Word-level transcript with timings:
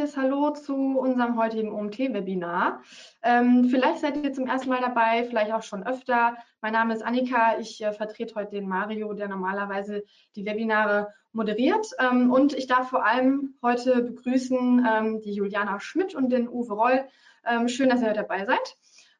Herzliches 0.00 0.16
Hallo 0.16 0.50
zu 0.52 0.98
unserem 0.98 1.36
heutigen 1.38 1.72
OMT-Webinar. 1.72 2.82
Ähm, 3.22 3.66
vielleicht 3.68 3.98
seid 3.98 4.16
ihr 4.16 4.32
zum 4.32 4.46
ersten 4.46 4.70
Mal 4.70 4.80
dabei, 4.80 5.24
vielleicht 5.24 5.52
auch 5.52 5.62
schon 5.62 5.86
öfter. 5.86 6.38
Mein 6.62 6.72
Name 6.72 6.94
ist 6.94 7.02
Annika. 7.02 7.58
Ich 7.58 7.84
äh, 7.84 7.92
vertrete 7.92 8.34
heute 8.34 8.52
den 8.52 8.66
Mario, 8.66 9.12
der 9.12 9.28
normalerweise 9.28 10.02
die 10.36 10.46
Webinare 10.46 11.12
moderiert. 11.32 11.86
Ähm, 11.98 12.30
und 12.30 12.54
ich 12.54 12.66
darf 12.66 12.88
vor 12.88 13.04
allem 13.04 13.56
heute 13.62 14.02
begrüßen 14.02 14.86
ähm, 14.90 15.20
die 15.20 15.34
Juliana 15.34 15.78
Schmidt 15.80 16.14
und 16.14 16.30
den 16.30 16.48
Uwe 16.48 16.72
Roll. 16.72 17.04
Ähm, 17.46 17.68
schön, 17.68 17.90
dass 17.90 18.00
ihr 18.00 18.08
heute 18.08 18.20
dabei 18.20 18.46
seid 18.46 18.76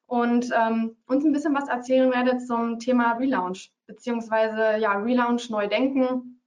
und 0.07 0.49
ähm, 0.51 0.97
uns 1.05 1.23
ein 1.23 1.31
bisschen 1.31 1.53
was 1.53 1.69
erzählen 1.69 2.11
werdet 2.11 2.41
zum 2.47 2.79
Thema 2.79 3.13
Relaunch, 3.13 3.71
beziehungsweise 3.85 4.77
ja, 4.79 4.93
Relaunch 4.93 5.51
neu 5.51 5.67
denken 5.67 6.41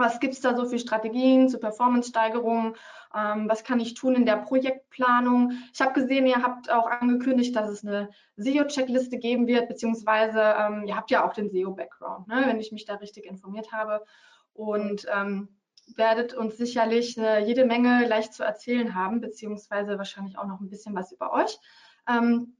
was 0.00 0.18
gibt 0.18 0.34
es 0.34 0.40
da 0.40 0.56
so 0.56 0.64
für 0.64 0.78
Strategien 0.78 1.48
zur 1.48 1.60
Performance-Steigerung? 1.60 2.74
Ähm, 3.14 3.48
was 3.48 3.64
kann 3.64 3.80
ich 3.80 3.94
tun 3.94 4.14
in 4.14 4.26
der 4.26 4.36
Projektplanung? 4.36 5.52
Ich 5.72 5.80
habe 5.80 5.92
gesehen, 5.92 6.26
ihr 6.26 6.42
habt 6.42 6.70
auch 6.70 6.86
angekündigt, 6.86 7.54
dass 7.56 7.68
es 7.68 7.84
eine 7.84 8.10
SEO-Checkliste 8.36 9.18
geben 9.18 9.46
wird, 9.46 9.68
beziehungsweise 9.68 10.40
ähm, 10.40 10.84
ihr 10.86 10.96
habt 10.96 11.10
ja 11.10 11.26
auch 11.26 11.32
den 11.32 11.50
SEO-Background, 11.50 12.28
ne, 12.28 12.44
wenn 12.46 12.60
ich 12.60 12.72
mich 12.72 12.84
da 12.84 12.94
richtig 12.96 13.24
informiert 13.24 13.72
habe. 13.72 14.04
Und 14.52 15.06
ähm, 15.12 15.48
werdet 15.96 16.34
uns 16.34 16.56
sicherlich 16.56 17.18
äh, 17.18 17.40
jede 17.44 17.64
Menge 17.64 18.06
leicht 18.06 18.34
zu 18.34 18.44
erzählen 18.44 18.94
haben, 18.94 19.20
beziehungsweise 19.20 19.98
wahrscheinlich 19.98 20.38
auch 20.38 20.46
noch 20.46 20.60
ein 20.60 20.70
bisschen 20.70 20.94
was 20.94 21.12
über 21.12 21.32
euch, 21.32 21.58
ähm, 22.08 22.56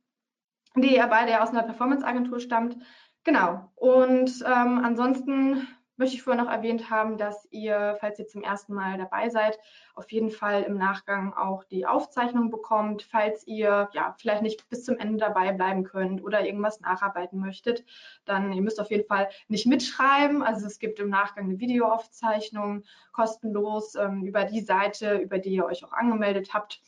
die 0.76 0.96
ihr 0.96 1.06
beide 1.06 1.42
aus 1.42 1.50
einer 1.50 1.62
Performance-Agentur 1.62 2.40
stammt. 2.40 2.76
Genau. 3.24 3.70
Und 3.76 4.44
ähm, 4.46 4.80
ansonsten 4.82 5.68
möchte 6.00 6.16
ich 6.16 6.22
vorher 6.22 6.42
noch 6.42 6.50
erwähnt 6.50 6.88
haben, 6.88 7.18
dass 7.18 7.46
ihr, 7.50 7.96
falls 8.00 8.18
ihr 8.18 8.26
zum 8.26 8.42
ersten 8.42 8.72
Mal 8.72 8.96
dabei 8.96 9.28
seid, 9.28 9.58
auf 9.94 10.10
jeden 10.10 10.30
Fall 10.30 10.62
im 10.62 10.78
Nachgang 10.78 11.34
auch 11.34 11.62
die 11.62 11.86
Aufzeichnung 11.86 12.50
bekommt. 12.50 13.02
Falls 13.02 13.46
ihr 13.46 13.90
ja 13.92 14.16
vielleicht 14.18 14.42
nicht 14.42 14.68
bis 14.70 14.82
zum 14.82 14.96
Ende 14.96 15.18
dabei 15.18 15.52
bleiben 15.52 15.84
könnt 15.84 16.24
oder 16.24 16.44
irgendwas 16.44 16.80
nacharbeiten 16.80 17.38
möchtet, 17.38 17.84
dann 18.24 18.52
ihr 18.54 18.62
müsst 18.62 18.80
auf 18.80 18.90
jeden 18.90 19.06
Fall 19.06 19.28
nicht 19.48 19.66
mitschreiben. 19.66 20.42
Also 20.42 20.66
es 20.66 20.78
gibt 20.78 20.98
im 21.00 21.10
Nachgang 21.10 21.44
eine 21.44 21.58
Videoaufzeichnung 21.58 22.84
kostenlos 23.12 23.94
ähm, 23.94 24.24
über 24.24 24.44
die 24.46 24.62
Seite, 24.62 25.18
über 25.18 25.38
die 25.38 25.50
ihr 25.50 25.66
euch 25.66 25.84
auch 25.84 25.92
angemeldet 25.92 26.54
habt. 26.54 26.80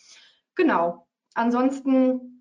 Genau. 0.54 1.06
Ansonsten 1.34 2.31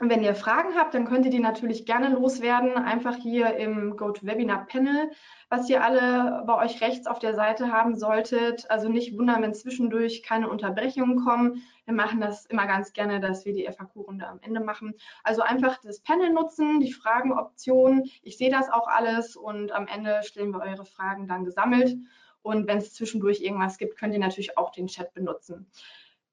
wenn 0.00 0.22
ihr 0.22 0.36
Fragen 0.36 0.76
habt, 0.76 0.94
dann 0.94 1.06
könnt 1.06 1.24
ihr 1.24 1.32
die 1.32 1.40
natürlich 1.40 1.84
gerne 1.84 2.10
loswerden, 2.10 2.74
einfach 2.74 3.16
hier 3.16 3.56
im 3.56 3.96
GoToWebinar-Panel, 3.96 5.10
was 5.48 5.68
ihr 5.68 5.82
alle 5.82 6.44
bei 6.46 6.64
euch 6.64 6.80
rechts 6.80 7.08
auf 7.08 7.18
der 7.18 7.34
Seite 7.34 7.72
haben 7.72 7.96
solltet. 7.96 8.70
Also 8.70 8.88
nicht 8.88 9.18
wundern, 9.18 9.42
wenn 9.42 9.54
zwischendurch 9.54 10.22
keine 10.22 10.48
Unterbrechungen 10.50 11.24
kommen. 11.24 11.62
Wir 11.84 11.94
machen 11.94 12.20
das 12.20 12.46
immer 12.46 12.66
ganz 12.66 12.92
gerne, 12.92 13.18
dass 13.18 13.44
wir 13.44 13.52
die 13.52 13.66
FAQ-Runde 13.66 14.24
am 14.24 14.38
Ende 14.40 14.60
machen. 14.60 14.94
Also 15.24 15.42
einfach 15.42 15.78
das 15.82 15.98
Panel 16.00 16.32
nutzen, 16.32 16.78
die 16.78 16.92
Fragenoption. 16.92 18.08
Ich 18.22 18.38
sehe 18.38 18.50
das 18.50 18.70
auch 18.70 18.86
alles 18.86 19.34
und 19.34 19.72
am 19.72 19.88
Ende 19.88 20.20
stellen 20.22 20.52
wir 20.52 20.60
eure 20.60 20.84
Fragen 20.84 21.26
dann 21.26 21.44
gesammelt. 21.44 21.96
Und 22.42 22.68
wenn 22.68 22.78
es 22.78 22.94
zwischendurch 22.94 23.40
irgendwas 23.40 23.78
gibt, 23.78 23.98
könnt 23.98 24.14
ihr 24.14 24.20
natürlich 24.20 24.56
auch 24.56 24.70
den 24.70 24.86
Chat 24.86 25.12
benutzen. 25.12 25.66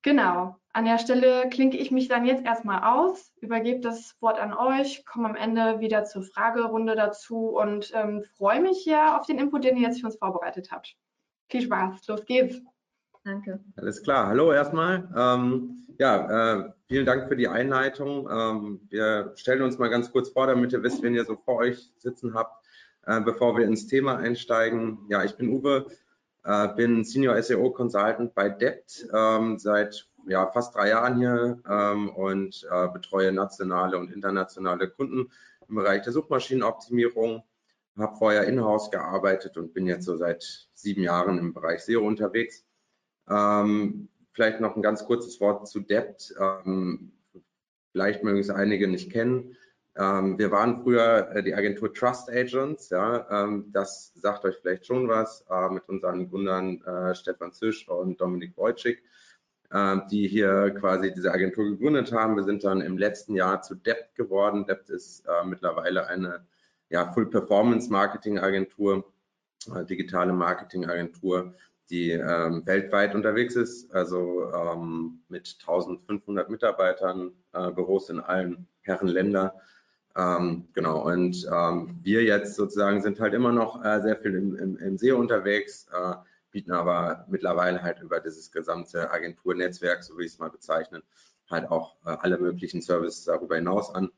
Genau. 0.06 0.56
An 0.72 0.86
der 0.86 1.00
Stelle 1.00 1.50
klinke 1.50 1.78
ich 1.78 1.90
mich 1.90 2.08
dann 2.08 2.26
jetzt 2.26 2.46
erstmal 2.46 2.84
aus, 2.84 3.34
übergebe 3.42 3.80
das 3.80 4.16
Wort 4.20 4.40
an 4.40 4.54
euch, 4.54 5.04
komme 5.04 5.28
am 5.30 5.36
Ende 5.36 5.80
wieder 5.80 6.06
zur 6.06 6.22
Fragerunde 6.22 6.96
dazu 6.96 7.58
und 7.58 7.92
ähm, 7.96 8.24
freue 8.38 8.62
mich 8.62 8.84
hier 8.84 9.20
auf 9.20 9.26
den 9.26 9.40
Input, 9.40 9.64
den 9.64 9.78
ihr 9.78 9.88
jetzt 9.88 10.02
für 10.02 10.06
uns 10.06 10.18
vorbereitet 10.18 10.70
habt. 10.72 10.96
Viel 11.50 11.64
Spaß, 11.64 12.08
los 12.08 12.24
geht's. 12.26 12.62
Danke. 13.24 13.60
Alles 13.78 14.04
klar. 14.04 14.28
Hallo 14.28 14.54
erstmal. 14.54 15.10
Ähm, 15.18 15.88
ja, 15.98 16.60
äh, 16.60 16.72
vielen 16.88 17.08
Dank 17.08 17.28
für 17.28 17.36
die 17.36 17.48
Einleitung. 17.48 18.30
Ähm, 18.30 18.82
wir 18.92 19.34
stellen 19.38 19.64
uns 19.64 19.80
mal 19.80 19.90
ganz 19.90 20.12
kurz 20.12 20.30
vor, 20.30 20.46
damit 20.46 20.72
ihr 20.72 20.84
wisst, 20.84 21.02
wen 21.02 21.16
ihr 21.16 21.26
so 21.26 21.36
vor 21.36 21.56
euch 21.56 21.92
sitzen 21.98 22.36
habt, 22.36 22.64
äh, 23.08 23.22
bevor 23.22 23.58
wir 23.58 23.66
ins 23.66 23.88
Thema 23.88 24.18
einsteigen. 24.18 25.00
Ja, 25.10 25.24
ich 25.24 25.36
bin 25.36 25.50
Uwe, 25.50 25.88
äh, 26.46 26.68
bin 26.76 27.04
Senior 27.04 27.42
SEO 27.42 27.72
Consultant 27.72 28.34
bei 28.36 28.50
Debt 28.50 29.08
ähm, 29.14 29.58
seit 29.58 30.08
ja, 30.28 30.48
fast 30.52 30.76
drei 30.76 30.90
Jahren 30.90 31.18
hier 31.18 31.62
ähm, 31.70 32.10
und 32.10 32.68
äh, 32.72 32.88
betreue 32.90 33.32
nationale 33.32 33.98
und 33.98 34.12
internationale 34.12 34.90
Kunden 34.90 35.32
im 35.68 35.76
Bereich 35.76 36.04
der 36.04 36.14
Suchmaschinenoptimierung. 36.14 37.44
Habe 37.98 38.18
vorher 38.18 38.44
in-house 38.44 38.92
gearbeitet 38.92 39.58
und 39.58 39.74
bin 39.74 39.88
jetzt 39.88 40.06
so 40.06 40.18
seit 40.18 40.68
sieben 40.74 41.02
Jahren 41.02 41.40
im 41.40 41.54
Bereich 41.54 41.82
SEO 41.84 42.06
unterwegs. 42.06 42.66
Ähm, 43.30 44.10
vielleicht 44.34 44.60
noch 44.60 44.76
ein 44.76 44.82
ganz 44.82 45.06
kurzes 45.06 45.40
Wort 45.40 45.68
zu 45.68 45.80
Debt. 45.80 46.36
Ähm, 46.40 47.14
vielleicht 47.92 48.24
mögen 48.24 48.40
es 48.40 48.50
einige 48.50 48.88
nicht 48.88 49.12
kennen. 49.12 49.56
Ähm, 49.98 50.38
wir 50.38 50.52
waren 50.52 50.84
früher 50.84 51.30
äh, 51.32 51.44
die 51.44 51.56
Agentur 51.56 51.94
Trust 51.94 52.30
Agents, 52.30 52.90
ja, 52.90 53.26
ähm, 53.32 53.72
das 53.72 54.12
sagt 54.16 54.44
euch 54.44 54.58
vielleicht 54.62 54.86
schon 54.86 55.08
was, 55.08 55.46
äh, 55.50 55.70
mit 55.70 55.88
unseren 55.88 56.30
Gründern 56.30 56.82
äh, 56.82 57.16
Stefan 57.16 57.54
Zisch 57.54 57.88
und 57.88 58.20
Dominik 58.20 58.58
Wojcik, 58.58 59.02
äh, 59.70 59.98
die 60.12 60.28
hier 60.28 60.72
quasi 60.72 61.14
diese 61.14 61.32
Agentur 61.32 61.64
gegründet 61.64 62.12
haben. 62.12 62.36
Wir 62.36 62.44
sind 62.44 62.66
dann 62.66 62.82
im 62.82 62.98
letzten 62.98 63.36
Jahr 63.36 63.62
zu 63.62 63.76
Dept 63.76 64.16
geworden. 64.16 64.66
Dept 64.66 64.90
ist 64.90 65.26
äh, 65.28 65.46
mittlerweile 65.46 66.08
eine 66.08 66.46
ja, 66.90 67.14
Full 67.14 67.30
Performance 67.30 67.90
Marketing 67.90 68.38
Agentur, 68.38 69.06
äh, 69.74 69.86
digitale 69.86 70.34
Marketing 70.34 70.86
Agentur, 70.86 71.54
die 71.90 72.12
ähm, 72.12 72.64
weltweit 72.66 73.16
unterwegs 73.16 73.56
ist, 73.56 73.94
also 73.94 74.52
ähm, 74.54 75.22
mit 75.30 75.56
1500 75.62 76.50
Mitarbeitern, 76.50 77.32
Büros 77.76 78.10
in 78.10 78.20
allen 78.20 78.68
Herren 78.82 79.08
Ländern 79.08 79.52
ähm, 80.16 80.68
genau, 80.74 81.06
und 81.06 81.46
ähm, 81.52 82.00
wir 82.02 82.24
jetzt 82.24 82.56
sozusagen 82.56 83.02
sind 83.02 83.20
halt 83.20 83.34
immer 83.34 83.52
noch 83.52 83.84
äh, 83.84 84.02
sehr 84.02 84.16
viel 84.16 84.36
im, 84.36 84.56
im, 84.56 84.78
im 84.78 84.98
SEO 84.98 85.18
unterwegs, 85.18 85.88
äh, 85.92 86.16
bieten 86.52 86.72
aber 86.72 87.26
mittlerweile 87.28 87.82
halt 87.84 88.02
über 88.02 88.22
dieses 88.22 88.52
gesamte 88.52 89.12
Agenturnetzwerk, 89.12 90.04
so 90.04 90.18
wie 90.18 90.24
ich 90.24 90.34
es 90.34 90.40
mal 90.40 90.50
bezeichne, 90.50 91.04
halt 91.50 91.70
auch 91.70 91.98
äh, 92.06 92.16
alle 92.22 92.38
möglichen 92.38 92.82
Services 92.82 93.26
darüber 93.26 93.56
hinaus 93.58 93.94
an. 93.94 94.10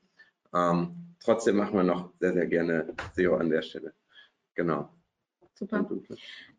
Ähm, 0.53 1.15
trotzdem 1.19 1.55
machen 1.55 1.75
wir 1.75 1.83
noch 1.83 2.11
sehr, 2.19 2.33
sehr 2.33 2.45
gerne 2.45 2.93
SEO 3.15 3.35
an 3.37 3.49
der 3.49 3.63
Stelle. 3.63 3.93
Genau. 4.53 4.89
Super. 5.57 5.89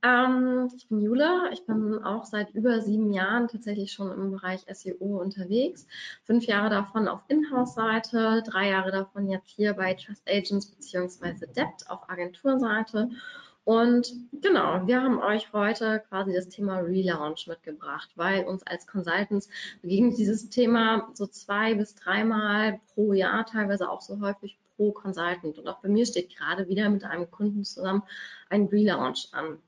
Ähm, 0.02 0.68
ich 0.76 0.88
bin 0.88 1.00
Jule. 1.00 1.50
Ich 1.52 1.64
bin 1.64 2.02
auch 2.02 2.24
seit 2.24 2.50
über 2.50 2.80
sieben 2.80 3.12
Jahren 3.12 3.46
tatsächlich 3.46 3.92
schon 3.92 4.10
im 4.10 4.32
Bereich 4.32 4.64
SEO 4.72 5.20
unterwegs. 5.20 5.86
Fünf 6.24 6.46
Jahre 6.46 6.68
davon 6.68 7.06
auf 7.06 7.20
Inhouse-Seite, 7.28 8.42
drei 8.44 8.70
Jahre 8.70 8.90
davon 8.90 9.28
jetzt 9.28 9.50
hier 9.50 9.74
bei 9.74 9.94
Trust 9.94 10.28
Agents 10.28 10.66
bzw. 10.66 11.46
Debt 11.46 11.88
auf 11.88 12.10
Agenturseite. 12.10 13.10
Und 13.68 14.14
genau, 14.32 14.86
wir 14.86 15.02
haben 15.02 15.20
euch 15.20 15.52
heute 15.52 16.02
quasi 16.08 16.32
das 16.32 16.48
Thema 16.48 16.78
Relaunch 16.78 17.46
mitgebracht, 17.48 18.08
weil 18.16 18.46
uns 18.46 18.66
als 18.66 18.86
Consultants 18.86 19.50
begegnet 19.82 20.16
dieses 20.16 20.48
Thema 20.48 21.10
so 21.12 21.26
zwei 21.26 21.74
bis 21.74 21.94
dreimal 21.94 22.80
pro 22.94 23.12
Jahr, 23.12 23.44
teilweise 23.44 23.90
auch 23.90 24.00
so 24.00 24.22
häufig 24.22 24.58
pro 24.74 24.92
Consultant. 24.92 25.58
Und 25.58 25.68
auch 25.68 25.82
bei 25.82 25.90
mir 25.90 26.06
steht 26.06 26.34
gerade 26.34 26.66
wieder 26.68 26.88
mit 26.88 27.04
einem 27.04 27.30
Kunden 27.30 27.62
zusammen 27.62 28.04
ein 28.48 28.68
Relaunch 28.68 29.28
an. 29.32 29.58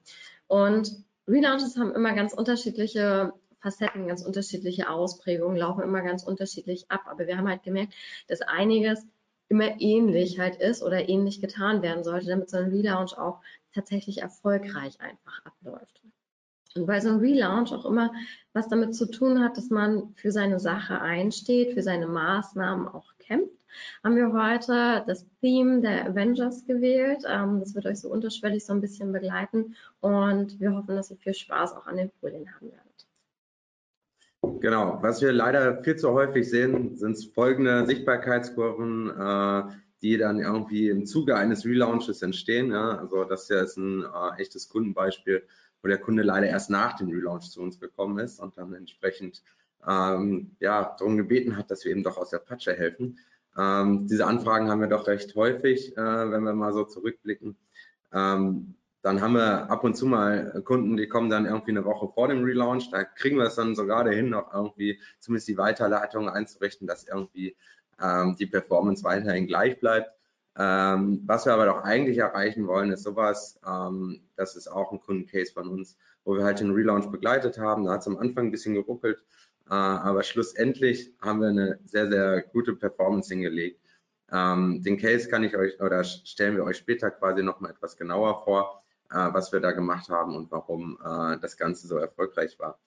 Und 0.46 1.04
Relaunches 1.28 1.76
haben 1.76 1.94
immer 1.94 2.14
ganz 2.14 2.32
unterschiedliche 2.32 3.34
Facetten, 3.60 4.08
ganz 4.08 4.24
unterschiedliche 4.24 4.88
Ausprägungen, 4.88 5.58
laufen 5.58 5.82
immer 5.82 6.00
ganz 6.00 6.22
unterschiedlich 6.22 6.90
ab. 6.90 7.02
Aber 7.04 7.26
wir 7.26 7.36
haben 7.36 7.50
halt 7.50 7.64
gemerkt, 7.64 7.92
dass 8.28 8.40
einiges 8.40 9.06
immer 9.50 9.80
ähnlich 9.80 10.38
halt 10.38 10.56
ist 10.56 10.82
oder 10.82 11.08
ähnlich 11.08 11.40
getan 11.40 11.82
werden 11.82 12.04
sollte, 12.04 12.28
damit 12.28 12.48
so 12.48 12.56
ein 12.56 12.70
Relaunch 12.70 13.18
auch 13.18 13.40
tatsächlich 13.74 14.22
erfolgreich 14.22 15.00
einfach 15.00 15.44
abläuft. 15.44 16.02
Und 16.76 16.86
weil 16.86 17.00
so 17.02 17.08
ein 17.08 17.18
Relaunch 17.18 17.72
auch 17.72 17.84
immer 17.84 18.12
was 18.52 18.68
damit 18.68 18.94
zu 18.94 19.06
tun 19.06 19.42
hat, 19.42 19.56
dass 19.56 19.70
man 19.70 20.14
für 20.14 20.30
seine 20.30 20.60
Sache 20.60 21.00
einsteht, 21.00 21.74
für 21.74 21.82
seine 21.82 22.06
Maßnahmen 22.06 22.86
auch 22.88 23.12
kämpft, 23.18 23.60
haben 24.04 24.16
wir 24.16 24.32
heute 24.32 25.04
das 25.06 25.26
Theme 25.40 25.80
der 25.80 26.06
Avengers 26.06 26.64
gewählt. 26.66 27.24
Ähm, 27.28 27.60
das 27.60 27.74
wird 27.74 27.86
euch 27.86 28.00
so 28.00 28.08
unterschwellig 28.08 28.64
so 28.64 28.72
ein 28.72 28.80
bisschen 28.80 29.12
begleiten 29.12 29.74
und 30.00 30.60
wir 30.60 30.74
hoffen, 30.74 30.96
dass 30.96 31.10
ihr 31.10 31.16
viel 31.16 31.34
Spaß 31.34 31.72
auch 31.74 31.86
an 31.86 31.96
den 31.96 32.10
Folien 32.20 32.46
haben 32.54 32.70
werdet. 32.70 32.90
Genau, 34.60 34.98
was 35.02 35.20
wir 35.20 35.32
leider 35.32 35.82
viel 35.82 35.96
zu 35.96 36.12
häufig 36.12 36.48
sehen, 36.48 36.96
sind 36.96 37.18
folgende 37.34 37.86
Sichtbarkeitskurven, 37.86 39.10
äh, 39.10 39.62
die 40.02 40.16
dann 40.16 40.40
irgendwie 40.40 40.88
im 40.88 41.06
Zuge 41.06 41.36
eines 41.36 41.64
Relaunches 41.64 42.22
entstehen. 42.22 42.72
Ja? 42.72 42.98
Also 42.98 43.24
das 43.24 43.46
hier 43.46 43.60
ist 43.60 43.76
ein 43.76 44.02
äh, 44.02 44.40
echtes 44.40 44.68
Kundenbeispiel, 44.68 45.42
wo 45.82 45.88
der 45.88 45.98
Kunde 45.98 46.22
leider 46.22 46.46
erst 46.46 46.70
nach 46.70 46.96
dem 46.96 47.08
Relaunch 47.08 47.50
zu 47.50 47.60
uns 47.60 47.80
gekommen 47.80 48.18
ist 48.18 48.40
und 48.40 48.56
dann 48.56 48.74
entsprechend 48.74 49.42
ähm, 49.86 50.56
ja, 50.60 50.94
darum 50.98 51.16
gebeten 51.16 51.56
hat, 51.56 51.70
dass 51.70 51.84
wir 51.84 51.92
eben 51.92 52.02
doch 52.02 52.16
aus 52.16 52.30
der 52.30 52.38
Patsche 52.38 52.74
helfen. 52.74 53.18
Ähm, 53.56 54.06
diese 54.06 54.26
Anfragen 54.26 54.70
haben 54.70 54.80
wir 54.80 54.88
doch 54.88 55.06
recht 55.06 55.34
häufig, 55.34 55.96
äh, 55.96 56.30
wenn 56.30 56.44
wir 56.44 56.52
mal 56.52 56.72
so 56.72 56.84
zurückblicken. 56.84 57.56
Ähm, 58.12 58.74
dann 59.02 59.22
haben 59.22 59.32
wir 59.34 59.70
ab 59.70 59.82
und 59.82 59.96
zu 59.96 60.04
mal 60.04 60.62
Kunden, 60.64 60.98
die 60.98 61.08
kommen 61.08 61.30
dann 61.30 61.46
irgendwie 61.46 61.70
eine 61.70 61.86
Woche 61.86 62.08
vor 62.12 62.28
dem 62.28 62.44
Relaunch. 62.44 62.90
Da 62.90 63.04
kriegen 63.04 63.38
wir 63.38 63.46
es 63.46 63.54
dann 63.54 63.74
sogar 63.74 64.04
dahin, 64.04 64.28
noch 64.28 64.52
irgendwie 64.52 65.00
zumindest 65.20 65.48
die 65.48 65.56
Weiterleitung 65.56 66.28
einzurichten, 66.28 66.86
dass 66.86 67.08
irgendwie 67.08 67.56
ähm, 68.02 68.36
die 68.36 68.46
Performance 68.46 69.04
weiterhin 69.04 69.46
gleich 69.46 69.78
bleibt. 69.80 70.10
Ähm, 70.58 71.22
was 71.26 71.46
wir 71.46 71.54
aber 71.54 71.66
doch 71.66 71.84
eigentlich 71.84 72.18
erreichen 72.18 72.66
wollen, 72.66 72.90
ist 72.90 73.04
sowas, 73.04 73.58
ähm, 73.66 74.20
das 74.36 74.56
ist 74.56 74.68
auch 74.68 74.92
ein 74.92 75.00
Kundencase 75.00 75.52
von 75.52 75.68
uns, 75.68 75.96
wo 76.24 76.36
wir 76.36 76.44
halt 76.44 76.60
den 76.60 76.72
Relaunch 76.72 77.10
begleitet 77.10 77.58
haben. 77.58 77.84
Da 77.84 77.92
hat 77.92 78.00
es 78.00 78.08
am 78.08 78.18
Anfang 78.18 78.46
ein 78.46 78.50
bisschen 78.50 78.74
geruckelt, 78.74 79.22
äh, 79.70 79.74
aber 79.74 80.22
schlussendlich 80.22 81.14
haben 81.20 81.40
wir 81.40 81.48
eine 81.48 81.78
sehr, 81.84 82.10
sehr 82.10 82.42
gute 82.42 82.74
Performance 82.74 83.32
hingelegt. 83.32 83.80
Ähm, 84.32 84.82
den 84.82 84.96
Case 84.96 85.28
kann 85.28 85.44
ich 85.44 85.56
euch 85.56 85.80
oder 85.80 86.04
stellen 86.04 86.56
wir 86.56 86.64
euch 86.64 86.78
später 86.78 87.10
quasi 87.10 87.42
nochmal 87.42 87.72
etwas 87.72 87.96
genauer 87.96 88.44
vor, 88.44 88.82
äh, 89.10 89.32
was 89.32 89.52
wir 89.52 89.60
da 89.60 89.72
gemacht 89.72 90.08
haben 90.08 90.36
und 90.36 90.50
warum 90.50 90.98
äh, 91.04 91.38
das 91.40 91.56
Ganze 91.56 91.86
so 91.86 91.96
erfolgreich 91.96 92.58
war. 92.58 92.78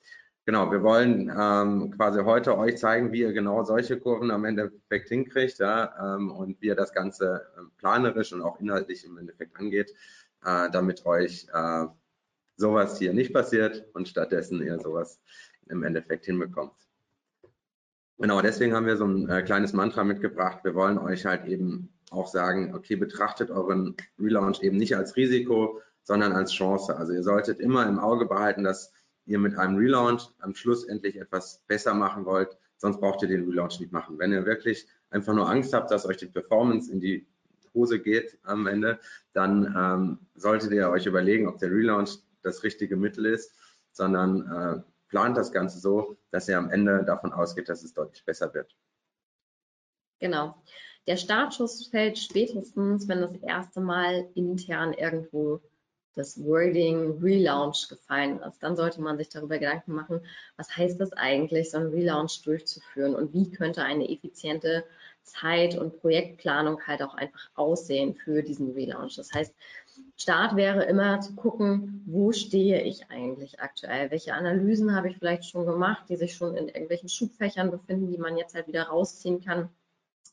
Genau, 0.46 0.70
wir 0.72 0.84
wollen 0.84 1.30
ähm, 1.30 1.92
quasi 1.92 2.22
heute 2.22 2.58
euch 2.58 2.78
zeigen, 2.78 3.14
wie 3.14 3.22
ihr 3.22 3.32
genau 3.32 3.64
solche 3.64 3.98
Kurven 3.98 4.30
am 4.30 4.44
Endeffekt 4.44 5.08
hinkriegt 5.08 5.60
ja, 5.60 6.16
ähm, 6.16 6.32
und 6.32 6.60
wie 6.62 6.68
ihr 6.68 6.76
das 6.76 6.92
Ganze 6.92 7.48
ähm, 7.58 7.72
planerisch 7.78 8.34
und 8.34 8.42
auch 8.42 8.60
inhaltlich 8.60 9.06
im 9.06 9.18
Endeffekt 9.18 9.56
angeht, 9.56 9.94
äh, 10.44 10.70
damit 10.70 11.06
euch 11.06 11.48
äh, 11.54 11.86
sowas 12.58 13.00
hier 13.00 13.14
nicht 13.14 13.34
passiert 13.34 13.86
und 13.94 14.10
stattdessen 14.10 14.62
ihr 14.62 14.80
sowas 14.80 15.22
im 15.70 15.84
Endeffekt 15.84 16.26
hinbekommt. 16.26 16.74
Genau, 18.18 18.42
deswegen 18.42 18.76
haben 18.76 18.86
wir 18.86 18.98
so 18.98 19.06
ein 19.06 19.30
äh, 19.30 19.44
kleines 19.44 19.72
Mantra 19.72 20.04
mitgebracht. 20.04 20.60
Wir 20.66 20.76
wollen 20.76 20.98
euch 20.98 21.26
halt 21.26 21.46
eben 21.46 21.94
auch 22.12 22.28
sagen, 22.28 22.76
okay, 22.76 22.98
betrachtet 22.98 23.50
euren 23.50 23.96
Relaunch 24.20 24.62
eben 24.62 24.76
nicht 24.76 24.98
als 24.98 25.16
Risiko, 25.16 25.80
sondern 26.04 26.34
als 26.34 26.52
Chance. 26.52 26.98
Also 26.98 27.14
ihr 27.14 27.24
solltet 27.24 27.62
immer 27.62 27.88
im 27.88 27.98
Auge 27.98 28.26
behalten, 28.26 28.66
dass 28.66 28.92
ihr 29.26 29.40
mit 29.40 29.58
einem 29.58 29.78
Relaunch 29.78 30.30
am 30.40 30.56
Schluss 30.56 30.86
endlich 30.86 31.18
etwas 31.18 31.64
besser 31.68 31.94
machen 31.94 32.26
wollt, 32.26 32.58
sonst 32.78 33.00
braucht 33.00 33.22
ihr 33.22 33.28
den 33.28 33.46
Relaunch 33.46 33.80
nicht 33.80 33.92
machen. 33.92 34.20
Wenn 34.20 34.32
ihr 34.32 34.46
wirklich 34.46 34.88
einfach 35.10 35.34
nur 35.34 35.50
Angst 35.50 35.74
habt, 35.74 35.92
dass 35.92 36.06
euch 36.06 36.18
die 36.18 36.26
Performance 36.26 36.92
in 36.92 37.00
die 37.00 37.28
Hose 37.74 38.00
geht 38.00 38.38
am 38.44 38.68
Ende, 38.68 39.00
dann 39.34 39.74
ähm, 39.76 40.20
solltet 40.36 40.72
ihr 40.72 40.90
euch 40.90 41.06
überlegen, 41.06 41.48
ob 41.48 41.58
der 41.60 41.72
Relaunch 41.72 42.20
das 42.44 42.64
richtige 42.64 42.98
Mittel 42.98 43.26
ist, 43.26 43.54
sondern 43.92 44.42
äh, 44.52 44.82
plant 45.08 45.38
das 45.38 45.52
Ganze 45.52 45.80
so, 45.80 46.18
dass 46.32 46.48
ihr 46.50 46.58
am 46.58 46.70
Ende 46.70 47.04
davon 47.04 47.32
ausgeht, 47.32 47.70
dass 47.70 47.84
es 47.84 47.94
deutlich 47.94 48.26
besser 48.26 48.54
wird. 48.54 48.76
Genau. 50.20 50.56
Der 51.08 51.18
Startschuss 51.18 51.88
fällt 51.88 52.18
spätestens, 52.18 53.08
wenn 53.08 53.22
das 53.22 53.36
erste 53.42 53.82
Mal 53.82 54.30
intern 54.36 54.94
irgendwo 54.94 55.62
das 56.16 56.44
Wording 56.44 57.20
Relaunch 57.22 57.88
gefallen 57.90 58.40
ist, 58.40 58.62
dann 58.62 58.76
sollte 58.76 59.02
man 59.02 59.18
sich 59.18 59.30
darüber 59.30 59.58
Gedanken 59.58 59.94
machen, 59.94 60.22
was 60.58 60.76
heißt 60.76 61.00
das 61.00 61.14
eigentlich, 61.14 61.72
so 61.72 61.78
einen 61.78 61.90
Relaunch 61.90 62.42
durchzuführen 62.44 63.16
und 63.16 63.34
wie 63.34 63.50
könnte 63.50 63.84
eine 63.84 64.10
effiziente 64.10 64.84
Zeit- 65.24 65.78
und 65.78 66.00
Projektplanung 66.02 66.82
halt 66.86 67.02
auch 67.02 67.16
einfach 67.16 67.50
aussehen 67.56 68.16
für 68.16 68.44
diesen 68.44 68.72
Relaunch. 68.72 69.16
Das 69.16 69.34
heißt, 69.34 69.56
Start 70.18 70.56
wäre 70.56 70.84
immer 70.86 71.20
zu 71.22 71.36
gucken, 71.36 72.04
wo 72.06 72.32
stehe 72.32 72.82
ich 72.82 73.10
eigentlich 73.10 73.60
aktuell? 73.60 74.12
Welche 74.12 74.34
Analysen 74.34 74.96
habe 74.96 75.10
ich 75.10 75.18
vielleicht 75.18 75.46
schon 75.46 75.66
gemacht, 75.66 76.06
die 76.10 76.16
sich 76.16 76.36
schon 76.36 76.56
in 76.56 76.68
irgendwelchen 76.68 77.10
Schubfächern 77.10 77.72
befinden, 77.72 78.12
die 78.12 78.18
man 78.18 78.38
jetzt 78.38 78.56
halt 78.56 78.68
wieder 78.68 78.84
rausziehen 78.84 79.42
kann 79.42 79.70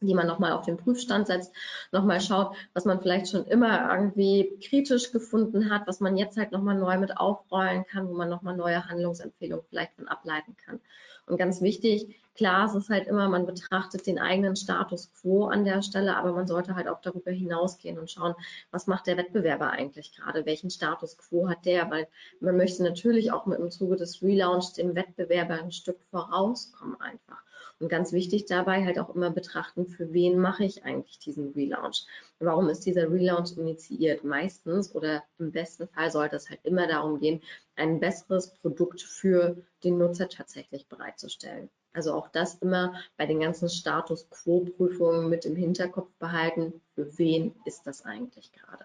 die 0.07 0.15
man 0.15 0.27
nochmal 0.27 0.53
auf 0.53 0.65
den 0.65 0.77
Prüfstand 0.77 1.27
setzt, 1.27 1.53
nochmal 1.93 2.21
schaut, 2.21 2.57
was 2.75 2.85
man 2.85 3.01
vielleicht 3.01 3.29
schon 3.29 3.45
immer 3.47 3.93
irgendwie 3.95 4.59
kritisch 4.63 5.13
gefunden 5.13 5.71
hat, 5.71 5.87
was 5.87 6.01
man 6.01 6.17
jetzt 6.17 6.37
halt 6.37 6.53
nochmal 6.53 6.77
neu 6.77 6.99
mit 6.99 7.17
aufrollen 7.17 7.85
kann, 7.87 8.09
wo 8.09 8.15
man 8.15 8.29
nochmal 8.29 8.57
neue 8.57 8.89
Handlungsempfehlungen 8.89 9.65
vielleicht 9.69 9.95
von 9.95 10.09
ableiten 10.09 10.57
kann. 10.65 10.81
Und 11.27 11.37
ganz 11.37 11.61
wichtig, 11.61 12.17
klar, 12.35 12.67
es 12.67 12.75
ist 12.75 12.91
halt 12.91 13.07
immer, 13.07 13.29
man 13.29 13.47
betrachtet 13.47 14.07
den 14.07 14.19
eigenen 14.19 14.57
Status 14.57 15.13
quo 15.13 15.47
an 15.47 15.65
der 15.65 15.83
Stelle, 15.83 16.17
aber 16.17 16.33
man 16.33 16.47
sollte 16.47 16.75
halt 16.75 16.89
auch 16.89 17.01
darüber 17.01 17.31
hinausgehen 17.31 17.99
und 17.99 18.11
schauen, 18.11 18.35
was 18.73 18.89
macht 18.89 19.07
der 19.07 19.17
Wettbewerber 19.17 19.71
eigentlich 19.71 20.13
gerade, 20.17 20.45
welchen 20.45 20.71
Status 20.71 21.17
quo 21.19 21.49
hat 21.49 21.65
der, 21.67 21.89
weil 21.91 22.09
man 22.41 22.57
möchte 22.57 22.83
natürlich 22.83 23.31
auch 23.31 23.47
mit 23.47 23.61
im 23.61 23.71
Zuge 23.71 23.97
des 23.97 24.23
Relaunch 24.23 24.73
dem 24.73 24.95
Wettbewerber 24.97 25.55
ein 25.55 25.71
Stück 25.71 26.01
vorauskommen 26.11 27.01
einfach. 27.01 27.43
Und 27.81 27.89
ganz 27.89 28.13
wichtig 28.13 28.45
dabei 28.45 28.85
halt 28.85 28.99
auch 28.99 29.15
immer 29.15 29.31
betrachten, 29.31 29.87
für 29.87 30.13
wen 30.13 30.39
mache 30.39 30.65
ich 30.65 30.85
eigentlich 30.85 31.19
diesen 31.19 31.53
Relaunch? 31.53 32.05
Warum 32.39 32.69
ist 32.69 32.85
dieser 32.85 33.11
Relaunch 33.11 33.57
initiiert? 33.57 34.23
Meistens 34.23 34.95
oder 34.95 35.25
im 35.39 35.51
besten 35.51 35.89
Fall 35.89 36.11
sollte 36.11 36.37
es 36.37 36.51
halt 36.51 36.61
immer 36.65 36.87
darum 36.87 37.19
gehen, 37.19 37.41
ein 37.77 37.99
besseres 37.99 38.53
Produkt 38.53 39.01
für 39.01 39.57
den 39.83 39.97
Nutzer 39.97 40.29
tatsächlich 40.29 40.87
bereitzustellen. 40.89 41.71
Also 41.95 42.13
auch 42.13 42.29
das 42.29 42.57
immer 42.57 42.95
bei 43.17 43.25
den 43.25 43.41
ganzen 43.41 43.71
Status 43.71 44.29
Quo-Prüfungen 44.29 45.31
mit 45.31 45.47
im 45.47 45.57
Hinterkopf 45.57 46.11
behalten, 46.19 46.81
für 46.95 47.19
wen 47.19 47.55
ist 47.65 47.87
das 47.87 48.05
eigentlich 48.05 48.53
gerade. 48.53 48.85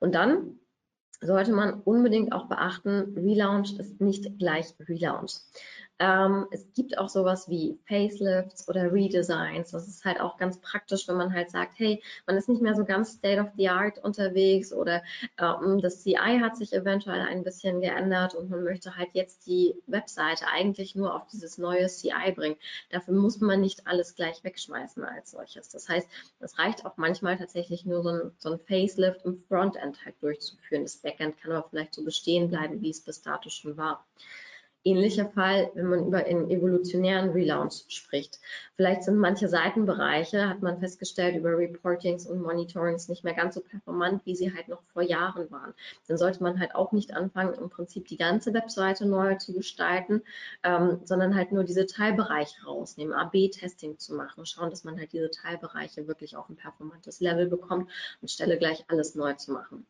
Und 0.00 0.16
dann 0.16 0.58
sollte 1.20 1.52
man 1.52 1.80
unbedingt 1.82 2.32
auch 2.32 2.46
beachten, 2.46 3.14
Relaunch 3.16 3.78
ist 3.78 4.00
nicht 4.00 4.38
gleich 4.38 4.74
Relaunch. 4.80 5.38
Ähm, 5.98 6.46
es 6.50 6.66
gibt 6.74 6.98
auch 6.98 7.08
sowas 7.08 7.48
wie 7.48 7.78
Facelifts 7.88 8.68
oder 8.68 8.92
Redesigns. 8.92 9.70
Das 9.70 9.88
ist 9.88 10.04
halt 10.04 10.20
auch 10.20 10.36
ganz 10.36 10.60
praktisch, 10.60 11.08
wenn 11.08 11.16
man 11.16 11.32
halt 11.32 11.50
sagt, 11.50 11.78
hey, 11.78 12.02
man 12.26 12.36
ist 12.36 12.50
nicht 12.50 12.60
mehr 12.60 12.74
so 12.74 12.84
ganz 12.84 13.12
state 13.12 13.40
of 13.40 13.48
the 13.56 13.68
art 13.70 13.98
unterwegs 14.04 14.74
oder 14.74 15.02
ähm, 15.38 15.80
das 15.80 16.02
CI 16.02 16.40
hat 16.40 16.56
sich 16.56 16.74
eventuell 16.74 17.20
ein 17.20 17.44
bisschen 17.44 17.80
geändert 17.80 18.34
und 18.34 18.50
man 18.50 18.62
möchte 18.62 18.96
halt 18.96 19.08
jetzt 19.14 19.46
die 19.46 19.74
Webseite 19.86 20.46
eigentlich 20.48 20.94
nur 20.96 21.14
auf 21.14 21.26
dieses 21.28 21.56
neue 21.56 21.86
CI 21.86 22.32
bringen. 22.34 22.56
Dafür 22.90 23.14
muss 23.14 23.40
man 23.40 23.62
nicht 23.62 23.86
alles 23.86 24.14
gleich 24.14 24.44
wegschmeißen 24.44 25.02
als 25.02 25.30
solches. 25.30 25.70
Das 25.70 25.88
heißt, 25.88 26.08
es 26.40 26.58
reicht 26.58 26.84
auch 26.84 26.98
manchmal 26.98 27.38
tatsächlich 27.38 27.86
nur 27.86 28.02
so 28.02 28.10
ein, 28.10 28.32
so 28.38 28.52
ein 28.52 28.58
Facelift 28.58 29.24
im 29.24 29.42
Frontend 29.48 30.04
halt 30.04 30.16
durchzuführen. 30.20 30.82
Das 30.82 30.98
Backend 30.98 31.38
kann 31.38 31.52
aber 31.52 31.68
vielleicht 31.70 31.94
so 31.94 32.04
bestehen 32.04 32.48
bleiben, 32.48 32.82
wie 32.82 32.90
es 32.90 33.00
bis 33.00 33.22
dato 33.22 33.48
schon 33.48 33.78
war. 33.78 34.04
Ähnlicher 34.86 35.26
Fall, 35.26 35.70
wenn 35.74 35.86
man 35.86 36.06
über 36.06 36.18
einen 36.18 36.48
evolutionären 36.48 37.30
Relaunch 37.30 37.84
spricht. 37.88 38.38
Vielleicht 38.76 39.02
sind 39.02 39.16
manche 39.16 39.48
Seitenbereiche, 39.48 40.48
hat 40.48 40.62
man 40.62 40.78
festgestellt, 40.78 41.34
über 41.34 41.58
Reportings 41.58 42.26
und 42.26 42.40
Monitorings 42.40 43.08
nicht 43.08 43.24
mehr 43.24 43.34
ganz 43.34 43.56
so 43.56 43.60
performant, 43.60 44.24
wie 44.24 44.36
sie 44.36 44.54
halt 44.54 44.68
noch 44.68 44.82
vor 44.92 45.02
Jahren 45.02 45.50
waren. 45.50 45.74
Dann 46.06 46.18
sollte 46.18 46.40
man 46.42 46.60
halt 46.60 46.76
auch 46.76 46.92
nicht 46.92 47.12
anfangen, 47.14 47.54
im 47.54 47.68
Prinzip 47.68 48.06
die 48.06 48.16
ganze 48.16 48.54
Webseite 48.54 49.06
neu 49.06 49.34
zu 49.34 49.52
gestalten, 49.52 50.22
ähm, 50.62 51.00
sondern 51.04 51.34
halt 51.34 51.50
nur 51.50 51.64
diese 51.64 51.86
Teilbereiche 51.86 52.64
rausnehmen, 52.64 53.12
AB-Testing 53.12 53.98
zu 53.98 54.14
machen, 54.14 54.46
schauen, 54.46 54.70
dass 54.70 54.84
man 54.84 54.98
halt 54.98 55.12
diese 55.12 55.30
Teilbereiche 55.32 56.06
wirklich 56.06 56.36
auf 56.36 56.48
ein 56.48 56.56
performantes 56.56 57.18
Level 57.20 57.46
bekommt, 57.48 57.90
anstelle 58.22 58.56
gleich 58.56 58.84
alles 58.86 59.16
neu 59.16 59.32
zu 59.34 59.50
machen. 59.50 59.84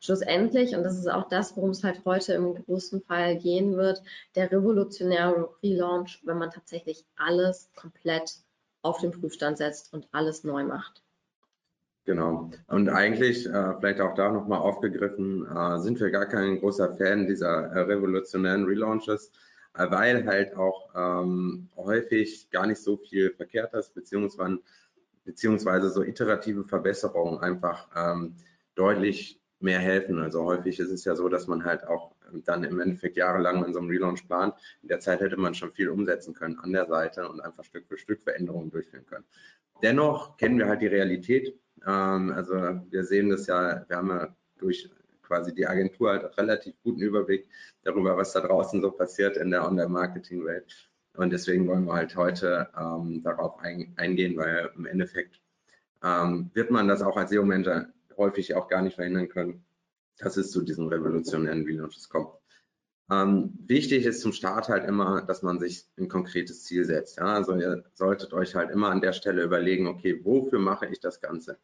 Schlussendlich, 0.00 0.76
und 0.76 0.84
das 0.84 0.98
ist 0.98 1.10
auch 1.10 1.28
das, 1.28 1.56
worum 1.56 1.70
es 1.70 1.82
halt 1.82 2.04
heute 2.04 2.34
im 2.34 2.54
größten 2.54 3.02
Fall 3.02 3.38
gehen 3.38 3.76
wird, 3.76 4.02
der 4.34 4.52
revolutionäre 4.52 5.50
Relaunch, 5.62 6.20
wenn 6.24 6.38
man 6.38 6.50
tatsächlich 6.50 7.04
alles 7.16 7.70
komplett 7.74 8.36
auf 8.82 9.00
den 9.00 9.10
Prüfstand 9.10 9.58
setzt 9.58 9.92
und 9.92 10.08
alles 10.12 10.44
neu 10.44 10.64
macht. 10.64 11.02
Genau. 12.04 12.50
Und 12.68 12.88
eigentlich, 12.88 13.46
äh, 13.46 13.74
vielleicht 13.80 14.00
auch 14.00 14.14
da 14.14 14.30
nochmal 14.30 14.60
aufgegriffen, 14.60 15.44
äh, 15.44 15.80
sind 15.80 15.98
wir 15.98 16.10
gar 16.10 16.26
kein 16.26 16.60
großer 16.60 16.94
Fan 16.94 17.26
dieser 17.26 17.64
äh, 17.72 17.80
revolutionären 17.80 18.64
Relaunches, 18.64 19.32
weil 19.74 20.24
halt 20.24 20.56
auch 20.56 20.88
ähm, 20.94 21.68
häufig 21.76 22.48
gar 22.50 22.66
nicht 22.66 22.80
so 22.80 22.96
viel 22.96 23.30
verkehrt 23.32 23.74
ist, 23.74 23.92
beziehungsweise, 23.92 24.60
beziehungsweise 25.24 25.90
so 25.90 26.02
iterative 26.02 26.64
Verbesserungen 26.64 27.40
einfach 27.40 27.88
ähm, 27.94 28.36
deutlich 28.76 29.40
mehr 29.60 29.78
helfen. 29.78 30.18
Also 30.20 30.44
häufig 30.44 30.78
ist 30.78 30.90
es 30.90 31.04
ja 31.04 31.14
so, 31.14 31.28
dass 31.28 31.46
man 31.46 31.64
halt 31.64 31.86
auch 31.86 32.12
dann 32.44 32.64
im 32.64 32.80
Endeffekt 32.80 33.16
jahrelang 33.16 33.64
in 33.64 33.72
so 33.72 33.78
einem 33.78 33.88
Relaunch 33.88 34.26
plant. 34.26 34.54
In 34.82 34.88
der 34.88 35.00
Zeit 35.00 35.20
hätte 35.20 35.36
man 35.36 35.54
schon 35.54 35.72
viel 35.72 35.88
umsetzen 35.88 36.34
können 36.34 36.58
an 36.58 36.72
der 36.72 36.86
Seite 36.86 37.28
und 37.28 37.40
einfach 37.40 37.64
Stück 37.64 37.86
für 37.86 37.96
Stück 37.96 38.22
Veränderungen 38.22 38.70
durchführen 38.70 39.06
können. 39.06 39.24
Dennoch 39.82 40.36
kennen 40.36 40.58
wir 40.58 40.66
halt 40.66 40.82
die 40.82 40.86
Realität. 40.86 41.58
Ähm, 41.86 42.32
also 42.32 42.54
wir 42.90 43.04
sehen 43.04 43.30
das 43.30 43.46
ja, 43.46 43.84
wir 43.88 43.96
haben 43.96 44.08
ja 44.08 44.34
durch 44.58 44.90
quasi 45.22 45.54
die 45.54 45.66
Agentur 45.66 46.10
halt 46.10 46.38
relativ 46.38 46.74
guten 46.82 47.00
Überblick 47.00 47.48
darüber, 47.82 48.16
was 48.16 48.32
da 48.32 48.40
draußen 48.40 48.80
so 48.80 48.90
passiert 48.90 49.36
in 49.36 49.50
der 49.50 49.66
Online-Marketing-Welt. 49.66 50.90
Und 51.16 51.32
deswegen 51.32 51.66
wollen 51.66 51.84
wir 51.84 51.94
halt 51.94 52.14
heute 52.16 52.68
ähm, 52.78 53.22
darauf 53.22 53.58
ein, 53.60 53.92
eingehen, 53.96 54.36
weil 54.36 54.70
im 54.76 54.86
Endeffekt 54.86 55.40
ähm, 56.02 56.50
wird 56.54 56.70
man 56.70 56.88
das 56.88 57.02
auch 57.02 57.16
als 57.16 57.30
SEO-Manager 57.30 57.88
häufig 58.16 58.54
auch 58.54 58.68
gar 58.68 58.82
nicht 58.82 58.96
verhindern 58.96 59.28
können, 59.28 59.64
dass 60.18 60.36
es 60.36 60.50
zu 60.50 60.62
diesen 60.62 60.88
revolutionären 60.88 61.64
Relaunches 61.64 62.08
kommt. 62.08 62.30
Ähm, 63.08 63.52
wichtig 63.66 64.04
ist 64.04 64.20
zum 64.20 64.32
Start 64.32 64.68
halt 64.68 64.84
immer, 64.84 65.22
dass 65.22 65.42
man 65.42 65.60
sich 65.60 65.86
ein 65.96 66.08
konkretes 66.08 66.64
Ziel 66.64 66.84
setzt. 66.84 67.18
Ja? 67.18 67.34
Also 67.34 67.54
ihr 67.54 67.84
solltet 67.94 68.32
euch 68.32 68.54
halt 68.54 68.70
immer 68.70 68.88
an 68.90 69.00
der 69.00 69.12
Stelle 69.12 69.44
überlegen, 69.44 69.86
okay, 69.86 70.24
wofür 70.24 70.58
mache 70.58 70.86
ich 70.86 70.98
das 70.98 71.20
Ganze? 71.20 71.58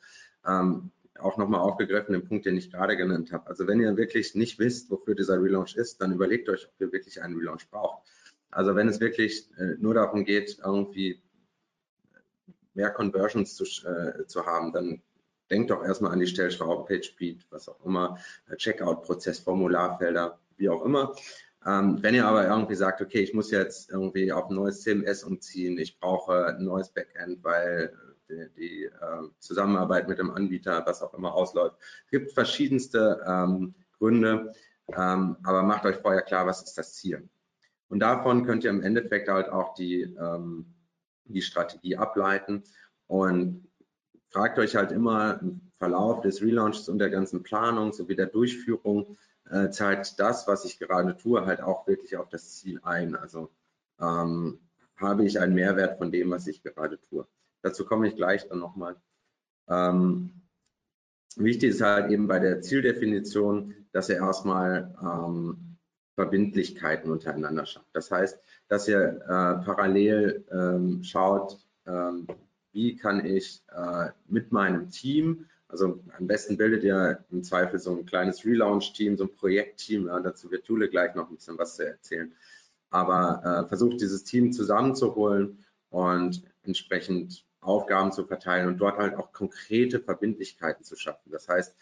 Ähm, 0.46 0.92
auch 1.18 1.36
nochmal 1.36 1.60
aufgegriffen, 1.60 2.12
den 2.12 2.26
Punkt, 2.26 2.46
den 2.46 2.56
ich 2.56 2.70
gerade 2.70 2.96
genannt 2.96 3.32
habe. 3.32 3.48
Also 3.48 3.66
wenn 3.66 3.80
ihr 3.80 3.96
wirklich 3.96 4.34
nicht 4.34 4.58
wisst, 4.58 4.90
wofür 4.90 5.14
dieser 5.14 5.42
Relaunch 5.42 5.74
ist, 5.76 6.00
dann 6.00 6.12
überlegt 6.12 6.48
euch, 6.48 6.66
ob 6.66 6.80
ihr 6.80 6.92
wirklich 6.92 7.20
einen 7.20 7.36
Relaunch 7.36 7.68
braucht. 7.70 8.06
Also 8.50 8.76
wenn 8.76 8.88
es 8.88 9.00
wirklich 9.00 9.50
äh, 9.58 9.76
nur 9.78 9.94
darum 9.94 10.24
geht, 10.24 10.58
irgendwie 10.64 11.22
mehr 12.74 12.90
Conversions 12.90 13.56
zu, 13.56 13.64
äh, 13.86 14.26
zu 14.26 14.46
haben, 14.46 14.72
dann 14.72 15.02
denkt 15.52 15.70
doch 15.70 15.84
erstmal 15.84 16.12
an 16.12 16.18
die 16.18 16.26
Stellschraube, 16.26 16.86
PageSpeed, 16.86 17.46
was 17.50 17.68
auch 17.68 17.84
immer, 17.84 18.18
äh, 18.48 18.56
Checkout-Prozess, 18.56 19.40
Formularfelder, 19.40 20.38
wie 20.56 20.70
auch 20.70 20.84
immer. 20.84 21.14
Ähm, 21.64 22.02
wenn 22.02 22.14
ihr 22.14 22.26
aber 22.26 22.48
irgendwie 22.48 22.74
sagt, 22.74 23.02
okay, 23.02 23.20
ich 23.20 23.34
muss 23.34 23.50
jetzt 23.50 23.90
irgendwie 23.90 24.32
auf 24.32 24.48
ein 24.48 24.56
neues 24.56 24.80
CMS 24.80 25.22
umziehen, 25.22 25.78
ich 25.78 26.00
brauche 26.00 26.46
ein 26.46 26.64
neues 26.64 26.88
Backend, 26.88 27.44
weil 27.44 27.92
die, 28.28 28.48
die 28.56 28.84
äh, 28.84 29.28
Zusammenarbeit 29.38 30.08
mit 30.08 30.18
dem 30.18 30.30
Anbieter, 30.30 30.82
was 30.86 31.02
auch 31.02 31.14
immer 31.14 31.34
ausläuft. 31.34 31.76
Es 32.06 32.10
gibt 32.10 32.32
verschiedenste 32.32 33.22
ähm, 33.26 33.74
Gründe, 33.98 34.54
ähm, 34.88 35.36
aber 35.44 35.62
macht 35.62 35.84
euch 35.84 35.96
vorher 35.96 36.22
klar, 36.22 36.46
was 36.46 36.62
ist 36.62 36.78
das 36.78 36.94
Ziel. 36.94 37.28
Und 37.88 38.00
davon 38.00 38.44
könnt 38.46 38.64
ihr 38.64 38.70
im 38.70 38.82
Endeffekt 38.82 39.28
halt 39.28 39.50
auch 39.50 39.74
die, 39.74 40.02
ähm, 40.18 40.74
die 41.24 41.42
Strategie 41.42 41.96
ableiten 41.96 42.64
und 43.06 43.68
fragt 44.32 44.58
euch 44.58 44.76
halt 44.76 44.92
immer 44.92 45.40
im 45.40 45.60
Verlauf 45.78 46.22
des 46.22 46.42
Relaunches 46.42 46.88
und 46.88 46.98
der 46.98 47.10
ganzen 47.10 47.42
Planung 47.42 47.92
sowie 47.92 48.16
der 48.16 48.26
Durchführung, 48.26 49.16
äh, 49.50 49.70
zahlt 49.70 50.18
das, 50.18 50.48
was 50.48 50.64
ich 50.64 50.78
gerade 50.78 51.16
tue, 51.16 51.44
halt 51.44 51.60
auch 51.60 51.86
wirklich 51.86 52.16
auf 52.16 52.28
das 52.28 52.56
Ziel 52.56 52.80
ein. 52.82 53.14
Also 53.14 53.50
ähm, 54.00 54.60
habe 54.96 55.24
ich 55.24 55.38
einen 55.38 55.54
Mehrwert 55.54 55.98
von 55.98 56.10
dem, 56.10 56.30
was 56.30 56.46
ich 56.46 56.62
gerade 56.62 56.98
tue. 57.00 57.26
Dazu 57.62 57.84
komme 57.84 58.08
ich 58.08 58.16
gleich 58.16 58.48
dann 58.48 58.58
nochmal. 58.58 58.96
Ähm, 59.68 60.42
wichtig 61.36 61.70
ist 61.70 61.82
halt 61.82 62.10
eben 62.10 62.26
bei 62.26 62.38
der 62.38 62.62
Zieldefinition, 62.62 63.74
dass 63.92 64.08
ihr 64.08 64.16
erstmal 64.16 64.94
ähm, 65.02 65.76
Verbindlichkeiten 66.14 67.10
untereinander 67.10 67.66
schafft. 67.66 67.88
Das 67.92 68.10
heißt, 68.10 68.38
dass 68.68 68.88
ihr 68.88 69.20
äh, 69.22 69.64
parallel 69.64 70.44
ähm, 70.50 71.02
schaut, 71.02 71.58
ähm, 71.86 72.26
wie 72.72 72.96
kann 72.96 73.24
ich 73.24 73.62
äh, 73.74 74.08
mit 74.28 74.52
meinem 74.52 74.90
Team, 74.90 75.46
also 75.68 76.02
am 76.18 76.26
besten 76.26 76.56
bildet 76.56 76.84
ihr 76.84 77.24
im 77.30 77.42
Zweifel 77.42 77.78
so 77.78 77.96
ein 77.96 78.04
kleines 78.04 78.44
Relaunch-Team, 78.44 79.16
so 79.16 79.24
ein 79.24 79.34
Projektteam, 79.34 80.06
ja, 80.06 80.20
dazu 80.20 80.50
wird 80.50 80.66
Jule 80.66 80.88
gleich 80.88 81.14
noch 81.14 81.30
ein 81.30 81.36
bisschen 81.36 81.58
was 81.58 81.76
zu 81.76 81.86
erzählen, 81.86 82.32
aber 82.90 83.64
äh, 83.64 83.68
versucht 83.68 84.00
dieses 84.00 84.24
Team 84.24 84.52
zusammenzuholen 84.52 85.64
und 85.90 86.42
entsprechend 86.62 87.44
Aufgaben 87.60 88.12
zu 88.12 88.24
verteilen 88.24 88.68
und 88.68 88.78
dort 88.78 88.98
halt 88.98 89.14
auch 89.14 89.32
konkrete 89.32 90.00
Verbindlichkeiten 90.00 90.84
zu 90.84 90.96
schaffen. 90.96 91.30
Das 91.30 91.48
heißt, 91.48 91.74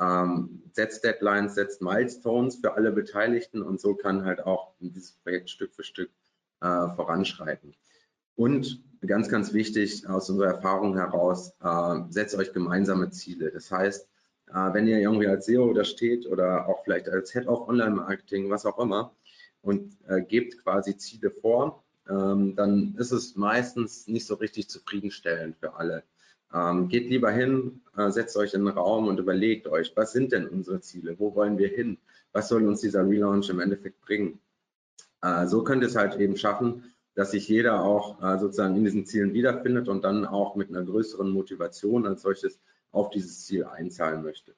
ähm, 0.00 0.62
setzt 0.72 1.04
Deadlines, 1.04 1.54
setzt 1.54 1.80
Milestones 1.80 2.56
für 2.56 2.74
alle 2.74 2.92
Beteiligten 2.92 3.62
und 3.62 3.80
so 3.80 3.94
kann 3.94 4.24
halt 4.24 4.44
auch 4.44 4.74
dieses 4.80 5.12
Projekt 5.12 5.50
Stück 5.50 5.74
für 5.74 5.84
Stück 5.84 6.10
äh, 6.60 6.88
voranschreiten. 6.94 7.74
Und 8.38 8.80
ganz, 9.04 9.28
ganz 9.28 9.52
wichtig 9.52 10.08
aus 10.08 10.30
unserer 10.30 10.54
Erfahrung 10.54 10.96
heraus, 10.96 11.52
äh, 11.60 12.00
setzt 12.08 12.36
euch 12.36 12.52
gemeinsame 12.52 13.10
Ziele. 13.10 13.50
Das 13.50 13.72
heißt, 13.72 14.06
äh, 14.50 14.72
wenn 14.72 14.86
ihr 14.86 15.00
irgendwie 15.00 15.26
als 15.26 15.46
SEO 15.46 15.72
da 15.72 15.82
steht 15.82 16.24
oder 16.24 16.68
auch 16.68 16.84
vielleicht 16.84 17.08
als 17.08 17.32
Head 17.32 17.48
of 17.48 17.68
Online 17.68 17.96
Marketing, 17.96 18.48
was 18.48 18.64
auch 18.64 18.78
immer, 18.78 19.12
und 19.60 19.96
äh, 20.06 20.22
gebt 20.22 20.56
quasi 20.62 20.96
Ziele 20.96 21.32
vor, 21.32 21.82
ähm, 22.08 22.54
dann 22.54 22.94
ist 22.96 23.10
es 23.10 23.34
meistens 23.34 24.06
nicht 24.06 24.24
so 24.24 24.36
richtig 24.36 24.68
zufriedenstellend 24.68 25.56
für 25.58 25.74
alle. 25.74 26.04
Ähm, 26.54 26.88
geht 26.88 27.10
lieber 27.10 27.32
hin, 27.32 27.80
äh, 27.96 28.08
setzt 28.12 28.36
euch 28.36 28.54
in 28.54 28.64
den 28.64 28.72
Raum 28.72 29.08
und 29.08 29.18
überlegt 29.18 29.66
euch, 29.66 29.92
was 29.96 30.12
sind 30.12 30.30
denn 30.30 30.46
unsere 30.46 30.80
Ziele? 30.80 31.18
Wo 31.18 31.34
wollen 31.34 31.58
wir 31.58 31.70
hin? 31.70 31.98
Was 32.30 32.48
soll 32.48 32.68
uns 32.68 32.82
dieser 32.82 33.04
Relaunch 33.04 33.50
im 33.50 33.58
Endeffekt 33.58 34.00
bringen? 34.00 34.38
Äh, 35.22 35.48
so 35.48 35.64
könnt 35.64 35.82
ihr 35.82 35.88
es 35.88 35.96
halt 35.96 36.14
eben 36.20 36.36
schaffen, 36.36 36.84
dass 37.18 37.32
sich 37.32 37.48
jeder 37.48 37.82
auch 37.82 38.22
äh, 38.22 38.38
sozusagen 38.38 38.76
in 38.76 38.84
diesen 38.84 39.04
Zielen 39.04 39.34
wiederfindet 39.34 39.88
und 39.88 40.04
dann 40.04 40.24
auch 40.24 40.54
mit 40.54 40.68
einer 40.68 40.84
größeren 40.84 41.28
Motivation 41.28 42.06
als 42.06 42.22
solches 42.22 42.60
auf 42.92 43.10
dieses 43.10 43.44
Ziel 43.44 43.64
einzahlen 43.64 44.22
möchte. 44.22 44.54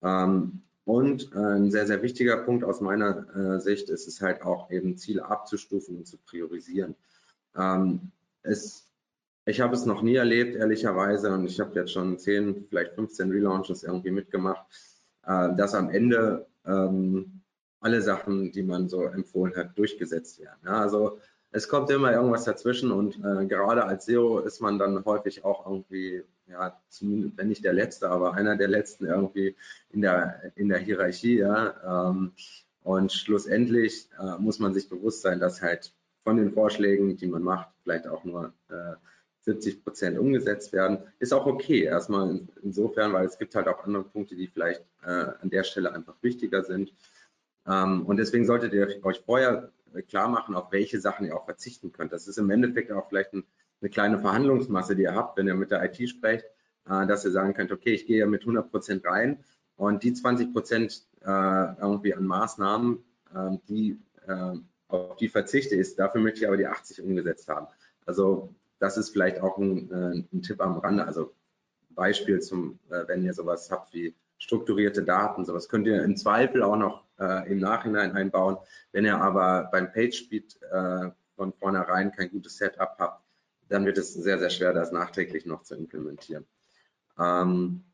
Ähm, 0.00 0.62
und 0.84 1.32
äh, 1.34 1.38
ein 1.38 1.72
sehr, 1.72 1.88
sehr 1.88 2.00
wichtiger 2.00 2.36
Punkt 2.44 2.62
aus 2.62 2.80
meiner 2.80 3.26
äh, 3.34 3.60
Sicht 3.60 3.90
ist 3.90 4.06
es 4.06 4.20
halt 4.20 4.42
auch 4.42 4.70
eben 4.70 4.98
Ziele 4.98 5.24
abzustufen 5.24 5.96
und 5.96 6.06
zu 6.06 6.16
priorisieren. 6.18 6.94
Ähm, 7.56 8.12
es, 8.42 8.86
ich 9.44 9.60
habe 9.60 9.74
es 9.74 9.84
noch 9.84 10.02
nie 10.02 10.14
erlebt, 10.14 10.54
ehrlicherweise, 10.54 11.32
und 11.32 11.44
ich 11.44 11.58
habe 11.58 11.74
jetzt 11.74 11.90
schon 11.90 12.20
10, 12.20 12.66
vielleicht 12.68 12.92
15 12.92 13.32
Relaunches 13.32 13.82
irgendwie 13.82 14.12
mitgemacht, 14.12 14.64
äh, 15.26 15.56
dass 15.56 15.74
am 15.74 15.90
Ende 15.90 16.46
ähm, 16.64 17.40
alle 17.80 18.00
Sachen, 18.00 18.52
die 18.52 18.62
man 18.62 18.88
so 18.88 19.06
empfohlen 19.06 19.56
hat, 19.56 19.76
durchgesetzt 19.76 20.38
werden. 20.38 20.60
Ja, 20.64 20.82
also 20.82 21.18
es 21.52 21.68
kommt 21.68 21.90
immer 21.90 22.12
irgendwas 22.12 22.44
dazwischen 22.44 22.92
und 22.92 23.16
äh, 23.24 23.46
gerade 23.46 23.84
als 23.84 24.06
SEO 24.06 24.40
ist 24.40 24.60
man 24.60 24.78
dann 24.78 25.04
häufig 25.04 25.44
auch 25.44 25.66
irgendwie, 25.66 26.22
ja, 26.48 26.80
zumindest 26.88 27.36
wenn 27.36 27.48
nicht 27.48 27.64
der 27.64 27.72
Letzte, 27.72 28.08
aber 28.08 28.34
einer 28.34 28.56
der 28.56 28.68
Letzten 28.68 29.06
irgendwie 29.06 29.56
in 29.90 30.00
der, 30.00 30.52
in 30.54 30.68
der 30.68 30.78
Hierarchie, 30.78 31.38
ja. 31.38 32.10
Ähm, 32.10 32.32
und 32.82 33.12
schlussendlich 33.12 34.08
äh, 34.18 34.38
muss 34.38 34.58
man 34.58 34.72
sich 34.72 34.88
bewusst 34.88 35.22
sein, 35.22 35.40
dass 35.40 35.60
halt 35.60 35.92
von 36.24 36.36
den 36.36 36.52
Vorschlägen, 36.52 37.16
die 37.16 37.26
man 37.26 37.42
macht, 37.42 37.68
vielleicht 37.82 38.06
auch 38.06 38.24
nur 38.24 38.52
äh, 38.68 38.94
70 39.42 39.84
Prozent 39.84 40.18
umgesetzt 40.18 40.72
werden. 40.72 40.98
Ist 41.18 41.32
auch 41.32 41.46
okay, 41.46 41.82
erstmal 41.82 42.40
insofern, 42.62 43.12
weil 43.12 43.26
es 43.26 43.38
gibt 43.38 43.54
halt 43.54 43.68
auch 43.68 43.84
andere 43.84 44.04
Punkte, 44.04 44.36
die 44.36 44.46
vielleicht 44.46 44.82
äh, 45.02 45.08
an 45.40 45.50
der 45.50 45.64
Stelle 45.64 45.92
einfach 45.92 46.14
wichtiger 46.22 46.62
sind. 46.62 46.92
Ähm, 47.66 48.06
und 48.06 48.16
deswegen 48.18 48.46
solltet 48.46 48.72
ihr 48.72 49.04
euch 49.04 49.20
vorher 49.20 49.70
klar 50.08 50.28
machen, 50.28 50.54
auf 50.54 50.72
welche 50.72 51.00
Sachen 51.00 51.26
ihr 51.26 51.36
auch 51.36 51.44
verzichten 51.44 51.92
könnt. 51.92 52.12
Das 52.12 52.28
ist 52.28 52.38
im 52.38 52.50
Endeffekt 52.50 52.92
auch 52.92 53.08
vielleicht 53.08 53.32
ein, 53.32 53.44
eine 53.80 53.90
kleine 53.90 54.18
Verhandlungsmasse, 54.18 54.96
die 54.96 55.02
ihr 55.02 55.14
habt, 55.14 55.36
wenn 55.38 55.46
ihr 55.46 55.54
mit 55.54 55.70
der 55.70 55.84
IT 55.84 56.08
sprecht, 56.08 56.44
äh, 56.88 57.06
dass 57.06 57.24
ihr 57.24 57.30
sagen 57.30 57.54
könnt, 57.54 57.72
okay, 57.72 57.94
ich 57.94 58.06
gehe 58.06 58.26
mit 58.26 58.42
100 58.42 58.70
Prozent 58.70 59.04
rein 59.06 59.44
und 59.76 60.02
die 60.02 60.12
20 60.12 60.52
Prozent 60.52 61.02
äh, 61.22 61.26
irgendwie 61.80 62.14
an 62.14 62.26
Maßnahmen, 62.26 62.98
äh, 63.34 63.56
die, 63.68 63.98
äh, 64.26 64.54
auf 64.88 65.16
die 65.16 65.28
verzichte 65.28 65.76
ich, 65.76 65.96
dafür 65.96 66.20
möchte 66.20 66.40
ich 66.40 66.46
aber 66.46 66.56
die 66.56 66.66
80 66.66 67.02
umgesetzt 67.02 67.48
haben. 67.48 67.66
Also 68.04 68.54
das 68.78 68.96
ist 68.96 69.10
vielleicht 69.10 69.40
auch 69.40 69.58
ein, 69.58 69.90
äh, 69.90 70.24
ein 70.34 70.42
Tipp 70.42 70.60
am 70.60 70.78
Rande. 70.78 71.04
Also 71.04 71.32
Beispiel 71.90 72.40
zum, 72.40 72.78
äh, 72.88 73.06
wenn 73.06 73.24
ihr 73.24 73.34
sowas 73.34 73.70
habt 73.70 73.92
wie 73.94 74.14
strukturierte 74.38 75.04
Daten. 75.04 75.44
Sowas 75.44 75.68
könnt 75.68 75.86
ihr 75.86 76.02
im 76.02 76.16
Zweifel 76.16 76.62
auch 76.62 76.76
noch 76.76 77.04
äh, 77.20 77.50
im 77.50 77.58
Nachhinein 77.58 78.12
einbauen. 78.12 78.56
Wenn 78.92 79.04
ihr 79.04 79.18
aber 79.18 79.68
beim 79.70 79.92
PageSpeed 79.92 80.60
äh, 80.62 81.10
von 81.36 81.52
vornherein 81.52 82.12
kein 82.12 82.30
gutes 82.30 82.56
Setup 82.56 82.96
habt, 82.98 83.24
dann 83.68 83.86
wird 83.86 83.98
es 83.98 84.12
sehr, 84.14 84.38
sehr 84.38 84.50
schwer, 84.50 84.72
das 84.72 84.92
nachträglich 84.92 85.46
noch 85.46 85.62
zu 85.62 85.76
implementieren. 85.76 86.44
Ähm, 87.18 87.84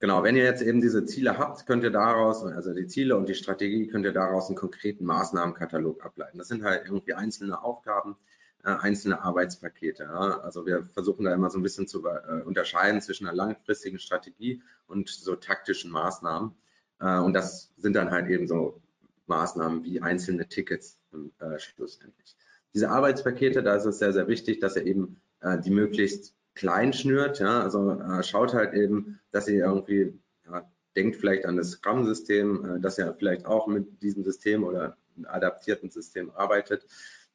genau, 0.00 0.22
wenn 0.22 0.36
ihr 0.36 0.44
jetzt 0.44 0.62
eben 0.62 0.80
diese 0.80 1.04
Ziele 1.04 1.38
habt, 1.38 1.66
könnt 1.66 1.84
ihr 1.84 1.90
daraus, 1.90 2.44
also 2.44 2.74
die 2.74 2.86
Ziele 2.86 3.16
und 3.16 3.28
die 3.28 3.34
Strategie, 3.34 3.86
könnt 3.86 4.04
ihr 4.04 4.12
daraus 4.12 4.48
einen 4.48 4.56
konkreten 4.56 5.04
Maßnahmenkatalog 5.04 6.04
ableiten. 6.04 6.38
Das 6.38 6.48
sind 6.48 6.64
halt 6.64 6.84
irgendwie 6.86 7.14
einzelne 7.14 7.62
Aufgaben, 7.62 8.16
äh, 8.64 8.70
einzelne 8.70 9.22
Arbeitspakete. 9.22 10.04
Ja. 10.04 10.40
Also 10.40 10.66
wir 10.66 10.88
versuchen 10.92 11.24
da 11.24 11.32
immer 11.32 11.50
so 11.50 11.58
ein 11.58 11.62
bisschen 11.62 11.86
zu 11.86 12.04
äh, 12.04 12.42
unterscheiden 12.42 13.00
zwischen 13.00 13.26
einer 13.26 13.36
langfristigen 13.36 13.98
Strategie 13.98 14.62
und 14.88 15.08
so 15.08 15.36
taktischen 15.36 15.90
Maßnahmen. 15.90 16.56
Äh, 17.00 17.18
und 17.18 17.32
das 17.34 17.70
sind 17.76 17.94
dann 17.94 18.10
halt 18.10 18.28
eben 18.28 18.46
so 18.46 18.80
Maßnahmen 19.26 19.84
wie 19.84 20.00
einzelne 20.00 20.48
Tickets 20.48 20.98
äh, 21.12 21.58
schlussendlich. 21.58 22.36
Diese 22.74 22.90
Arbeitspakete, 22.90 23.62
da 23.62 23.74
ist 23.76 23.84
es 23.84 23.98
sehr, 23.98 24.12
sehr 24.12 24.28
wichtig, 24.28 24.60
dass 24.60 24.76
ihr 24.76 24.86
eben 24.86 25.20
äh, 25.40 25.58
die 25.58 25.70
möglichst 25.70 26.34
klein 26.54 26.92
schnürt. 26.92 27.40
Ja? 27.40 27.62
Also 27.62 28.00
schaut 28.22 28.54
halt 28.54 28.74
eben, 28.74 29.20
dass 29.32 29.48
ihr 29.48 29.64
irgendwie 29.64 30.18
ja, 30.46 30.68
denkt 30.96 31.16
vielleicht 31.16 31.46
an 31.46 31.56
das 31.56 31.70
Scrum-System, 31.70 32.80
dass 32.82 32.98
ihr 32.98 33.14
vielleicht 33.18 33.46
auch 33.46 33.66
mit 33.66 34.02
diesem 34.02 34.24
System 34.24 34.64
oder 34.64 34.96
einem 35.16 35.26
adaptierten 35.26 35.90
System 35.90 36.30
arbeitet 36.30 36.86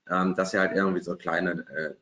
ähm, 0.10 0.36
dass 0.36 0.54
ihr 0.54 0.60
halt 0.60 0.76
irgendwie 0.76 1.02
so 1.02 1.16
kleine, 1.16 1.98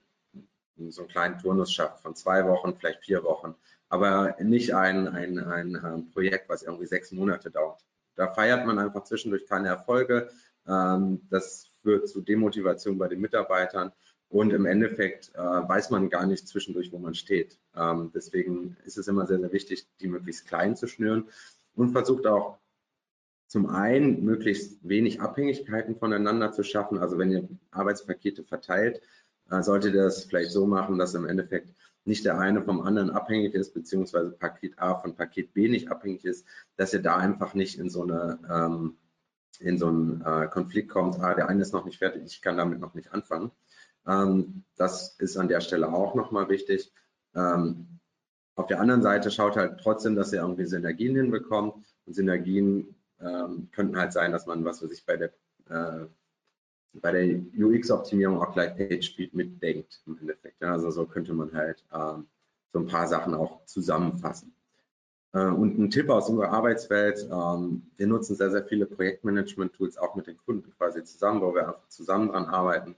so 0.77 1.01
einen 1.01 1.09
kleinen 1.09 1.39
Turnus 1.39 1.71
schafft 1.71 2.01
von 2.01 2.15
zwei 2.15 2.45
Wochen, 2.47 2.75
vielleicht 2.75 3.03
vier 3.03 3.23
Wochen, 3.23 3.55
aber 3.93 4.35
nicht 4.41 4.73
ein, 4.73 5.07
ein, 5.07 5.37
ein, 5.37 5.75
ähm, 5.85 6.09
Projekt, 6.09 6.49
was 6.49 6.63
irgendwie 6.63 6.87
sechs 6.87 7.11
Monate 7.11 7.51
dauert. 7.51 7.85
Da 8.15 8.33
feiert 8.33 8.65
man 8.65 8.79
einfach 8.79 9.03
zwischendurch 9.03 9.45
keine 9.45 9.67
Erfolge. 9.67 10.31
Ähm, 10.67 11.21
das 11.29 11.67
führt 11.83 12.09
zu 12.09 12.21
Demotivation 12.21 12.97
bei 12.97 13.07
den 13.07 13.21
Mitarbeitern 13.21 13.91
und 14.29 14.51
im 14.51 14.65
Endeffekt 14.65 15.29
äh, 15.35 15.37
weiß 15.37 15.91
man 15.91 16.09
gar 16.09 16.25
nicht 16.25 16.47
zwischendurch, 16.47 16.91
wo 16.91 16.97
man 16.97 17.13
steht. 17.13 17.59
Ähm, 17.75 18.09
deswegen 18.15 18.77
ist 18.83 18.97
es 18.97 19.07
immer 19.07 19.27
sehr, 19.27 19.39
sehr 19.39 19.53
wichtig, 19.53 19.85
die 20.01 20.07
möglichst 20.07 20.47
klein 20.47 20.75
zu 20.75 20.87
schnüren 20.87 21.25
und 21.75 21.91
versucht 21.91 22.25
auch 22.25 22.57
zum 23.45 23.69
einen 23.69 24.25
möglichst 24.25 24.79
wenig 24.81 25.21
Abhängigkeiten 25.21 25.95
voneinander 25.95 26.51
zu 26.51 26.63
schaffen. 26.63 26.97
Also 26.97 27.19
wenn 27.19 27.29
ihr 27.29 27.47
Arbeitspakete 27.69 28.43
verteilt, 28.43 29.01
äh, 29.51 29.61
solltet 29.61 29.93
ihr 29.93 30.01
das 30.01 30.23
vielleicht 30.23 30.49
so 30.49 30.65
machen, 30.65 30.97
dass 30.97 31.13
im 31.13 31.27
Endeffekt 31.27 31.69
nicht 32.05 32.25
der 32.25 32.39
eine 32.39 32.61
vom 32.61 32.81
anderen 32.81 33.09
abhängig 33.09 33.53
ist, 33.53 33.73
beziehungsweise 33.73 34.31
Paket 34.31 34.79
A 34.79 34.95
von 34.95 35.15
Paket 35.15 35.53
B 35.53 35.69
nicht 35.69 35.89
abhängig 35.89 36.25
ist, 36.25 36.45
dass 36.75 36.93
ihr 36.93 37.01
da 37.01 37.17
einfach 37.17 37.53
nicht 37.53 37.79
in 37.79 37.89
so 37.89 38.03
eine 38.03 38.39
ähm, 38.49 38.97
in 39.59 39.77
so 39.77 39.87
einen 39.87 40.21
äh, 40.21 40.47
Konflikt 40.47 40.89
kommt, 40.89 41.19
ah, 41.19 41.33
der 41.33 41.47
eine 41.47 41.61
ist 41.61 41.73
noch 41.73 41.85
nicht 41.85 41.99
fertig, 41.99 42.23
ich 42.25 42.41
kann 42.41 42.57
damit 42.57 42.79
noch 42.79 42.95
nicht 42.95 43.13
anfangen. 43.13 43.51
Ähm, 44.05 44.63
das 44.75 45.15
ist 45.19 45.37
an 45.37 45.47
der 45.47 45.61
Stelle 45.61 45.93
auch 45.93 46.15
nochmal 46.15 46.49
wichtig. 46.49 46.91
Ähm, 47.35 47.99
auf 48.55 48.67
der 48.67 48.79
anderen 48.79 49.01
Seite 49.01 49.31
schaut 49.31 49.55
halt 49.55 49.79
trotzdem, 49.79 50.15
dass 50.15 50.33
ihr 50.33 50.41
irgendwie 50.41 50.65
Synergien 50.65 51.15
hinbekommt. 51.15 51.75
Und 52.05 52.13
Synergien 52.13 52.95
ähm, 53.19 53.69
könnten 53.71 53.97
halt 53.97 54.13
sein, 54.13 54.31
dass 54.31 54.45
man, 54.45 54.65
was 54.65 54.83
weiß 54.83 54.91
ich, 54.91 55.05
bei 55.05 55.17
der, 55.17 55.33
äh, 55.69 56.05
bei 56.93 57.11
der 57.11 57.39
UX-Optimierung 57.57 58.41
auch 58.41 58.53
gleich 58.53 58.75
PageSpeed 58.75 59.33
mitdenkt 59.33 60.01
im 60.05 60.17
Endeffekt. 60.19 60.61
Ja, 60.61 60.73
also 60.73 60.91
so 60.91 61.05
könnte 61.05 61.33
man 61.33 61.53
halt 61.53 61.83
ähm, 61.93 62.27
so 62.71 62.79
ein 62.79 62.87
paar 62.87 63.07
Sachen 63.07 63.33
auch 63.33 63.65
zusammenfassen. 63.65 64.53
Äh, 65.33 65.45
und 65.45 65.79
ein 65.79 65.89
Tipp 65.89 66.09
aus 66.09 66.29
unserer 66.29 66.51
Arbeitswelt, 66.51 67.27
ähm, 67.31 67.83
wir 67.97 68.07
nutzen 68.07 68.35
sehr, 68.35 68.51
sehr 68.51 68.63
viele 68.63 68.85
Projektmanagement-Tools 68.85 69.97
auch 69.97 70.15
mit 70.15 70.27
den 70.27 70.37
Kunden 70.37 70.71
quasi 70.77 71.03
zusammen, 71.03 71.41
wo 71.41 71.53
wir 71.53 71.67
einfach 71.67 71.87
zusammen 71.89 72.29
dran 72.29 72.45
arbeiten. 72.45 72.95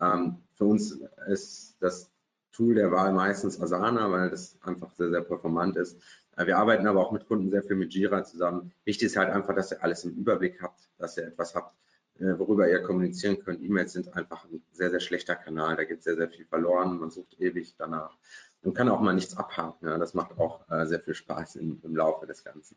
Ähm, 0.00 0.36
für 0.54 0.64
uns 0.64 1.00
ist 1.28 1.76
das 1.80 2.10
Tool 2.52 2.74
der 2.74 2.90
Wahl 2.90 3.12
meistens 3.12 3.60
Asana, 3.60 4.10
weil 4.10 4.30
das 4.30 4.58
einfach 4.62 4.92
sehr, 4.94 5.10
sehr 5.10 5.20
performant 5.20 5.76
ist. 5.76 6.00
Äh, 6.36 6.46
wir 6.46 6.58
arbeiten 6.58 6.86
aber 6.86 7.00
auch 7.00 7.12
mit 7.12 7.26
Kunden 7.26 7.50
sehr 7.50 7.62
viel 7.62 7.76
mit 7.76 7.94
Jira 7.94 8.24
zusammen. 8.24 8.72
Wichtig 8.84 9.06
ist 9.06 9.16
halt 9.16 9.30
einfach, 9.30 9.54
dass 9.54 9.72
ihr 9.72 9.82
alles 9.82 10.04
im 10.04 10.12
Überblick 10.12 10.60
habt, 10.62 10.88
dass 10.98 11.16
ihr 11.16 11.24
etwas 11.24 11.54
habt, 11.54 11.74
worüber 12.18 12.68
ihr 12.68 12.82
kommunizieren 12.82 13.38
könnt. 13.38 13.62
E-Mails 13.62 13.92
sind 13.92 14.14
einfach 14.14 14.44
ein 14.44 14.62
sehr, 14.72 14.90
sehr 14.90 15.00
schlechter 15.00 15.36
Kanal. 15.36 15.76
Da 15.76 15.84
geht 15.84 16.02
sehr, 16.02 16.16
sehr 16.16 16.28
viel 16.28 16.44
verloren. 16.46 16.98
Man 16.98 17.10
sucht 17.10 17.40
ewig 17.40 17.74
danach 17.76 18.16
und 18.62 18.74
kann 18.74 18.88
auch 18.88 19.00
mal 19.00 19.14
nichts 19.14 19.36
abhaken. 19.36 19.88
Ja, 19.88 19.98
das 19.98 20.14
macht 20.14 20.38
auch 20.38 20.68
äh, 20.70 20.86
sehr 20.86 21.00
viel 21.00 21.14
Spaß 21.14 21.56
im, 21.56 21.80
im 21.82 21.96
Laufe 21.96 22.26
des 22.26 22.42
Ganzen. 22.42 22.76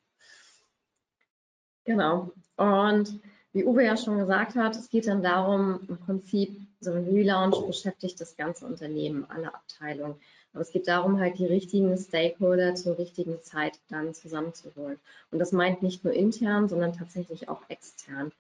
Genau. 1.86 2.32
Und 2.58 3.20
wie 3.54 3.66
Uwe 3.66 3.84
ja 3.84 3.98
schon 3.98 4.20
gesagt 4.20 4.56
hat, 4.56 4.76
es 4.76 4.90
geht 4.90 5.08
dann 5.08 5.24
darum, 5.24 5.80
im 5.88 5.98
Prinzip, 5.98 6.62
so 6.82 6.92
ein 6.92 7.04
Relaunch 7.04 7.66
beschäftigt 7.66 8.22
das 8.22 8.38
ganze 8.38 8.66
Unternehmen, 8.66 9.26
alle 9.30 9.54
Abteilungen. 9.54 10.16
Aber 10.54 10.62
es 10.62 10.72
geht 10.72 10.88
darum, 10.88 11.20
halt 11.20 11.38
die 11.40 11.46
richtigen 11.46 11.98
Stakeholder 11.98 12.76
zur 12.76 12.98
richtigen 12.98 13.42
Zeit 13.44 13.80
dann 13.90 14.14
zusammenzuholen. 14.14 15.00
Und 15.32 15.40
das 15.40 15.52
meint 15.52 15.82
nicht 15.82 16.04
nur 16.04 16.14
intern, 16.14 16.70
sondern 16.70 16.94
tatsächlich 16.94 17.50
auch 17.50 17.62
extern. 17.70 18.32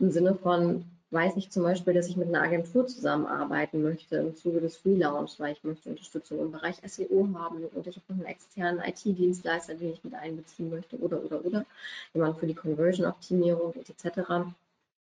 Im 0.00 0.10
Sinne 0.10 0.34
von, 0.34 0.84
weiß 1.10 1.36
ich 1.36 1.50
zum 1.50 1.62
Beispiel, 1.62 1.94
dass 1.94 2.08
ich 2.08 2.16
mit 2.16 2.28
einer 2.28 2.42
Agentur 2.42 2.86
zusammenarbeiten 2.86 3.82
möchte 3.82 4.16
im 4.16 4.34
Zuge 4.34 4.60
des 4.60 4.84
Relaunch, 4.84 5.40
weil 5.40 5.52
ich 5.52 5.64
möchte 5.64 5.88
Unterstützung 5.88 6.38
im 6.40 6.52
Bereich 6.52 6.76
SEO 6.86 7.28
haben 7.34 7.64
und 7.64 7.86
ich 7.86 7.96
habe 7.96 8.12
einen 8.12 8.24
externen 8.24 8.80
IT-Dienstleister, 8.80 9.74
den 9.74 9.92
ich 9.92 10.04
mit 10.04 10.14
einbeziehen 10.14 10.70
möchte 10.70 10.98
oder, 10.98 11.24
oder, 11.24 11.44
oder, 11.44 11.66
jemand 12.14 12.38
für 12.38 12.46
die 12.46 12.54
Conversion-Optimierung 12.54 13.74
etc. 13.74 14.54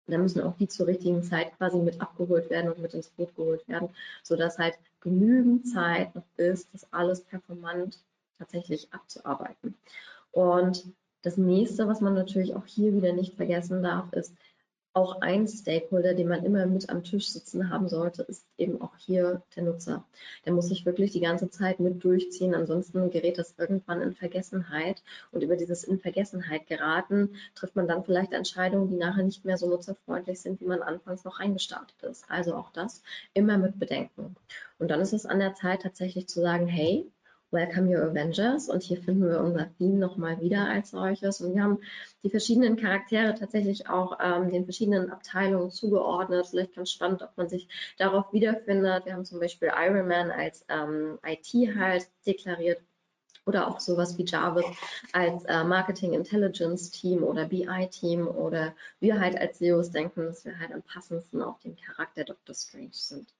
Dann 0.08 0.22
müssen 0.22 0.42
auch 0.42 0.58
die 0.58 0.68
zur 0.68 0.88
richtigen 0.88 1.24
Zeit 1.24 1.56
quasi 1.58 1.78
mit 1.78 2.02
abgeholt 2.02 2.50
werden 2.50 2.72
und 2.72 2.80
mit 2.80 2.94
ins 2.94 3.10
Boot 3.10 3.36
geholt 3.36 3.66
werden, 3.68 3.90
sodass 4.24 4.58
halt 4.58 4.78
genügend 5.00 5.68
Zeit 5.68 6.14
noch 6.16 6.26
ist, 6.38 6.68
das 6.74 6.92
alles 6.92 7.22
performant 7.22 8.04
tatsächlich 8.40 8.92
abzuarbeiten. 8.92 9.76
Und 10.32 10.92
das 11.22 11.38
nächste, 11.38 11.88
was 11.88 12.02
man 12.02 12.16
natürlich 12.16 12.56
auch 12.56 12.66
hier 12.66 12.94
wieder 12.94 13.14
nicht 13.14 13.36
vergessen 13.36 13.84
darf, 13.84 14.12
ist, 14.14 14.34
auch 14.94 15.22
ein 15.22 15.48
Stakeholder, 15.48 16.14
den 16.14 16.28
man 16.28 16.44
immer 16.44 16.66
mit 16.66 16.90
am 16.90 17.04
Tisch 17.04 17.30
sitzen 17.30 17.70
haben 17.70 17.88
sollte, 17.88 18.24
ist 18.24 18.46
eben 18.58 18.82
auch 18.82 18.96
hier 18.98 19.42
der 19.56 19.64
Nutzer. 19.64 20.06
Der 20.46 20.54
muss 20.54 20.68
sich 20.68 20.86
wirklich 20.86 21.12
die 21.12 21.22
ganze 21.22 21.50
Zeit 21.50 21.80
mit 21.80 22.04
durchziehen, 22.04 22.54
ansonsten 22.54 23.10
gerät 23.10 23.38
das 23.38 23.56
irgendwann 23.58 24.02
in 24.02 24.14
Vergessenheit. 24.14 25.02
Und 25.32 25.44
über 25.44 25.56
dieses 25.56 25.84
in 25.84 26.00
Vergessenheit 26.00 26.68
geraten, 26.68 27.36
trifft 27.56 27.76
man 27.76 27.88
dann 27.88 28.04
vielleicht 28.04 28.34
Entscheidungen, 28.34 28.90
die 28.90 28.98
nachher 28.98 29.24
nicht 29.24 29.46
mehr 29.46 29.58
so 29.58 29.68
nutzerfreundlich 29.70 30.42
sind, 30.42 30.60
wie 30.60 30.66
man 30.66 30.82
anfangs 30.82 31.24
noch 31.24 31.40
reingestartet 31.40 32.02
ist. 32.04 32.26
Also 32.30 32.56
auch 32.56 32.72
das 32.72 33.02
immer 33.34 33.58
mit 33.58 33.80
bedenken. 33.80 34.36
Und 34.78 34.90
dann 34.92 35.00
ist 35.00 35.14
es 35.14 35.26
an 35.26 35.40
der 35.40 35.54
Zeit 35.54 35.84
tatsächlich 35.84 36.28
zu 36.28 36.42
sagen, 36.42 36.68
hey, 36.68 37.10
Welcome 37.54 37.90
Your 37.90 38.04
Avengers 38.04 38.70
und 38.70 38.82
hier 38.82 39.02
finden 39.02 39.30
wir 39.30 39.42
unser 39.42 39.70
Theme 39.78 39.98
nochmal 39.98 40.40
wieder 40.40 40.70
als 40.70 40.92
solches 40.92 41.42
und 41.42 41.54
wir 41.54 41.62
haben 41.62 41.80
die 42.24 42.30
verschiedenen 42.30 42.78
Charaktere 42.78 43.36
tatsächlich 43.36 43.90
auch 43.90 44.20
ähm, 44.24 44.50
den 44.50 44.64
verschiedenen 44.64 45.12
Abteilungen 45.12 45.70
zugeordnet. 45.70 46.48
Vielleicht 46.48 46.76
ganz 46.76 46.92
spannend, 46.92 47.22
ob 47.24 47.36
man 47.36 47.50
sich 47.50 47.68
darauf 47.98 48.32
wiederfindet. 48.32 49.06
Wir 49.06 49.14
haben 49.14 49.26
zum 49.26 49.42
Beispiel 49.42 49.70
Iron 49.78 50.08
Man 50.08 50.32
als 50.32 50.64
ähm, 50.70 51.20
IT 51.26 51.76
halt 51.76 52.08
deklariert 52.26 52.82
oder 53.46 53.68
auch 53.68 53.82
sowas 53.82 54.18
wie 54.18 54.24
Jarvis 54.24 54.64
als 55.12 55.44
äh, 55.44 55.66
Marketing 55.66 56.14
Intelligence 56.14 56.90
Team 56.90 57.22
oder 57.22 57.48
BI 57.48 57.90
Team 57.92 58.30
oder 58.30 58.74
wir 59.02 59.20
halt 59.20 59.38
als 59.38 59.60
SEOs 59.60 59.92
denken, 59.92 60.28
dass 60.28 60.46
wir 60.46 60.58
halt 60.58 60.72
am 60.72 60.84
passendsten 60.84 61.42
auf 61.42 61.60
den 61.60 61.76
Charakter 61.76 62.24
Dr. 62.24 62.56
Strange 62.56 62.94
sind 62.94 63.34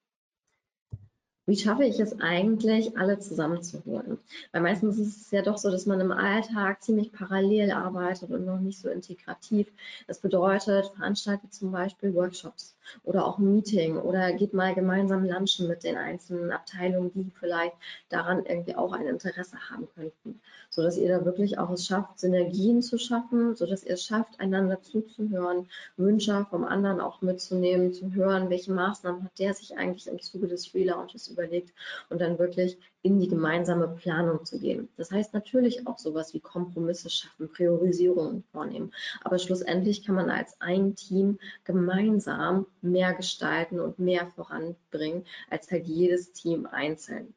wie 1.48 1.58
schaffe 1.58 1.84
ich 1.84 2.00
es 2.00 2.20
eigentlich, 2.20 2.98
alle 2.98 3.20
zusammenzuholen? 3.20 4.20
Weil 4.52 4.62
meistens 4.62 5.00
ist 5.00 5.22
es 5.22 5.32
ja 5.32 5.42
doch 5.42 5.58
so, 5.58 5.72
dass 5.72 5.88
man 5.88 6.00
im 6.00 6.12
Alltag 6.12 6.84
ziemlich 6.84 7.12
parallel 7.12 7.72
arbeitet 7.72 8.30
und 8.30 8.46
noch 8.46 8.60
nicht 8.60 8.80
so 8.80 8.90
integrativ. 8.90 9.68
Das 10.08 10.20
bedeutet, 10.20 10.92
veranstaltet 10.96 11.54
zum 11.54 11.72
Beispiel 11.72 12.14
Workshops 12.14 12.76
oder 13.04 13.26
auch 13.26 13.38
ein 13.38 13.56
Meeting 13.56 13.98
oder 13.98 14.34
geht 14.34 14.54
mal 14.54 14.76
gemeinsam 14.76 15.26
lunchen 15.26 15.68
mit 15.68 15.84
den 15.84 15.98
einzelnen 15.98 16.52
Abteilungen, 16.52 17.12
die 17.14 17.32
vielleicht 17.40 17.74
daran 18.10 18.46
irgendwie 18.46 18.76
auch 18.76 18.94
ein 18.94 19.08
Interesse 19.08 19.58
haben 19.70 19.88
könnten, 19.96 20.40
sodass 20.70 20.98
ihr 20.98 21.10
da 21.10 21.26
wirklich 21.26 21.58
auch 21.58 21.72
es 21.72 21.86
schafft, 21.86 22.20
Synergien 22.20 22.82
zu 22.82 22.98
schaffen, 22.98 23.56
sodass 23.56 23.84
ihr 23.84 23.94
es 23.94 24.04
schafft, 24.04 24.40
einander 24.40 24.82
zuzuhören, 24.82 25.68
Wünsche 25.98 26.46
vom 26.50 26.64
anderen 26.66 27.00
auch 27.02 27.22
mitzunehmen, 27.22 27.94
zu 27.94 28.14
hören, 28.14 28.50
welche 28.50 28.72
Maßnahmen 28.72 29.24
hat 29.24 29.40
der 29.40 29.54
sich 29.54 29.78
eigentlich 29.78 30.08
im 30.08 30.20
Zuge 30.22 30.48
des 30.48 30.74
Relaunches 30.74 31.31
überlegt 31.32 31.74
und 32.10 32.22
dann 32.22 32.38
wirklich 32.40 32.78
in 33.02 33.20
die 33.20 33.28
gemeinsame 33.28 33.88
Planung 33.88 34.46
zu 34.46 34.60
gehen. 34.60 34.90
Das 34.98 35.12
heißt 35.12 35.34
natürlich 35.34 35.88
auch 35.88 35.98
sowas 35.98 36.34
wie 36.34 36.40
Kompromisse 36.40 37.10
schaffen, 37.10 37.50
Priorisierungen 37.50 38.44
vornehmen. 38.52 38.92
Aber 39.24 39.40
schlussendlich 39.40 40.06
kann 40.06 40.16
man 40.16 40.30
als 40.30 40.60
ein 40.60 40.96
Team 40.96 41.40
gemeinsam 41.64 42.68
mehr 42.82 43.14
gestalten 43.14 43.80
und 43.80 44.00
mehr 44.00 44.28
voranbringen, 44.28 45.26
als 45.50 45.72
halt 45.72 45.88
jedes 45.88 46.32
Team 46.32 46.66
einzeln. 46.66 47.34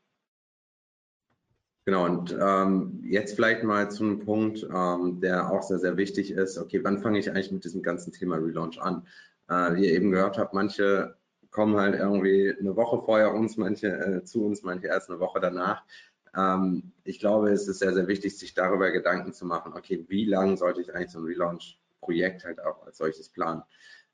Genau, 1.87 2.07
und 2.07 2.35
ähm, 2.41 3.03
jetzt 3.05 3.35
vielleicht 3.35 3.63
mal 3.63 3.91
zu 3.91 4.05
einem 4.05 4.21
Punkt, 4.21 4.67
ähm, 4.75 5.21
der 5.21 5.51
auch 5.51 5.63
sehr, 5.63 5.79
sehr 5.79 5.99
wichtig 5.99 6.31
ist. 6.31 6.57
Okay, 6.57 6.83
wann 6.83 6.99
fange 6.99 7.19
ich 7.19 7.31
eigentlich 7.31 7.53
mit 7.53 7.65
diesem 7.65 7.83
ganzen 7.83 8.11
Thema 8.11 8.37
Relaunch 8.37 8.81
an? 8.81 9.07
Äh, 9.49 9.75
wie 9.75 9.85
ihr 9.85 9.93
eben 9.93 10.11
gehört 10.11 10.39
habt, 10.39 10.55
manche 10.55 11.15
kommen 11.55 11.77
halt 11.77 11.95
irgendwie 11.95 12.53
eine 12.59 12.75
Woche 12.75 13.01
vorher 13.05 13.33
uns, 13.33 13.57
manche 13.57 13.87
äh, 13.87 14.25
zu 14.25 14.45
uns, 14.45 14.63
manche 14.65 14.89
erst 14.89 15.09
eine 15.09 15.21
Woche 15.21 15.39
danach. 15.41 15.85
Ähm, 16.37 16.93
ich 17.05 17.21
glaube, 17.21 17.53
es 17.53 17.69
ist 17.69 17.79
sehr, 17.79 17.95
sehr 17.95 18.09
wichtig, 18.09 18.37
sich 18.37 18.55
darüber 18.55 18.91
Gedanken 18.91 19.33
zu 19.33 19.47
machen, 19.47 19.73
okay, 19.73 20.05
wie 20.09 20.25
lange 20.25 20.57
sollte 20.57 20.81
ich 20.81 20.93
eigentlich 20.93 21.13
so 21.13 21.21
ein 21.21 21.25
Relaunch-Projekt 21.25 22.45
halt 22.45 22.61
auch 22.61 22.85
als 22.85 22.99
solches 22.99 23.29
planen? 23.29 23.63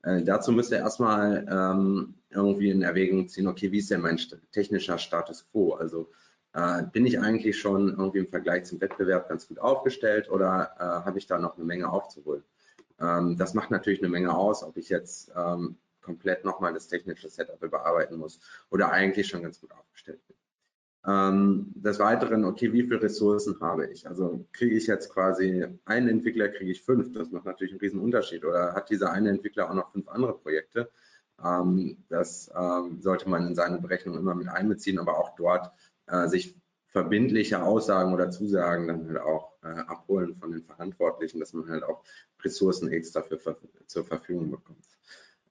Äh, 0.03 0.23
dazu 0.23 0.51
müsst 0.51 0.71
ihr 0.71 0.77
erstmal 0.77 1.45
ähm, 1.49 2.13
irgendwie 2.29 2.69
in 2.69 2.83
Erwägung 2.83 3.27
ziehen, 3.27 3.47
okay, 3.47 3.71
wie 3.71 3.79
ist 3.79 3.89
denn 3.89 4.01
mein 4.01 4.19
technischer 4.51 4.99
Status 4.99 5.49
quo? 5.51 5.73
Also 5.73 6.11
äh, 6.53 6.83
bin 6.83 7.07
ich 7.07 7.19
eigentlich 7.19 7.59
schon 7.59 7.89
irgendwie 7.89 8.19
im 8.19 8.29
Vergleich 8.29 8.65
zum 8.65 8.79
Wettbewerb 8.81 9.27
ganz 9.29 9.47
gut 9.47 9.57
aufgestellt 9.57 10.29
oder 10.29 10.75
äh, 10.77 10.83
habe 10.83 11.17
ich 11.17 11.25
da 11.25 11.39
noch 11.39 11.55
eine 11.55 11.65
Menge 11.65 11.91
aufzuholen? 11.91 12.43
Ähm, 12.99 13.35
das 13.35 13.55
macht 13.55 13.71
natürlich 13.71 13.99
eine 13.99 14.09
Menge 14.09 14.35
aus, 14.35 14.63
ob 14.63 14.77
ich 14.77 14.89
jetzt 14.89 15.31
ähm, 15.35 15.77
komplett 16.01 16.45
nochmal 16.45 16.73
das 16.73 16.87
technische 16.87 17.29
Setup 17.29 17.61
überarbeiten 17.61 18.17
muss 18.17 18.39
oder 18.69 18.91
eigentlich 18.91 19.27
schon 19.27 19.43
ganz 19.43 19.59
gut 19.59 19.71
aufgestellt 19.71 20.25
bin. 20.27 20.35
Ähm, 21.03 21.71
des 21.75 21.97
Weiteren, 21.97 22.45
okay, 22.45 22.71
wie 22.73 22.83
viele 22.83 23.01
Ressourcen 23.01 23.59
habe 23.59 23.87
ich? 23.87 24.07
Also 24.07 24.45
kriege 24.51 24.75
ich 24.75 24.85
jetzt 24.85 25.09
quasi 25.11 25.65
einen 25.85 26.07
Entwickler, 26.09 26.49
kriege 26.49 26.71
ich 26.71 26.83
fünf, 26.83 27.11
das 27.13 27.31
macht 27.31 27.45
natürlich 27.45 27.73
einen 27.73 27.81
riesen 27.81 27.99
Unterschied. 27.99 28.45
Oder 28.45 28.73
hat 28.73 28.89
dieser 28.89 29.11
eine 29.11 29.29
Entwickler 29.29 29.69
auch 29.69 29.73
noch 29.73 29.91
fünf 29.91 30.07
andere 30.09 30.37
Projekte? 30.37 30.91
Ähm, 31.43 32.03
das 32.09 32.51
ähm, 32.55 33.01
sollte 33.01 33.29
man 33.29 33.47
in 33.47 33.55
seine 33.55 33.79
Berechnung 33.79 34.17
immer 34.17 34.35
mit 34.35 34.47
einbeziehen, 34.47 34.99
aber 34.99 35.17
auch 35.17 35.35
dort 35.35 35.71
äh, 36.05 36.27
sich 36.27 36.55
verbindliche 36.91 37.63
Aussagen 37.63 38.13
oder 38.13 38.29
Zusagen 38.29 38.87
dann 38.87 39.07
halt 39.07 39.19
auch 39.19 39.53
äh, 39.63 39.67
abholen 39.67 40.35
von 40.35 40.51
den 40.51 40.63
Verantwortlichen, 40.63 41.39
dass 41.39 41.53
man 41.53 41.69
halt 41.69 41.83
auch 41.83 42.03
Ressourcen 42.43 42.91
extra 42.91 43.21
für, 43.23 43.39
zur 43.87 44.05
Verfügung 44.05 44.51
bekommt. 44.51 44.85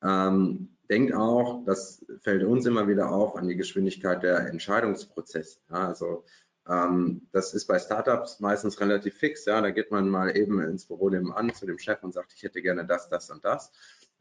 Ähm, 0.02 0.68
denkt 0.88 1.14
auch, 1.14 1.64
das 1.64 2.04
fällt 2.20 2.42
uns 2.44 2.66
immer 2.66 2.88
wieder 2.88 3.10
auf, 3.10 3.36
an 3.36 3.48
die 3.48 3.56
Geschwindigkeit 3.56 4.22
der 4.22 4.48
Entscheidungsprozesse. 4.48 5.60
Ja, 5.70 5.88
also 5.88 6.24
ähm, 6.68 7.22
das 7.32 7.54
ist 7.54 7.66
bei 7.66 7.78
Startups 7.78 8.40
meistens 8.40 8.80
relativ 8.80 9.14
fix. 9.14 9.44
Ja, 9.44 9.60
da 9.60 9.70
geht 9.70 9.90
man 9.90 10.08
mal 10.08 10.36
eben 10.36 10.60
ins 10.60 10.86
Büro 10.86 11.08
nebenan 11.08 11.54
zu 11.54 11.66
dem 11.66 11.78
Chef 11.78 12.02
und 12.02 12.12
sagt, 12.12 12.32
ich 12.34 12.42
hätte 12.42 12.62
gerne 12.62 12.86
das, 12.86 13.08
das 13.08 13.30
und 13.30 13.44
das. 13.44 13.72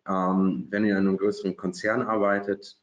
Ähm, 0.07 0.67
wenn 0.69 0.85
ihr 0.85 0.93
in 0.97 1.07
einem 1.07 1.17
größeren 1.17 1.57
Konzern 1.57 2.01
arbeitet, 2.01 2.77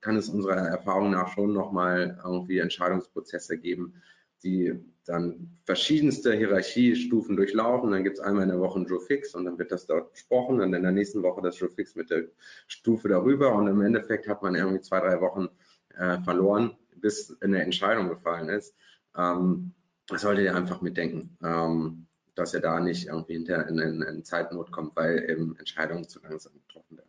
kann 0.00 0.16
es 0.16 0.28
unserer 0.28 0.56
Erfahrung 0.56 1.10
nach 1.10 1.28
schon 1.28 1.52
nochmal 1.52 2.20
irgendwie 2.24 2.58
Entscheidungsprozesse 2.58 3.58
geben, 3.58 3.94
die 4.42 4.78
dann 5.08 5.58
verschiedenste 5.64 6.34
Hierarchiestufen 6.34 7.36
durchlaufen. 7.36 7.90
Dann 7.90 8.04
gibt 8.04 8.18
es 8.18 8.24
einmal 8.24 8.42
in 8.42 8.50
der 8.50 8.60
Woche 8.60 8.78
ein 8.78 8.86
Joe 8.86 9.00
Fix 9.00 9.34
und 9.34 9.46
dann 9.46 9.58
wird 9.58 9.72
das 9.72 9.86
dort 9.86 10.12
besprochen 10.12 10.60
und 10.60 10.74
in 10.74 10.82
der 10.82 10.92
nächsten 10.92 11.22
Woche 11.22 11.40
das 11.40 11.58
Joe 11.58 11.70
Fix 11.70 11.94
mit 11.94 12.10
der 12.10 12.24
Stufe 12.66 13.08
darüber 13.08 13.54
und 13.54 13.68
im 13.68 13.80
Endeffekt 13.80 14.28
hat 14.28 14.42
man 14.42 14.54
irgendwie 14.54 14.82
zwei, 14.82 15.00
drei 15.00 15.20
Wochen 15.20 15.48
äh, 15.96 16.18
verloren, 16.20 16.76
bis 16.96 17.36
eine 17.40 17.62
Entscheidung 17.62 18.08
gefallen 18.08 18.50
ist. 18.50 18.74
Ähm, 19.16 19.72
das 20.08 20.22
solltet 20.22 20.44
ihr 20.44 20.54
einfach 20.54 20.82
mitdenken, 20.82 21.36
ähm, 21.42 22.06
dass 22.34 22.52
ihr 22.52 22.60
da 22.60 22.78
nicht 22.78 23.06
irgendwie 23.06 23.34
hinter 23.34 23.66
in, 23.66 23.78
in, 23.78 24.02
in 24.02 24.24
Zeitnot 24.24 24.70
kommt, 24.70 24.94
weil 24.94 25.28
eben 25.30 25.56
Entscheidungen 25.58 26.06
zu 26.06 26.20
langsam 26.20 26.52
getroffen 26.66 26.98
werden. 26.98 27.08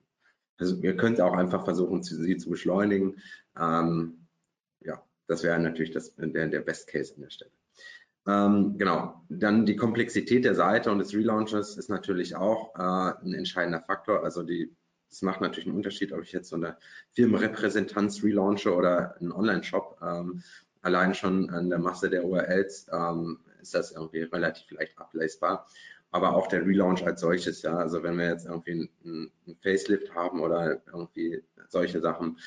Also 0.58 0.76
ihr 0.76 0.96
könnt 0.96 1.20
auch 1.20 1.34
einfach 1.34 1.66
versuchen, 1.66 2.02
sie 2.04 2.38
zu 2.38 2.50
beschleunigen. 2.50 3.22
Ähm, 3.58 4.28
ja, 4.82 5.04
das 5.28 5.44
wäre 5.44 5.60
natürlich 5.60 5.92
das, 5.92 6.16
der, 6.16 6.48
der 6.48 6.62
Best 6.62 6.88
Case 6.88 7.14
an 7.16 7.22
der 7.22 7.30
Stelle. 7.30 7.52
Ähm, 8.28 8.78
genau, 8.78 9.22
dann 9.30 9.66
die 9.66 9.76
Komplexität 9.76 10.46
der 10.46 10.56
Seite 10.56 10.92
und 10.92 11.00
des 11.00 11.14
Relaunches 11.14 11.78
ist 11.78 11.90
natürlich 11.90 12.36
auch 12.36 12.76
äh, 12.76 13.26
ein 13.26 13.34
entscheidender 13.34 13.82
Faktor. 13.82 14.24
Also 14.24 14.44
die, 14.44 14.76
es 15.10 15.22
macht 15.22 15.42
natürlich 15.42 15.68
einen 15.68 15.78
Unterschied, 15.78 16.14
ob 16.14 16.22
ich 16.24 16.32
jetzt 16.32 16.50
so 16.50 16.56
eine 16.56 16.78
Firmenrepräsentanz 17.12 18.24
relaunche 18.24 18.74
oder 18.74 19.16
einen 19.20 19.32
Online-Shop. 19.32 20.00
Ähm, 20.02 20.44
allein 20.82 21.14
schon 21.14 21.50
an 21.50 21.70
der 21.70 21.80
Masse 21.80 22.10
der 22.10 22.26
URLs 22.26 22.88
ähm, 22.92 23.40
ist 23.62 23.74
das 23.74 23.92
irgendwie 23.92 24.22
relativ 24.22 24.70
leicht 24.72 24.98
ablesbar 24.98 25.68
aber 26.12 26.36
auch 26.36 26.48
der 26.48 26.66
Relaunch 26.66 27.06
als 27.06 27.22
solches, 27.22 27.62
ja. 27.62 27.78
Also 27.78 28.04
wenn 28.04 28.18
wir 28.18 28.30
jetzt 28.30 28.46
irgendwie 28.46 28.90
einen 29.04 29.32
Facelift 29.62 30.14
haben 30.16 30.40
oder 30.40 30.82
irgendwie 30.88 31.44
solche 31.68 32.02
Sachen, 32.02 32.40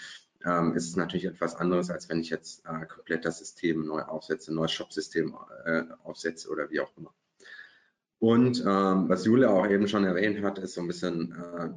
ähm, 0.45 0.75
ist 0.75 0.89
es 0.89 0.97
natürlich 0.97 1.27
etwas 1.27 1.57
anderes, 1.57 1.91
als 1.91 2.09
wenn 2.09 2.21
ich 2.21 2.31
jetzt 2.31 2.65
äh, 2.67 2.87
komplett 2.87 3.25
das 3.25 3.39
System 3.39 3.87
neu 3.87 4.03
aufsetze, 4.03 4.53
ein 4.53 4.57
neues 4.57 4.73
Shop-System 4.73 5.35
äh, 5.65 5.83
aufsetze 6.05 6.49
oder 6.51 6.71
wie 6.71 6.81
auch 6.81 6.91
immer. 6.97 7.13
Und 8.19 8.61
ähm, 8.61 9.09
was 9.09 9.25
Julia 9.25 9.51
auch 9.51 9.69
eben 9.69 9.89
schon 9.89 10.05
erwähnt 10.05 10.43
hat, 10.43 10.59
ist 10.59 10.75
so 10.75 10.81
ein 10.81 10.87
bisschen 10.87 11.33
äh, 11.33 11.71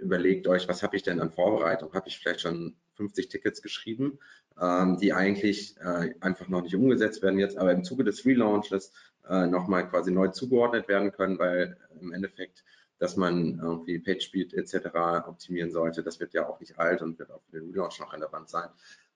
überlegt 0.00 0.46
euch, 0.48 0.68
was 0.68 0.82
habe 0.82 0.96
ich 0.96 1.02
denn 1.02 1.20
an 1.20 1.30
Vorbereitung? 1.30 1.92
Habe 1.92 2.08
ich 2.08 2.18
vielleicht 2.18 2.40
schon 2.40 2.74
50 2.94 3.28
Tickets 3.28 3.62
geschrieben, 3.62 4.18
ähm, 4.60 4.98
die 4.98 5.12
eigentlich 5.12 5.76
äh, 5.78 6.14
einfach 6.20 6.48
noch 6.48 6.62
nicht 6.62 6.74
umgesetzt 6.74 7.22
werden 7.22 7.38
jetzt, 7.38 7.56
aber 7.56 7.72
im 7.72 7.84
Zuge 7.84 8.04
des 8.04 8.24
Relaunches 8.24 8.92
äh, 9.28 9.46
nochmal 9.46 9.88
quasi 9.88 10.10
neu 10.10 10.28
zugeordnet 10.28 10.88
werden 10.88 11.12
können, 11.12 11.38
weil 11.38 11.76
im 12.00 12.12
Endeffekt, 12.12 12.64
dass 12.98 13.16
man 13.16 13.58
irgendwie 13.58 13.98
PageSpeed 13.98 14.54
etc. 14.54 14.86
optimieren 15.26 15.70
sollte, 15.70 16.02
das 16.02 16.20
wird 16.20 16.34
ja 16.34 16.48
auch 16.48 16.60
nicht 16.60 16.78
alt 16.78 17.02
und 17.02 17.18
wird 17.18 17.30
auch 17.30 17.42
für 17.50 17.60
den 17.60 17.70
Relaunch 17.70 18.00
noch 18.00 18.12
relevant 18.12 18.48
sein. 18.48 18.68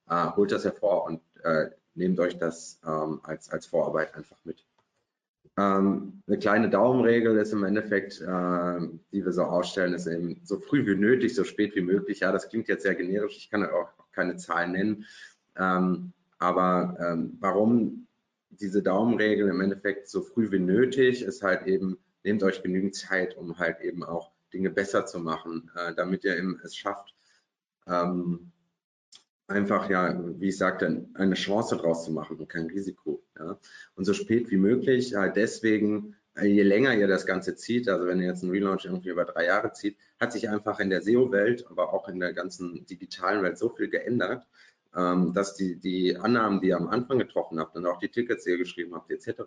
Äh, 0.08 0.26
holt 0.36 0.52
das 0.52 0.64
hervor 0.64 1.04
und 1.04 1.22
äh, 1.44 1.70
nehmt 1.94 2.18
euch 2.20 2.38
das 2.38 2.80
ähm, 2.86 3.20
als, 3.22 3.50
als 3.50 3.66
Vorarbeit 3.66 4.14
einfach 4.14 4.38
mit. 4.44 4.64
Ähm, 5.56 6.22
eine 6.26 6.38
kleine 6.38 6.70
Daumenregel 6.70 7.36
ist 7.36 7.52
im 7.52 7.64
Endeffekt, 7.64 8.20
äh, 8.20 8.80
die 9.12 9.24
wir 9.24 9.32
so 9.32 9.42
ausstellen, 9.42 9.94
ist 9.94 10.06
eben 10.06 10.40
so 10.44 10.58
früh 10.58 10.86
wie 10.86 10.94
nötig, 10.94 11.34
so 11.34 11.44
spät 11.44 11.74
wie 11.74 11.82
möglich. 11.82 12.20
Ja, 12.20 12.32
das 12.32 12.48
klingt 12.48 12.68
jetzt 12.68 12.82
sehr 12.82 12.94
generisch, 12.94 13.36
ich 13.36 13.50
kann 13.50 13.64
auch 13.64 13.90
keine 14.12 14.36
Zahlen 14.36 14.72
nennen. 14.72 15.06
Ähm, 15.56 16.12
aber 16.38 16.96
ähm, 17.00 17.36
warum 17.40 18.06
diese 18.60 18.82
Daumenregel 18.82 19.48
im 19.48 19.60
Endeffekt 19.60 20.08
so 20.08 20.22
früh 20.22 20.50
wie 20.50 20.58
nötig 20.58 21.22
ist 21.22 21.42
halt 21.42 21.66
eben, 21.66 21.98
nehmt 22.22 22.42
euch 22.42 22.62
genügend 22.62 22.94
Zeit, 22.94 23.36
um 23.36 23.58
halt 23.58 23.80
eben 23.80 24.04
auch 24.04 24.32
Dinge 24.52 24.70
besser 24.70 25.06
zu 25.06 25.18
machen, 25.18 25.70
äh, 25.76 25.94
damit 25.94 26.24
ihr 26.24 26.36
eben 26.36 26.60
es 26.62 26.76
schafft, 26.76 27.14
ähm, 27.86 28.52
einfach 29.46 29.90
ja, 29.90 30.18
wie 30.38 30.48
ich 30.48 30.58
sagte, 30.58 31.06
eine 31.14 31.34
Chance 31.34 31.76
draus 31.76 32.04
zu 32.04 32.12
machen 32.12 32.38
und 32.38 32.48
kein 32.48 32.66
Risiko. 32.66 33.22
Ja. 33.38 33.58
Und 33.94 34.04
so 34.04 34.14
spät 34.14 34.50
wie 34.50 34.56
möglich, 34.56 35.14
halt 35.14 35.36
deswegen, 35.36 36.16
äh, 36.34 36.46
je 36.46 36.62
länger 36.62 36.94
ihr 36.94 37.08
das 37.08 37.26
Ganze 37.26 37.56
zieht, 37.56 37.88
also 37.88 38.06
wenn 38.06 38.20
ihr 38.20 38.28
jetzt 38.28 38.42
einen 38.42 38.52
Relaunch 38.52 38.84
irgendwie 38.84 39.10
über 39.10 39.24
drei 39.24 39.46
Jahre 39.46 39.72
zieht, 39.72 39.96
hat 40.20 40.32
sich 40.32 40.48
einfach 40.48 40.78
in 40.80 40.90
der 40.90 41.02
SEO-Welt, 41.02 41.66
aber 41.68 41.92
auch 41.92 42.08
in 42.08 42.20
der 42.20 42.32
ganzen 42.32 42.86
digitalen 42.86 43.42
Welt 43.42 43.58
so 43.58 43.70
viel 43.70 43.88
geändert, 43.88 44.46
dass 44.92 45.54
die, 45.54 45.78
die 45.78 46.16
Annahmen, 46.16 46.60
die 46.60 46.68
ihr 46.68 46.76
am 46.76 46.88
Anfang 46.88 47.18
getroffen 47.18 47.60
habt 47.60 47.76
und 47.76 47.86
auch 47.86 47.98
die 47.98 48.08
Tickets, 48.08 48.44
die 48.44 48.50
ihr 48.50 48.58
geschrieben 48.58 48.94
habt, 48.94 49.10
etc., 49.10 49.42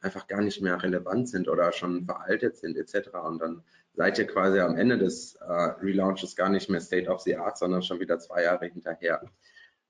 einfach 0.00 0.26
gar 0.26 0.40
nicht 0.40 0.60
mehr 0.60 0.82
relevant 0.82 1.28
sind 1.28 1.48
oder 1.48 1.70
schon 1.72 2.04
veraltet 2.04 2.56
sind, 2.56 2.76
etc. 2.76 3.10
Und 3.24 3.40
dann 3.40 3.62
seid 3.94 4.18
ihr 4.18 4.26
quasi 4.26 4.58
am 4.58 4.76
Ende 4.76 4.98
des 4.98 5.36
äh, 5.36 5.44
Relaunches 5.44 6.34
gar 6.34 6.48
nicht 6.48 6.68
mehr 6.68 6.80
State 6.80 7.08
of 7.08 7.20
the 7.20 7.36
Art, 7.36 7.58
sondern 7.58 7.82
schon 7.82 8.00
wieder 8.00 8.18
zwei 8.18 8.42
Jahre 8.42 8.66
hinterher. 8.66 9.22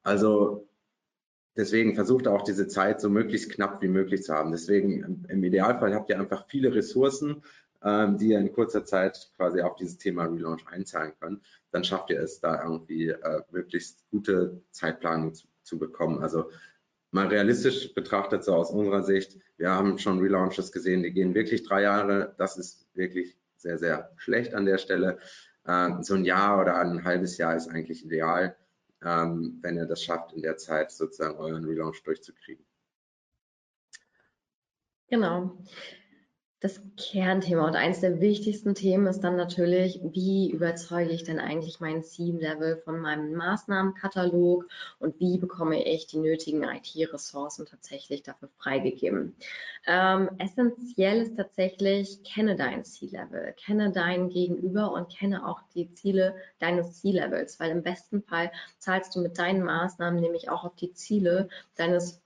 Also 0.02 0.68
deswegen 1.56 1.94
versucht 1.94 2.28
auch 2.28 2.42
diese 2.42 2.68
Zeit 2.68 3.00
so 3.00 3.08
möglichst 3.08 3.50
knapp 3.50 3.80
wie 3.80 3.88
möglich 3.88 4.22
zu 4.22 4.34
haben. 4.34 4.52
Deswegen 4.52 5.26
im 5.28 5.42
Idealfall 5.42 5.94
habt 5.94 6.10
ihr 6.10 6.18
einfach 6.18 6.46
viele 6.48 6.74
Ressourcen, 6.74 7.42
ähm, 7.82 8.18
die 8.18 8.28
ihr 8.28 8.38
in 8.38 8.52
kurzer 8.52 8.84
Zeit 8.84 9.30
quasi 9.36 9.60
auf 9.60 9.76
dieses 9.76 9.98
Thema 9.98 10.24
Relaunch 10.24 10.66
einzahlen 10.66 11.12
könnt, 11.20 11.42
dann 11.70 11.84
schafft 11.84 12.10
ihr 12.10 12.20
es 12.20 12.40
da 12.40 12.62
irgendwie 12.62 13.08
äh, 13.10 13.42
möglichst 13.50 14.08
gute 14.10 14.62
Zeitplanung 14.70 15.34
zu, 15.34 15.46
zu 15.62 15.78
bekommen. 15.78 16.22
Also 16.22 16.50
mal 17.10 17.28
realistisch 17.28 17.94
betrachtet, 17.94 18.44
so 18.44 18.54
aus 18.54 18.70
unserer 18.70 19.02
Sicht, 19.04 19.38
wir 19.56 19.70
haben 19.70 19.98
schon 19.98 20.18
Relaunches 20.18 20.72
gesehen, 20.72 21.02
die 21.02 21.12
gehen 21.12 21.34
wirklich 21.34 21.62
drei 21.62 21.82
Jahre. 21.82 22.34
Das 22.38 22.58
ist 22.58 22.88
wirklich 22.94 23.36
sehr, 23.56 23.78
sehr 23.78 24.12
schlecht 24.16 24.54
an 24.54 24.66
der 24.66 24.78
Stelle. 24.78 25.18
Äh, 25.64 26.02
so 26.02 26.14
ein 26.14 26.24
Jahr 26.24 26.60
oder 26.60 26.78
ein 26.78 27.04
halbes 27.04 27.38
Jahr 27.38 27.54
ist 27.54 27.68
eigentlich 27.68 28.04
ideal, 28.04 28.56
ähm, 29.04 29.58
wenn 29.62 29.76
ihr 29.76 29.86
das 29.86 30.02
schafft, 30.02 30.32
in 30.32 30.42
der 30.42 30.56
Zeit 30.56 30.90
sozusagen 30.90 31.38
euren 31.38 31.64
Relaunch 31.64 32.02
durchzukriegen. 32.02 32.64
Genau 35.10 35.56
das 36.60 36.80
Kernthema 36.96 37.68
und 37.68 37.76
eines 37.76 38.00
der 38.00 38.20
wichtigsten 38.20 38.74
Themen 38.74 39.06
ist 39.06 39.20
dann 39.20 39.36
natürlich, 39.36 40.00
wie 40.02 40.50
überzeuge 40.50 41.12
ich 41.12 41.22
denn 41.22 41.38
eigentlich 41.38 41.78
mein 41.78 42.02
C-Level 42.02 42.78
von 42.78 42.98
meinem 42.98 43.34
Maßnahmenkatalog 43.34 44.66
und 44.98 45.20
wie 45.20 45.38
bekomme 45.38 45.86
ich 45.86 46.08
die 46.08 46.18
nötigen 46.18 46.64
IT-Ressourcen 46.64 47.64
tatsächlich 47.64 48.24
dafür 48.24 48.48
freigegeben. 48.58 49.36
Ähm, 49.86 50.30
essentiell 50.38 51.22
ist 51.22 51.36
tatsächlich, 51.36 52.24
kenne 52.24 52.56
dein 52.56 52.84
C-Level, 52.84 53.54
kenne 53.64 53.92
dein 53.92 54.28
Gegenüber 54.28 54.92
und 54.92 55.10
kenne 55.10 55.46
auch 55.46 55.60
die 55.76 55.92
Ziele 55.94 56.34
deines 56.58 57.00
C-Levels, 57.00 57.60
weil 57.60 57.70
im 57.70 57.84
besten 57.84 58.20
Fall 58.24 58.50
zahlst 58.78 59.14
du 59.14 59.20
mit 59.20 59.38
deinen 59.38 59.62
Maßnahmen 59.62 60.20
nämlich 60.20 60.50
auch 60.50 60.64
auf 60.64 60.74
die 60.74 60.92
Ziele 60.92 61.48
deines 61.76 62.20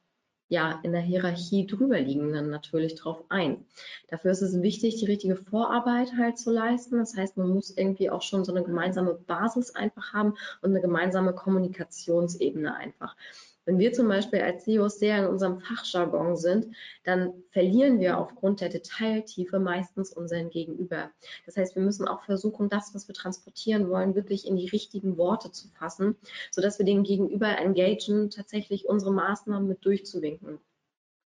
ja 0.52 0.78
in 0.82 0.92
der 0.92 1.00
Hierarchie 1.00 1.66
drüber 1.66 1.98
liegenden 1.98 2.50
natürlich 2.50 2.94
drauf 2.94 3.24
ein. 3.30 3.64
Dafür 4.08 4.32
ist 4.32 4.42
es 4.42 4.60
wichtig, 4.60 4.96
die 4.96 5.06
richtige 5.06 5.36
Vorarbeit 5.36 6.12
halt 6.18 6.38
zu 6.38 6.50
leisten. 6.50 6.98
Das 6.98 7.16
heißt, 7.16 7.38
man 7.38 7.48
muss 7.48 7.70
irgendwie 7.70 8.10
auch 8.10 8.20
schon 8.20 8.44
so 8.44 8.52
eine 8.52 8.62
gemeinsame 8.62 9.14
Basis 9.14 9.74
einfach 9.74 10.12
haben 10.12 10.34
und 10.60 10.70
eine 10.70 10.82
gemeinsame 10.82 11.32
Kommunikationsebene 11.32 12.74
einfach. 12.74 13.16
Wenn 13.64 13.78
wir 13.78 13.92
zum 13.92 14.08
Beispiel 14.08 14.40
als 14.40 14.64
CEOs 14.64 14.98
sehr 14.98 15.18
in 15.18 15.26
unserem 15.26 15.60
Fachjargon 15.60 16.36
sind, 16.36 16.74
dann 17.04 17.32
verlieren 17.50 18.00
wir 18.00 18.18
aufgrund 18.18 18.60
der 18.60 18.70
Detailtiefe 18.70 19.60
meistens 19.60 20.12
unseren 20.12 20.50
Gegenüber. 20.50 21.10
Das 21.46 21.56
heißt, 21.56 21.76
wir 21.76 21.82
müssen 21.82 22.08
auch 22.08 22.24
versuchen, 22.24 22.68
das, 22.68 22.92
was 22.94 23.06
wir 23.06 23.14
transportieren 23.14 23.88
wollen, 23.88 24.16
wirklich 24.16 24.48
in 24.48 24.56
die 24.56 24.68
richtigen 24.68 25.16
Worte 25.16 25.52
zu 25.52 25.68
fassen, 25.68 26.16
sodass 26.50 26.78
wir 26.78 26.86
den 26.86 27.04
Gegenüber 27.04 27.56
engagen, 27.58 28.30
tatsächlich 28.30 28.86
unsere 28.88 29.12
Maßnahmen 29.12 29.68
mit 29.68 29.84
durchzuwinken. 29.84 30.58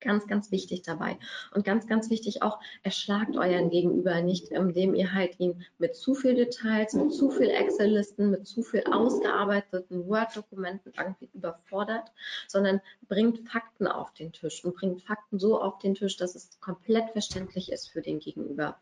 Ganz, 0.04 0.26
ganz 0.26 0.50
wichtig 0.50 0.82
dabei. 0.82 1.16
Und 1.54 1.64
ganz, 1.64 1.86
ganz 1.86 2.10
wichtig 2.10 2.42
auch, 2.42 2.60
erschlagt 2.82 3.38
euren 3.38 3.70
Gegenüber 3.70 4.20
nicht, 4.20 4.48
indem 4.48 4.94
ihr 4.94 5.14
halt 5.14 5.40
ihn 5.40 5.64
mit 5.78 5.96
zu 5.96 6.14
viel 6.14 6.34
Details, 6.34 6.92
mit 6.92 7.14
zu 7.14 7.30
viel 7.30 7.48
Excel-Listen, 7.48 8.30
mit 8.30 8.46
zu 8.46 8.62
viel 8.62 8.84
ausgearbeiteten 8.84 10.06
Word-Dokumenten 10.06 10.92
irgendwie 10.94 11.30
überfordert, 11.32 12.12
sondern 12.48 12.82
bringt 13.08 13.48
Fakten 13.48 13.86
auf 13.86 14.12
den 14.12 14.32
Tisch 14.32 14.62
und 14.62 14.74
bringt 14.76 15.00
Fakten 15.02 15.38
so 15.38 15.58
auf 15.58 15.78
den 15.78 15.94
Tisch, 15.94 16.18
dass 16.18 16.34
es 16.34 16.60
komplett 16.60 17.10
verständlich 17.12 17.72
ist 17.72 17.88
für 17.88 18.02
den 18.02 18.18
Gegenüber. 18.18 18.78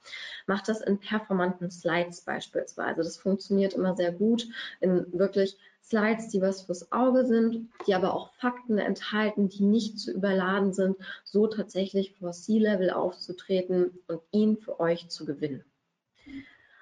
Macht 0.47 0.69
das 0.69 0.81
in 0.81 0.99
performanten 0.99 1.71
Slides 1.71 2.23
beispielsweise. 2.23 3.03
Das 3.03 3.17
funktioniert 3.17 3.75
immer 3.75 3.95
sehr 3.95 4.11
gut 4.11 4.49
in 4.81 5.07
wirklich 5.13 5.57
Slides, 5.93 6.29
die 6.29 6.41
was 6.41 6.63
fürs 6.63 6.91
Auge 6.91 7.27
sind, 7.27 7.69
die 7.87 7.95
aber 7.95 8.15
auch 8.15 8.33
Fakten 8.37 8.79
enthalten, 8.79 9.51
die 9.51 9.63
nicht 9.63 9.99
zu 9.99 10.11
überladen 10.11 10.73
sind, 10.73 10.97
so 11.23 11.47
tatsächlich 11.49 12.15
vor 12.15 12.33
C-Level 12.33 12.91
aufzutreten 12.91 13.99
und 14.07 14.23
ihn 14.31 14.57
für 14.57 14.81
euch 14.81 15.09
zu 15.09 15.27
gewinnen. 15.27 15.63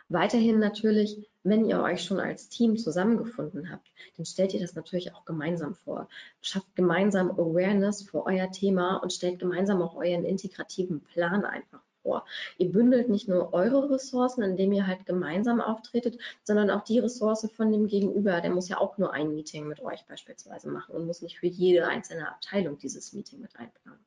Weiterhin 0.09 0.61
natürlich, 0.61 1.29
wenn 1.43 1.65
ihr 1.65 1.83
euch 1.83 2.05
schon 2.05 2.21
als 2.21 2.51
Team 2.51 2.77
zusammengefunden 2.77 3.73
habt, 3.73 3.91
dann 4.17 4.27
stellt 4.27 4.55
ihr 4.55 4.61
das 4.61 4.77
natürlich 4.77 5.13
auch 5.13 5.25
gemeinsam 5.25 5.75
vor. 5.75 6.09
Schafft 6.41 6.77
gemeinsam 6.77 7.33
Awareness 7.33 8.03
für 8.03 8.25
euer 8.27 8.53
Thema 8.53 8.99
und 8.99 9.13
stellt 9.13 9.41
gemeinsam 9.41 9.83
auch 9.83 9.97
euren 9.97 10.25
integrativen 10.25 11.01
Plan 11.01 11.45
einfach 11.45 11.83
vor. 12.03 12.25
Ihr 12.59 12.71
bündelt 12.71 13.09
nicht 13.09 13.29
nur 13.29 13.53
eure 13.53 13.91
Ressourcen, 13.91 14.43
indem 14.43 14.73
ihr 14.73 14.87
halt 14.87 15.07
gemeinsam 15.07 15.61
auftretet, 15.61 16.19
sondern 16.45 16.71
auch 16.71 16.85
die 16.85 16.99
Ressource 16.99 17.49
von 17.55 17.73
dem 17.73 17.87
Gegenüber. 17.87 18.41
Der 18.41 18.51
muss 18.51 18.69
ja 18.69 18.79
auch 18.79 18.99
nur 18.99 19.13
ein 19.13 19.35
Meeting 19.35 19.69
mit 19.69 19.81
euch 19.81 20.07
beispielsweise 20.07 20.69
machen 20.69 20.95
und 20.95 21.07
muss 21.07 21.23
nicht 21.23 21.39
für 21.39 21.47
jede 21.47 21.87
einzelne 21.87 22.29
Abteilung 22.29 22.79
dieses 22.79 23.13
Meeting 23.13 23.41
mit 23.41 23.57
einplanen. 23.57 24.05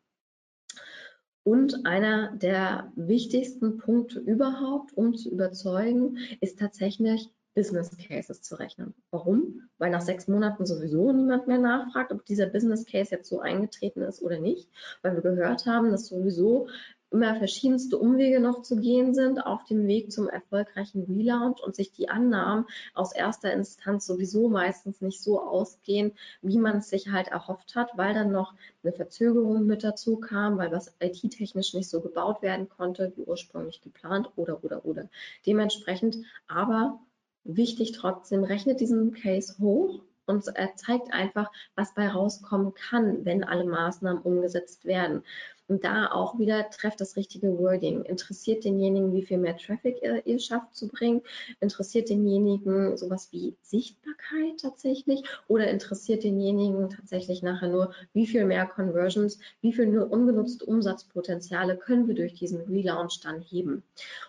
Und 1.44 1.86
einer 1.86 2.32
der 2.38 2.92
wichtigsten 2.96 3.78
Punkte 3.78 4.20
überhaupt, 4.20 4.96
um 4.96 5.14
zu 5.14 5.30
überzeugen, 5.30 6.18
ist 6.40 6.58
tatsächlich 6.58 7.30
Business 7.54 7.96
Cases 7.98 8.42
zu 8.42 8.56
rechnen. 8.56 8.94
Warum? 9.12 9.70
Weil 9.78 9.92
nach 9.92 10.02
sechs 10.02 10.28
Monaten 10.28 10.66
sowieso 10.66 11.12
niemand 11.12 11.48
mehr 11.48 11.60
nachfragt, 11.60 12.12
ob 12.12 12.26
dieser 12.26 12.48
Business 12.48 12.86
Case 12.86 13.12
jetzt 13.12 13.30
so 13.30 13.42
eingetreten 13.42 14.02
ist 14.02 14.22
oder 14.22 14.40
nicht, 14.40 14.70
weil 15.02 15.14
wir 15.16 15.22
gehört 15.22 15.66
haben, 15.66 15.92
dass 15.92 16.08
sowieso 16.08 16.68
immer 17.14 17.36
verschiedenste 17.36 17.98
Umwege 17.98 18.40
noch 18.40 18.64
zu 18.64 18.76
gehen 18.76 19.14
sind 19.14 19.46
auf 19.46 19.64
dem 19.66 19.88
Weg 19.88 20.12
zum 20.12 20.28
erfolgreichen 20.28 21.04
Relaunch 21.04 21.62
und 21.64 21.76
sich 21.76 21.92
die 21.92 22.10
Annahmen 22.10 22.66
aus 22.96 23.14
erster 23.14 23.54
Instanz 23.54 24.08
sowieso 24.08 24.50
meistens 24.50 25.00
nicht 25.00 25.22
so 25.22 25.40
ausgehen, 25.40 26.14
wie 26.42 26.58
man 26.58 26.78
es 26.78 26.90
sich 26.90 27.10
halt 27.10 27.28
erhofft 27.28 27.76
hat, 27.76 27.92
weil 27.96 28.16
dann 28.16 28.32
noch 28.32 28.56
eine 28.84 28.94
Verzögerung 28.94 29.66
mit 29.68 29.84
dazu 29.84 30.18
kam, 30.18 30.58
weil 30.58 30.72
was 30.72 30.96
IT-technisch 31.00 31.76
nicht 31.76 31.90
so 31.90 32.02
gebaut 32.02 32.42
werden 32.42 32.68
konnte, 32.68 33.14
wie 33.16 33.22
ursprünglich 33.22 33.82
geplant 33.82 34.30
oder, 34.36 34.64
oder, 34.64 34.84
oder. 34.84 35.08
Dementsprechend 35.46 36.18
aber 36.48 37.00
wichtig 37.44 37.92
trotzdem, 37.92 38.44
rechnet 38.44 38.80
diesen 38.80 39.14
Case 39.14 39.56
hoch 39.60 40.02
und 40.26 40.48
er 40.56 40.76
zeigt 40.76 41.14
einfach, 41.14 41.52
was 41.76 41.94
bei 41.94 42.08
rauskommen 42.08 42.74
kann, 42.74 43.26
wenn 43.26 43.44
alle 43.44 43.66
Maßnahmen 43.66 44.22
umgesetzt 44.22 44.86
werden. 44.86 45.24
Und 45.70 45.86
da 45.86 46.12
auch 46.12 46.38
wieder 46.40 46.70
trefft 46.70 47.00
das 47.00 47.16
richtige 47.16 47.58
Wording. 47.58 48.04
Interessiert 48.04 48.66
denjenigen, 48.66 49.14
wie 49.14 49.22
viel 49.22 49.38
mehr 49.38 49.56
Traffic 49.56 50.02
ihr, 50.02 50.26
ihr 50.28 50.40
schafft 50.40 50.76
zu 50.76 50.90
bringen? 50.90 51.22
Interessiert 51.62 52.10
denjenigen 52.10 52.98
sowas 52.98 53.30
wie 53.32 53.56
Sichtbarkeit 53.62 54.60
tatsächlich? 54.62 55.24
Oder 55.48 55.70
interessiert 55.70 56.24
denjenigen 56.24 56.90
tatsächlich 56.90 57.44
nachher 57.44 57.70
nur, 57.70 57.94
wie 58.14 58.28
viel 58.28 58.46
mehr 58.46 58.66
Conversions, 58.66 59.40
wie 59.62 59.72
viel 59.72 59.88
nur 59.88 60.12
ungenutzte 60.12 60.66
Umsatzpotenziale 60.66 61.78
können 61.78 62.08
wir 62.08 62.16
durch 62.16 62.34
diesen 62.34 62.62
Relaunch 62.62 63.22
dann 63.22 63.42
heben? 63.42 63.84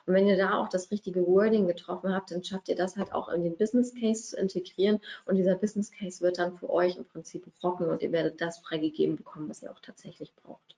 Und 0.06 0.14
wenn 0.14 0.28
ihr 0.28 0.36
da 0.36 0.58
auch 0.58 0.68
das 0.68 0.92
richtige 0.92 1.26
Wording 1.26 1.66
getroffen 1.66 2.14
habt, 2.14 2.30
dann 2.30 2.44
schafft 2.44 2.68
ihr 2.68 2.76
das 2.76 2.96
halt 2.96 3.12
auch 3.12 3.28
in 3.28 3.42
den 3.42 3.56
Business 3.56 3.92
Case 3.92 4.22
zu 4.30 4.36
integrieren. 4.36 5.00
Und 5.26 5.34
dieser 5.34 5.56
Business 5.56 5.90
Case 5.90 6.20
wird 6.20 6.38
dann 6.38 6.56
für 6.56 6.70
euch 6.70 6.96
im 6.96 7.04
Prinzip 7.04 7.44
rocken 7.62 7.88
und 7.88 8.02
ihr 8.02 8.12
werdet 8.12 8.40
das 8.40 8.60
freigegeben 8.60 9.16
bekommen, 9.16 9.48
was 9.48 9.62
ihr 9.62 9.72
auch 9.72 9.80
tatsächlich 9.80 10.32
braucht. 10.36 10.76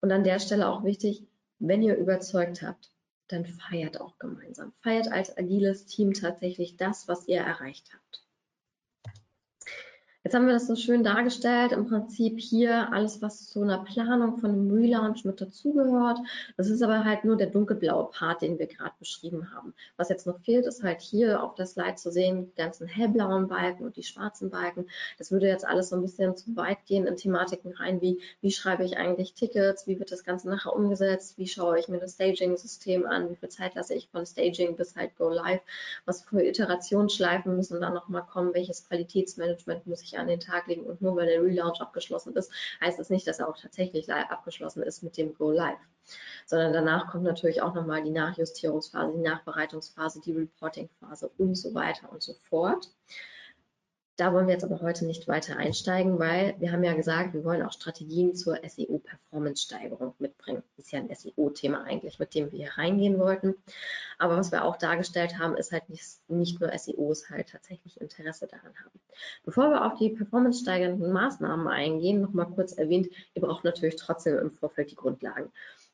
Und 0.00 0.12
an 0.12 0.24
der 0.24 0.38
Stelle 0.38 0.68
auch 0.68 0.84
wichtig, 0.84 1.26
wenn 1.58 1.82
ihr 1.82 1.96
überzeugt 1.96 2.62
habt, 2.62 2.90
dann 3.28 3.46
feiert 3.46 4.00
auch 4.00 4.18
gemeinsam. 4.18 4.72
Feiert 4.82 5.08
als 5.08 5.36
agiles 5.36 5.86
Team 5.86 6.12
tatsächlich 6.12 6.76
das, 6.76 7.08
was 7.08 7.26
ihr 7.26 7.40
erreicht 7.40 7.92
habt. 7.92 8.25
Jetzt 10.26 10.34
haben 10.34 10.46
wir 10.48 10.54
das 10.54 10.66
so 10.66 10.74
schön 10.74 11.04
dargestellt, 11.04 11.70
im 11.70 11.86
Prinzip 11.86 12.40
hier 12.40 12.92
alles, 12.92 13.22
was 13.22 13.48
zu 13.48 13.62
einer 13.62 13.84
Planung 13.84 14.38
von 14.38 14.50
einem 14.50 14.72
Relaunch 14.72 15.24
mit 15.24 15.40
dazugehört. 15.40 16.18
Das 16.56 16.68
ist 16.68 16.82
aber 16.82 17.04
halt 17.04 17.24
nur 17.24 17.36
der 17.36 17.46
dunkelblaue 17.46 18.10
Part, 18.10 18.42
den 18.42 18.58
wir 18.58 18.66
gerade 18.66 18.90
beschrieben 18.98 19.54
haben. 19.54 19.72
Was 19.96 20.08
jetzt 20.08 20.26
noch 20.26 20.40
fehlt, 20.40 20.66
ist 20.66 20.82
halt 20.82 21.00
hier 21.00 21.44
auf 21.44 21.54
der 21.54 21.66
Slide 21.66 21.94
zu 21.94 22.10
sehen, 22.10 22.46
die 22.46 22.56
ganzen 22.56 22.88
hellblauen 22.88 23.46
Balken 23.46 23.84
und 23.84 23.96
die 23.96 24.02
schwarzen 24.02 24.50
Balken. 24.50 24.86
Das 25.16 25.30
würde 25.30 25.46
jetzt 25.46 25.64
alles 25.64 25.90
so 25.90 25.94
ein 25.94 26.02
bisschen 26.02 26.36
zu 26.36 26.56
weit 26.56 26.84
gehen 26.86 27.06
in 27.06 27.14
Thematiken 27.14 27.72
rein, 27.74 28.00
wie 28.00 28.20
wie 28.40 28.50
schreibe 28.50 28.82
ich 28.82 28.96
eigentlich 28.96 29.34
Tickets, 29.34 29.86
wie 29.86 30.00
wird 30.00 30.10
das 30.10 30.24
Ganze 30.24 30.48
nachher 30.48 30.74
umgesetzt, 30.74 31.38
wie 31.38 31.46
schaue 31.46 31.78
ich 31.78 31.86
mir 31.86 32.00
das 32.00 32.14
Staging-System 32.14 33.06
an, 33.06 33.30
wie 33.30 33.36
viel 33.36 33.48
Zeit 33.48 33.76
lasse 33.76 33.94
ich 33.94 34.08
von 34.08 34.26
Staging 34.26 34.74
bis 34.74 34.96
halt 34.96 35.16
Go 35.16 35.28
Live, 35.28 35.62
was 36.04 36.24
für 36.24 36.42
Iterationsschleifen 36.42 37.54
müssen 37.54 37.80
dann 37.80 37.94
nochmal 37.94 38.24
kommen, 38.24 38.54
welches 38.54 38.88
Qualitätsmanagement 38.88 39.86
muss 39.86 40.02
ich 40.02 40.15
an 40.18 40.26
den 40.26 40.40
Tag 40.40 40.66
legen 40.66 40.84
und 40.84 41.00
nur 41.00 41.16
weil 41.16 41.26
der 41.26 41.42
Relaunch 41.42 41.80
abgeschlossen 41.80 42.34
ist, 42.34 42.50
heißt 42.80 42.98
es 42.98 43.06
das 43.06 43.10
nicht, 43.10 43.26
dass 43.26 43.38
er 43.38 43.48
auch 43.48 43.58
tatsächlich 43.58 44.12
abgeschlossen 44.12 44.82
ist 44.82 45.02
mit 45.02 45.16
dem 45.16 45.34
Go 45.34 45.50
Live. 45.50 45.78
Sondern 46.46 46.72
danach 46.72 47.10
kommt 47.10 47.24
natürlich 47.24 47.62
auch 47.62 47.74
nochmal 47.74 48.02
die 48.02 48.10
Nachjustierungsphase, 48.10 49.12
die 49.16 49.22
Nachbereitungsphase, 49.22 50.20
die 50.20 50.32
Reportingphase 50.32 51.30
und 51.38 51.56
so 51.56 51.74
weiter 51.74 52.10
und 52.12 52.22
so 52.22 52.34
fort. 52.48 52.90
Da 54.16 54.32
wollen 54.32 54.46
wir 54.46 54.54
jetzt 54.54 54.64
aber 54.64 54.80
heute 54.80 55.04
nicht 55.04 55.28
weiter 55.28 55.58
einsteigen, 55.58 56.18
weil 56.18 56.54
wir 56.58 56.72
haben 56.72 56.82
ja 56.82 56.94
gesagt, 56.94 57.34
wir 57.34 57.44
wollen 57.44 57.60
auch 57.60 57.72
Strategien 57.72 58.34
zur 58.34 58.58
SEO-Performance-Steigerung 58.66 60.14
mitbringen. 60.18 60.62
Das 60.76 60.86
ist 60.86 60.92
ja 60.92 61.00
ein 61.00 61.14
SEO-Thema 61.14 61.84
eigentlich, 61.84 62.18
mit 62.18 62.34
dem 62.34 62.50
wir 62.50 62.58
hier 62.58 62.78
reingehen 62.78 63.18
wollten. 63.18 63.54
Aber 64.18 64.38
was 64.38 64.52
wir 64.52 64.64
auch 64.64 64.78
dargestellt 64.78 65.38
haben, 65.38 65.54
ist 65.54 65.70
halt 65.70 65.90
nicht, 65.90 66.02
nicht 66.28 66.58
nur 66.58 66.70
SEOs 66.76 67.28
halt 67.28 67.50
tatsächlich 67.50 68.00
Interesse 68.00 68.46
daran 68.46 68.72
haben. 68.82 68.98
Bevor 69.44 69.68
wir 69.68 69.84
auf 69.84 69.98
die 69.98 70.08
performance-steigernden 70.08 71.12
Maßnahmen 71.12 71.68
eingehen, 71.68 72.22
nochmal 72.22 72.46
kurz 72.46 72.72
erwähnt, 72.72 73.08
ihr 73.34 73.42
braucht 73.42 73.64
natürlich 73.64 73.96
trotzdem 73.96 74.38
im 74.38 74.50
Vorfeld 74.50 74.90
die 74.90 74.96
Grundlagen. 74.96 75.52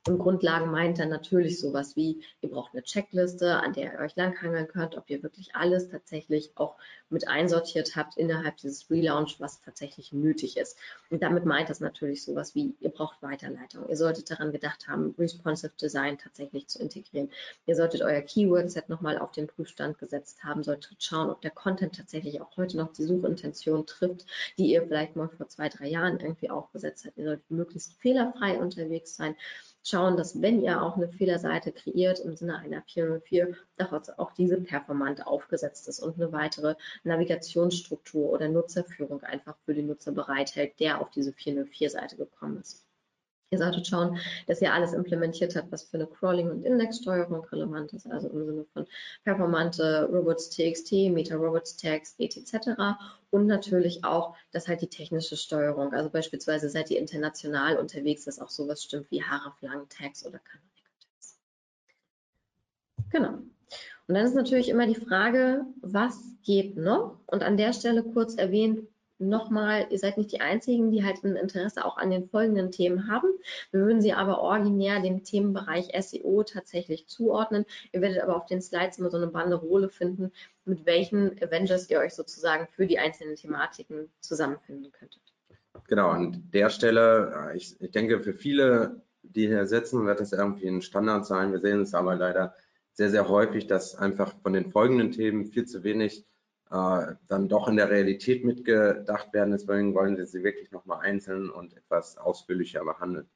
Und 0.09 0.19
Grundlagen 0.19 0.73
meint 0.73 0.99
dann 0.99 1.11
natürlich 1.11 1.61
sowas 1.61 1.95
wie, 1.95 2.25
ihr 2.41 2.51
braucht 2.51 2.73
eine 2.73 2.83
Checkliste, 2.83 3.59
an 3.59 3.73
der 3.73 3.93
ihr 3.93 4.01
euch 4.01 4.17
langhangeln 4.17 4.67
könnt, 4.67 4.97
ob 4.97 5.09
ihr 5.09 5.23
wirklich 5.23 5.55
alles 5.55 5.91
tatsächlich 5.91 6.51
auch 6.57 6.77
mit 7.09 7.29
einsortiert 7.29 7.95
habt 7.95 8.17
innerhalb 8.17 8.57
dieses 8.57 8.91
Relaunch, 8.91 9.39
was 9.39 9.61
tatsächlich 9.61 10.13
nötig 10.13 10.57
ist. 10.57 10.77
Und 11.11 11.23
damit 11.23 11.45
meint 11.45 11.71
das 11.71 11.79
natürlich 11.79 12.25
sowas 12.25 12.57
wie, 12.57 12.75
ihr 12.81 12.91
braucht 12.91 13.23
Weiterleitung. 13.23 13.89
Ihr 13.89 13.97
solltet 13.97 14.29
daran 14.29 14.51
gedacht 14.51 14.89
haben, 14.89 15.15
Responsive 15.17 15.73
Design 15.81 16.19
tatsächlich 16.19 16.67
zu 16.67 16.81
integrieren. 16.81 17.31
Ihr 17.67 17.77
solltet 17.77 18.03
euer 18.03 18.23
Keyword-Set 18.23 18.89
nochmal 18.89 19.19
auf 19.19 19.31
den 19.31 19.47
Prüfstand 19.47 20.01
gesetzt 20.01 20.43
haben, 20.43 20.65
solltet 20.65 21.01
schauen, 21.01 21.31
ob 21.31 21.43
der 21.43 21.53
Content 21.53 21.95
tatsächlich 21.95 22.41
auch 22.41 22.57
heute 22.57 22.77
noch 22.77 22.93
die 22.93 23.05
Suchintention 23.05 23.87
trifft, 23.87 24.27
die 24.59 24.73
ihr 24.73 24.83
vielleicht 24.83 25.15
mal 25.15 25.29
vor 25.29 25.49
zwei, 25.49 25.69
drei 25.69 25.87
Jahren 25.87 26.19
irgendwie 26.19 26.51
aufgesetzt 26.51 27.05
habt. 27.05 27.19
Ihr 27.19 27.25
solltet 27.27 27.49
möglichst 27.53 27.95
fehlerfrei 28.01 28.59
unterwegs 28.59 29.15
sein 29.15 29.37
schauen, 29.83 30.17
dass 30.17 30.41
wenn 30.41 30.63
ihr 30.63 30.83
auch 30.83 30.97
eine 30.97 31.09
Fehlerseite 31.09 31.73
kreiert 31.73 32.21
im 32.21 32.37
Sinne 32.37 32.59
einer 32.59 32.83
404, 32.83 33.57
dass 33.77 34.19
auch 34.19 34.33
diese 34.33 34.61
performant 34.61 35.27
aufgesetzt 35.27 35.89
ist 35.89 36.01
und 36.01 36.17
eine 36.17 36.33
weitere 36.33 36.77
Navigationsstruktur 37.05 38.31
oder 38.31 38.49
Nutzerführung 38.49 39.23
einfach 39.23 39.57
für 39.65 39.75
den 39.75 39.87
Nutzer 39.87 40.13
bereithält, 40.13 40.79
der 40.81 41.01
auf 41.01 41.11
diese 41.11 41.33
404-Seite 41.33 42.17
gekommen 42.17 42.61
ist. 42.61 42.87
Ihr 43.53 43.59
solltet 43.59 43.87
schauen, 43.87 44.19
dass 44.47 44.63
ihr 44.63 44.73
alles 44.73 44.95
implementiert 44.95 45.55
habt, 45.57 45.71
was 45.71 45.83
für 45.83 45.99
eine 45.99 46.07
Crawling- 46.07 46.51
und 46.51 46.65
Indexsteuerung 46.65 47.45
relevant 47.45 47.93
ist, 47.93 48.07
also 48.07 48.31
im 48.31 48.47
Sinne 48.47 48.65
von 48.73 48.87
performante 49.25 50.09
Robots.txt, 50.11 50.91
Meta-Robots-Tags, 51.11 52.15
etc. 52.19 52.97
Und 53.31 53.47
natürlich 53.47 54.05
auch, 54.05 54.35
dass 54.53 54.69
halt 54.69 54.81
die 54.81 54.89
technische 54.89 55.37
Steuerung, 55.37 55.93
also 55.93 56.09
beispielsweise 56.09 56.71
seid 56.71 56.91
ihr 56.91 56.99
international 56.99 57.77
unterwegs, 57.77 58.25
dass 58.25 58.39
auch 58.39 58.49
sowas 58.49 58.83
stimmt 58.83 59.11
wie 59.11 59.23
Hreflang-Tags 59.23 60.25
oder 60.25 60.39
Canonical-Tags. 60.39 61.39
Genau. 63.11 63.35
Und 64.09 64.15
dann 64.15 64.25
ist 64.25 64.35
natürlich 64.35 64.71
immer 64.71 64.87
die 64.87 64.95
Frage, 64.95 65.67
was 65.83 66.19
geht 66.43 66.79
noch? 66.79 67.21
Und 67.27 67.43
an 67.43 67.59
der 67.59 67.75
Stelle 67.75 68.03
kurz 68.03 68.35
erwähnt, 68.35 68.89
nochmal, 69.29 69.87
ihr 69.91 69.99
seid 69.99 70.19
nicht 70.19 70.33
die 70.33 70.41
Einzigen, 70.41 70.91
die 70.91 71.05
halt 71.05 71.23
ein 71.25 71.37
Interesse 71.37 71.85
auch 71.85 71.97
an 71.97 72.11
den 72.11 72.29
folgenden 72.29 72.71
Themen 72.71 73.09
haben. 73.09 73.29
Wir 73.71 73.81
würden 73.81 74.01
sie 74.01 74.13
aber 74.13 74.41
originär 74.41 75.01
dem 75.01 75.25
Themenbereich 75.25 75.89
SEO 76.01 76.43
tatsächlich 76.43 77.07
zuordnen. 77.07 77.65
Ihr 77.93 78.01
werdet 78.01 78.23
aber 78.23 78.37
auf 78.37 78.47
den 78.47 78.61
Slides 78.61 78.99
immer 78.99 79.11
so 79.11 79.17
eine 79.17 79.29
Banderole 79.29 79.89
finden, 79.89 80.33
mit 80.65 80.87
welchen 80.87 81.43
Avengers 81.43 81.89
ihr 81.91 81.99
euch 81.99 82.15
sozusagen 82.15 82.67
für 82.69 82.87
die 82.87 82.99
einzelnen 82.99 83.37
Thematiken 83.37 84.11
zusammenfinden 84.21 84.93
könntet. 84.93 85.23
Genau, 85.89 86.09
an 86.09 86.49
der 86.53 86.71
Stelle, 86.71 87.51
äh, 87.51 87.57
ich, 87.57 87.81
ich 87.81 87.91
denke, 87.91 88.21
für 88.21 88.35
viele, 88.35 89.03
die 89.23 89.47
hier 89.47 89.67
sitzen, 89.67 90.07
wird 90.07 90.21
das 90.21 90.33
irgendwie 90.33 90.69
ein 90.69 90.83
Standard 90.83 91.27
sein. 91.27 91.53
Wir 91.53 91.61
sehen 91.61 91.81
es 91.81 91.95
aber 91.95 92.15
leider 92.15 92.55
sehr, 92.93 93.11
sehr 93.11 93.29
häufig, 93.29 93.67
dass 93.67 93.95
einfach 93.95 94.35
von 94.43 94.53
den 94.53 94.71
folgenden 94.71 95.13
Themen 95.13 95.47
viel 95.47 95.65
zu 95.65 95.83
wenig 95.83 96.27
äh, 96.73 97.17
dann 97.29 97.49
doch 97.49 97.69
in 97.69 97.77
der 97.77 97.91
Realität 97.91 98.45
mitgedacht 98.45 99.33
werden. 99.35 99.51
Deswegen 99.51 99.95
wollen 99.95 100.17
wir 100.17 100.27
sie 100.27 100.43
wirklich 100.43 100.73
nochmal 100.73 101.01
einzeln 101.01 101.51
und 101.51 101.77
etwas 101.77 102.17
ausführlicher 102.17 102.83
behandeln. 102.85 103.29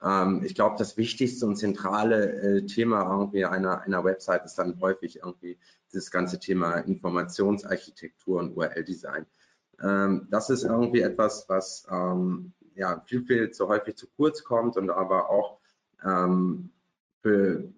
Ähm, 0.00 0.42
ich 0.44 0.54
glaube, 0.54 0.76
das 0.78 0.96
wichtigste 0.96 1.46
und 1.46 1.56
zentrale 1.56 2.32
äh, 2.40 2.66
Thema 2.66 3.10
irgendwie 3.10 3.44
einer, 3.44 3.80
einer 3.80 4.04
Website 4.04 4.44
ist 4.44 4.58
dann 4.58 4.80
häufig 4.80 5.16
irgendwie 5.16 5.58
das 5.92 6.12
ganze 6.12 6.38
Thema 6.38 6.74
Informationsarchitektur 6.74 8.38
und 8.38 8.56
URL-Design. 8.56 9.26
Ähm, 9.82 10.28
das 10.30 10.50
ist 10.50 10.62
irgendwie 10.62 11.00
etwas, 11.00 11.48
was 11.48 11.86
ähm, 11.90 12.52
ja, 12.76 13.02
viel, 13.06 13.24
viel 13.24 13.50
zu 13.50 13.66
häufig 13.66 13.96
zu 13.96 14.06
kurz 14.16 14.44
kommt 14.44 14.76
und 14.76 14.90
aber 14.90 15.28
auch 15.28 15.58
ähm, 16.04 16.70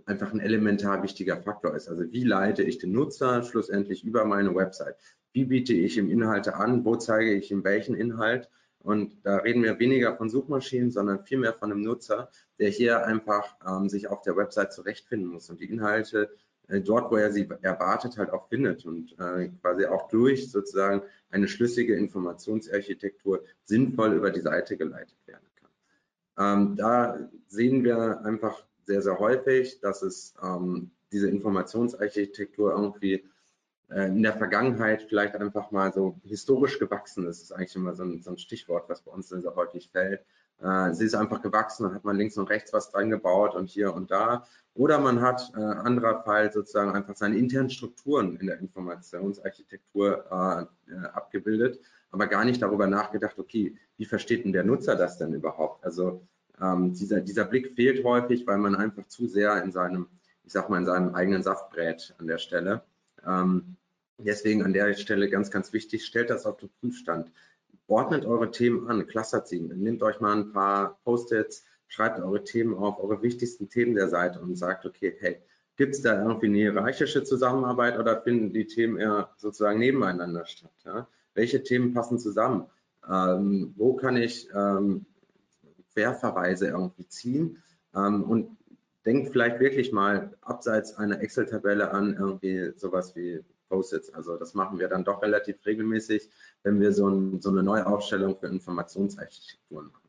einfach 0.07 0.33
ein 0.33 0.41
elementar 0.41 1.03
wichtiger 1.03 1.37
Faktor 1.43 1.75
ist. 1.75 1.89
Also 1.89 2.11
wie 2.13 2.25
leite 2.25 2.63
ich 2.63 2.79
den 2.79 2.93
Nutzer 2.93 3.43
schlussendlich 3.43 4.05
über 4.05 4.25
meine 4.25 4.55
Website? 4.55 4.97
Wie 5.33 5.45
biete 5.45 5.75
ich 5.75 5.99
ihm 5.99 6.11
Inhalte 6.11 6.55
an? 6.55 6.85
Wo 6.85 6.97
zeige 6.97 7.35
ich 7.35 7.51
ihm 7.51 7.65
welchen 7.65 7.95
Inhalt? 7.95 8.49
Und 8.81 9.25
da 9.25 9.39
reden 9.39 9.63
wir 9.63 9.79
weniger 9.79 10.17
von 10.17 10.31
Suchmaschinen, 10.31 10.91
sondern 10.91 11.25
vielmehr 11.25 11.53
von 11.53 11.73
einem 11.73 11.83
Nutzer, 11.83 12.31
der 12.59 12.71
hier 12.71 13.05
einfach 13.05 13.57
ähm, 13.67 13.89
sich 13.89 14.09
auf 14.09 14.23
der 14.23 14.37
Website 14.37 14.73
zurechtfinden 14.73 15.29
muss 15.29 15.51
und 15.51 15.61
die 15.61 15.69
Inhalte 15.69 16.31
äh, 16.69 16.81
dort, 16.81 17.11
wo 17.11 17.17
er 17.17 17.33
sie 17.33 17.49
erwartet, 17.63 18.19
halt 18.19 18.31
auch 18.31 18.49
findet 18.49 18.87
und 18.87 19.19
äh, 19.19 19.49
quasi 19.61 19.87
auch 19.87 20.09
durch 20.09 20.51
sozusagen 20.51 21.03
eine 21.31 21.49
schlüssige 21.49 21.97
Informationsarchitektur 21.97 23.43
sinnvoll 23.65 24.15
über 24.15 24.31
die 24.31 24.41
Seite 24.41 24.77
geleitet 24.77 25.19
werden 25.27 25.49
kann. 25.57 26.59
Ähm, 26.61 26.77
da 26.77 27.31
sehen 27.49 27.85
wir 27.85 28.25
einfach 28.25 28.65
sehr, 28.89 29.03
sehr 29.03 29.19
häufig, 29.19 29.81
dass 29.81 30.03
es 30.03 30.35
ähm, 30.43 30.91
diese 31.13 31.29
Informationsarchitektur 31.29 32.73
irgendwie 32.73 33.25
äh, 33.91 34.07
in 34.09 34.23
der 34.23 34.33
Vergangenheit 34.33 35.03
vielleicht 35.03 35.37
einfach 35.37 35.71
mal 35.71 35.93
so 35.93 36.19
historisch 36.25 36.79
gewachsen 36.79 37.27
ist. 37.27 37.43
Das 37.43 37.51
ist 37.51 37.53
eigentlich 37.53 37.77
immer 37.77 37.95
so 37.95 38.05
ein, 38.05 38.23
so 38.23 38.31
ein 38.31 38.39
Stichwort, 38.39 38.89
was 38.89 39.03
bei 39.03 39.13
uns 39.13 39.29
sehr, 39.29 39.43
sehr 39.43 39.55
häufig 39.55 39.91
fällt. 39.93 40.25
Äh, 40.63 40.95
sie 40.95 41.05
ist 41.05 41.15
einfach 41.15 41.43
gewachsen, 41.43 41.85
dann 41.85 41.95
hat 41.95 42.05
man 42.05 42.17
links 42.17 42.39
und 42.39 42.49
rechts 42.49 42.73
was 42.73 42.91
dran 42.91 43.11
gebaut 43.11 43.55
und 43.55 43.69
hier 43.69 43.93
und 43.95 44.11
da. 44.11 44.47
Oder 44.73 44.99
man 44.99 45.21
hat 45.21 45.53
äh, 45.55 45.61
anderer 45.61 46.23
Fall 46.23 46.51
sozusagen 46.51 46.93
einfach 46.93 47.15
seine 47.15 47.37
internen 47.37 47.69
Strukturen 47.69 48.37
in 48.37 48.47
der 48.47 48.59
Informationsarchitektur 48.59 50.25
äh, 50.31 50.93
äh, 50.93 51.07
abgebildet, 51.13 51.79
aber 52.11 52.27
gar 52.27 52.47
nicht 52.47 52.63
darüber 52.63 52.87
nachgedacht, 52.87 53.39
okay, 53.39 53.77
wie 53.99 54.07
versteht 54.07 54.47
denn 54.47 54.55
der 54.55 54.65
Nutzer 54.65 54.97
das 54.97 55.19
denn 55.19 55.35
überhaupt? 55.35 55.85
Also 55.85 56.23
ähm, 56.61 56.95
dieser, 56.95 57.21
dieser 57.21 57.45
Blick 57.45 57.75
fehlt 57.75 58.05
häufig, 58.05 58.47
weil 58.47 58.59
man 58.59 58.77
einfach 58.77 59.07
zu 59.07 59.27
sehr 59.27 59.63
in 59.63 59.73
seinem, 59.73 60.07
ich 60.45 60.53
sag 60.53 60.69
mal, 60.69 60.79
in 60.79 60.87
seinem 60.87 61.15
eigenen 61.15 61.43
Saft 61.43 61.71
brät 61.71 62.15
an 62.19 62.27
der 62.27 62.39
Stelle. 62.39 62.83
Ähm, 63.27 63.77
deswegen 64.19 64.65
an 64.65 64.73
der 64.73 64.95
Stelle 64.95 65.29
ganz, 65.29 65.51
ganz 65.51 65.73
wichtig, 65.73 66.05
stellt 66.05 66.31
das 66.31 66.47
auf 66.47 66.57
den 66.59 66.71
Prüfstand. 66.81 67.31
Ordnet 67.87 68.27
eure 68.27 68.51
Themen 68.51 68.89
an, 68.89 69.07
clustert 69.07 69.49
sie, 69.49 69.61
nehmt 69.61 70.03
euch 70.03 70.21
mal 70.21 70.37
ein 70.37 70.53
paar 70.53 70.99
Post-its, 71.05 71.65
schreibt 71.87 72.21
eure 72.21 72.45
Themen 72.45 72.75
auf, 72.75 73.03
eure 73.03 73.23
wichtigsten 73.23 73.69
Themen 73.69 73.95
der 73.95 74.09
Seite 74.09 74.41
und 74.41 74.57
sagt, 74.57 74.85
okay, 74.85 75.17
hey, 75.19 75.41
gibt 75.77 75.95
es 75.95 76.03
da 76.03 76.21
irgendwie 76.21 76.47
eine 76.47 76.59
hierarchische 76.59 77.25
Zusammenarbeit 77.25 77.99
oder 77.99 78.21
finden 78.21 78.53
die 78.53 78.67
Themen 78.67 78.99
eher 78.99 79.31
sozusagen 79.37 79.79
nebeneinander 79.79 80.45
statt? 80.45 80.73
Ja? 80.85 81.09
Welche 81.35 81.63
Themen 81.63 81.95
passen 81.95 82.19
zusammen? 82.19 82.67
Ähm, 83.09 83.73
wo 83.77 83.95
kann 83.95 84.17
ich 84.17 84.49
ähm, 84.55 85.07
Querverweise 85.99 86.69
irgendwie 86.69 87.09
ziehen? 87.09 87.59
Ähm, 87.95 88.23
und 88.23 88.57
denkt 89.05 89.31
vielleicht 89.33 89.59
wirklich 89.59 89.93
mal 89.93 90.37
abseits 90.43 90.95
einer 90.95 91.21
Excel-Tabelle 91.21 91.91
an 91.91 92.15
irgendwie 92.15 92.73
sowas 92.77 93.17
wie 93.17 93.43
Post-its. 93.69 94.13
Also 94.15 94.37
das 94.37 94.55
machen 94.55 94.79
wir 94.79 94.89
dann 94.89 95.05
doch 95.05 95.23
relativ 95.23 95.65
regelmäßig, 95.67 96.31
wenn 96.63 96.81
wir 96.81 96.93
so, 96.93 97.09
ein, 97.09 97.41
so 97.41 97.51
eine 97.51 97.63
Neuaufstellung 97.63 98.37
für 98.39 98.47
Informationsarchitekturen 98.47 99.87
machen. 99.87 100.09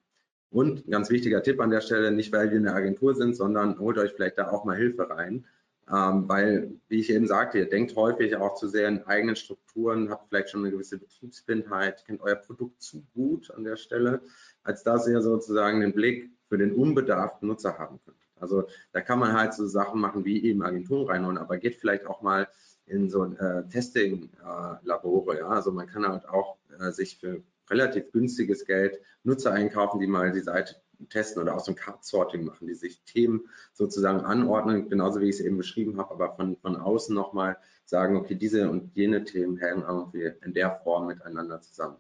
Und 0.52 0.90
ganz 0.90 1.10
wichtiger 1.10 1.44
Tipp 1.44 1.60
an 1.60 1.70
der 1.70 1.82
Stelle, 1.82 2.12
nicht 2.12 2.32
weil 2.32 2.52
wir 2.52 2.58
eine 2.58 2.74
Agentur 2.74 3.16
sind, 3.16 3.36
sondern 3.36 3.80
holt 3.80 3.98
euch 3.98 4.14
vielleicht 4.14 4.38
da 4.38 4.50
auch 4.52 4.66
mal 4.66 4.78
Hilfe 4.78 5.10
rein. 5.10 5.46
Ähm, 5.92 6.30
weil, 6.30 6.72
wie 6.88 7.00
ich 7.00 7.10
eben 7.10 7.26
sagte, 7.26 7.58
ihr 7.58 7.70
denkt 7.70 7.96
häufig 7.96 8.36
auch 8.36 8.54
zu 8.54 8.68
sehr 8.68 8.88
in 8.88 9.04
eigenen 9.08 9.36
Strukturen, 9.36 10.12
habt 10.12 10.30
vielleicht 10.30 10.52
schon 10.52 10.62
eine 10.62 10.72
gewisse 10.72 11.00
Betriebsblindheit, 11.00 12.06
kennt 12.06 12.22
euer 12.22 12.36
Produkt 12.36 12.82
zu 12.82 13.04
gut 13.16 13.50
an 13.52 13.64
der 13.64 13.76
Stelle, 13.76 14.22
als 14.70 14.84
dass 14.84 15.08
ihr 15.08 15.20
sozusagen 15.22 15.82
den 15.82 15.94
Blick 15.94 16.30
für 16.48 16.60
den 16.60 16.74
unbedarften 16.76 17.48
Nutzer 17.48 17.80
haben 17.80 18.00
könnt. 18.06 18.18
Also 18.36 18.68
da 18.92 19.02
kann 19.02 19.18
man 19.18 19.34
halt 19.34 19.56
so 19.56 19.66
Sachen 19.66 20.00
machen 20.00 20.26
wie 20.26 20.44
eben 20.44 20.62
Agenturen 20.62 21.08
reinholen, 21.08 21.40
aber 21.40 21.58
geht 21.58 21.78
vielleicht 21.78 22.06
auch 22.06 22.22
mal 22.22 22.48
in 22.86 23.10
so 23.10 23.26
äh, 23.26 23.68
Testing-Labore. 23.68 25.38
Äh, 25.38 25.40
ja? 25.40 25.48
Also 25.48 25.72
man 25.72 25.88
kann 25.88 26.08
halt 26.08 26.30
auch 26.30 26.58
äh, 26.80 26.92
sich 26.92 27.18
für 27.18 27.42
relativ 27.68 28.12
günstiges 28.12 28.66
Geld 28.66 29.02
Nutzer 29.24 29.54
einkaufen, 29.54 30.00
die 30.00 30.06
mal 30.06 30.32
die 30.32 30.40
Seite 30.40 30.76
testen 31.10 31.42
oder 31.42 31.56
aus 31.56 31.64
dem 31.64 31.76
Card-Sorting 31.76 32.46
machen, 32.46 32.68
die 32.68 32.76
sich 32.76 33.02
Themen 33.06 33.50
sozusagen 33.74 34.20
anordnen, 34.20 34.88
genauso 34.88 35.20
wie 35.20 35.30
ich 35.30 35.40
es 35.40 35.42
eben 35.42 35.58
beschrieben 35.58 35.98
habe, 35.98 36.14
aber 36.14 36.36
von, 36.36 36.58
von 36.58 36.76
außen 36.76 37.16
nochmal 37.16 37.58
sagen, 37.86 38.18
okay, 38.18 38.36
diese 38.36 38.70
und 38.70 38.96
jene 38.96 39.24
Themen 39.24 39.58
hängen 39.58 39.84
irgendwie 39.88 40.32
in 40.44 40.54
der 40.54 40.80
Form 40.84 41.08
miteinander 41.08 41.60
zusammen. 41.60 41.98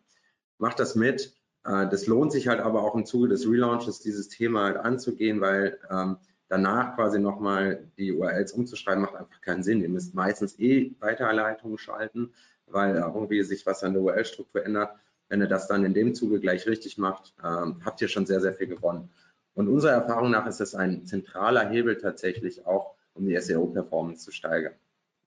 Macht 0.60 0.80
das 0.80 0.94
mit. 0.94 1.39
Äh, 1.64 1.88
das 1.90 2.08
lohnt 2.08 2.32
sich 2.32 2.48
halt 2.48 2.60
aber 2.60 2.84
auch 2.84 2.96
im 2.96 3.06
Zuge 3.06 3.28
des 3.28 3.46
Relaunches, 3.48 4.00
dieses 4.00 4.30
Thema 4.30 4.66
halt 4.66 4.78
anzugehen, 4.78 5.42
weil 5.42 5.80
ähm, 5.90 6.18
danach 6.48 6.96
quasi 6.96 7.20
nochmal 7.20 7.88
die 7.98 8.12
URLs 8.12 8.54
umzuschreiben, 8.54 9.02
macht 9.02 9.16
einfach 9.16 9.42
keinen 9.42 9.64
Sinn. 9.64 9.82
Ihr 9.82 9.90
müsst 9.90 10.16
meistens 10.16 10.60
eh 10.60 10.96
Weiterleitungen 11.00 11.78
schalten, 11.78 12.34
weil 12.66 12.96
irgendwie 12.96 13.44
sich 13.44 13.66
was 13.66 13.84
an 13.84 13.94
der 13.94 14.02
URL-Struktur 14.02 14.66
ändert. 14.66 14.96
Wenn 15.28 15.42
ihr 15.42 15.48
das 15.48 15.68
dann 15.68 15.86
in 15.86 15.94
dem 15.94 16.16
Zuge 16.16 16.40
gleich 16.40 16.68
richtig 16.68 16.98
macht, 16.98 17.34
ähm, 17.44 17.82
habt 17.86 18.02
ihr 18.02 18.08
schon 18.08 18.26
sehr, 18.26 18.42
sehr 18.42 18.56
viel 18.56 18.68
gewonnen. 18.68 19.10
Und 19.54 19.68
unserer 19.68 19.92
Erfahrung 19.92 20.32
nach 20.32 20.48
ist 20.48 20.62
es 20.62 20.74
ein 20.74 21.06
zentraler 21.06 21.70
Hebel 21.70 21.98
tatsächlich 21.98 22.66
auch, 22.66 22.96
um 23.14 23.28
die 23.28 23.40
SEO-Performance 23.40 24.24
zu 24.24 24.32
steigern. 24.32 24.74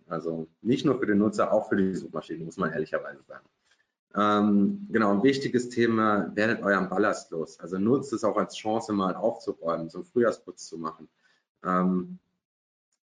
Also 0.09 0.49
nicht 0.61 0.85
nur 0.85 0.99
für 0.99 1.07
den 1.07 1.19
Nutzer, 1.19 1.53
auch 1.53 1.69
für 1.69 1.77
die 1.77 1.95
Suchmaschine, 1.95 2.45
muss 2.45 2.57
man 2.57 2.73
ehrlicherweise 2.73 3.23
sagen. 3.23 3.47
Ähm, 4.15 4.87
genau, 4.91 5.13
ein 5.13 5.23
wichtiges 5.23 5.69
Thema, 5.71 6.31
werdet 6.35 6.63
euren 6.63 6.89
Ballast 6.89 7.31
los. 7.31 7.59
Also 7.61 7.79
nutzt 7.79 8.13
es 8.13 8.25
auch 8.25 8.37
als 8.37 8.57
Chance, 8.57 8.93
mal 8.93 9.15
aufzuräumen, 9.15 9.89
so 9.89 9.99
einen 9.99 10.05
Frühjahrsputz 10.05 10.67
zu 10.67 10.79
machen. 10.79 11.09
Ähm, 11.65 12.19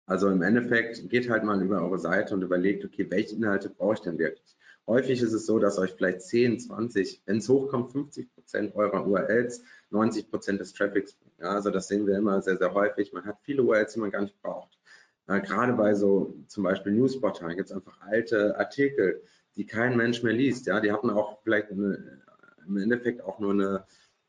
also 0.07 0.29
im 0.29 0.41
Endeffekt 0.41 1.10
geht 1.10 1.29
halt 1.29 1.43
mal 1.43 1.62
über 1.62 1.81
eure 1.81 1.99
Seite 1.99 2.33
und 2.33 2.41
überlegt, 2.41 2.86
okay, 2.86 3.05
welche 3.10 3.36
Inhalte 3.36 3.69
brauche 3.69 3.95
ich 3.95 3.99
denn 3.99 4.17
wirklich? 4.17 4.57
Häufig 4.88 5.21
ist 5.21 5.33
es 5.33 5.45
so, 5.45 5.60
dass 5.60 5.77
euch 5.77 5.91
vielleicht 5.91 6.21
10, 6.21 6.62
20, 6.62 7.23
wenn 7.25 7.38
es 7.38 7.49
hochkommt, 7.49 7.91
50 7.91 8.33
Prozent 8.33 8.75
eurer 8.75 9.05
URLs 9.05 9.62
90 9.89 10.29
Prozent 10.29 10.62
des 10.62 10.73
Traffics 10.73 11.13
bringen. 11.13 11.36
Ja, 11.39 11.51
also 11.51 11.69
das 11.71 11.89
sehen 11.89 12.07
wir 12.07 12.17
immer 12.17 12.41
sehr, 12.41 12.57
sehr 12.57 12.73
häufig. 12.73 13.12
Man 13.12 13.25
hat 13.25 13.38
viele 13.41 13.63
URLs, 13.63 13.93
die 13.93 13.99
man 13.99 14.12
gar 14.12 14.21
nicht 14.21 14.41
braucht. 14.41 14.79
Äh, 15.27 15.41
gerade 15.41 15.73
bei 15.73 15.93
so 15.93 16.33
zum 16.47 16.63
Beispiel 16.63 16.93
Newsportalen 16.93 17.57
gibt 17.57 17.69
es 17.69 17.75
einfach 17.75 17.99
alte 18.01 18.57
Artikel, 18.57 19.21
die 19.57 19.65
kein 19.65 19.97
Mensch 19.97 20.23
mehr 20.23 20.33
liest. 20.33 20.67
Ja, 20.67 20.79
die 20.79 20.91
hatten 20.91 21.09
auch 21.09 21.39
vielleicht 21.43 21.71
eine, 21.71 22.21
im 22.65 22.77
Endeffekt 22.77 23.23
auch 23.23 23.39
nur 23.39 23.51
eine 23.51 23.85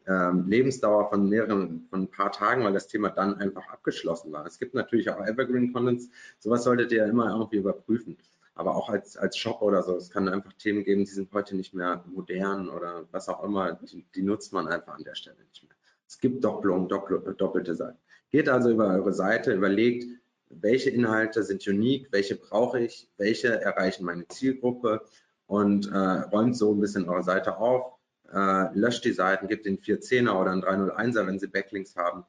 ähm, 0.06 0.48
Lebensdauer 0.48 1.10
von 1.10 1.28
mehreren, 1.28 1.86
von 1.90 2.02
ein 2.02 2.10
paar 2.10 2.32
Tagen, 2.32 2.64
weil 2.64 2.72
das 2.72 2.88
Thema 2.88 3.10
dann 3.10 3.34
einfach 3.36 3.68
abgeschlossen 3.68 4.32
war. 4.32 4.46
Es 4.46 4.58
gibt 4.58 4.74
natürlich 4.74 5.10
auch 5.10 5.24
Evergreen 5.24 5.72
Contents. 5.72 6.08
Sowas 6.38 6.64
solltet 6.64 6.90
ihr 6.92 7.04
immer 7.04 7.30
irgendwie 7.30 7.58
überprüfen. 7.58 8.16
Aber 8.54 8.74
auch 8.74 8.88
als, 8.88 9.16
als 9.16 9.36
Shop 9.36 9.62
oder 9.62 9.82
so. 9.82 9.96
Es 9.96 10.10
kann 10.10 10.28
einfach 10.28 10.52
Themen 10.54 10.82
geben, 10.82 11.04
die 11.04 11.10
sind 11.10 11.32
heute 11.32 11.54
nicht 11.54 11.74
mehr 11.74 12.02
modern 12.08 12.68
oder 12.68 13.06
was 13.12 13.28
auch 13.28 13.44
immer. 13.44 13.74
Die, 13.74 14.04
die 14.14 14.22
nutzt 14.22 14.52
man 14.52 14.66
einfach 14.66 14.96
an 14.96 15.04
der 15.04 15.14
Stelle 15.14 15.36
nicht 15.48 15.62
mehr. 15.62 15.76
Es 16.08 16.18
gibt 16.18 16.42
Doppelungen, 16.42 16.88
doppelte 16.88 17.74
Seiten. 17.74 17.98
Geht 18.30 18.48
also 18.48 18.70
über 18.70 18.88
eure 18.88 19.12
Seite, 19.12 19.52
überlegt, 19.52 20.06
welche 20.50 20.90
Inhalte 20.90 21.42
sind 21.42 21.66
unique, 21.66 22.08
welche 22.10 22.36
brauche 22.36 22.80
ich, 22.80 23.08
welche 23.16 23.60
erreichen 23.60 24.04
meine 24.04 24.26
Zielgruppe 24.28 25.02
und 25.46 25.90
äh, 25.90 25.96
räumt 25.96 26.56
so 26.56 26.72
ein 26.72 26.80
bisschen 26.80 27.08
eure 27.08 27.22
Seite 27.22 27.58
auf, 27.58 27.98
äh, 28.32 28.74
löscht 28.74 29.04
die 29.04 29.12
Seiten, 29.12 29.48
gebt 29.48 29.66
den 29.66 29.78
410er 29.78 30.32
oder 30.32 30.52
einen 30.52 30.62
301er, 30.62 31.26
wenn 31.26 31.38
sie 31.38 31.46
Backlinks 31.46 31.96
haben 31.96 32.24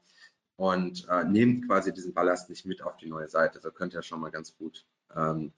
und 0.56 1.06
äh, 1.08 1.24
nehmt 1.24 1.66
quasi 1.66 1.92
diesen 1.92 2.12
Ballast 2.12 2.50
nicht 2.50 2.66
mit 2.66 2.82
auf 2.82 2.96
die 2.96 3.08
neue 3.08 3.28
Seite. 3.28 3.60
So 3.60 3.70
könnt 3.70 3.94
ihr 3.94 4.02
schon 4.02 4.20
mal 4.20 4.30
ganz 4.30 4.56
gut 4.56 4.84
ähm, 5.16 5.52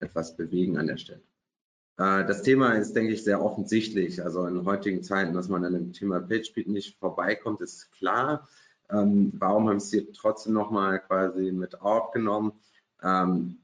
etwas 0.00 0.36
bewegen 0.36 0.78
an 0.78 0.86
der 0.86 0.96
Stelle. 0.96 1.22
Äh, 1.98 2.24
das 2.24 2.42
Thema 2.42 2.72
ist, 2.72 2.94
denke 2.94 3.12
ich, 3.12 3.22
sehr 3.22 3.42
offensichtlich. 3.42 4.22
Also 4.22 4.46
in 4.46 4.64
heutigen 4.64 5.02
Zeiten, 5.02 5.34
dass 5.34 5.48
man 5.48 5.64
an 5.64 5.74
dem 5.74 5.92
Thema 5.92 6.20
PageSpeed 6.20 6.68
nicht 6.68 6.98
vorbeikommt, 6.98 7.60
ist 7.60 7.92
klar. 7.92 8.48
Ähm, 8.92 9.32
warum 9.38 9.68
haben 9.68 9.80
Sie 9.80 10.12
trotzdem 10.12 10.52
nochmal 10.52 11.00
quasi 11.00 11.52
mit 11.52 11.80
aufgenommen? 11.80 12.52
Ähm, 13.02 13.58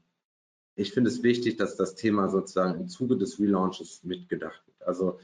ich 0.75 0.93
finde 0.93 1.09
es 1.09 1.23
wichtig, 1.23 1.57
dass 1.57 1.75
das 1.75 1.95
Thema 1.95 2.29
sozusagen 2.29 2.79
im 2.79 2.87
Zuge 2.87 3.17
des 3.17 3.39
Relaunches 3.39 4.03
mitgedacht 4.03 4.61
wird. 4.67 4.87
Also 4.87 5.19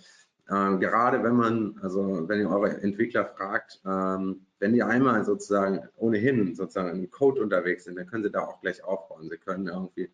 äh, 0.47 0.77
gerade 0.77 1.23
wenn 1.23 1.36
man, 1.36 1.80
also 1.82 2.27
wenn 2.27 2.41
ihr 2.41 2.49
eure 2.49 2.82
Entwickler 2.82 3.25
fragt, 3.25 3.80
ähm, 3.86 4.45
wenn 4.59 4.73
die 4.73 4.84
einmal 4.84 5.23
sozusagen 5.25 5.88
ohnehin 5.95 6.55
sozusagen 6.55 6.89
im 6.97 7.11
Code 7.11 7.41
unterwegs 7.41 7.86
sind, 7.86 7.97
dann 7.97 8.07
können 8.07 8.23
sie 8.23 8.32
da 8.32 8.41
auch 8.41 8.61
gleich 8.61 8.84
aufbauen. 8.84 9.30
Sie 9.30 9.38
können 9.38 9.67
irgendwie 9.67 10.09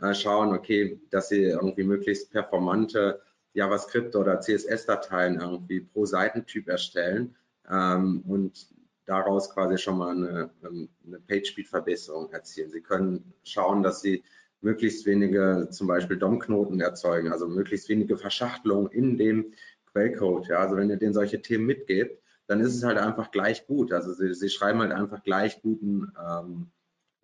äh, 0.00 0.14
schauen, 0.14 0.54
okay, 0.54 1.00
dass 1.10 1.28
sie 1.28 1.42
irgendwie 1.42 1.84
möglichst 1.84 2.30
performante 2.30 3.20
JavaScript 3.52 4.16
oder 4.16 4.40
CSS-Dateien 4.40 5.40
irgendwie 5.40 5.80
pro 5.80 6.06
Seitentyp 6.06 6.68
erstellen 6.68 7.36
ähm, 7.70 8.22
und 8.26 8.68
daraus 9.06 9.50
quasi 9.50 9.78
schon 9.78 9.98
mal 9.98 10.10
eine, 10.10 10.50
ähm, 10.64 10.88
eine 11.06 11.20
Page-Speed-Verbesserung 11.20 12.30
erzielen. 12.32 12.70
Sie 12.70 12.80
können 12.80 13.34
schauen, 13.42 13.82
dass 13.82 14.00
Sie 14.00 14.24
möglichst 14.60 15.04
wenige 15.06 15.68
zum 15.70 15.86
Beispiel 15.86 16.16
DOM-Knoten 16.16 16.80
erzeugen, 16.80 17.30
also 17.30 17.46
möglichst 17.46 17.88
wenige 17.88 18.16
Verschachtelungen 18.16 18.90
in 18.90 19.18
dem 19.18 19.52
Quellcode. 19.92 20.48
Ja, 20.48 20.58
also 20.58 20.76
wenn 20.76 20.90
ihr 20.90 20.96
denen 20.96 21.12
solche 21.12 21.42
Themen 21.42 21.66
mitgebt, 21.66 22.22
dann 22.46 22.60
ist 22.60 22.74
es 22.74 22.82
halt 22.82 22.98
einfach 22.98 23.30
gleich 23.30 23.66
gut. 23.66 23.92
Also 23.92 24.12
sie, 24.12 24.34
sie 24.34 24.48
schreiben 24.48 24.80
halt 24.80 24.92
einfach 24.92 25.22
gleich 25.22 25.60
guten, 25.62 26.12
ähm, 26.18 26.70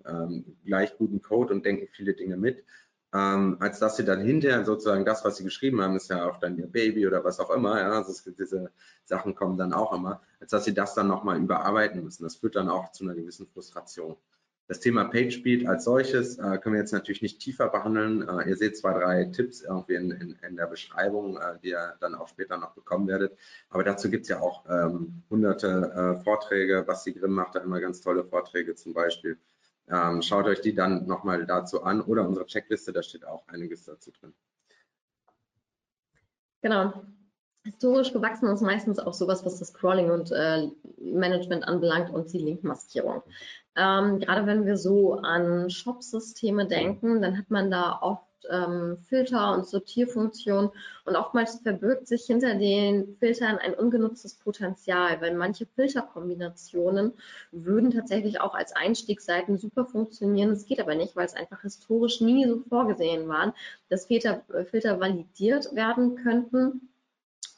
ähm, 0.06 0.56
gleich 0.64 0.96
guten 0.96 1.22
Code 1.22 1.52
und 1.52 1.64
denken 1.64 1.88
viele 1.92 2.14
Dinge 2.14 2.36
mit, 2.36 2.64
ähm, 3.12 3.56
als 3.60 3.78
dass 3.78 3.96
sie 3.96 4.04
dann 4.04 4.20
hinterher 4.20 4.64
sozusagen 4.64 5.04
das, 5.04 5.24
was 5.24 5.36
sie 5.36 5.44
geschrieben 5.44 5.80
haben, 5.80 5.96
ist 5.96 6.10
ja 6.10 6.28
auch 6.28 6.38
dann 6.38 6.56
ihr 6.58 6.66
Baby 6.66 7.06
oder 7.06 7.24
was 7.24 7.40
auch 7.40 7.50
immer, 7.50 7.80
ja, 7.80 7.92
also 7.92 8.12
es, 8.12 8.22
diese 8.38 8.70
Sachen 9.04 9.34
kommen 9.34 9.58
dann 9.58 9.72
auch 9.72 9.92
immer, 9.92 10.22
als 10.38 10.50
dass 10.52 10.64
sie 10.64 10.74
das 10.74 10.94
dann 10.94 11.08
nochmal 11.08 11.38
überarbeiten 11.38 12.04
müssen. 12.04 12.22
Das 12.22 12.36
führt 12.36 12.56
dann 12.56 12.68
auch 12.68 12.92
zu 12.92 13.04
einer 13.04 13.14
gewissen 13.14 13.48
Frustration. 13.48 14.16
Das 14.70 14.78
Thema 14.78 15.02
PageSpeed 15.06 15.66
als 15.66 15.82
solches 15.82 16.38
äh, 16.38 16.56
können 16.58 16.76
wir 16.76 16.80
jetzt 16.80 16.92
natürlich 16.92 17.22
nicht 17.22 17.40
tiefer 17.40 17.68
behandeln. 17.68 18.22
Äh, 18.28 18.50
ihr 18.50 18.56
seht 18.56 18.76
zwei, 18.76 18.92
drei 18.92 19.24
Tipps 19.24 19.62
irgendwie 19.62 19.94
in, 19.96 20.12
in, 20.12 20.38
in 20.46 20.54
der 20.54 20.68
Beschreibung, 20.68 21.38
äh, 21.38 21.58
die 21.60 21.70
ihr 21.70 21.96
dann 21.98 22.14
auch 22.14 22.28
später 22.28 22.56
noch 22.56 22.74
bekommen 22.74 23.08
werdet. 23.08 23.36
Aber 23.68 23.82
dazu 23.82 24.08
gibt 24.08 24.22
es 24.22 24.28
ja 24.28 24.38
auch 24.38 24.64
ähm, 24.70 25.24
hunderte 25.28 25.66
äh, 26.20 26.22
Vorträge. 26.22 26.84
Basti 26.86 27.14
Grimm 27.14 27.32
macht 27.32 27.56
da 27.56 27.58
immer 27.58 27.80
ganz 27.80 28.00
tolle 28.00 28.22
Vorträge 28.22 28.76
zum 28.76 28.94
Beispiel. 28.94 29.38
Ähm, 29.90 30.22
schaut 30.22 30.46
euch 30.46 30.60
die 30.60 30.74
dann 30.74 31.06
nochmal 31.06 31.44
dazu 31.46 31.82
an 31.82 32.00
oder 32.00 32.26
unsere 32.26 32.46
Checkliste, 32.46 32.92
da 32.92 33.02
steht 33.02 33.24
auch 33.24 33.46
einiges 33.48 33.84
dazu 33.84 34.12
drin. 34.12 34.32
Genau. 36.62 36.92
Historisch 37.64 38.12
gewachsen 38.12 38.48
ist 38.48 38.62
meistens 38.62 38.98
auch 38.98 39.12
sowas, 39.12 39.44
was 39.44 39.58
das 39.58 39.68
Scrolling 39.68 40.10
und 40.10 40.30
äh, 40.32 40.68
Management 40.98 41.64
anbelangt 41.64 42.10
und 42.10 42.32
die 42.32 42.38
Linkmaskierung. 42.38 43.22
Ähm, 43.76 44.20
gerade 44.20 44.46
wenn 44.46 44.64
wir 44.64 44.76
so 44.76 45.14
an 45.14 45.68
Shop-Systeme 45.68 46.66
denken, 46.66 47.20
dann 47.20 47.36
hat 47.36 47.50
man 47.50 47.70
da 47.70 47.98
oft 48.00 48.29
ähm, 48.50 48.98
Filter 49.08 49.52
und 49.54 49.66
Sortierfunktionen 49.66 50.70
und 51.04 51.16
oftmals 51.16 51.60
verbirgt 51.60 52.06
sich 52.06 52.24
hinter 52.24 52.54
den 52.54 53.16
Filtern 53.18 53.58
ein 53.58 53.74
ungenutztes 53.74 54.34
Potenzial, 54.34 55.20
weil 55.20 55.34
manche 55.34 55.66
Filterkombinationen 55.66 57.12
würden 57.52 57.90
tatsächlich 57.90 58.40
auch 58.40 58.54
als 58.54 58.74
Einstiegsseiten 58.74 59.58
super 59.58 59.84
funktionieren. 59.84 60.50
Es 60.50 60.66
geht 60.66 60.80
aber 60.80 60.94
nicht, 60.94 61.16
weil 61.16 61.26
es 61.26 61.34
einfach 61.34 61.62
historisch 61.62 62.20
nie 62.20 62.46
so 62.46 62.60
vorgesehen 62.68 63.28
waren, 63.28 63.52
dass 63.88 64.06
Filter, 64.06 64.42
äh, 64.54 64.64
Filter 64.64 65.00
validiert 65.00 65.74
werden 65.74 66.16
könnten 66.16 66.89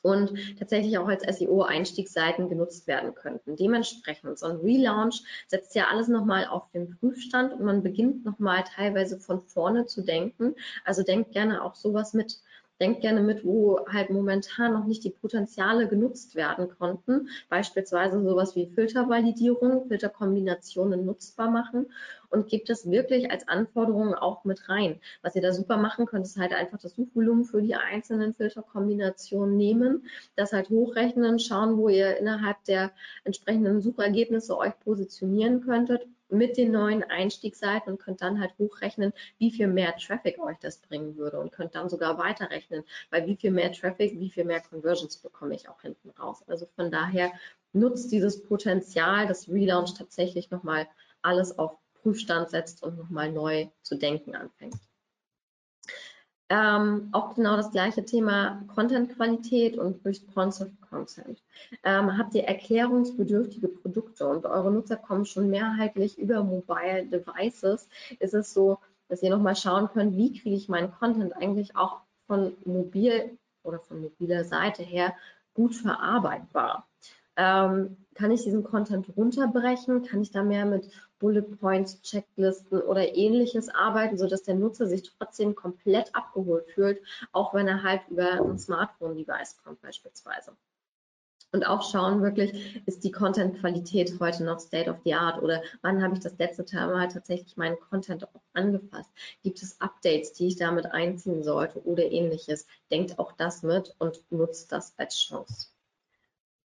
und 0.02 0.58
tatsächlich 0.58 0.98
auch 0.98 1.08
als 1.08 1.22
SEO-Einstiegsseiten 1.38 2.48
genutzt 2.48 2.86
werden 2.86 3.14
könnten. 3.14 3.56
Dementsprechend, 3.56 4.38
so 4.38 4.46
ein 4.46 4.56
Relaunch 4.56 5.22
setzt 5.46 5.74
ja 5.74 5.88
alles 5.90 6.08
nochmal 6.08 6.46
auf 6.46 6.68
den 6.70 6.96
Prüfstand 6.98 7.52
und 7.54 7.62
man 7.62 7.82
beginnt 7.82 8.24
nochmal 8.24 8.64
teilweise 8.64 9.18
von 9.18 9.40
vorne 9.40 9.86
zu 9.86 10.02
denken. 10.02 10.54
Also 10.84 11.02
denkt 11.02 11.32
gerne 11.32 11.62
auch 11.62 11.74
sowas 11.74 12.12
mit 12.14 12.40
denkt 12.82 13.00
gerne 13.00 13.20
mit, 13.20 13.44
wo 13.44 13.78
halt 13.86 14.10
momentan 14.10 14.72
noch 14.72 14.86
nicht 14.86 15.04
die 15.04 15.10
Potenziale 15.10 15.86
genutzt 15.86 16.34
werden 16.34 16.68
konnten. 16.68 17.28
Beispielsweise 17.48 18.20
sowas 18.20 18.56
wie 18.56 18.66
Filtervalidierung, 18.66 19.86
Filterkombinationen 19.86 21.06
nutzbar 21.06 21.48
machen 21.48 21.86
und 22.28 22.48
gibt 22.48 22.70
es 22.70 22.90
wirklich 22.90 23.30
als 23.30 23.46
Anforderungen 23.46 24.14
auch 24.14 24.44
mit 24.44 24.68
rein. 24.68 25.00
Was 25.22 25.36
ihr 25.36 25.42
da 25.42 25.52
super 25.52 25.76
machen 25.76 26.06
könnt, 26.06 26.26
ist 26.26 26.38
halt 26.38 26.52
einfach 26.52 26.78
das 26.78 26.96
Suchvolumen 26.96 27.44
für 27.44 27.62
die 27.62 27.76
einzelnen 27.76 28.34
Filterkombinationen 28.34 29.56
nehmen, 29.56 30.04
das 30.34 30.52
halt 30.52 30.68
hochrechnen, 30.68 31.38
schauen, 31.38 31.76
wo 31.76 31.88
ihr 31.88 32.16
innerhalb 32.16 32.64
der 32.64 32.90
entsprechenden 33.22 33.80
Suchergebnisse 33.80 34.58
euch 34.58 34.76
positionieren 34.80 35.60
könntet 35.60 36.08
mit 36.32 36.56
den 36.56 36.72
neuen 36.72 37.04
Einstiegsseiten 37.04 37.92
und 37.92 37.98
könnt 38.00 38.22
dann 38.22 38.40
halt 38.40 38.52
hochrechnen, 38.58 39.12
wie 39.38 39.50
viel 39.50 39.66
mehr 39.68 39.96
Traffic 39.96 40.38
euch 40.38 40.58
das 40.58 40.78
bringen 40.78 41.16
würde 41.16 41.38
und 41.38 41.52
könnt 41.52 41.74
dann 41.74 41.88
sogar 41.88 42.18
weiterrechnen, 42.18 42.84
weil 43.10 43.26
wie 43.26 43.36
viel 43.36 43.50
mehr 43.50 43.72
Traffic, 43.72 44.18
wie 44.18 44.30
viel 44.30 44.44
mehr 44.44 44.60
Conversions 44.60 45.18
bekomme 45.18 45.54
ich 45.54 45.68
auch 45.68 45.82
hinten 45.82 46.10
raus. 46.10 46.42
Also 46.46 46.66
von 46.74 46.90
daher 46.90 47.32
nutzt 47.72 48.12
dieses 48.12 48.42
Potenzial, 48.42 49.26
das 49.26 49.48
Relaunch 49.48 49.94
tatsächlich 49.94 50.50
nochmal 50.50 50.88
alles 51.20 51.58
auf 51.58 51.76
Prüfstand 52.02 52.50
setzt 52.50 52.82
und 52.82 52.98
nochmal 52.98 53.30
neu 53.30 53.68
zu 53.82 53.96
denken 53.96 54.34
anfängt. 54.34 54.74
Ähm, 56.54 57.08
auch 57.12 57.34
genau 57.34 57.56
das 57.56 57.70
gleiche 57.70 58.04
Thema 58.04 58.62
Content-Qualität 58.74 59.78
und 59.78 60.04
Responsive 60.04 60.70
Content. 60.90 61.42
Ähm, 61.82 62.18
habt 62.18 62.34
ihr 62.34 62.44
erklärungsbedürftige 62.44 63.68
Produkte 63.68 64.28
und 64.28 64.44
eure 64.44 64.70
Nutzer 64.70 64.96
kommen 64.96 65.24
schon 65.24 65.48
mehrheitlich 65.48 66.18
über 66.18 66.44
Mobile 66.44 67.06
Devices, 67.06 67.88
ist 68.18 68.34
es 68.34 68.52
so, 68.52 68.76
dass 69.08 69.22
ihr 69.22 69.30
nochmal 69.30 69.56
schauen 69.56 69.88
könnt, 69.94 70.14
wie 70.18 70.38
kriege 70.38 70.54
ich 70.54 70.68
meinen 70.68 70.92
Content 70.92 71.34
eigentlich 71.34 71.74
auch 71.74 72.02
von 72.26 72.52
mobil 72.66 73.38
oder 73.62 73.78
von 73.78 74.02
mobiler 74.02 74.44
Seite 74.44 74.82
her 74.82 75.14
gut 75.54 75.74
verarbeitbar. 75.74 76.86
Ähm, 77.34 77.96
kann 78.14 78.30
ich 78.30 78.42
diesen 78.42 78.62
Content 78.62 79.06
runterbrechen? 79.16 80.02
Kann 80.02 80.20
ich 80.20 80.30
da 80.30 80.42
mehr 80.42 80.66
mit 80.66 80.90
Bullet 81.22 81.42
Points, 81.60 82.02
Checklisten 82.02 82.82
oder 82.82 83.14
ähnliches 83.14 83.68
arbeiten, 83.68 84.18
sodass 84.18 84.42
der 84.42 84.56
Nutzer 84.56 84.88
sich 84.88 85.04
trotzdem 85.04 85.54
komplett 85.54 86.12
abgeholt 86.16 86.68
fühlt, 86.74 87.00
auch 87.30 87.54
wenn 87.54 87.68
er 87.68 87.84
halt 87.84 88.02
über 88.10 88.32
ein 88.32 88.58
Smartphone-Device 88.58 89.58
kommt 89.62 89.80
beispielsweise. 89.80 90.56
Und 91.52 91.64
auch 91.64 91.88
schauen 91.88 92.22
wirklich, 92.22 92.82
ist 92.86 93.04
die 93.04 93.12
Content-Qualität 93.12 94.18
heute 94.18 94.42
noch 94.42 94.58
State 94.58 94.90
of 94.90 94.96
the 95.04 95.14
Art 95.14 95.40
oder 95.40 95.62
wann 95.82 96.02
habe 96.02 96.14
ich 96.14 96.20
das 96.20 96.36
letzte 96.38 96.64
Mal 96.74 97.06
tatsächlich 97.06 97.56
meinen 97.56 97.78
Content 97.78 98.24
auch 98.24 98.40
angefasst? 98.54 99.10
Gibt 99.44 99.62
es 99.62 99.80
Updates, 99.80 100.32
die 100.32 100.48
ich 100.48 100.56
damit 100.56 100.86
einziehen 100.86 101.44
sollte 101.44 101.80
oder 101.84 102.10
ähnliches? 102.10 102.66
Denkt 102.90 103.18
auch 103.20 103.30
das 103.32 103.62
mit 103.62 103.94
und 104.00 104.24
nutzt 104.30 104.72
das 104.72 104.94
als 104.98 105.14
Chance. 105.16 105.71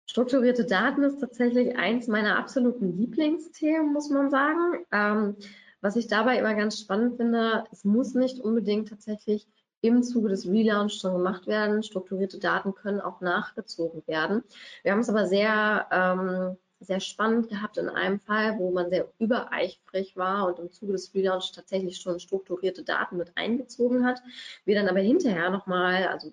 Strukturierte 0.05 0.65
Daten 0.65 1.03
ist 1.03 1.19
tatsächlich 1.19 1.77
eins 1.77 2.07
meiner 2.07 2.37
absoluten 2.37 2.97
Lieblingsthemen, 2.97 3.93
muss 3.93 4.09
man 4.09 4.29
sagen. 4.29 4.85
Ähm, 4.91 5.35
was 5.81 5.95
ich 5.95 6.07
dabei 6.07 6.37
immer 6.37 6.55
ganz 6.55 6.79
spannend 6.79 7.17
finde, 7.17 7.65
es 7.71 7.83
muss 7.83 8.13
nicht 8.13 8.39
unbedingt 8.39 8.89
tatsächlich 8.89 9.47
im 9.81 10.01
Zuge 10.01 10.29
des 10.29 10.47
Relaunch 10.47 10.93
schon 10.93 11.13
gemacht 11.13 11.45
werden. 11.45 11.83
Strukturierte 11.83 12.39
Daten 12.39 12.73
können 12.73 13.01
auch 13.01 13.19
nachgezogen 13.19 14.01
werden. 14.07 14.43
Wir 14.81 14.93
haben 14.93 14.99
es 15.01 15.09
aber 15.09 15.25
sehr, 15.25 15.87
ähm, 15.91 16.57
sehr 16.79 17.01
spannend 17.01 17.49
gehabt 17.49 17.77
in 17.77 17.89
einem 17.89 18.19
Fall, 18.19 18.57
wo 18.59 18.71
man 18.71 18.89
sehr 18.89 19.11
übereifrig 19.19 20.15
war 20.15 20.47
und 20.47 20.59
im 20.59 20.71
Zuge 20.71 20.93
des 20.93 21.13
Relaunch 21.13 21.51
tatsächlich 21.51 21.97
schon 21.97 22.19
strukturierte 22.19 22.83
Daten 22.83 23.17
mit 23.17 23.33
eingezogen 23.35 24.05
hat. 24.05 24.21
Wir 24.63 24.75
dann 24.75 24.87
aber 24.87 24.99
hinterher 24.99 25.49
nochmal, 25.49 26.07
also 26.07 26.31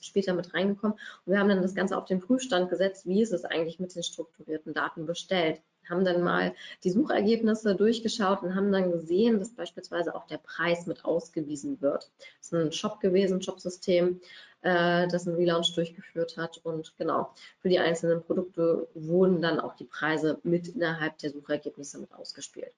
später 0.00 0.34
mit 0.34 0.54
reingekommen. 0.54 0.96
Und 1.24 1.32
wir 1.32 1.38
haben 1.38 1.48
dann 1.48 1.62
das 1.62 1.74
Ganze 1.74 1.96
auf 1.96 2.04
den 2.04 2.20
Prüfstand 2.20 2.70
gesetzt, 2.70 3.06
wie 3.06 3.22
ist 3.22 3.32
es 3.32 3.44
eigentlich 3.44 3.78
mit 3.78 3.94
den 3.94 4.02
strukturierten 4.02 4.74
Daten 4.74 5.06
bestellt. 5.06 5.60
Haben 5.88 6.04
dann 6.04 6.22
mal 6.22 6.54
die 6.82 6.90
Suchergebnisse 6.90 7.74
durchgeschaut 7.74 8.42
und 8.42 8.54
haben 8.54 8.72
dann 8.72 8.90
gesehen, 8.90 9.38
dass 9.38 9.54
beispielsweise 9.54 10.14
auch 10.14 10.26
der 10.26 10.38
Preis 10.38 10.86
mit 10.86 11.04
ausgewiesen 11.04 11.80
wird. 11.82 12.10
Das 12.38 12.46
ist 12.46 12.54
ein 12.54 12.72
Shop 12.72 13.00
gewesen, 13.00 13.42
Shop-System, 13.42 14.20
äh, 14.64 15.06
das 15.08 15.26
einen 15.26 15.36
Relaunch 15.36 15.74
durchgeführt 15.74 16.36
hat. 16.36 16.58
Und 16.64 16.94
genau, 16.96 17.30
für 17.60 17.68
die 17.68 17.78
einzelnen 17.78 18.22
Produkte 18.22 18.88
wurden 18.94 19.40
dann 19.40 19.60
auch 19.60 19.74
die 19.76 19.84
Preise 19.84 20.40
mit 20.42 20.68
innerhalb 20.68 21.18
der 21.18 21.30
Suchergebnisse 21.30 21.98
mit 21.98 22.12
ausgespielt. 22.12 22.72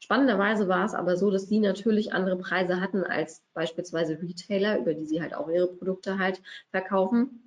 Spannenderweise 0.00 0.68
war 0.68 0.84
es 0.84 0.94
aber 0.94 1.16
so, 1.16 1.30
dass 1.30 1.46
die 1.46 1.60
natürlich 1.60 2.12
andere 2.12 2.36
Preise 2.36 2.80
hatten 2.80 3.04
als 3.04 3.42
beispielsweise 3.54 4.20
Retailer, 4.20 4.78
über 4.78 4.94
die 4.94 5.06
sie 5.06 5.20
halt 5.20 5.34
auch 5.34 5.48
ihre 5.48 5.68
Produkte 5.68 6.18
halt 6.18 6.42
verkaufen. 6.70 7.45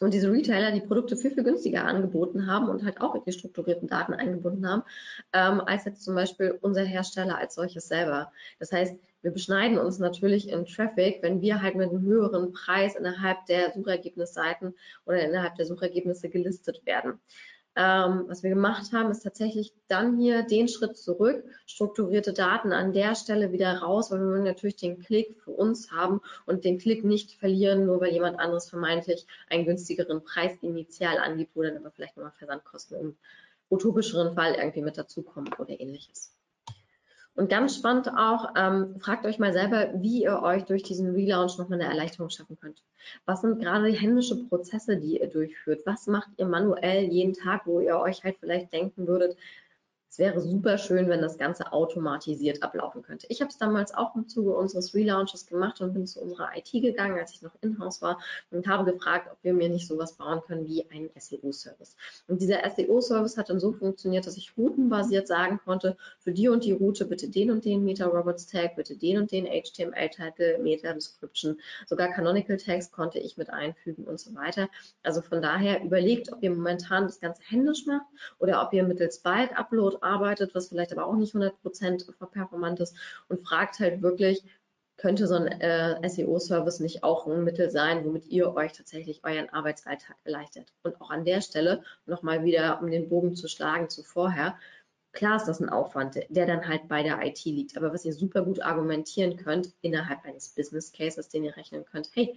Und 0.00 0.14
diese 0.14 0.30
Retailer 0.30 0.70
die 0.70 0.80
Produkte 0.80 1.16
viel, 1.16 1.32
viel 1.32 1.42
günstiger 1.42 1.84
angeboten 1.84 2.46
haben 2.46 2.68
und 2.68 2.84
halt 2.84 3.00
auch 3.00 3.14
in 3.16 3.22
die 3.26 3.32
strukturierten 3.32 3.88
Daten 3.88 4.14
eingebunden 4.14 4.68
haben, 4.68 4.82
ähm, 5.32 5.60
als 5.60 5.84
jetzt 5.86 6.04
zum 6.04 6.14
Beispiel 6.14 6.56
unser 6.60 6.84
Hersteller 6.84 7.36
als 7.36 7.56
solches 7.56 7.88
selber. 7.88 8.32
Das 8.60 8.70
heißt, 8.70 8.94
wir 9.22 9.32
beschneiden 9.32 9.78
uns 9.78 9.98
natürlich 9.98 10.48
in 10.48 10.66
Traffic, 10.66 11.22
wenn 11.22 11.40
wir 11.40 11.60
halt 11.60 11.74
mit 11.74 11.90
einem 11.90 12.02
höheren 12.02 12.52
Preis 12.52 12.94
innerhalb 12.94 13.46
der 13.46 13.72
Suchergebnisseiten 13.72 14.74
oder 15.04 15.20
innerhalb 15.20 15.56
der 15.56 15.66
Suchergebnisse 15.66 16.28
gelistet 16.28 16.86
werden. 16.86 17.18
Ähm, 17.80 18.24
was 18.26 18.42
wir 18.42 18.50
gemacht 18.50 18.92
haben, 18.92 19.12
ist 19.12 19.22
tatsächlich 19.22 19.72
dann 19.86 20.18
hier 20.18 20.42
den 20.42 20.66
Schritt 20.66 20.96
zurück, 20.96 21.44
strukturierte 21.64 22.32
Daten 22.32 22.72
an 22.72 22.92
der 22.92 23.14
Stelle 23.14 23.52
wieder 23.52 23.78
raus, 23.78 24.10
weil 24.10 24.18
wir 24.18 24.40
natürlich 24.40 24.74
den 24.74 24.98
Klick 24.98 25.40
für 25.40 25.52
uns 25.52 25.92
haben 25.92 26.20
und 26.44 26.64
den 26.64 26.78
Klick 26.78 27.04
nicht 27.04 27.34
verlieren, 27.38 27.86
nur 27.86 28.00
weil 28.00 28.12
jemand 28.12 28.40
anderes 28.40 28.68
vermeintlich 28.68 29.28
einen 29.48 29.64
günstigeren 29.64 30.24
Preis 30.24 30.58
initial 30.60 31.18
angibt, 31.18 31.54
wo 31.54 31.62
dann 31.62 31.76
aber 31.76 31.92
vielleicht 31.92 32.16
nochmal 32.16 32.32
Versandkosten 32.36 32.98
im 32.98 33.16
utopischeren 33.70 34.34
Fall 34.34 34.54
irgendwie 34.54 34.82
mit 34.82 34.98
dazukommen 34.98 35.52
oder 35.56 35.78
ähnliches. 35.78 36.32
Und 37.38 37.48
ganz 37.48 37.76
spannend 37.76 38.10
auch, 38.16 38.52
ähm, 38.56 38.96
fragt 38.98 39.24
euch 39.24 39.38
mal 39.38 39.52
selber, 39.52 39.90
wie 39.94 40.24
ihr 40.24 40.42
euch 40.42 40.64
durch 40.64 40.82
diesen 40.82 41.14
Relaunch 41.14 41.56
nochmal 41.56 41.80
eine 41.80 41.88
Erleichterung 41.88 42.30
schaffen 42.30 42.58
könnt. 42.60 42.82
Was 43.26 43.42
sind 43.42 43.60
gerade 43.60 43.88
die 43.88 43.96
händische 43.96 44.34
Prozesse, 44.48 44.96
die 44.96 45.20
ihr 45.20 45.28
durchführt? 45.28 45.82
Was 45.84 46.08
macht 46.08 46.30
ihr 46.36 46.46
manuell 46.46 47.04
jeden 47.04 47.34
Tag, 47.34 47.64
wo 47.64 47.78
ihr 47.78 47.96
euch 47.96 48.24
halt 48.24 48.38
vielleicht 48.40 48.72
denken 48.72 49.06
würdet, 49.06 49.36
es 50.10 50.18
wäre 50.18 50.40
super 50.40 50.78
schön, 50.78 51.08
wenn 51.08 51.20
das 51.20 51.36
Ganze 51.36 51.72
automatisiert 51.72 52.62
ablaufen 52.62 53.02
könnte. 53.02 53.26
Ich 53.28 53.40
habe 53.40 53.50
es 53.50 53.58
damals 53.58 53.92
auch 53.92 54.14
im 54.16 54.26
Zuge 54.26 54.54
unseres 54.54 54.94
Relaunches 54.94 55.46
gemacht 55.46 55.80
und 55.80 55.92
bin 55.92 56.06
zu 56.06 56.20
unserer 56.22 56.50
IT 56.56 56.70
gegangen, 56.72 57.18
als 57.18 57.32
ich 57.32 57.42
noch 57.42 57.52
in-house 57.60 58.00
war 58.00 58.18
und 58.50 58.66
habe 58.66 58.90
gefragt, 58.90 59.28
ob 59.30 59.36
wir 59.42 59.52
mir 59.52 59.68
nicht 59.68 59.86
sowas 59.86 60.14
bauen 60.14 60.40
können 60.46 60.66
wie 60.66 60.88
einen 60.90 61.10
SEO-Service. 61.14 61.94
Und 62.26 62.40
dieser 62.40 62.60
SEO-Service 62.68 63.36
hat 63.36 63.50
dann 63.50 63.60
so 63.60 63.72
funktioniert, 63.72 64.26
dass 64.26 64.38
ich 64.38 64.56
routenbasiert 64.56 65.28
sagen 65.28 65.60
konnte, 65.62 65.96
für 66.18 66.32
die 66.32 66.48
und 66.48 66.64
die 66.64 66.72
Route 66.72 67.04
bitte 67.04 67.28
den 67.28 67.50
und 67.50 67.66
den 67.66 67.84
Meta-Robots-Tag, 67.84 68.76
bitte 68.76 68.96
den 68.96 69.18
und 69.18 69.30
den 69.30 69.46
HTML-Titel, 69.46 70.58
Meta-Description, 70.62 71.60
sogar 71.86 72.08
Canonical-Tags 72.12 72.90
konnte 72.90 73.18
ich 73.18 73.36
mit 73.36 73.50
einfügen 73.50 74.04
und 74.04 74.18
so 74.18 74.34
weiter. 74.34 74.68
Also 75.02 75.20
von 75.20 75.42
daher 75.42 75.82
überlegt, 75.84 76.32
ob 76.32 76.42
ihr 76.42 76.50
momentan 76.50 77.04
das 77.04 77.20
Ganze 77.20 77.42
händisch 77.44 77.84
macht 77.86 78.06
oder 78.38 78.62
ob 78.62 78.72
ihr 78.72 78.84
mittels 78.84 79.18
Bulk-Upload 79.18 79.97
arbeitet, 80.02 80.54
was 80.54 80.68
vielleicht 80.68 80.92
aber 80.92 81.06
auch 81.06 81.16
nicht 81.16 81.34
100% 81.34 82.12
performant 82.30 82.80
ist 82.80 82.96
und 83.28 83.46
fragt 83.46 83.78
halt 83.78 84.02
wirklich, 84.02 84.42
könnte 84.98 85.28
so 85.28 85.36
ein 85.36 85.46
äh, 85.46 86.08
SEO-Service 86.08 86.80
nicht 86.80 87.04
auch 87.04 87.26
ein 87.26 87.44
Mittel 87.44 87.70
sein, 87.70 88.04
womit 88.04 88.26
ihr 88.26 88.52
euch 88.54 88.72
tatsächlich 88.72 89.22
euren 89.24 89.48
Arbeitsalltag 89.48 90.16
erleichtert. 90.24 90.72
Und 90.82 91.00
auch 91.00 91.10
an 91.10 91.24
der 91.24 91.40
Stelle 91.40 91.84
nochmal 92.06 92.44
wieder, 92.44 92.80
um 92.82 92.90
den 92.90 93.08
Bogen 93.08 93.36
zu 93.36 93.48
schlagen 93.48 93.88
zu 93.88 94.02
vorher, 94.02 94.58
klar 95.12 95.36
ist 95.36 95.46
das 95.46 95.60
ein 95.60 95.68
Aufwand, 95.68 96.18
der 96.28 96.46
dann 96.46 96.66
halt 96.66 96.88
bei 96.88 97.02
der 97.02 97.24
IT 97.24 97.44
liegt, 97.44 97.76
aber 97.76 97.92
was 97.92 98.04
ihr 98.04 98.12
super 98.12 98.42
gut 98.42 98.60
argumentieren 98.60 99.36
könnt 99.36 99.72
innerhalb 99.80 100.24
eines 100.24 100.48
Business 100.50 100.92
Cases, 100.92 101.28
den 101.28 101.44
ihr 101.44 101.56
rechnen 101.56 101.84
könnt, 101.84 102.10
hey, 102.14 102.36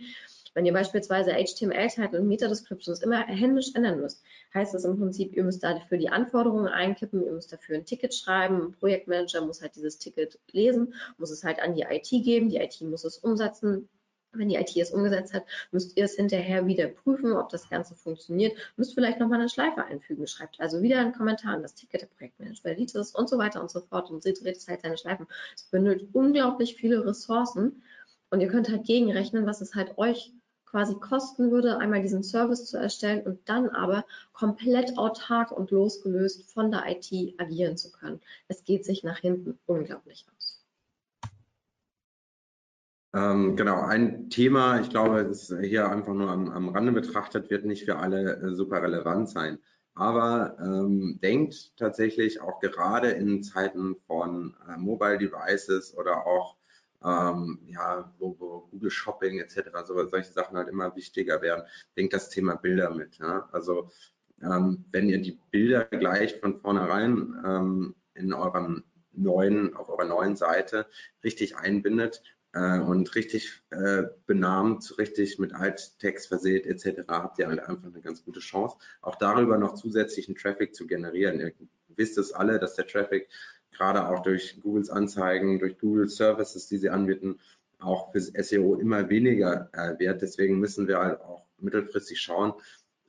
wenn 0.53 0.65
ihr 0.65 0.73
beispielsweise 0.73 1.31
HTML-Titel 1.31 2.17
und 2.17 2.27
Meta-Descriptions 2.27 3.01
immer 3.01 3.25
händisch 3.25 3.73
ändern 3.73 4.01
müsst, 4.01 4.23
heißt 4.53 4.73
das 4.73 4.85
im 4.85 4.97
Prinzip, 4.97 5.35
ihr 5.35 5.43
müsst 5.43 5.63
dafür 5.63 5.97
die 5.97 6.09
Anforderungen 6.09 6.67
einkippen, 6.67 7.23
ihr 7.23 7.31
müsst 7.31 7.53
dafür 7.53 7.77
ein 7.77 7.85
Ticket 7.85 8.13
schreiben, 8.13 8.61
ein 8.61 8.71
Projektmanager 8.73 9.45
muss 9.45 9.61
halt 9.61 9.75
dieses 9.75 9.97
Ticket 9.97 10.39
lesen, 10.51 10.93
muss 11.17 11.31
es 11.31 11.43
halt 11.43 11.61
an 11.61 11.75
die 11.75 11.83
IT 11.89 12.09
geben, 12.09 12.49
die 12.49 12.57
IT 12.57 12.81
muss 12.81 13.05
es 13.05 13.17
umsetzen, 13.17 13.87
wenn 14.33 14.49
die 14.49 14.55
IT 14.55 14.75
es 14.77 14.91
umgesetzt 14.91 15.33
hat, 15.33 15.45
müsst 15.71 15.97
ihr 15.97 16.05
es 16.05 16.15
hinterher 16.15 16.65
wieder 16.65 16.87
prüfen, 16.87 17.33
ob 17.33 17.49
das 17.49 17.69
Ganze 17.69 17.95
funktioniert. 17.95 18.57
Müsst 18.77 18.93
vielleicht 18.93 19.19
nochmal 19.19 19.39
eine 19.39 19.49
Schleife 19.49 19.83
einfügen. 19.83 20.25
Schreibt 20.27 20.59
also 20.59 20.81
wieder 20.81 20.99
einen 20.99 21.13
Kommentar 21.13 21.55
an 21.55 21.61
das 21.61 21.73
Ticket 21.75 22.01
der 22.01 22.07
Projektmanager, 22.07 22.73
liest 22.75 22.95
es 22.95 23.13
und 23.13 23.29
so 23.29 23.37
weiter 23.37 23.61
und 23.61 23.69
so 23.69 23.81
fort 23.81 24.09
und 24.09 24.23
sie 24.23 24.33
dreht 24.33 24.57
es 24.57 24.67
halt 24.67 24.81
seine 24.81 24.97
Schleifen. 24.97 25.27
Es 25.55 25.63
benötigt 25.63 26.15
unglaublich 26.15 26.75
viele 26.75 27.05
Ressourcen 27.05 27.83
und 28.29 28.39
ihr 28.39 28.47
könnt 28.47 28.69
halt 28.69 28.85
gegenrechnen, 28.85 29.45
was 29.45 29.59
es 29.59 29.75
halt 29.75 29.97
euch 29.97 30.31
quasi 30.71 30.95
kosten 30.95 31.51
würde, 31.51 31.77
einmal 31.77 32.01
diesen 32.01 32.23
Service 32.23 32.65
zu 32.65 32.77
erstellen 32.77 33.21
und 33.25 33.47
dann 33.47 33.69
aber 33.69 34.05
komplett 34.31 34.97
autark 34.97 35.51
und 35.51 35.69
losgelöst 35.69 36.49
von 36.51 36.71
der 36.71 36.83
IT 36.87 37.35
agieren 37.37 37.77
zu 37.77 37.91
können. 37.91 38.21
Es 38.47 38.63
geht 38.63 38.85
sich 38.85 39.03
nach 39.03 39.19
hinten 39.19 39.59
unglaublich 39.65 40.25
aus. 40.35 40.63
Ähm, 43.13 43.57
genau, 43.57 43.81
ein 43.81 44.29
Thema, 44.29 44.79
ich 44.79 44.89
glaube, 44.89 45.25
das 45.25 45.53
hier 45.61 45.89
einfach 45.89 46.13
nur 46.13 46.29
am, 46.29 46.49
am 46.49 46.69
Rande 46.69 46.93
betrachtet, 46.93 47.49
wird 47.49 47.65
nicht 47.65 47.83
für 47.83 47.97
alle 47.97 48.37
äh, 48.37 48.55
super 48.55 48.81
relevant 48.81 49.29
sein. 49.29 49.59
Aber 49.93 50.55
ähm, 50.61 51.19
denkt 51.21 51.75
tatsächlich 51.75 52.39
auch 52.39 52.61
gerade 52.61 53.11
in 53.11 53.43
Zeiten 53.43 53.97
von 54.07 54.55
äh, 54.69 54.77
Mobile 54.77 55.17
Devices 55.17 55.93
oder 55.97 56.25
auch 56.25 56.55
ähm, 57.03 57.59
ja, 57.67 58.13
wo, 58.19 58.35
wo, 58.39 58.67
Google 58.71 58.91
Shopping 58.91 59.39
etc., 59.39 59.69
so, 59.85 60.07
solche 60.07 60.31
Sachen 60.31 60.57
halt 60.57 60.67
immer 60.69 60.95
wichtiger 60.95 61.41
werden, 61.41 61.63
denkt 61.97 62.13
das 62.13 62.29
Thema 62.29 62.55
Bilder 62.55 62.91
mit. 62.91 63.17
Ja? 63.17 63.49
Also 63.51 63.89
ähm, 64.41 64.85
wenn 64.91 65.09
ihr 65.09 65.21
die 65.21 65.39
Bilder 65.51 65.85
gleich 65.85 66.39
von 66.39 66.59
vornherein 66.59 67.35
ähm, 67.45 67.95
in 68.13 68.33
eurem 68.33 68.83
neuen, 69.13 69.75
auf 69.75 69.89
eurer 69.89 70.05
neuen 70.05 70.35
Seite 70.35 70.87
richtig 71.23 71.57
einbindet 71.57 72.23
äh, 72.53 72.79
und 72.79 73.13
richtig 73.15 73.61
äh, 73.71 74.03
benahmt, 74.25 74.97
richtig 74.97 75.39
mit 75.39 75.53
Alttext 75.53 76.27
verseht 76.27 76.65
etc., 76.65 77.03
habt 77.07 77.39
ihr 77.39 77.47
halt 77.47 77.59
einfach 77.59 77.87
eine 77.87 78.01
ganz 78.01 78.23
gute 78.23 78.39
Chance, 78.39 78.77
auch 79.01 79.15
darüber 79.15 79.57
noch 79.57 79.75
zusätzlichen 79.75 80.35
Traffic 80.35 80.75
zu 80.75 80.87
generieren. 80.87 81.39
Ihr 81.39 81.53
wisst 81.89 82.17
es 82.17 82.31
alle, 82.31 82.59
dass 82.59 82.75
der 82.75 82.87
Traffic 82.87 83.29
gerade 83.71 84.07
auch 84.07 84.21
durch 84.21 84.59
Googles 84.61 84.89
Anzeigen, 84.89 85.59
durch 85.59 85.77
Google 85.79 86.09
Services, 86.09 86.67
die 86.67 86.77
sie 86.77 86.89
anbieten, 86.89 87.39
auch 87.79 88.11
für 88.11 88.19
SEO 88.21 88.75
immer 88.75 89.09
weniger 89.09 89.69
äh, 89.73 89.97
wert. 89.99 90.21
Deswegen 90.21 90.59
müssen 90.59 90.87
wir 90.87 90.99
halt 90.99 91.21
auch 91.21 91.45
mittelfristig 91.59 92.19
schauen, 92.19 92.53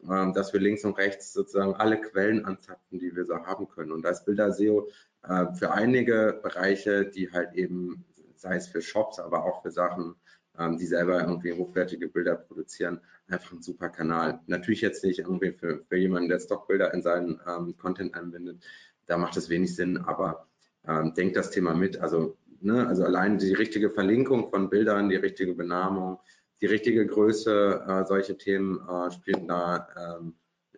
ähm, 0.08 0.32
dass 0.32 0.52
wir 0.52 0.60
links 0.60 0.84
und 0.84 0.98
rechts 0.98 1.32
sozusagen 1.32 1.74
alle 1.74 2.00
Quellen 2.00 2.44
anzapfen, 2.44 2.98
die 2.98 3.14
wir 3.14 3.24
so 3.24 3.36
haben 3.46 3.68
können. 3.68 3.92
Und 3.92 4.02
da 4.02 4.10
ist 4.10 4.24
Bilder 4.24 4.52
SEO 4.52 4.88
äh, 5.22 5.46
für 5.54 5.72
einige 5.72 6.40
Bereiche, 6.42 7.06
die 7.06 7.30
halt 7.30 7.54
eben, 7.54 8.04
sei 8.36 8.56
es 8.56 8.68
für 8.68 8.82
Shops, 8.82 9.18
aber 9.18 9.44
auch 9.44 9.62
für 9.62 9.70
Sachen, 9.70 10.16
ähm, 10.58 10.78
die 10.78 10.86
selber 10.86 11.20
irgendwie 11.20 11.52
hochwertige 11.52 12.08
Bilder 12.08 12.34
produzieren, 12.34 13.00
einfach 13.28 13.52
ein 13.52 13.62
super 13.62 13.88
Kanal. 13.88 14.40
Natürlich 14.46 14.80
jetzt 14.80 15.04
nicht 15.04 15.20
irgendwie 15.20 15.52
für, 15.52 15.84
für 15.88 15.96
jemanden, 15.96 16.28
der 16.28 16.40
Stockbilder 16.40 16.92
in 16.94 17.02
seinen 17.02 17.40
ähm, 17.46 17.76
Content 17.76 18.14
einbindet, 18.14 18.62
da 19.06 19.16
macht 19.16 19.36
es 19.36 19.48
wenig 19.48 19.74
Sinn, 19.74 19.98
aber 19.98 20.46
ähm, 20.86 21.14
denkt 21.14 21.36
das 21.36 21.50
Thema 21.50 21.74
mit. 21.74 21.98
Also, 21.98 22.36
ne, 22.60 22.86
also 22.86 23.04
allein 23.04 23.38
die 23.38 23.52
richtige 23.54 23.90
Verlinkung 23.90 24.50
von 24.50 24.70
Bildern, 24.70 25.08
die 25.08 25.16
richtige 25.16 25.54
Benamung, 25.54 26.18
die 26.60 26.66
richtige 26.66 27.06
Größe, 27.06 27.84
äh, 27.86 28.04
solche 28.06 28.38
Themen 28.38 28.80
äh, 28.88 29.10
spielen 29.10 29.48
da 29.48 29.88
ähm, 29.96 30.34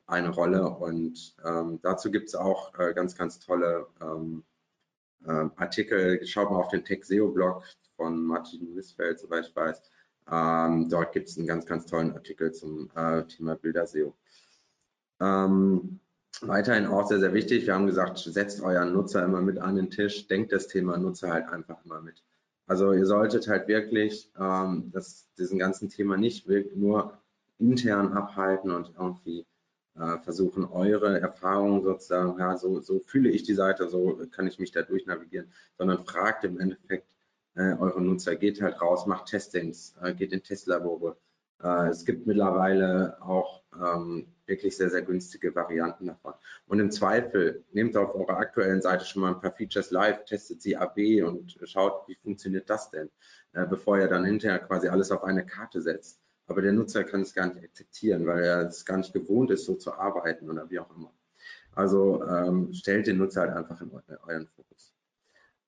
eine 0.07 0.30
Rolle. 0.30 0.68
Und 0.68 1.36
ähm, 1.44 1.78
dazu 1.82 2.11
gibt 2.11 2.28
es 2.28 2.34
auch 2.34 2.78
äh, 2.78 2.94
ganz, 2.94 3.16
ganz 3.16 3.38
tolle 3.38 3.86
ähm, 4.00 4.44
äh, 5.26 5.46
Artikel. 5.57 6.24
Schaut 6.26 6.50
mal 6.50 6.59
auf 6.59 6.68
den 6.68 6.84
Tech-SEO-Blog 6.84 7.64
von 7.96 8.22
Martin 8.24 8.74
Missfeld, 8.74 9.18
soweit 9.20 9.48
ich 9.48 9.57
weiß. 9.57 9.82
Ähm, 10.30 10.88
dort 10.88 11.12
gibt 11.12 11.28
es 11.28 11.36
einen 11.36 11.46
ganz, 11.46 11.66
ganz 11.66 11.86
tollen 11.86 12.12
Artikel 12.12 12.52
zum 12.52 12.90
äh, 12.94 13.24
Thema 13.24 13.57
Bilder-SEO. 13.57 14.14
Ähm, 15.20 16.00
weiterhin 16.43 16.87
auch 16.87 17.07
sehr, 17.07 17.20
sehr 17.20 17.35
wichtig. 17.35 17.66
Wir 17.66 17.74
haben 17.74 17.87
gesagt, 17.87 18.18
setzt 18.18 18.61
euren 18.61 18.93
Nutzer 18.93 19.24
immer 19.24 19.41
mit 19.41 19.59
an 19.59 19.76
den 19.76 19.91
Tisch, 19.91 20.26
denkt 20.26 20.53
das 20.53 20.68
Thema 20.68 20.97
Nutzer 20.97 21.32
halt 21.32 21.49
einfach 21.49 21.85
immer 21.85 22.01
mit. 22.01 22.22
Also 22.66 22.93
ihr 22.93 23.07
solltet 23.07 23.47
halt 23.49 23.68
wirklich 23.68 24.32
ähm, 24.39 24.91
das, 24.93 25.26
diesen 25.39 25.59
ganzen 25.59 25.91
Thema 25.91 26.16
nicht 26.16 26.49
nur 26.74 27.18
intern 27.59 28.12
abhalten 28.12 28.70
und 28.70 28.93
irgendwie 28.99 29.47
äh, 29.97 30.18
versuchen, 30.18 30.64
eure 30.64 31.20
Erfahrungen 31.20 31.82
sozusagen, 31.82 32.39
ja, 32.39 32.57
so, 32.57 32.80
so 32.80 33.01
fühle 33.01 33.30
ich 33.30 33.45
die 33.45 33.55
Seite, 33.55 33.89
so 33.89 34.18
kann 34.30 34.47
ich 34.47 34.59
mich 34.59 34.72
da 34.72 34.82
durchnavigieren, 34.82 35.53
sondern 35.78 36.05
fragt 36.05 36.45
im 36.45 36.59
Endeffekt 36.59 37.14
äh, 37.55 37.74
eure 37.74 38.03
Nutzer, 38.03 38.35
geht 38.35 38.61
halt 38.61 38.80
raus, 38.80 39.07
macht 39.07 39.26
Testings, 39.26 39.95
äh, 40.03 40.14
geht 40.14 40.32
in 40.32 40.43
Testlabore. 40.43 41.16
Äh, 41.62 41.89
es 41.89 42.05
gibt 42.05 42.26
mittlerweile 42.26 43.22
auch 43.22 43.62
ähm, 43.80 44.26
wirklich 44.47 44.76
sehr, 44.76 44.90
sehr 44.90 45.03
günstige 45.03 45.55
Varianten 45.55 46.07
davon. 46.07 46.34
Und 46.66 46.80
im 46.80 46.90
Zweifel 46.90 47.64
nehmt 47.72 47.97
auf 47.97 48.14
eurer 48.14 48.38
aktuellen 48.38 48.82
Seite 48.82 49.05
schon 49.05 49.22
mal 49.22 49.34
ein 49.34 49.40
paar 49.40 49.53
Features 49.53 49.90
live, 49.90 50.24
testet 50.24 50.62
sie 50.62 50.76
AB 50.76 51.22
und 51.22 51.59
schaut, 51.64 52.07
wie 52.09 52.16
funktioniert 52.16 52.68
das 52.68 52.90
denn, 52.90 53.11
äh, 53.53 53.66
bevor 53.66 53.99
ihr 53.99 54.09
dann 54.09 54.24
hinterher 54.24 54.59
quasi 54.59 54.88
alles 54.88 55.11
auf 55.11 55.24
eine 55.24 55.45
Karte 55.45 55.80
setzt. 55.82 56.20
Aber 56.47 56.61
der 56.61 56.72
Nutzer 56.72 57.05
kann 57.05 57.22
es 57.22 57.34
gar 57.34 57.47
nicht 57.47 57.64
akzeptieren, 57.64 58.26
weil 58.26 58.45
er 58.45 58.68
es 58.68 58.84
gar 58.84 58.99
nicht 58.99 59.12
gewohnt 59.12 59.51
ist, 59.51 59.64
so 59.64 59.74
zu 59.74 59.95
arbeiten 59.95 60.51
oder 60.51 60.68
wie 60.68 60.78
auch 60.78 60.95
immer. 60.95 61.12
Also 61.74 62.22
ähm, 62.24 62.72
stellt 62.72 63.07
den 63.07 63.18
Nutzer 63.18 63.42
halt 63.42 63.53
einfach 63.57 63.80
in 63.80 63.90
euren 64.26 64.47
Fokus. 64.49 64.95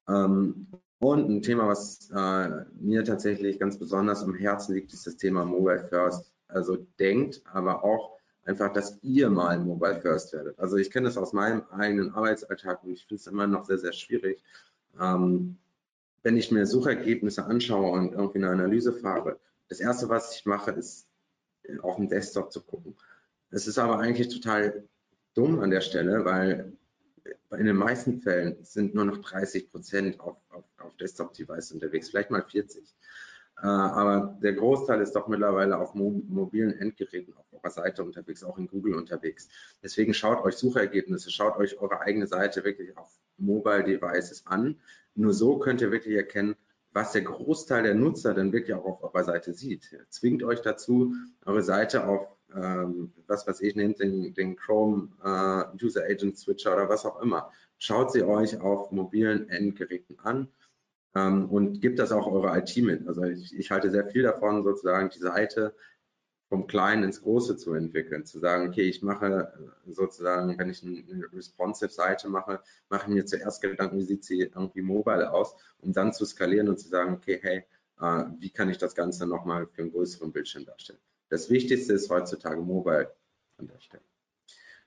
Ähm, 0.09 0.69
und 0.99 1.29
ein 1.29 1.43
Thema, 1.43 1.69
was 1.69 2.11
äh, 2.11 2.65
mir 2.79 3.05
tatsächlich 3.05 3.59
ganz 3.59 3.79
besonders 3.79 4.23
am 4.23 4.35
Herzen 4.35 4.75
liegt, 4.75 4.93
ist 4.93 5.07
das 5.07 5.17
Thema 5.17 5.45
Mobile 5.45 5.87
First. 5.89 6.33
Also 6.49 6.77
denkt 6.99 7.43
aber 7.53 7.85
auch 7.85 8.16
einfach, 8.47 8.73
dass 8.73 8.99
ihr 9.03 9.29
mal 9.29 9.59
Mobile 9.59 10.01
First 10.01 10.33
werdet. 10.33 10.59
Also 10.59 10.77
ich 10.77 10.91
kenne 10.91 11.07
das 11.07 11.19
aus 11.19 11.33
meinem 11.33 11.63
eigenen 11.71 12.15
Arbeitsalltag 12.15 12.83
und 12.85 12.93
ich 12.93 13.07
finde 13.07 13.21
es 13.21 13.27
immer 13.27 13.47
noch 13.47 13.67
sehr, 13.67 13.79
sehr 13.79 13.93
schwierig. 13.93 14.43
Ähm, 15.01 15.59
wenn 16.23 16.37
ich 16.37 16.51
mir 16.51 16.67
Suchergebnisse 16.67 17.45
anschaue 17.45 17.91
und 17.91 18.13
irgendwie 18.13 18.39
eine 18.39 18.51
Analyse 18.51 18.93
fahre, 18.93 19.39
das 19.69 19.81
erste, 19.81 20.09
was 20.09 20.35
ich 20.37 20.47
mache, 20.47 20.71
ist 20.71 21.07
auf 21.83 21.97
dem 21.97 22.09
Desktop 22.09 22.53
zu 22.53 22.63
gucken. 22.63 22.97
Es 23.51 23.67
ist 23.67 23.79
aber 23.79 23.99
eigentlich 23.99 24.29
total 24.29 24.85
dumm 25.35 25.61
an 25.61 25.71
der 25.71 25.81
Stelle, 25.81 26.25
weil 26.25 26.73
in 27.51 27.67
den 27.67 27.77
meisten 27.77 28.21
Fällen 28.21 28.57
sind 28.63 28.95
nur 28.95 29.05
noch 29.05 29.19
30 29.19 29.71
Prozent 29.71 30.21
auf, 30.21 30.37
auf, 30.51 30.65
auf 30.79 30.97
Desktop-Device 30.97 31.73
unterwegs, 31.73 32.11
vielleicht 32.11 32.31
mal 32.31 32.43
40. 32.43 32.85
Äh, 33.63 33.67
aber 33.67 34.39
der 34.43 34.53
Großteil 34.53 35.01
ist 35.01 35.13
doch 35.13 35.29
mittlerweile 35.29 35.79
auf 35.79 35.95
mobilen 35.95 36.79
Endgeräten 36.79 37.35
auf 37.35 37.47
eurer 37.53 37.71
Seite 37.71 38.05
unterwegs, 38.05 38.45
auch 38.45 38.59
in 38.59 38.67
Google 38.67 38.95
unterwegs. 38.95 39.49
Deswegen 39.83 40.13
schaut 40.13 40.45
euch 40.45 40.57
Suchergebnisse, 40.57 41.31
schaut 41.31 41.57
euch 41.57 41.81
eure 41.81 42.01
eigene 42.01 42.27
Seite 42.27 42.65
wirklich 42.65 42.97
auf 42.97 43.11
Mobile 43.39 43.85
Devices 43.85 44.47
an. 44.47 44.81
nur 45.15 45.33
so 45.33 45.59
könnt 45.59 45.81
ihr 45.81 45.91
wirklich 45.91 46.17
erkennen, 46.17 46.57
was 46.93 47.13
der 47.13 47.23
Großteil 47.23 47.83
der 47.83 47.95
Nutzer 47.95 48.35
dann 48.35 48.53
wirklich 48.53 48.75
auch 48.75 48.85
auf 48.85 49.03
eurer 49.03 49.25
Seite 49.25 49.53
sieht. 49.53 49.95
Zwingt 50.09 50.43
euch 50.43 50.61
dazu, 50.61 51.15
eure 51.45 51.63
Seite 51.63 52.07
auf, 52.07 52.27
ähm, 52.55 53.13
was 53.27 53.47
weiß 53.47 53.61
ich, 53.61 53.75
nehmt 53.77 54.01
den, 54.01 54.35
den 54.35 54.57
Chrome 54.57 55.11
äh, 55.23 55.85
User 55.85 56.05
Agent 56.05 56.39
Switcher 56.39 56.75
oder 56.75 56.89
was 56.89 57.05
auch 57.05 57.21
immer. 57.23 57.51
Schaut 57.79 58.13
sie 58.13 58.23
euch 58.23 58.61
auf 58.61 58.93
mobilen 58.93 59.49
Endgeräten 59.49 60.19
an 60.21 60.49
ähm, 61.17 61.49
und 61.49 61.81
gebt 61.81 61.99
das 61.99 62.13
auch 62.13 62.27
eure 62.27 62.59
IT 62.59 62.77
mit. 62.77 63.09
Also 63.09 63.23
ich, 63.25 63.57
ich 63.59 63.71
halte 63.71 63.91
sehr 63.91 64.07
viel 64.07 64.23
davon, 64.23 64.63
sozusagen 64.63 65.09
die 65.09 65.19
Seite 65.19 65.75
vom 66.49 66.67
Kleinen 66.67 67.05
ins 67.05 67.23
Große 67.23 67.57
zu 67.57 67.73
entwickeln, 67.73 68.25
zu 68.27 68.39
sagen, 68.39 68.69
okay, 68.69 68.83
ich 68.83 69.03
mache 69.03 69.53
äh, 69.87 69.93
sozusagen, 69.93 70.59
wenn 70.59 70.71
ich 70.71 70.83
eine 70.83 71.25
responsive 71.33 71.91
Seite 71.91 72.29
mache, 72.29 72.61
mache 72.91 73.09
ich 73.09 73.15
mir 73.15 73.25
zuerst 73.25 73.63
Gedanken, 73.63 73.99
wie 73.99 74.05
sieht 74.05 74.25
sie 74.25 74.41
irgendwie 74.43 74.83
mobile 74.83 75.33
aus, 75.33 75.57
um 75.79 75.93
dann 75.93 76.13
zu 76.13 76.25
skalieren 76.27 76.69
und 76.69 76.79
zu 76.79 76.89
sagen, 76.89 77.15
okay, 77.15 77.39
hey, 77.43 77.65
äh, 78.01 78.25
wie 78.39 78.51
kann 78.51 78.69
ich 78.69 78.79
das 78.79 78.95
Ganze 78.95 79.27
nochmal 79.27 79.67
für 79.67 79.83
einen 79.83 79.93
größeren 79.93 80.33
Bildschirm 80.33 80.67
darstellen? 80.67 81.01
Das 81.31 81.51
Wichtigste 81.51 81.95
ist 81.95 82.11
heutzutage 82.11 82.61
mobile 82.61 83.11
an 83.57 83.69
der 83.69 83.81
Stelle. 83.81 84.05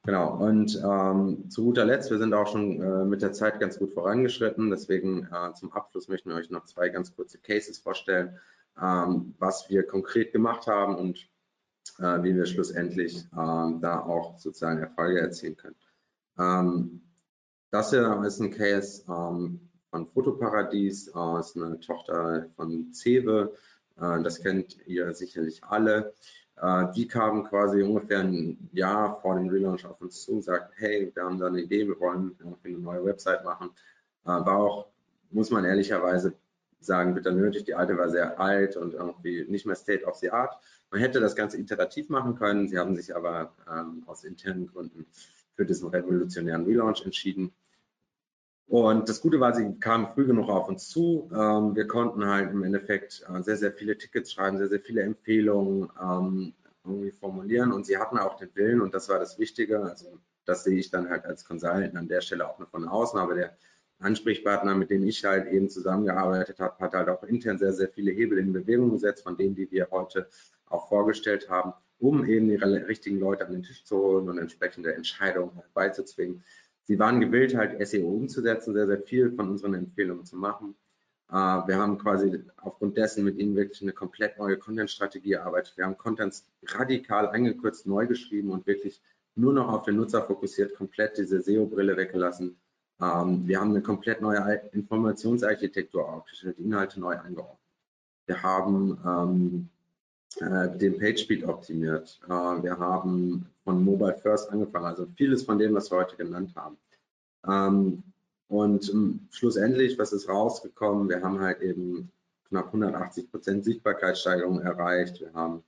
Genau, 0.03 0.37
und 0.37 0.81
ähm, 0.81 1.49
zu 1.49 1.65
guter 1.65 1.85
Letzt, 1.85 2.09
wir 2.09 2.19
sind 2.19 2.33
auch 2.33 2.47
schon 2.47 2.81
äh, 2.81 3.05
mit 3.05 3.21
der 3.21 3.33
Zeit 3.33 3.59
ganz 3.59 3.77
gut 3.77 3.93
vorangeschritten, 3.93 4.69
deswegen 4.69 5.27
äh, 5.31 5.53
zum 5.53 5.73
Abschluss 5.73 6.07
möchten 6.07 6.29
wir 6.29 6.37
euch 6.37 6.49
noch 6.49 6.65
zwei 6.65 6.87
ganz 6.89 7.13
kurze 7.13 7.37
Cases 7.37 7.77
vorstellen, 7.77 8.39
ähm, 8.81 9.35
was 9.39 9.69
wir 9.69 9.85
konkret 9.85 10.31
gemacht 10.31 10.67
haben 10.67 10.95
und 10.95 11.27
äh, 11.99 12.23
wie 12.23 12.33
wir 12.33 12.45
schlussendlich 12.45 13.25
ähm, 13.37 13.81
da 13.81 13.99
auch 13.99 14.39
sozusagen 14.39 14.79
Erfolge 14.79 15.19
erzielen 15.19 15.57
können. 15.57 15.75
Ähm, 16.37 17.01
das 17.69 17.89
hier 17.89 18.23
ist 18.25 18.39
ein 18.39 18.51
Case 18.51 19.03
ähm, 19.09 19.69
von 19.89 20.07
Fotoparadies, 20.07 21.07
ist 21.07 21.57
eine 21.57 21.79
Tochter 21.81 22.47
von 22.55 22.93
Cewe, 22.93 23.53
äh, 23.97 24.21
das 24.23 24.41
kennt 24.41 24.77
ihr 24.87 25.13
sicherlich 25.13 25.63
alle. 25.63 26.13
Äh, 26.61 26.91
die 26.93 27.07
kamen 27.07 27.43
quasi 27.45 27.81
ungefähr 27.81 28.19
ein 28.19 28.69
Jahr 28.73 29.19
vor 29.21 29.35
dem 29.35 29.49
Relaunch 29.49 29.85
auf 29.85 30.01
uns 30.01 30.21
zu 30.21 30.33
und 30.33 30.43
sagten, 30.43 30.73
hey, 30.77 31.11
wir 31.13 31.23
haben 31.23 31.39
da 31.39 31.47
eine 31.47 31.61
Idee, 31.61 31.87
wir 31.87 31.99
wollen 31.99 32.35
eine 32.63 32.77
neue 32.77 33.05
Website 33.05 33.43
machen. 33.43 33.69
Äh, 34.25 34.29
war 34.29 34.57
auch, 34.57 34.87
muss 35.31 35.51
man 35.51 35.63
ehrlicherweise 35.63 36.33
sagen, 36.81 37.13
bitte 37.13 37.31
nötig. 37.31 37.65
Die 37.65 37.75
alte 37.75 37.97
war 37.97 38.09
sehr 38.09 38.39
alt 38.39 38.75
und 38.77 38.93
irgendwie 38.93 39.45
nicht 39.47 39.65
mehr 39.65 39.75
State 39.75 40.05
of 40.05 40.15
the 40.15 40.31
Art. 40.31 40.57
Man 40.91 41.01
hätte 41.01 41.19
das 41.19 41.35
Ganze 41.35 41.57
iterativ 41.57 42.09
machen 42.09 42.35
können. 42.35 42.67
Sie 42.67 42.77
haben 42.77 42.95
sich 42.95 43.15
aber 43.15 43.53
ähm, 43.71 44.03
aus 44.05 44.23
internen 44.23 44.67
Gründen 44.67 45.05
für 45.55 45.65
diesen 45.65 45.89
revolutionären 45.89 46.65
Relaunch 46.65 47.03
entschieden. 47.05 47.53
Und 48.69 49.09
das 49.09 49.19
Gute 49.21 49.39
war, 49.39 49.55
sie 49.55 49.73
kamen 49.79 50.07
früh 50.13 50.27
genug 50.27 50.47
auf 50.47 50.69
uns 50.69 50.89
zu. 50.89 51.27
Ähm, 51.33 51.75
wir 51.75 51.87
konnten 51.87 52.23
halt 52.27 52.51
im 52.51 52.63
Endeffekt 52.63 53.25
äh, 53.27 53.41
sehr, 53.41 53.57
sehr 53.57 53.71
viele 53.71 53.97
Tickets 53.97 54.31
schreiben, 54.31 54.59
sehr, 54.59 54.69
sehr 54.69 54.79
viele 54.79 55.01
Empfehlungen 55.01 55.89
ähm, 55.99 56.53
irgendwie 56.85 57.09
formulieren. 57.09 57.71
Und 57.71 57.87
sie 57.87 57.97
hatten 57.97 58.19
auch 58.19 58.37
den 58.37 58.49
Willen, 58.53 58.81
und 58.81 58.93
das 58.93 59.09
war 59.09 59.17
das 59.17 59.39
Wichtige. 59.39 59.81
Also, 59.81 60.19
das 60.45 60.63
sehe 60.63 60.77
ich 60.77 60.91
dann 60.91 61.09
halt 61.09 61.25
als 61.25 61.45
Consultant 61.45 61.95
an 61.95 62.07
der 62.07 62.21
Stelle 62.21 62.47
auch 62.47 62.59
nur 62.59 62.67
von 62.67 62.87
außen. 62.87 63.19
Aber 63.19 63.33
der 63.33 63.57
Ansprechpartner, 63.97 64.75
mit 64.75 64.91
dem 64.91 65.03
ich 65.03 65.25
halt 65.25 65.51
eben 65.51 65.71
zusammengearbeitet 65.71 66.59
habe, 66.59 66.77
hat 66.77 66.93
halt 66.93 67.09
auch 67.09 67.23
intern 67.23 67.57
sehr, 67.57 67.73
sehr 67.73 67.89
viele 67.89 68.11
Hebel 68.11 68.37
in 68.37 68.53
Bewegung 68.53 68.91
gesetzt, 68.91 69.23
von 69.23 69.35
denen, 69.35 69.55
die 69.55 69.71
wir 69.71 69.87
heute 69.89 70.27
auch 70.67 70.87
vorgestellt 70.89 71.49
haben, 71.49 71.73
um 71.97 72.23
eben 72.23 72.47
die 72.47 72.55
richtigen 72.55 73.19
Leute 73.19 73.47
an 73.47 73.51
den 73.51 73.63
Tisch 73.63 73.83
zu 73.83 73.97
holen 73.97 74.29
und 74.29 74.37
entsprechende 74.37 74.93
Entscheidungen 74.93 75.55
herbeizuzwingen. 75.55 76.43
Sie 76.89 76.99
waren 76.99 77.21
gewillt, 77.21 77.55
halt 77.55 77.87
SEO 77.87 78.09
umzusetzen, 78.09 78.73
sehr, 78.73 78.87
sehr 78.87 79.01
viel 79.01 79.31
von 79.31 79.49
unseren 79.49 79.75
Empfehlungen 79.75 80.25
zu 80.25 80.35
machen. 80.35 80.75
Äh, 81.29 81.33
wir 81.33 81.77
haben 81.77 81.97
quasi 81.97 82.43
aufgrund 82.57 82.97
dessen 82.97 83.23
mit 83.23 83.37
ihnen 83.37 83.55
wirklich 83.55 83.81
eine 83.81 83.93
komplett 83.93 84.37
neue 84.37 84.57
Content-Strategie 84.57 85.33
erarbeitet. 85.33 85.77
Wir 85.77 85.85
haben 85.85 85.97
Contents 85.97 86.45
radikal 86.65 87.29
eingekürzt, 87.29 87.87
neu 87.87 88.07
geschrieben 88.07 88.51
und 88.51 88.67
wirklich 88.67 89.01
nur 89.35 89.53
noch 89.53 89.71
auf 89.71 89.83
den 89.83 89.95
Nutzer 89.95 90.23
fokussiert, 90.23 90.75
komplett 90.75 91.17
diese 91.17 91.41
SEO-Brille 91.41 91.95
weggelassen 91.95 92.57
ähm, 93.01 93.47
wir 93.47 93.59
haben 93.59 93.71
eine 93.71 93.81
komplett 93.81 94.21
neue 94.21 94.61
Informationsarchitektur 94.73 96.07
aufgestellt, 96.07 96.57
die 96.57 96.63
Inhalte 96.63 96.99
neu 96.99 97.17
eingeordnet. 97.17 97.57
Wir 98.25 98.43
haben 98.43 98.99
ähm, 99.05 99.69
äh, 100.41 100.77
den 100.77 100.97
PageSpeed 100.99 101.45
optimiert. 101.45 102.19
Äh, 102.25 102.29
wir 102.29 102.77
haben 102.77 103.49
von 103.69 103.85
Mobile 103.85 104.17
First 104.17 104.49
angefangen, 104.51 104.87
also 104.87 105.05
vieles 105.15 105.43
von 105.43 105.59
dem, 105.59 105.75
was 105.75 105.91
wir 105.91 105.99
heute 105.99 106.15
genannt 106.15 106.55
haben. 106.55 106.75
Ähm, 107.47 108.03
und 108.47 108.89
ähm, 108.89 109.27
schlussendlich, 109.29 109.99
was 109.99 110.11
ist 110.11 110.27
rausgekommen? 110.27 111.07
Wir 111.07 111.21
haben 111.21 111.39
halt 111.39 111.61
eben 111.61 112.11
knapp 112.47 112.65
180 112.67 113.29
Prozent 113.29 113.63
Sichtbarkeitssteigerung 113.63 114.59
erreicht. 114.61 115.21
Wir 115.21 115.31
haben 115.35 115.63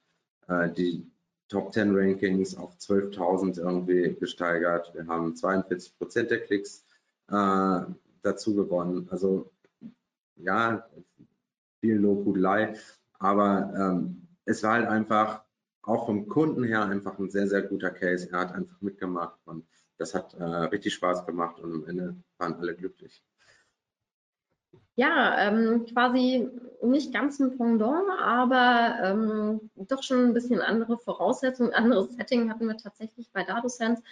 äh, 0.48 0.72
die 0.72 1.06
Top 1.48 1.74
10 1.74 1.96
Rankings 1.96 2.58
auf 2.58 2.76
12.000 2.78 3.60
irgendwie 3.60 4.16
gesteigert. 4.20 4.92
Wir 4.96 5.06
haben 5.06 5.36
42 5.36 5.96
Prozent 6.00 6.32
der 6.32 6.42
Klicks 6.42 6.84
äh, 7.28 7.82
dazu 8.24 8.56
gewonnen. 8.56 9.10
Also 9.12 9.52
ja, 10.38 10.90
viel 11.82 11.98
Lobhudelei, 11.98 12.74
aber 13.20 13.72
ähm, 13.78 14.28
es 14.46 14.64
war 14.64 14.74
halt 14.74 14.88
einfach 14.88 15.44
auch 15.84 16.06
vom 16.06 16.28
Kunden 16.28 16.64
her 16.64 16.86
einfach 16.86 17.18
ein 17.20 17.30
sehr, 17.30 17.48
sehr 17.48 17.64
guter 17.64 17.92
Case. 17.92 18.30
Er 18.32 18.40
hat 18.40 18.54
einfach 18.54 18.80
mitgemacht 18.82 19.40
und 19.46 19.68
das 19.98 20.14
hat 20.14 20.34
äh, 20.34 20.44
richtig 20.44 20.94
Spaß 20.96 21.26
gemacht 21.26 21.60
und 21.60 21.74
am 21.74 21.86
Ende 21.86 22.16
waren 22.38 22.56
alle 22.56 22.76
glücklich. 22.76 23.24
Ja, 25.02 25.48
ähm, 25.48 25.88
quasi 25.92 26.48
nicht 26.84 27.12
ganz 27.12 27.40
ein 27.40 27.58
Pendant, 27.58 28.08
aber 28.20 28.98
ähm, 29.04 29.72
doch 29.76 30.04
schon 30.04 30.26
ein 30.26 30.34
bisschen 30.36 30.62
andere 30.62 31.00
Voraussetzungen, 31.00 31.74
anderes 31.74 32.14
Setting 32.14 32.52
hatten 32.52 32.68
wir 32.68 32.78
tatsächlich 32.78 33.28
bei 33.34 33.44
DadoSense. 33.44 34.04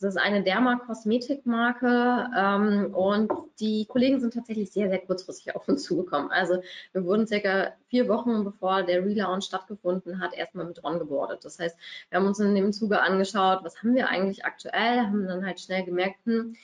Das 0.00 0.14
ist 0.14 0.16
eine 0.16 0.42
Derma-Kosmetikmarke 0.42 2.30
ähm, 2.34 2.94
und 2.94 3.30
die 3.60 3.84
Kollegen 3.84 4.20
sind 4.20 4.32
tatsächlich 4.32 4.70
sehr, 4.70 4.88
sehr 4.88 5.00
kurzfristig 5.00 5.54
auf 5.54 5.68
uns 5.68 5.82
zugekommen. 5.82 6.30
Also 6.30 6.62
wir 6.92 7.04
wurden 7.04 7.26
circa 7.26 7.74
vier 7.88 8.08
Wochen 8.08 8.42
bevor 8.42 8.84
der 8.84 9.04
Relaunch 9.04 9.44
stattgefunden 9.44 10.18
hat, 10.18 10.32
erstmal 10.32 10.64
mit 10.64 10.82
ongeboardet. 10.82 11.44
Das 11.44 11.58
heißt, 11.58 11.76
wir 12.08 12.18
haben 12.18 12.26
uns 12.26 12.40
in 12.40 12.54
dem 12.54 12.72
Zuge 12.72 13.02
angeschaut, 13.02 13.64
was 13.64 13.82
haben 13.82 13.94
wir 13.94 14.08
eigentlich 14.08 14.46
aktuell, 14.46 15.00
haben 15.02 15.26
dann 15.26 15.44
halt 15.44 15.60
schnell 15.60 15.84
gemerkt, 15.84 16.24
hm, 16.24 16.56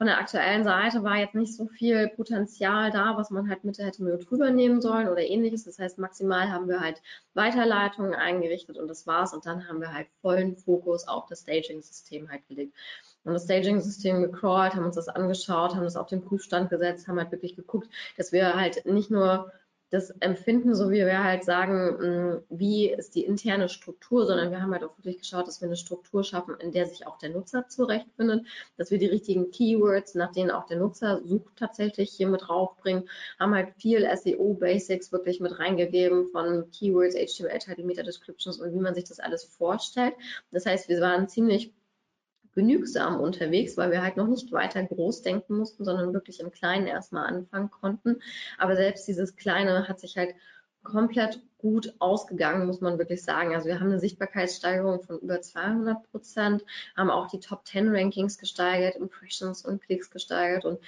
von 0.00 0.06
der 0.06 0.18
aktuellen 0.18 0.64
Seite 0.64 1.04
war 1.04 1.18
jetzt 1.18 1.34
nicht 1.34 1.54
so 1.54 1.66
viel 1.66 2.08
Potenzial 2.08 2.90
da, 2.90 3.18
was 3.18 3.28
man 3.28 3.50
halt 3.50 3.64
mit 3.64 3.76
hätte 3.76 4.02
mit 4.02 4.30
drüber 4.30 4.50
nehmen 4.50 4.80
sollen 4.80 5.10
oder 5.10 5.20
ähnliches. 5.20 5.64
Das 5.64 5.78
heißt, 5.78 5.98
maximal 5.98 6.50
haben 6.50 6.68
wir 6.68 6.80
halt 6.80 7.02
Weiterleitungen 7.34 8.14
eingerichtet 8.14 8.78
und 8.78 8.88
das 8.88 9.06
war's. 9.06 9.34
Und 9.34 9.44
dann 9.44 9.68
haben 9.68 9.78
wir 9.82 9.92
halt 9.92 10.06
vollen 10.22 10.56
Fokus 10.56 11.06
auf 11.06 11.26
das 11.26 11.40
Staging-System 11.40 12.30
halt 12.30 12.48
gelegt. 12.48 12.74
Und 13.24 13.34
das 13.34 13.44
Staging-System 13.44 14.22
gecrawlt, 14.22 14.74
haben 14.74 14.86
uns 14.86 14.96
das 14.96 15.08
angeschaut, 15.08 15.74
haben 15.74 15.84
das 15.84 15.96
auf 15.96 16.06
den 16.06 16.24
Prüfstand 16.24 16.70
gesetzt, 16.70 17.06
haben 17.06 17.18
halt 17.18 17.30
wirklich 17.30 17.54
geguckt, 17.54 17.90
dass 18.16 18.32
wir 18.32 18.54
halt 18.54 18.86
nicht 18.86 19.10
nur 19.10 19.52
das 19.90 20.10
Empfinden, 20.20 20.74
so 20.74 20.90
wie 20.90 21.04
wir 21.04 21.24
halt 21.24 21.44
sagen, 21.44 22.42
wie 22.48 22.88
ist 22.88 23.16
die 23.16 23.24
interne 23.24 23.68
Struktur, 23.68 24.24
sondern 24.24 24.52
wir 24.52 24.62
haben 24.62 24.72
halt 24.72 24.84
auch 24.84 24.96
wirklich 24.98 25.18
geschaut, 25.18 25.48
dass 25.48 25.60
wir 25.60 25.66
eine 25.66 25.76
Struktur 25.76 26.22
schaffen, 26.22 26.54
in 26.60 26.70
der 26.70 26.86
sich 26.86 27.06
auch 27.06 27.18
der 27.18 27.30
Nutzer 27.30 27.66
zurechtfindet, 27.68 28.46
dass 28.76 28.92
wir 28.92 28.98
die 28.98 29.06
richtigen 29.06 29.50
Keywords, 29.50 30.14
nach 30.14 30.30
denen 30.30 30.52
auch 30.52 30.66
der 30.66 30.78
Nutzer 30.78 31.20
sucht, 31.24 31.56
tatsächlich 31.56 32.10
hier 32.12 32.28
mit 32.28 32.42
draufbringen, 32.42 33.08
haben 33.38 33.54
halt 33.54 33.74
viel 33.78 34.08
SEO-Basics 34.16 35.10
wirklich 35.10 35.40
mit 35.40 35.58
reingegeben 35.58 36.28
von 36.30 36.70
Keywords, 36.70 37.16
HTML-Title, 37.16 37.84
Meta-Descriptions 37.84 38.60
und 38.60 38.72
wie 38.72 38.80
man 38.80 38.94
sich 38.94 39.04
das 39.04 39.18
alles 39.18 39.44
vorstellt. 39.44 40.14
Das 40.52 40.66
heißt, 40.66 40.88
wir 40.88 41.00
waren 41.00 41.28
ziemlich 41.28 41.72
genügsam 42.54 43.20
unterwegs, 43.20 43.76
weil 43.76 43.90
wir 43.90 44.02
halt 44.02 44.16
noch 44.16 44.26
nicht 44.26 44.52
weiter 44.52 44.82
groß 44.82 45.22
denken 45.22 45.56
mussten, 45.56 45.84
sondern 45.84 46.12
wirklich 46.12 46.40
im 46.40 46.50
Kleinen 46.50 46.86
erstmal 46.86 47.26
anfangen 47.26 47.70
konnten. 47.70 48.20
Aber 48.58 48.76
selbst 48.76 49.06
dieses 49.06 49.36
Kleine 49.36 49.88
hat 49.88 50.00
sich 50.00 50.16
halt 50.16 50.34
komplett 50.82 51.40
gut 51.58 51.94
ausgegangen, 51.98 52.66
muss 52.66 52.80
man 52.80 52.98
wirklich 52.98 53.22
sagen. 53.22 53.54
Also 53.54 53.68
wir 53.68 53.78
haben 53.80 53.88
eine 53.88 54.00
Sichtbarkeitssteigerung 54.00 55.02
von 55.02 55.18
über 55.18 55.40
200 55.40 56.10
Prozent, 56.10 56.64
haben 56.96 57.10
auch 57.10 57.28
die 57.28 57.40
Top 57.40 57.66
10 57.66 57.94
Rankings 57.94 58.38
gesteigert, 58.38 58.96
Impressions 58.96 59.64
und 59.64 59.82
Klicks 59.82 60.10
gesteigert 60.10 60.64
und 60.64 60.78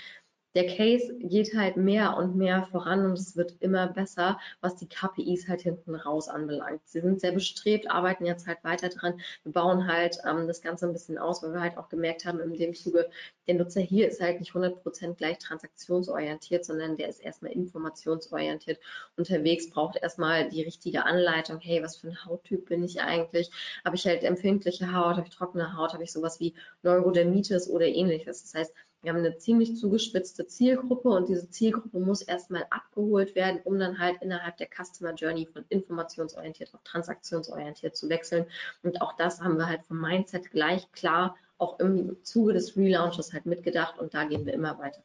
der 0.54 0.66
Case 0.66 1.14
geht 1.18 1.54
halt 1.54 1.76
mehr 1.76 2.16
und 2.16 2.36
mehr 2.36 2.66
voran 2.70 3.06
und 3.06 3.18
es 3.18 3.36
wird 3.36 3.56
immer 3.60 3.86
besser, 3.86 4.38
was 4.60 4.76
die 4.76 4.88
KPIs 4.88 5.48
halt 5.48 5.62
hinten 5.62 5.94
raus 5.94 6.28
anbelangt. 6.28 6.82
Sie 6.84 7.00
sind 7.00 7.20
sehr 7.20 7.32
bestrebt, 7.32 7.90
arbeiten 7.90 8.26
jetzt 8.26 8.46
halt 8.46 8.62
weiter 8.62 8.90
dran. 8.90 9.20
Wir 9.44 9.52
bauen 9.52 9.86
halt 9.86 10.18
ähm, 10.28 10.46
das 10.46 10.60
Ganze 10.60 10.86
ein 10.86 10.92
bisschen 10.92 11.16
aus, 11.18 11.42
weil 11.42 11.54
wir 11.54 11.60
halt 11.60 11.78
auch 11.78 11.88
gemerkt 11.88 12.26
haben, 12.26 12.40
in 12.40 12.52
dem 12.54 12.74
Zuge, 12.74 13.08
der 13.46 13.54
Nutzer 13.54 13.80
hier 13.80 14.08
ist 14.08 14.20
halt 14.20 14.40
nicht 14.40 14.52
100% 14.52 15.14
gleich 15.14 15.38
transaktionsorientiert, 15.38 16.64
sondern 16.64 16.96
der 16.96 17.08
ist 17.08 17.20
erstmal 17.20 17.52
informationsorientiert 17.52 18.78
unterwegs, 19.16 19.70
braucht 19.70 19.96
erstmal 19.96 20.48
die 20.50 20.62
richtige 20.62 21.04
Anleitung. 21.04 21.58
Hey, 21.60 21.82
was 21.82 21.96
für 21.96 22.08
ein 22.08 22.24
Hauttyp 22.26 22.66
bin 22.66 22.84
ich 22.84 23.00
eigentlich? 23.00 23.50
Habe 23.84 23.96
ich 23.96 24.06
halt 24.06 24.22
empfindliche 24.22 24.92
Haut, 24.92 25.16
habe 25.16 25.26
ich 25.26 25.34
trockene 25.34 25.76
Haut, 25.76 25.94
habe 25.94 26.04
ich 26.04 26.12
sowas 26.12 26.40
wie 26.40 26.54
Neurodermitis 26.82 27.68
oder 27.68 27.86
ähnliches? 27.86 28.42
Das 28.42 28.54
heißt, 28.54 28.74
wir 29.02 29.12
haben 29.12 29.18
eine 29.18 29.36
ziemlich 29.36 29.76
zugespitzte 29.76 30.46
Zielgruppe 30.46 31.08
und 31.08 31.28
diese 31.28 31.50
Zielgruppe 31.50 31.98
muss 31.98 32.22
erstmal 32.22 32.66
abgeholt 32.70 33.34
werden, 33.34 33.60
um 33.64 33.78
dann 33.78 33.98
halt 33.98 34.22
innerhalb 34.22 34.56
der 34.58 34.68
Customer 34.68 35.12
Journey 35.12 35.46
von 35.46 35.64
informationsorientiert 35.68 36.72
auf 36.72 36.82
transaktionsorientiert 36.84 37.96
zu 37.96 38.08
wechseln. 38.08 38.46
Und 38.84 39.02
auch 39.02 39.14
das 39.16 39.40
haben 39.40 39.56
wir 39.56 39.66
halt 39.66 39.82
vom 39.84 40.00
Mindset 40.00 40.50
gleich 40.52 40.90
klar 40.92 41.36
auch 41.58 41.78
im 41.80 42.16
Zuge 42.24 42.52
des 42.52 42.76
Relaunches 42.76 43.32
halt 43.32 43.46
mitgedacht 43.46 43.98
und 43.98 44.14
da 44.14 44.24
gehen 44.24 44.46
wir 44.46 44.54
immer 44.54 44.78
weiter. 44.78 45.02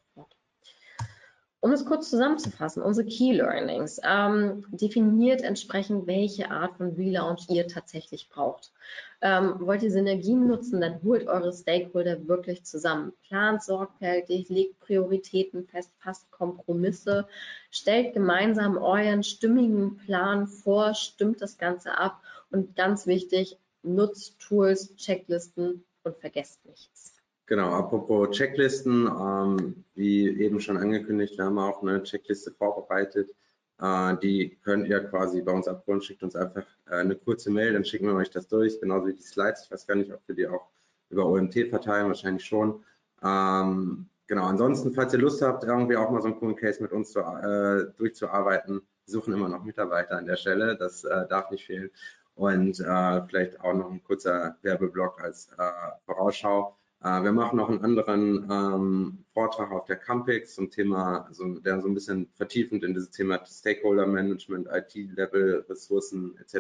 Um 1.68 1.74
es 1.74 1.84
kurz 1.84 2.09
zusammenzufassen, 2.09 2.82
unsere 2.82 3.05
Key 3.05 3.34
Learnings 3.34 3.99
ähm, 4.01 4.63
definiert 4.70 5.41
entsprechend, 5.41 6.07
welche 6.07 6.49
Art 6.49 6.78
von 6.78 6.93
Relaunch 6.95 7.49
ihr 7.49 7.68
tatsächlich 7.68 8.30
braucht. 8.30 8.72
Ähm, 9.20 9.55
wollt 9.59 9.84
ihr 9.84 9.91
Synergien 9.91 10.47
nutzen, 10.47 10.80
dann 10.80 11.03
holt 11.03 11.28
eure 11.28 11.51
Stakeholder 11.51 12.26
wirklich 12.26 12.63
zusammen. 12.63 13.11
Plant 13.28 13.63
sorgfältig, 13.63 14.47
legt 14.47 14.80
Prioritäten 14.80 15.65
fest, 15.65 15.91
fasst 15.99 16.32
Kompromisse, 16.32 17.28
stellt 17.70 18.13
gemeinsam 18.13 18.78
euren 18.78 19.24
stimmigen 19.24 19.97
Plan 19.97 20.47
vor, 20.47 20.93
stimmt 20.93 21.41
das 21.41 21.57
Ganze 21.57 21.97
ab 21.97 22.22
und 22.49 22.78
ganz 22.78 23.07
wichtig, 23.07 23.57
nutzt 23.84 24.39
Tools, 24.39 24.95
Checklisten 24.95 25.84
und 26.03 26.15
vergesst 26.15 26.65
nichts. 26.65 27.16
Genau, 27.47 27.69
apropos 27.71 28.35
Checklisten, 28.35 29.07
ähm, 29.07 29.85
wie 29.95 30.27
eben 30.41 30.59
schon 30.59 30.75
angekündigt, 30.75 31.37
wir 31.37 31.45
haben 31.45 31.57
auch 31.57 31.81
eine 31.81 32.03
Checkliste 32.03 32.51
vorbereitet. 32.51 33.33
Äh, 33.79 34.17
die 34.17 34.57
könnt 34.63 34.85
ihr 34.87 34.99
quasi 35.05 35.41
bei 35.41 35.53
uns 35.53 35.65
abholen, 35.65 36.01
schickt 36.01 36.23
uns 36.23 36.35
einfach 36.35 36.65
äh, 36.89 36.95
eine 36.95 37.15
kurze 37.15 37.49
Mail, 37.49 37.71
dann 37.71 37.85
schicken 37.85 38.07
wir 38.07 38.15
euch 38.15 38.29
das 38.29 38.49
durch, 38.49 38.81
genauso 38.81 39.07
wie 39.07 39.13
die 39.13 39.21
Slides. 39.21 39.63
Ich 39.63 39.71
weiß 39.71 39.87
gar 39.87 39.95
nicht, 39.95 40.11
ob 40.11 40.19
wir 40.27 40.35
die 40.35 40.45
auch 40.45 40.67
über 41.09 41.25
OMT 41.25 41.69
verteilen, 41.69 42.07
wahrscheinlich 42.07 42.43
schon. 42.43 42.83
Ähm, 43.23 44.07
genau, 44.27 44.43
ansonsten, 44.43 44.93
falls 44.93 45.13
ihr 45.13 45.19
Lust 45.19 45.41
habt, 45.41 45.63
irgendwie 45.63 45.95
auch 45.95 46.11
mal 46.11 46.21
so 46.21 46.27
einen 46.27 46.39
coolen 46.39 46.57
Case 46.57 46.83
mit 46.83 46.91
uns 46.91 47.11
zu, 47.13 47.21
äh, 47.21 47.93
durchzuarbeiten, 47.97 48.81
wir 49.05 49.11
suchen 49.11 49.33
immer 49.33 49.47
noch 49.47 49.63
Mitarbeiter 49.63 50.17
an 50.17 50.25
der 50.25 50.35
Stelle, 50.35 50.75
das 50.75 51.05
äh, 51.05 51.25
darf 51.29 51.49
nicht 51.49 51.65
fehlen. 51.65 51.91
Und 52.35 52.81
äh, 52.81 53.21
vielleicht 53.25 53.61
auch 53.61 53.73
noch 53.73 53.89
ein 53.89 54.03
kurzer 54.03 54.57
Werbeblock 54.63 55.21
als 55.23 55.49
äh, 55.57 55.71
Vorausschau. 56.05 56.75
Äh, 57.03 57.23
wir 57.23 57.31
machen 57.31 57.57
noch 57.57 57.69
einen 57.69 57.83
anderen 57.83 58.49
ähm, 58.49 59.25
Vortrag 59.33 59.71
auf 59.71 59.85
der 59.85 59.97
Campix 59.97 60.55
zum 60.55 60.71
Thema, 60.71 61.25
also 61.27 61.59
der 61.59 61.79
so 61.81 61.87
ein 61.87 61.93
bisschen 61.93 62.27
vertiefend 62.35 62.83
in 62.83 62.93
dieses 62.93 63.11
Thema 63.11 63.45
Stakeholder 63.45 64.07
Management, 64.07 64.67
IT-Level, 64.71 65.65
Ressourcen 65.69 66.37
etc., 66.39 66.55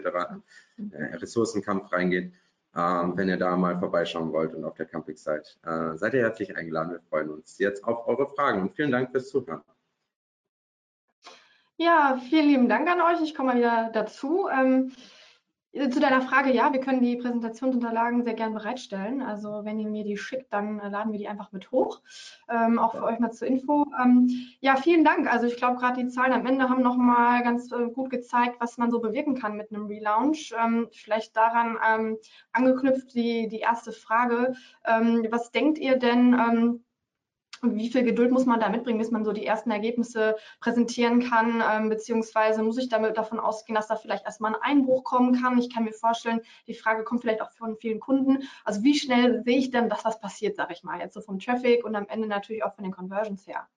äh, 0.91 1.15
Ressourcenkampf 1.15 1.91
reingeht. 1.91 2.33
Ähm, 2.75 3.13
wenn 3.15 3.29
ihr 3.29 3.37
da 3.37 3.57
mal 3.57 3.79
vorbeischauen 3.79 4.31
wollt 4.31 4.53
und 4.53 4.63
auf 4.63 4.75
der 4.75 4.85
Campix 4.85 5.23
seid, 5.23 5.57
äh, 5.65 5.97
seid 5.97 6.13
ihr 6.13 6.21
herzlich 6.21 6.55
eingeladen. 6.55 6.91
Wir 6.91 7.01
freuen 7.09 7.31
uns 7.31 7.57
jetzt 7.57 7.83
auf 7.83 8.07
eure 8.07 8.27
Fragen 8.27 8.61
und 8.61 8.75
vielen 8.75 8.91
Dank 8.91 9.09
fürs 9.09 9.29
Zuhören. 9.29 9.61
Ja, 11.77 12.19
vielen 12.29 12.47
lieben 12.47 12.69
Dank 12.69 12.87
an 12.87 13.01
euch. 13.01 13.21
Ich 13.23 13.33
komme 13.33 13.53
mal 13.53 13.57
wieder 13.57 13.89
dazu. 13.93 14.47
Ähm, 14.51 14.91
äh, 14.91 15.16
zu 15.89 15.99
deiner 15.99 16.21
Frage, 16.21 16.51
ja, 16.51 16.73
wir 16.73 16.79
können 16.79 17.01
die 17.01 17.15
Präsentationsunterlagen 17.17 18.23
sehr 18.23 18.33
gern 18.33 18.53
bereitstellen. 18.53 19.21
Also 19.21 19.61
wenn 19.63 19.79
ihr 19.79 19.87
mir 19.87 20.03
die 20.03 20.17
schickt, 20.17 20.51
dann 20.51 20.79
äh, 20.79 20.89
laden 20.89 21.11
wir 21.11 21.19
die 21.19 21.27
einfach 21.27 21.51
mit 21.51 21.71
hoch. 21.71 22.01
Ähm, 22.49 22.79
auch 22.79 22.93
für 22.95 23.03
euch 23.03 23.19
mal 23.19 23.31
zur 23.31 23.47
Info. 23.47 23.85
Ähm, 24.01 24.29
ja, 24.59 24.75
vielen 24.75 25.03
Dank. 25.03 25.31
Also 25.31 25.45
ich 25.45 25.57
glaube, 25.57 25.77
gerade 25.77 26.03
die 26.03 26.09
Zahlen 26.09 26.33
am 26.33 26.45
Ende 26.45 26.69
haben 26.69 26.81
nochmal 26.81 27.43
ganz 27.43 27.71
äh, 27.71 27.89
gut 27.89 28.09
gezeigt, 28.09 28.57
was 28.59 28.77
man 28.77 28.91
so 28.91 28.99
bewirken 28.99 29.35
kann 29.35 29.57
mit 29.57 29.71
einem 29.71 29.85
Relaunch. 29.85 30.53
Ähm, 30.61 30.87
vielleicht 30.91 31.35
daran 31.35 31.77
ähm, 31.87 32.17
angeknüpft 32.51 33.13
die, 33.13 33.47
die 33.47 33.59
erste 33.59 33.91
Frage. 33.91 34.55
Ähm, 34.85 35.27
was 35.29 35.51
denkt 35.51 35.77
ihr 35.77 35.97
denn? 35.97 36.83
Wie 37.61 37.89
viel 37.89 38.03
Geduld 38.03 38.31
muss 38.31 38.45
man 38.45 38.59
da 38.59 38.69
mitbringen, 38.69 38.99
bis 38.99 39.11
man 39.11 39.25
so 39.25 39.31
die 39.31 39.45
ersten 39.45 39.71
Ergebnisse 39.71 40.35
präsentieren 40.59 41.21
kann, 41.21 41.63
ähm, 41.69 41.89
beziehungsweise 41.89 42.63
muss 42.63 42.77
ich 42.77 42.89
damit 42.89 43.17
davon 43.17 43.39
ausgehen, 43.39 43.75
dass 43.75 43.87
da 43.87 43.95
vielleicht 43.95 44.25
erstmal 44.25 44.55
ein 44.55 44.61
Einbruch 44.61 45.03
kommen 45.03 45.41
kann. 45.41 45.57
Ich 45.57 45.73
kann 45.73 45.83
mir 45.83 45.93
vorstellen, 45.93 46.41
die 46.67 46.73
Frage 46.73 47.03
kommt 47.03 47.21
vielleicht 47.21 47.41
auch 47.41 47.51
von 47.51 47.77
vielen 47.77 47.99
Kunden. 47.99 48.43
Also 48.63 48.83
wie 48.83 48.97
schnell 48.97 49.43
sehe 49.43 49.57
ich 49.57 49.71
denn, 49.71 49.89
dass 49.89 50.03
das 50.03 50.19
passiert, 50.19 50.55
sage 50.55 50.73
ich 50.73 50.83
mal, 50.83 50.99
jetzt 50.99 51.13
so 51.13 51.21
vom 51.21 51.39
Traffic 51.39 51.83
und 51.85 51.95
am 51.95 52.07
Ende 52.07 52.27
natürlich 52.27 52.63
auch 52.63 52.75
von 52.75 52.83
den 52.83 52.93
Conversions 52.93 53.47
her? 53.47 53.67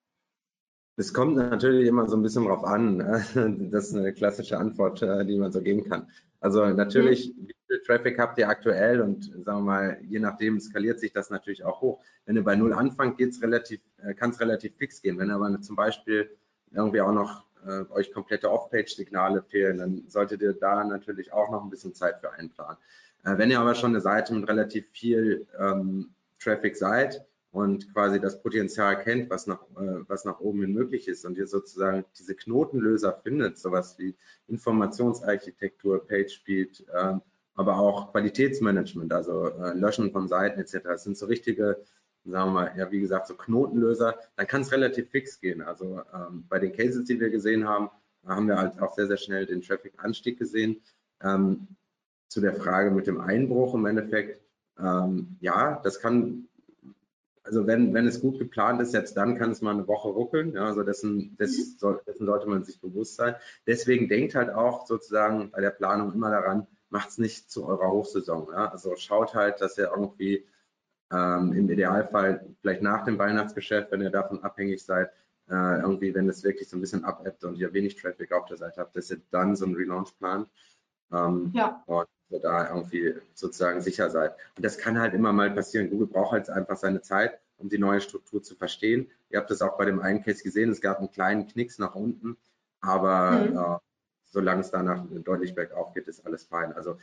Es 0.97 1.15
kommt 1.15 1.37
natürlich 1.37 1.89
immer 1.89 2.07
so 2.09 2.17
ein 2.17 2.23
bisschen 2.23 2.45
drauf 2.45 2.65
an. 2.65 2.99
Das 3.71 3.89
ist 3.89 3.97
eine 3.97 4.13
klassische 4.13 4.59
Antwort, 4.59 5.01
äh, 5.03 5.25
die 5.25 5.39
man 5.39 5.51
so 5.51 5.63
geben 5.63 5.89
kann. 5.89 6.09
Also 6.41 6.67
natürlich, 6.67 7.35
mhm. 7.37 7.49
wie 7.49 7.55
viel 7.67 7.83
Traffic 7.83 8.19
habt 8.19 8.39
ihr 8.39 8.49
aktuell 8.49 9.01
und 9.03 9.25
sagen 9.25 9.45
wir 9.45 9.61
mal, 9.61 9.99
je 10.03 10.19
nachdem 10.19 10.59
skaliert 10.59 10.99
sich 10.99 11.13
das 11.13 11.31
natürlich 11.31 11.65
auch 11.65 11.81
hoch. 11.81 12.03
Wenn 12.25 12.37
ihr 12.37 12.45
bei 12.45 12.57
null 12.57 12.73
anfangt, 12.73 13.19
geht's 13.19 13.43
relativ, 13.43 13.81
äh, 14.03 14.15
kann 14.15 14.31
es 14.31 14.41
relativ 14.41 14.75
fix 14.77 15.03
gehen. 15.03 15.19
Wenn 15.19 15.31
aber 15.31 15.61
zum 15.61 15.77
Beispiel 15.77 16.31
irgendwie 16.73 17.03
auch 17.03 17.13
noch 17.13 17.45
äh, 17.67 17.85
euch 17.91 18.13
komplette 18.13 18.51
Off-Page-Signale 18.51 19.43
fehlen, 19.43 19.79
dann 19.79 20.05
solltet 20.09 20.41
ihr 20.41 20.55
da 20.55 20.83
natürlich 20.83 21.33
auch 21.33 21.51
noch 21.51 21.63
ein 21.63 21.71
bisschen 21.71 21.95
Zeit 21.95 22.21
für 22.21 22.33
einplanen. 22.33 22.79
Äh, 23.25 23.37
wenn 23.37 23.51
ihr 23.51 23.61
aber 23.61 23.75
schon 23.75 23.91
eine 23.91 24.01
Seite 24.01 24.35
mit 24.35 24.49
relativ 24.49 24.89
viel 24.93 25.47
ähm, 25.59 26.11
Traffic 26.39 26.77
seid, 26.77 27.27
und 27.53 27.93
quasi 27.93 28.21
das 28.21 28.43
Potenzial 28.43 29.03
kennt, 29.03 29.29
was 29.31 29.47
nach, 29.47 29.63
äh, 29.77 30.09
was 30.09 30.25
nach 30.25 30.41
oben 30.41 30.63
hin 30.63 30.73
möglich 30.73 31.09
ist 31.09 31.25
und 31.25 31.37
ihr 31.37 31.47
sozusagen 31.47 32.05
diese 32.19 32.35
Knotenlöser 32.35 33.21
findet, 33.23 33.59
sowas 33.59 33.99
wie 33.99 34.17
Informationsarchitektur, 34.47 36.07
PageSpeed, 36.07 36.87
äh, 36.93 37.15
aber 37.55 37.79
auch 37.79 38.13
Qualitätsmanagement, 38.13 39.13
also 39.13 39.49
äh, 39.49 39.75
Löschen 39.75 40.13
von 40.13 40.29
Seiten 40.29 40.61
etc. 40.61 40.79
Das 40.85 41.05
sind 41.05 41.19
so 41.19 41.27
richtige, 41.27 41.85
sagen 42.25 42.53
wir 42.53 42.53
mal, 42.53 42.73
ja 42.77 42.91
wie 42.91 43.01
gesagt, 43.01 43.27
so 43.27 43.35
Knotenlöser, 43.35 44.17
dann 44.37 44.47
kann 44.47 44.63
es 44.63 44.73
relativ 44.73 45.11
fix 45.11 45.41
gehen. 45.41 45.61
Also 45.61 46.01
ähm, 46.15 46.47
bei 46.49 46.59
den 46.59 46.73
Cases, 46.73 47.05
die 47.05 47.19
wir 47.19 47.31
gesehen 47.31 47.67
haben, 47.67 47.91
haben 48.25 48.47
wir 48.47 48.59
halt 48.59 48.81
auch 48.81 48.95
sehr, 48.95 49.09
sehr 49.09 49.17
schnell 49.17 49.47
den 49.47 49.63
Traffic-Anstieg 49.63 50.39
gesehen. 50.39 50.81
Ähm, 51.23 51.69
zu 52.29 52.41
der 52.41 52.55
Frage 52.55 52.93
mit 52.93 53.09
dem 53.09 53.21
Einbruch 53.21 53.75
im 53.75 53.87
Endeffekt, 53.87 54.41
ähm, 54.79 55.37
ja, 55.41 55.81
das 55.83 56.01
kann 56.01 56.49
also 57.51 57.67
wenn, 57.67 57.93
wenn 57.95 58.07
es 58.07 58.21
gut 58.21 58.39
geplant 58.39 58.81
ist, 58.81 58.95
jetzt 58.95 59.17
dann 59.17 59.37
kann 59.37 59.51
es 59.51 59.61
mal 59.61 59.73
eine 59.73 59.89
Woche 59.89 60.09
ruckeln. 60.09 60.53
Ja, 60.53 60.67
also 60.67 60.85
dessen, 60.85 61.37
dessen, 61.37 61.77
dessen 62.07 62.27
sollte 62.27 62.49
man 62.49 62.63
sich 62.63 62.81
bewusst 62.81 63.17
sein. 63.17 63.35
Deswegen 63.67 64.09
denkt 64.09 64.37
halt 64.37 64.51
auch 64.51 64.87
sozusagen 64.87 65.51
bei 65.51 65.61
der 65.61 65.71
Planung 65.71 66.13
immer 66.13 66.31
daran, 66.31 66.69
macht 66.91 67.09
es 67.09 67.19
nicht 67.19 67.51
zu 67.51 67.67
eurer 67.67 67.91
Hochsaison. 67.91 68.51
Ja? 68.53 68.71
Also 68.71 68.95
schaut 68.95 69.35
halt, 69.35 69.61
dass 69.61 69.77
ihr 69.79 69.91
irgendwie 69.93 70.47
ähm, 71.11 71.53
im 71.53 71.69
Idealfall 71.69 72.47
vielleicht 72.61 72.83
nach 72.83 73.05
dem 73.05 73.19
Weihnachtsgeschäft, 73.19 73.91
wenn 73.91 74.03
ihr 74.03 74.11
davon 74.11 74.45
abhängig 74.45 74.85
seid, 74.85 75.11
äh, 75.49 75.81
irgendwie, 75.81 76.15
wenn 76.15 76.29
es 76.29 76.45
wirklich 76.45 76.69
so 76.69 76.77
ein 76.77 76.81
bisschen 76.81 77.05
abebbt 77.05 77.43
und 77.43 77.57
ihr 77.57 77.73
wenig 77.73 77.97
Traffic 77.97 78.31
auf 78.31 78.47
der 78.47 78.59
Seite 78.59 78.81
habt, 78.81 78.95
dass 78.95 79.11
ihr 79.11 79.21
dann 79.33 79.57
so 79.57 79.65
einen 79.65 79.75
Relaunch 79.75 80.17
plant. 80.21 80.49
Ähm, 81.13 81.51
ja. 81.53 81.83
Und 81.87 82.07
ihr 82.31 82.41
da 82.41 82.69
irgendwie 82.69 83.15
sozusagen 83.35 83.81
sicher 83.81 84.11
seid. 84.11 84.35
Und 84.57 84.65
das 84.65 84.79
kann 84.79 84.99
halt 84.99 85.15
immer 85.15 85.33
mal 85.33 85.51
passieren. 85.51 85.91
Google 85.91 86.07
braucht 86.07 86.33
halt 86.33 86.51
einfach 86.51 86.77
seine 86.77 87.03
Zeit, 87.03 87.39
um 87.59 87.69
die 87.69 87.79
neue 87.79 88.01
Struktur 88.01 88.43
zu 88.43 88.55
verstehen. 88.55 89.11
Ihr 89.31 89.39
habt 89.39 89.51
das 89.51 89.63
auch 89.63 89.77
bei 89.77 89.85
dem 89.85 90.01
einen 90.01 90.23
Case 90.23 90.43
gesehen, 90.43 90.71
es 90.71 90.81
gab 90.81 90.99
einen 90.99 91.11
kleinen 91.11 91.47
Knicks 91.47 91.79
nach 91.79 91.95
unten, 91.95 92.37
aber 92.81 93.31
mhm. 93.33 93.57
äh, 93.57 93.79
solange 94.31 94.61
es 94.61 94.71
danach 94.71 95.05
deutlich 95.25 95.55
bergauf 95.55 95.93
geht, 95.95 96.09
ist 96.09 96.25
alles 96.27 96.45
fein. 96.45 96.73
Also 96.73 96.99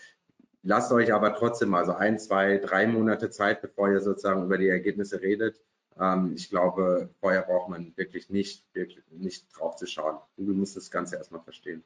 lasst 0.63 0.91
euch 0.91 1.13
aber 1.13 1.35
trotzdem 1.35 1.69
mal 1.69 1.85
so 1.85 1.93
ein, 1.93 2.19
zwei, 2.19 2.57
drei 2.57 2.87
Monate 2.87 3.29
Zeit, 3.29 3.61
bevor 3.61 3.89
ihr 3.89 4.01
sozusagen 4.01 4.43
über 4.43 4.57
die 4.57 4.69
Ergebnisse 4.69 5.21
redet. 5.21 5.61
Ähm, 5.99 6.33
ich 6.35 6.49
glaube, 6.49 7.09
vorher 7.19 7.41
braucht 7.43 7.69
man 7.69 7.93
wirklich 7.95 8.29
nicht, 8.29 8.63
wirklich 8.73 9.03
nicht 9.11 9.47
drauf 9.57 9.75
zu 9.75 9.85
schauen. 9.87 10.17
Google 10.35 10.55
muss 10.55 10.73
das 10.73 10.91
Ganze 10.91 11.17
erstmal 11.17 11.41
verstehen. 11.41 11.83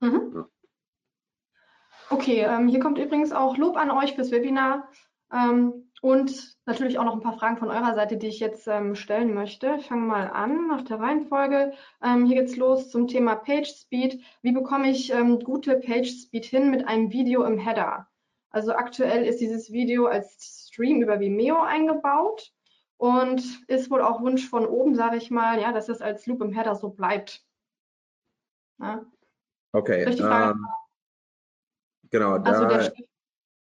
Mhm. 0.00 0.32
Ja. 0.34 0.48
Okay, 2.10 2.40
ähm, 2.40 2.68
hier 2.68 2.80
kommt 2.80 2.98
übrigens 2.98 3.32
auch 3.32 3.56
Lob 3.56 3.76
an 3.76 3.90
euch 3.90 4.14
fürs 4.14 4.30
Webinar 4.30 4.88
ähm, 5.32 5.90
und 6.02 6.56
natürlich 6.66 6.98
auch 6.98 7.04
noch 7.04 7.14
ein 7.14 7.22
paar 7.22 7.38
Fragen 7.38 7.56
von 7.56 7.70
eurer 7.70 7.94
Seite, 7.94 8.16
die 8.16 8.26
ich 8.26 8.40
jetzt 8.40 8.66
ähm, 8.68 8.94
stellen 8.94 9.32
möchte. 9.32 9.76
Ich 9.78 9.86
fange 9.86 10.02
mal 10.02 10.28
an 10.28 10.68
nach 10.68 10.82
der 10.82 11.00
Reihenfolge. 11.00 11.72
Ähm, 12.02 12.26
hier 12.26 12.36
geht's 12.36 12.56
los 12.56 12.90
zum 12.90 13.08
Thema 13.08 13.36
Page 13.36 13.68
Speed. 13.68 14.22
Wie 14.42 14.52
bekomme 14.52 14.90
ich 14.90 15.12
ähm, 15.12 15.40
gute 15.40 15.76
Page 15.76 16.10
Speed 16.10 16.44
hin 16.44 16.70
mit 16.70 16.86
einem 16.86 17.10
Video 17.10 17.42
im 17.44 17.58
Header? 17.58 18.08
Also 18.50 18.74
aktuell 18.74 19.24
ist 19.24 19.40
dieses 19.40 19.72
Video 19.72 20.06
als 20.06 20.68
Stream 20.68 21.02
über 21.02 21.18
Vimeo 21.20 21.60
eingebaut 21.60 22.52
und 22.98 23.42
ist 23.68 23.90
wohl 23.90 24.02
auch 24.02 24.20
Wunsch 24.20 24.48
von 24.48 24.66
oben, 24.66 24.94
sage 24.94 25.16
ich 25.16 25.30
mal, 25.30 25.60
ja, 25.60 25.72
dass 25.72 25.88
es 25.88 26.00
als 26.00 26.26
Loop 26.26 26.42
im 26.42 26.52
Header 26.52 26.74
so 26.74 26.90
bleibt. 26.90 27.44
Ja. 28.78 29.04
Okay. 29.72 30.04
Richtig 30.04 30.24
ähm, 30.24 30.64
Genau, 32.14 32.34
also 32.34 32.68
da, 32.68 32.92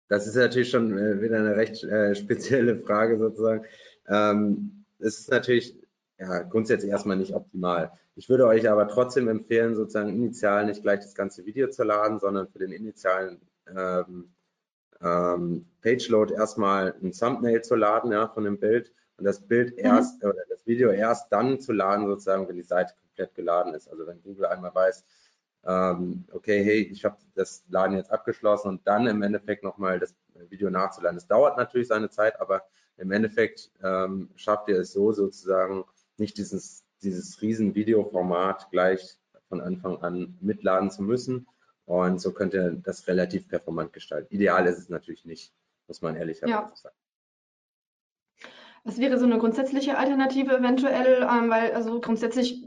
das 0.07 0.27
ist 0.27 0.35
natürlich 0.35 0.69
schon 0.69 0.95
äh, 0.95 1.19
wieder 1.19 1.39
eine 1.39 1.55
recht 1.55 1.83
äh, 1.83 2.13
spezielle 2.13 2.77
Frage 2.77 3.17
sozusagen. 3.17 3.65
Ähm, 4.07 4.85
es 4.99 5.17
ist 5.17 5.31
natürlich 5.31 5.75
ja, 6.19 6.43
grundsätzlich 6.43 6.91
erstmal 6.91 7.17
nicht 7.17 7.33
optimal. 7.33 7.91
Ich 8.15 8.29
würde 8.29 8.45
euch 8.45 8.69
aber 8.69 8.87
trotzdem 8.87 9.29
empfehlen, 9.29 9.73
sozusagen 9.75 10.09
initial 10.09 10.67
nicht 10.67 10.83
gleich 10.83 10.99
das 10.99 11.15
ganze 11.15 11.43
Video 11.47 11.71
zu 11.71 11.83
laden, 11.83 12.19
sondern 12.19 12.47
für 12.47 12.59
den 12.59 12.71
initialen 12.71 13.41
ähm, 13.75 14.29
ähm, 15.01 15.65
Page-Load 15.81 16.35
erstmal 16.35 16.93
ein 17.01 17.13
Thumbnail 17.13 17.63
zu 17.63 17.73
laden 17.73 18.11
ja, 18.11 18.27
von 18.27 18.43
dem 18.43 18.59
Bild 18.59 18.93
und 19.17 19.25
das 19.25 19.41
Bild 19.41 19.75
erst 19.75 20.23
oder 20.23 20.43
das 20.51 20.67
Video 20.67 20.91
erst 20.91 21.31
dann 21.31 21.59
zu 21.59 21.73
laden, 21.73 22.05
sozusagen, 22.05 22.47
wenn 22.47 22.57
die 22.57 22.61
Seite 22.61 22.93
komplett 23.01 23.33
geladen 23.33 23.73
ist. 23.73 23.87
Also 23.87 24.05
wenn 24.05 24.21
Google 24.21 24.45
einmal 24.45 24.75
weiß, 24.75 25.03
okay, 25.68 26.63
hey, 26.63 26.82
ich 26.82 27.05
habe 27.05 27.18
das 27.34 27.63
Laden 27.70 27.97
jetzt 27.97 28.11
abgeschlossen 28.11 28.70
und 28.70 28.88
dann 28.88 29.07
im 29.07 29.24
Endeffekt 29.24 29.63
nochmal 29.63 29.99
das 29.99 30.16
Video 30.49 30.70
nachzuladen. 30.70 31.18
Es 31.18 31.28
dauert 31.28 31.57
natürlich 31.57 31.88
seine 31.88 32.09
Zeit, 32.09 32.39
aber 32.39 32.63
im 32.97 33.11
Endeffekt 33.11 33.72
ähm, 33.84 34.30
schafft 34.36 34.70
ihr 34.70 34.80
es 34.80 34.93
so 34.93 35.11
sozusagen 35.11 35.86
nicht 36.18 36.38
dieses, 36.38 36.86
dieses 37.01 37.41
riesen 37.41 37.76
Videoformat 37.76 38.70
gleich 38.72 39.18
von 39.49 39.61
Anfang 39.61 40.01
an 40.01 40.38
mitladen 40.41 40.91
zu 40.91 41.03
müssen. 41.03 41.47
Und 41.86 42.20
so 42.20 42.32
könnt 42.32 42.53
ihr 42.53 42.72
das 42.72 43.07
relativ 43.07 43.47
performant 43.47 43.93
gestalten. 43.93 44.34
Ideal 44.34 44.66
ist 44.66 44.80
es 44.80 44.89
natürlich 44.89 45.26
nicht, 45.26 45.53
muss 45.88 46.01
man 46.01 46.16
ehrlicherweise 46.16 46.51
ja. 46.51 46.72
sagen. 46.74 46.95
Was 48.84 48.99
wäre 48.99 49.18
so 49.18 49.26
eine 49.26 49.39
grundsätzliche 49.39 49.97
Alternative 49.97 50.57
eventuell? 50.57 51.24
Ähm, 51.24 51.49
weil 51.49 51.74
also 51.74 51.99
grundsätzlich 51.99 52.63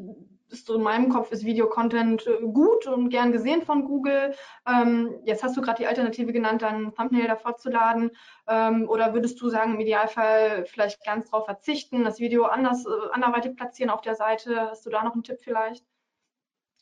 ist 0.51 0.67
so 0.67 0.75
in 0.75 0.83
meinem 0.83 1.09
Kopf 1.09 1.31
ist 1.33 1.45
Video-Content 1.45 2.27
äh, 2.27 2.41
gut 2.41 2.87
und 2.87 3.11
gern 3.11 3.33
gesehen 3.33 3.63
von 3.63 3.85
Google. 3.85 4.35
Ähm, 4.67 5.19
jetzt 5.25 5.43
hast 5.43 5.57
du 5.57 5.61
gerade 5.61 5.79
die 5.79 5.87
Alternative 5.87 6.33
genannt, 6.33 6.63
dann 6.63 6.95
Thumbnail 6.95 7.27
davor 7.27 7.57
zu 7.57 7.71
laden. 7.71 8.11
Ähm, 8.47 8.89
oder 8.89 9.15
würdest 9.15 9.41
du 9.41 9.49
sagen, 9.49 9.75
im 9.75 9.81
Idealfall 9.81 10.65
vielleicht 10.67 11.05
ganz 11.05 11.31
drauf 11.31 11.45
verzichten, 11.45 12.05
das 12.05 12.21
Video 12.21 12.45
anders, 12.45 12.85
äh, 12.87 13.13
anderweitig 13.13 13.57
platzieren 13.57 13.91
auf 13.91 14.01
der 14.01 14.15
Seite? 14.15 14.71
Hast 14.71 14.87
du 14.87 14.91
da 14.91 15.03
noch 15.03 15.15
einen 15.15 15.23
Tipp 15.23 15.39
vielleicht? 15.41 15.85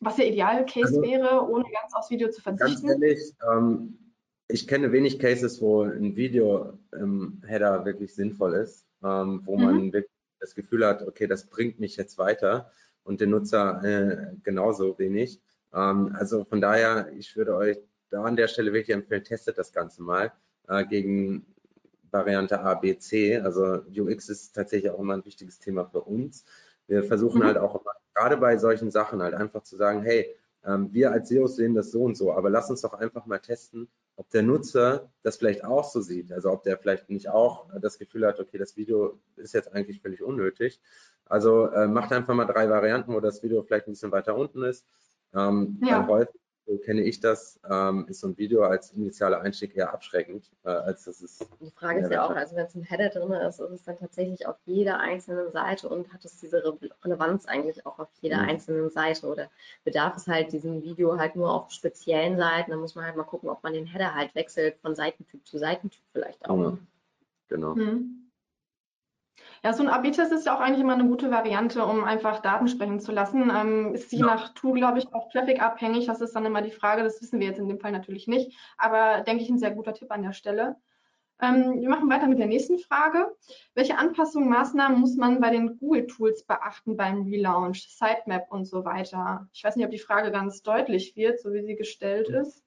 Was 0.01 0.17
der 0.17 0.29
Idealcase 0.29 0.99
also, 0.99 1.03
wäre, 1.03 1.49
ohne 1.49 1.65
ganz 1.65 1.95
aufs 1.95 2.11
Video 2.11 2.31
zu 2.31 2.43
verzichten? 2.43 2.87
Ganz 2.87 3.03
ehrlich, 3.03 3.33
ähm, 3.51 3.99
ich 4.49 4.69
kenne 4.69 4.93
wenig 4.93 5.19
Cases, 5.19 5.61
wo 5.61 5.83
ein 5.83 6.15
Video 6.15 6.79
im 6.93 7.43
Header 7.47 7.85
wirklich 7.85 8.15
sinnvoll 8.15 8.55
ist, 8.55 8.87
ähm, 9.03 9.41
wo 9.45 9.57
mhm. 9.57 9.65
man 9.65 9.93
wirklich 9.93 10.13
das 10.39 10.55
Gefühl 10.55 10.87
hat, 10.87 11.03
okay, 11.03 11.27
das 11.27 11.49
bringt 11.49 11.81
mich 11.81 11.97
jetzt 11.97 12.19
weiter 12.19 12.71
und 13.07 13.21
den 13.21 13.31
Nutzer 13.31 13.83
äh, 13.85 14.35
genauso 14.43 14.99
wenig. 14.99 15.41
Ähm, 15.73 16.15
also 16.19 16.45
von 16.45 16.61
daher, 16.61 17.11
ich 17.17 17.37
würde 17.37 17.57
euch 17.57 17.79
da 18.11 18.23
an 18.23 18.37
der 18.37 18.49
Stelle 18.49 18.73
wirklich 18.73 18.95
empfehlen, 18.95 19.25
testet 19.25 19.59
das 19.59 19.73
Ganze 19.73 20.03
mal 20.03 20.33
äh, 20.69 20.85
gegen 20.85 21.47
Variante 22.11 22.61
A, 22.61 22.75
B, 22.75 22.99
C. 22.99 23.39
Also 23.39 23.83
UX 23.97 24.29
ist 24.29 24.55
tatsächlich 24.55 24.91
auch 24.91 24.99
immer 24.99 25.15
ein 25.15 25.25
wichtiges 25.25 25.59
Thema 25.59 25.85
für 25.87 26.03
uns. 26.03 26.45
Wir 26.87 27.05
versuchen 27.05 27.41
mhm. 27.41 27.45
halt 27.45 27.59
auch 27.59 27.81
immer, 27.81 27.93
gerade 28.15 28.37
bei 28.37 28.59
solchen 28.59 28.91
Sachen 28.91 29.23
halt 29.23 29.35
einfach 29.35 29.63
zu 29.63 29.77
sagen, 29.77 30.03
hey, 30.03 30.35
ähm, 30.65 30.93
wir 30.93 31.13
als 31.13 31.29
SEOs 31.29 31.57
sehen 31.57 31.75
das 31.75 31.91
so 31.91 32.03
und 32.03 32.17
so, 32.17 32.33
aber 32.33 32.51
lass 32.51 32.71
uns 32.71 32.81
doch 32.81 32.95
einfach 32.95 33.27
mal 33.27 33.39
testen, 33.39 33.89
ob 34.17 34.31
der 34.31 34.43
Nutzer 34.43 35.11
das 35.23 35.37
vielleicht 35.37 35.65
auch 35.65 35.85
so 35.85 36.01
sieht. 36.01 36.33
Also 36.33 36.51
ob 36.51 36.63
der 36.63 36.79
vielleicht 36.79 37.11
nicht 37.11 37.29
auch 37.29 37.69
das 37.81 37.99
Gefühl 37.99 38.27
hat, 38.27 38.41
okay, 38.41 38.59
das 38.59 38.77
Video 38.77 39.21
ist 39.37 39.55
jetzt 39.55 39.73
eigentlich 39.73 40.01
völlig 40.01 40.23
unnötig. 40.23 40.81
Also 41.27 41.67
äh, 41.67 41.87
macht 41.87 42.13
einfach 42.13 42.35
mal 42.35 42.47
drei 42.47 42.69
Varianten, 42.69 43.13
wo 43.13 43.21
das 43.21 43.43
Video 43.43 43.63
vielleicht 43.63 43.89
ein 43.89 43.93
bisschen 43.93 44.13
weiter 44.13 44.37
unten 44.37 44.63
ist. 44.63 44.87
Ähm, 45.35 45.79
ja. 45.83 46.07
Häufig 46.07 46.41
so 46.67 46.77
kenne 46.79 47.03
ich 47.03 47.21
das, 47.21 47.61
ähm, 47.71 48.07
ist 48.09 48.21
so 48.21 48.27
ein 48.27 48.39
Video 48.39 48.65
als 48.65 48.91
initialer 48.91 49.41
Einstieg 49.41 49.77
eher 49.77 49.93
abschreckend, 49.93 50.51
äh, 50.65 50.71
als 50.71 51.05
das 51.05 51.23
ist. 51.23 51.47
Die 51.61 51.71
Frage 51.71 52.01
ist 52.01 52.11
ja 52.11 52.27
auch, 52.27 52.35
also 52.35 52.57
wenn 52.57 52.67
es 52.67 52.75
ein 52.75 52.83
Header 52.83 53.09
drin 53.09 53.31
ist, 53.33 53.61
ist 53.61 53.71
es 53.71 53.85
dann 53.85 53.97
tatsächlich 53.97 54.47
auf 54.49 54.57
jeder 54.65 54.99
einzelnen 54.99 55.53
Seite 55.53 55.89
und 55.89 56.13
hat 56.13 56.25
es 56.25 56.41
diese 56.41 56.65
Re 56.65 56.77
Relevanz 57.05 57.47
eigentlich 57.47 57.87
auch 57.87 58.01
auf 58.01 58.09
jeder 58.21 58.43
mhm. 58.43 58.49
einzelnen 58.49 58.91
Seite 58.91 59.27
oder 59.27 59.49
bedarf 59.85 60.17
es 60.17 60.27
halt 60.27 60.53
diesem 60.53 60.83
Video 60.83 61.17
halt 61.19 61.37
nur 61.37 61.53
auf 61.53 61.71
speziellen 61.71 62.37
Seiten, 62.37 62.73
dann 62.73 62.81
muss 62.81 62.97
man 62.97 63.05
halt 63.05 63.17
mal 63.17 63.23
gucken, 63.23 63.49
ob 63.49 63.63
man 63.63 63.73
den 63.73 63.87
Header 63.87 64.17
halt 64.17 64.35
wechselt 64.35 64.77
von 64.83 64.97
Seitentyp 64.97 65.47
zu 65.47 65.59
Seitentyp 65.59 66.03
vielleicht 66.13 66.51
auch. 66.51 66.57
Mhm. 66.57 66.87
Genau. 67.49 67.77
Mhm. 67.77 68.26
Ja, 69.67 69.73
so 69.73 69.83
ein 69.83 69.89
AB-Test 69.89 70.31
ist 70.31 70.47
ja 70.47 70.55
auch 70.55 70.61
eigentlich 70.61 70.79
immer 70.79 70.93
eine 70.93 71.09
gute 71.09 71.29
Variante, 71.29 71.85
um 71.85 72.05
einfach 72.05 72.41
Daten 72.41 72.69
sprechen 72.69 73.01
zu 73.01 73.11
lassen. 73.11 73.51
Ähm, 73.53 73.95
ist 73.97 74.13
je 74.13 74.21
ja. 74.21 74.27
nach 74.27 74.55
Tool, 74.55 74.79
glaube 74.79 75.01
ich, 75.01 75.13
auch 75.13 75.29
Traffic 75.29 75.61
abhängig. 75.61 76.07
Das 76.07 76.21
ist 76.21 76.37
dann 76.37 76.47
immer 76.47 76.63
die 76.63 76.71
Frage. 76.71 77.03
Das 77.03 77.21
wissen 77.21 77.41
wir 77.41 77.49
jetzt 77.49 77.59
in 77.59 77.67
dem 77.67 77.81
Fall 77.81 77.91
natürlich 77.91 78.29
nicht. 78.29 78.57
Aber 78.79 79.25
denke 79.25 79.43
ich, 79.43 79.51
ein 79.51 79.59
sehr 79.59 79.73
guter 79.73 79.93
Tipp 79.93 80.13
an 80.13 80.23
der 80.23 80.35
Stelle. 80.35 80.77
Ähm, 81.43 81.81
wir 81.81 81.89
machen 81.89 82.09
weiter 82.09 82.29
mit 82.29 82.39
der 82.39 82.47
nächsten 82.47 82.79
Frage. 82.79 83.35
Welche 83.75 83.99
Anpassungen, 83.99 84.49
Maßnahmen 84.49 85.01
muss 85.01 85.17
man 85.17 85.41
bei 85.41 85.51
den 85.51 85.77
Google-Tools 85.79 86.45
beachten 86.45 86.97
beim 86.97 87.23
Relaunch, 87.23 87.89
Sitemap 87.89 88.53
und 88.53 88.67
so 88.67 88.85
weiter? 88.85 89.49
Ich 89.53 89.65
weiß 89.65 89.75
nicht, 89.75 89.85
ob 89.85 89.91
die 89.91 89.99
Frage 89.99 90.31
ganz 90.31 90.63
deutlich 90.63 91.17
wird, 91.17 91.41
so 91.41 91.53
wie 91.53 91.65
sie 91.65 91.75
gestellt 91.75 92.29
ist. 92.29 92.63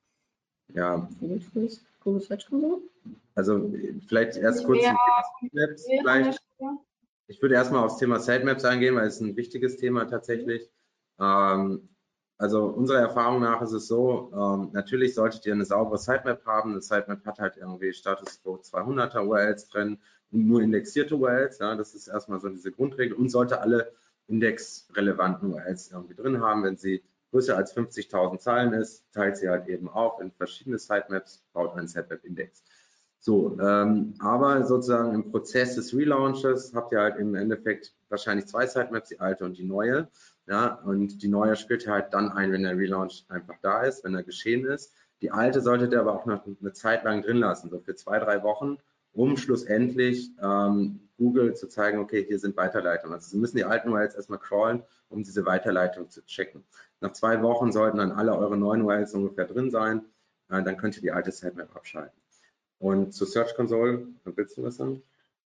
Ja, 0.74 1.08
Google-Tools, 1.22 1.82
Google 2.04 2.20
Search 2.20 2.46
Console? 2.46 2.82
Also 3.36 3.72
vielleicht 4.06 4.36
erst 4.36 4.66
kurz 4.66 4.84
ja, 4.84 4.98
Maps 5.54 5.88
vielleicht. 5.88 6.44
Ich 7.30 7.44
würde 7.44 7.54
erstmal 7.54 7.84
aufs 7.84 7.98
Thema 7.98 8.20
Sitemaps 8.20 8.66
eingehen, 8.66 8.96
weil 8.96 9.08
es 9.08 9.22
ein 9.22 9.36
wichtiges 9.36 9.78
Thema 9.78 10.06
tatsächlich. 10.06 10.68
Ähm, 11.20 11.88
also 12.40 12.66
unserer 12.66 12.98
Erfahrung 12.98 13.42
nach 13.42 13.62
ist 13.62 13.72
es 13.72 13.88
so, 13.88 14.32
ähm, 14.34 14.70
natürlich 14.74 15.14
solltet 15.14 15.46
ihr 15.46 15.54
eine 15.54 15.64
saubere 15.64 16.00
Sitemap 16.00 16.44
haben. 16.48 16.72
Eine 16.72 16.82
Sitemap 16.82 17.24
hat 17.26 17.38
halt 17.38 17.58
irgendwie 17.58 17.94
Status 17.94 18.42
Quo 18.42 18.56
200er 18.56 19.28
URLs 19.28 19.70
drin 19.70 20.00
und 20.32 20.48
nur 20.48 20.64
indexierte 20.64 21.18
URLs. 21.18 21.60
Ja, 21.60 21.76
das 21.76 21.94
ist 21.94 22.08
erstmal 22.08 22.40
so 22.40 22.50
diese 22.50 22.72
Grundregel 22.72 23.16
und 23.16 23.30
sollte 23.30 23.62
alle 23.62 23.92
indexrelevanten 24.26 25.54
URLs 25.54 25.92
irgendwie 25.92 26.16
drin 26.16 26.42
haben. 26.42 26.64
Wenn 26.64 26.78
sie 26.78 27.04
größer 27.30 27.56
als 27.56 27.78
50.000 27.78 28.40
Zeilen 28.40 28.74
ist, 28.74 29.06
teilt 29.14 29.38
sie 29.38 29.50
halt 29.50 29.68
eben 29.68 29.88
auf 29.88 30.20
in 30.20 30.32
verschiedene 30.32 30.80
Sitemaps, 30.80 31.44
baut 31.54 31.76
einen 31.76 31.88
Sitemap-Index. 31.88 32.64
So, 33.22 33.58
ähm, 33.60 34.14
aber 34.20 34.66
sozusagen 34.66 35.14
im 35.14 35.30
Prozess 35.30 35.76
des 35.76 35.94
Relaunches 35.94 36.74
habt 36.74 36.94
ihr 36.94 37.02
halt 37.02 37.18
im 37.18 37.36
Endeffekt 37.36 37.94
wahrscheinlich 38.08 38.48
zwei 38.48 38.66
Sitemaps, 38.66 39.10
die 39.10 39.20
alte 39.20 39.44
und 39.44 39.58
die 39.58 39.66
neue. 39.66 40.08
Ja, 40.48 40.76
und 40.86 41.22
die 41.22 41.28
neue 41.28 41.56
spielt 41.56 41.86
ihr 41.86 41.92
halt 41.92 42.14
dann 42.14 42.32
ein, 42.32 42.52
wenn 42.52 42.64
der 42.64 42.78
Relaunch 42.78 43.26
einfach 43.30 43.56
da 43.62 43.84
ist, 43.84 44.04
wenn 44.04 44.16
er 44.16 44.24
geschehen 44.24 44.66
ist. 44.66 44.94
Die 45.22 45.32
alte 45.32 45.62
solltet 45.62 45.92
ihr 45.92 46.00
aber 46.00 46.16
auch 46.16 46.26
noch 46.26 46.46
eine 46.46 46.74
Zeit 46.74 47.04
lang 47.04 47.22
drin 47.22 47.38
lassen, 47.38 47.70
so 47.70 47.80
für 47.80 47.96
zwei, 47.96 48.20
drei 48.20 48.42
Wochen, 48.42 48.78
um 49.12 49.36
schlussendlich 49.36 50.32
ähm, 50.42 51.10
Google 51.18 51.56
zu 51.56 51.68
zeigen, 51.68 52.00
okay, 52.00 52.24
hier 52.26 52.40
sind 52.40 52.56
Weiterleitungen. 52.56 53.14
Also 53.16 53.30
Sie 53.30 53.38
müssen 53.38 53.58
die 53.58 53.66
alten 53.66 53.90
URLs 53.90 54.16
erstmal 54.16 54.40
crawlen, 54.40 54.84
um 55.10 55.24
diese 55.24 55.46
Weiterleitung 55.46 56.10
zu 56.10 56.26
checken. 56.26 56.64
Nach 57.02 57.12
zwei 57.12 57.42
Wochen 57.44 57.72
sollten 57.74 57.98
dann 57.98 58.12
alle 58.12 58.36
eure 58.38 58.58
neuen 58.58 58.82
URLs 58.82 59.14
ungefähr 59.14 59.46
drin 59.46 59.70
sein. 59.72 60.06
Äh, 60.50 60.64
dann 60.64 60.78
könnt 60.78 60.96
ihr 60.96 61.02
die 61.02 61.12
alte 61.12 61.32
Sitemap 61.32 61.76
abschalten. 61.76 62.19
Und 62.80 63.14
zur 63.14 63.28
Search 63.28 63.56
Console, 63.56 64.08
willst 64.24 64.58
du 64.58 64.64
was 64.64 64.78
sagen? 64.78 65.04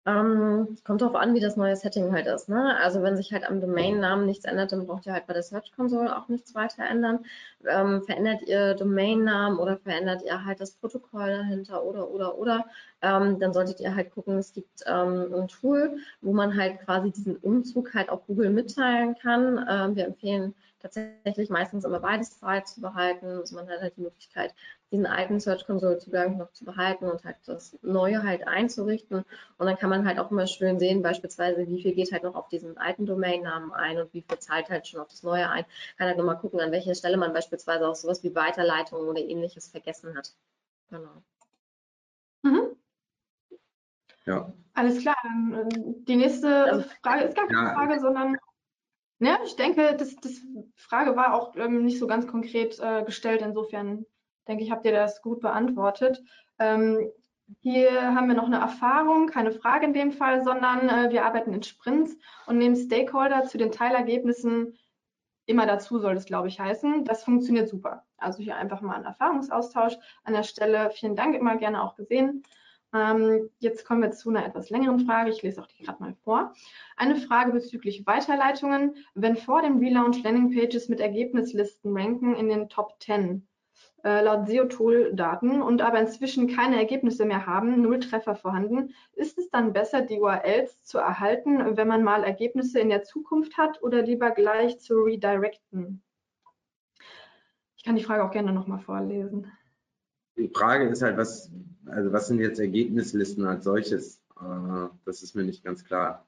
Ähm, 0.04 0.76
kommt 0.82 1.00
darauf 1.00 1.14
an, 1.14 1.32
wie 1.32 1.40
das 1.40 1.56
neue 1.56 1.76
Setting 1.76 2.10
halt 2.12 2.26
ist. 2.26 2.48
Ne? 2.48 2.76
Also 2.78 3.02
wenn 3.02 3.16
sich 3.16 3.32
halt 3.32 3.44
am 3.48 3.60
Domain-Namen 3.60 4.26
nichts 4.26 4.44
ändert, 4.44 4.72
dann 4.72 4.84
braucht 4.84 5.06
ihr 5.06 5.12
halt 5.12 5.28
bei 5.28 5.32
der 5.32 5.44
Search 5.44 5.70
Console 5.76 6.16
auch 6.16 6.26
nichts 6.28 6.56
weiter 6.56 6.84
ändern. 6.84 7.24
Ähm, 7.64 8.02
verändert 8.02 8.42
ihr 8.42 8.74
Domain-Namen 8.74 9.60
oder 9.60 9.76
verändert 9.76 10.22
ihr 10.24 10.44
halt 10.44 10.60
das 10.60 10.72
Protokoll 10.72 11.28
dahinter 11.28 11.84
oder 11.84 12.10
oder 12.10 12.36
oder, 12.36 12.66
ähm, 13.00 13.38
dann 13.38 13.52
solltet 13.52 13.78
ihr 13.78 13.94
halt 13.94 14.10
gucken, 14.12 14.38
es 14.38 14.52
gibt 14.52 14.82
ähm, 14.86 15.32
ein 15.32 15.46
Tool, 15.46 15.98
wo 16.20 16.32
man 16.32 16.56
halt 16.56 16.80
quasi 16.80 17.12
diesen 17.12 17.36
Umzug 17.36 17.94
halt 17.94 18.08
auch 18.08 18.26
Google 18.26 18.50
mitteilen 18.50 19.14
kann. 19.14 19.64
Ähm, 19.70 19.94
wir 19.94 20.06
empfehlen 20.06 20.52
tatsächlich 20.82 21.48
meistens 21.50 21.84
immer 21.84 22.00
beides 22.00 22.38
zu 22.64 22.80
behalten. 22.80 23.26
Also 23.26 23.56
man 23.56 23.68
hat 23.68 23.80
halt 23.80 23.96
die 23.96 24.02
Möglichkeit, 24.02 24.54
diesen 24.90 25.06
alten 25.06 25.40
Search 25.40 25.66
Console 25.66 25.98
Zugang 25.98 26.36
noch 26.36 26.52
zu 26.52 26.64
behalten 26.64 27.06
und 27.06 27.24
halt 27.24 27.36
das 27.46 27.78
neue 27.82 28.22
halt 28.22 28.46
einzurichten. 28.46 29.24
Und 29.58 29.66
dann 29.66 29.76
kann 29.78 29.90
man 29.90 30.06
halt 30.06 30.18
auch 30.18 30.30
immer 30.30 30.46
schön 30.46 30.78
sehen, 30.78 31.02
beispielsweise, 31.02 31.66
wie 31.66 31.82
viel 31.82 31.94
geht 31.94 32.12
halt 32.12 32.24
noch 32.24 32.34
auf 32.34 32.48
diesen 32.48 32.76
alten 32.78 33.06
Domainnamen 33.06 33.72
ein 33.72 33.98
und 33.98 34.12
wie 34.12 34.22
viel 34.22 34.38
zahlt 34.38 34.68
halt 34.68 34.86
schon 34.86 35.00
auf 35.00 35.08
das 35.08 35.22
neue 35.22 35.48
ein. 35.48 35.64
Kann 35.96 36.08
halt 36.08 36.18
nochmal 36.18 36.38
gucken, 36.38 36.60
an 36.60 36.72
welcher 36.72 36.94
Stelle 36.94 37.16
man 37.16 37.32
beispielsweise 37.32 37.88
auch 37.88 37.96
sowas 37.96 38.22
wie 38.22 38.34
Weiterleitungen 38.34 39.08
oder 39.08 39.20
ähnliches 39.20 39.68
vergessen 39.68 40.16
hat. 40.16 40.32
Genau. 40.90 41.22
Mhm. 42.42 42.76
Ja. 44.26 44.52
Alles 44.74 45.00
klar. 45.00 45.16
Äh, 45.24 45.68
die 46.06 46.16
nächste 46.16 46.84
Frage 47.02 47.24
ist 47.24 47.36
gar 47.36 47.46
keine 47.46 47.68
ja. 47.68 47.74
Frage, 47.74 48.00
sondern 48.00 48.36
ja, 49.24 49.38
ich 49.44 49.56
denke, 49.56 49.94
das, 49.96 50.16
das 50.16 50.40
Frage 50.76 51.16
war 51.16 51.34
auch 51.34 51.54
ähm, 51.56 51.84
nicht 51.84 51.98
so 51.98 52.06
ganz 52.06 52.26
konkret 52.26 52.78
äh, 52.80 53.04
gestellt. 53.04 53.42
Insofern 53.42 54.04
denke 54.48 54.64
ich, 54.64 54.70
habt 54.70 54.84
ihr 54.84 54.92
das 54.92 55.22
gut 55.22 55.40
beantwortet. 55.40 56.22
Ähm, 56.58 57.10
hier 57.60 58.14
haben 58.14 58.28
wir 58.28 58.34
noch 58.34 58.46
eine 58.46 58.58
Erfahrung, 58.58 59.26
keine 59.26 59.52
Frage 59.52 59.86
in 59.86 59.92
dem 59.92 60.12
Fall, 60.12 60.42
sondern 60.42 60.88
äh, 60.88 61.10
wir 61.10 61.24
arbeiten 61.24 61.52
in 61.52 61.62
Sprints 61.62 62.16
und 62.46 62.58
nehmen 62.58 62.76
Stakeholder 62.76 63.44
zu 63.44 63.58
den 63.58 63.72
Teilergebnissen 63.72 64.78
immer 65.46 65.66
dazu, 65.66 65.98
soll 65.98 66.16
es, 66.16 66.24
glaube 66.24 66.48
ich, 66.48 66.60
heißen. 66.60 67.04
Das 67.04 67.24
funktioniert 67.24 67.68
super. 67.68 68.04
Also 68.16 68.42
hier 68.42 68.56
einfach 68.56 68.80
mal 68.80 68.96
ein 68.96 69.04
Erfahrungsaustausch 69.04 69.96
an 70.24 70.32
der 70.32 70.44
Stelle. 70.44 70.90
Vielen 70.90 71.16
Dank, 71.16 71.34
immer 71.34 71.56
gerne 71.56 71.82
auch 71.82 71.96
gesehen. 71.96 72.44
Ähm, 72.94 73.48
jetzt 73.58 73.86
kommen 73.86 74.02
wir 74.02 74.10
zu 74.10 74.28
einer 74.30 74.44
etwas 74.44 74.70
längeren 74.70 75.00
Frage. 75.06 75.30
Ich 75.30 75.42
lese 75.42 75.62
auch 75.62 75.66
die 75.66 75.82
gerade 75.82 76.02
mal 76.02 76.14
vor. 76.24 76.52
Eine 76.96 77.16
Frage 77.16 77.52
bezüglich 77.52 78.06
Weiterleitungen. 78.06 78.96
Wenn 79.14 79.36
vor 79.36 79.62
dem 79.62 79.78
Relaunch 79.78 80.22
Landingpages 80.22 80.88
mit 80.88 81.00
Ergebnislisten 81.00 81.96
ranken 81.96 82.34
in 82.34 82.48
den 82.48 82.68
Top 82.68 82.96
10, 83.00 83.46
äh, 84.04 84.22
laut 84.22 84.48
SEO-Tool-Daten 84.48 85.62
und 85.62 85.80
aber 85.80 86.00
inzwischen 86.00 86.48
keine 86.48 86.76
Ergebnisse 86.76 87.24
mehr 87.24 87.46
haben, 87.46 87.80
null 87.80 88.00
Treffer 88.00 88.34
vorhanden, 88.34 88.94
ist 89.14 89.38
es 89.38 89.48
dann 89.48 89.72
besser, 89.72 90.02
die 90.02 90.18
URLs 90.18 90.82
zu 90.82 90.98
erhalten, 90.98 91.76
wenn 91.76 91.88
man 91.88 92.02
mal 92.02 92.24
Ergebnisse 92.24 92.80
in 92.80 92.88
der 92.88 93.04
Zukunft 93.04 93.56
hat 93.56 93.82
oder 93.82 94.02
lieber 94.02 94.32
gleich 94.32 94.80
zu 94.80 95.02
redirecten? 95.02 96.02
Ich 97.76 97.84
kann 97.84 97.96
die 97.96 98.04
Frage 98.04 98.24
auch 98.24 98.30
gerne 98.30 98.52
nochmal 98.52 98.80
vorlesen. 98.80 99.50
Die 100.36 100.48
Frage 100.48 100.88
ist 100.88 101.02
halt, 101.02 101.16
was, 101.16 101.50
also 101.86 102.12
was 102.12 102.28
sind 102.28 102.40
jetzt 102.40 102.58
Ergebnislisten 102.58 103.46
als 103.46 103.64
solches? 103.64 104.22
Äh, 104.40 104.88
das 105.04 105.22
ist 105.22 105.34
mir 105.34 105.44
nicht 105.44 105.64
ganz 105.64 105.84
klar. 105.84 106.26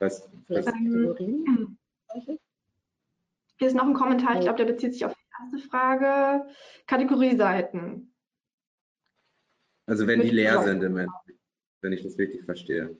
Was, 0.00 0.28
was 0.48 0.66
ähm, 0.66 1.78
hier 3.58 3.68
ist 3.68 3.74
noch 3.74 3.86
ein 3.86 3.94
Kommentar, 3.94 4.34
ich 4.34 4.42
glaube, 4.42 4.58
der 4.58 4.72
bezieht 4.72 4.92
sich 4.92 5.04
auf 5.04 5.14
die 5.14 5.54
erste 5.54 5.68
Frage. 5.68 6.46
Kategorieseiten. 6.86 8.12
Also 9.86 10.06
wenn 10.06 10.20
die 10.20 10.30
leer 10.30 10.62
sind, 10.62 10.82
wenn 10.82 11.92
ich 11.92 12.02
das 12.02 12.18
richtig 12.18 12.44
verstehe. 12.44 12.96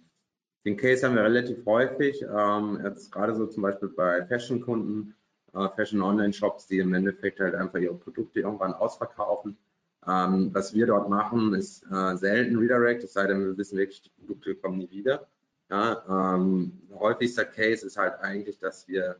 Den 0.64 0.76
Case 0.76 1.06
haben 1.06 1.16
wir 1.16 1.24
relativ 1.24 1.64
häufig, 1.66 2.22
ähm, 2.22 2.80
jetzt 2.82 3.10
gerade 3.12 3.34
so 3.34 3.46
zum 3.46 3.62
Beispiel 3.62 3.88
bei 3.88 4.24
Fashion-Kunden, 4.26 5.14
äh, 5.52 5.68
Fashion-Online-Shops, 5.68 6.68
die 6.68 6.78
im 6.78 6.94
Endeffekt 6.94 7.40
halt 7.40 7.54
einfach 7.54 7.78
ihre 7.78 7.94
Produkte 7.94 8.40
irgendwann 8.40 8.72
ausverkaufen. 8.72 9.58
Ähm, 10.06 10.50
was 10.52 10.74
wir 10.74 10.86
dort 10.86 11.08
machen, 11.08 11.54
ist 11.54 11.84
äh, 11.90 12.16
selten 12.16 12.56
Redirect, 12.58 13.04
es 13.04 13.14
sei 13.14 13.26
denn, 13.26 13.44
wir 13.44 13.56
wissen 13.56 13.78
wirklich, 13.78 14.02
die 14.02 14.10
Produkte 14.10 14.54
kommen 14.54 14.78
nie 14.78 14.90
wieder. 14.90 15.26
Ja, 15.70 16.34
ähm, 16.36 16.82
häufigster 16.92 17.44
Case 17.44 17.86
ist 17.86 17.96
halt 17.96 18.20
eigentlich, 18.20 18.58
dass 18.58 18.86
wir 18.86 19.16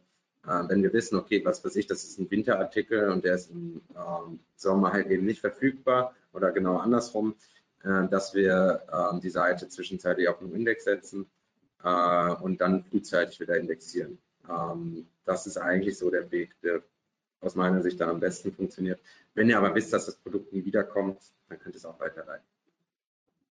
äh, 0.47 0.69
wenn 0.69 0.83
wir 0.83 0.93
wissen, 0.93 1.17
okay, 1.17 1.45
was 1.45 1.65
weiß 1.65 1.77
ich, 1.77 1.87
das 1.87 2.05
ist 2.05 2.19
ein 2.19 2.31
Winterartikel 2.31 3.11
und 3.11 3.25
der 3.25 3.35
ist 3.35 3.51
im 3.51 3.81
ähm, 3.97 4.41
Sommer 4.57 4.93
halt 4.93 5.09
eben 5.09 5.25
nicht 5.25 5.41
verfügbar 5.41 6.15
oder 6.33 6.53
genau 6.53 6.77
andersrum, 6.77 7.35
äh, 7.83 8.09
dass 8.09 8.35
wir 8.35 8.83
äh, 8.91 9.21
die 9.21 9.31
Seite 9.31 9.69
zwischenzeitlich 9.69 10.29
auf 10.29 10.39
den 10.39 10.55
Index 10.55 10.85
setzen 10.85 11.27
äh, 11.83 12.33
und 12.35 12.61
dann 12.61 12.85
frühzeitig 12.85 13.41
wieder 13.41 13.57
indexieren. 13.57 14.19
Ähm, 14.49 15.07
das 15.25 15.47
ist 15.47 15.57
eigentlich 15.57 15.97
so 15.97 16.11
der 16.11 16.31
Weg, 16.31 16.61
der 16.63 16.83
aus 17.45 17.55
meiner 17.55 17.83
Sicht 17.83 18.01
dann 18.01 18.09
am 18.09 18.21
besten 18.21 18.53
funktioniert. 18.53 19.01
Wenn 19.35 19.49
ihr 19.49 19.59
aber 19.59 19.75
wisst, 19.75 19.93
dass 19.93 20.07
das 20.07 20.17
Produkt 20.17 20.53
nie 20.53 20.65
wiederkommt, 20.65 21.19
dann 21.49 21.59
könnt 21.59 21.75
ihr 21.75 21.79
es 21.79 21.85
auch 21.85 22.01
weiterleiten. 22.01 22.47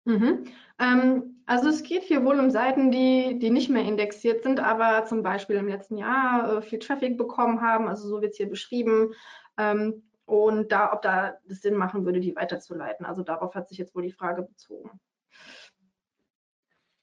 Mhm. 0.05 0.45
Ähm, 0.79 1.43
also 1.47 1.69
es 1.69 1.83
geht 1.83 2.03
hier 2.03 2.25
wohl 2.25 2.41
um 2.41 2.51
Seiten, 2.51 2.91
die, 2.91 3.39
die 3.39 3.51
nicht 3.51 3.71
mehr 3.71 3.85
indexiert 3.85 4.43
sind, 4.43 4.59
aber 4.59 5.05
zum 5.07 5.23
Beispiel 5.23 5.57
im 5.57 5.69
letzten 5.69 5.97
Jahr 5.97 6.59
äh, 6.59 6.63
viel 6.63 6.81
Traffic 6.81 7.17
bekommen 7.17 7.61
haben, 7.61 7.87
also 7.87 8.09
so 8.09 8.21
wird 8.21 8.33
es 8.33 8.37
hier 8.37 8.49
beschrieben. 8.49 9.15
Ähm, 9.59 10.03
und 10.25 10.73
da, 10.73 10.93
ob 10.93 11.03
da 11.03 11.39
das 11.47 11.61
Sinn 11.61 11.75
machen 11.75 12.05
würde, 12.05 12.21
die 12.21 12.35
weiterzuleiten. 12.35 13.05
Also 13.05 13.23
darauf 13.23 13.55
hat 13.55 13.69
sich 13.69 13.79
jetzt 13.79 13.95
wohl 13.95 14.03
die 14.03 14.13
Frage 14.13 14.43
bezogen. 14.43 14.91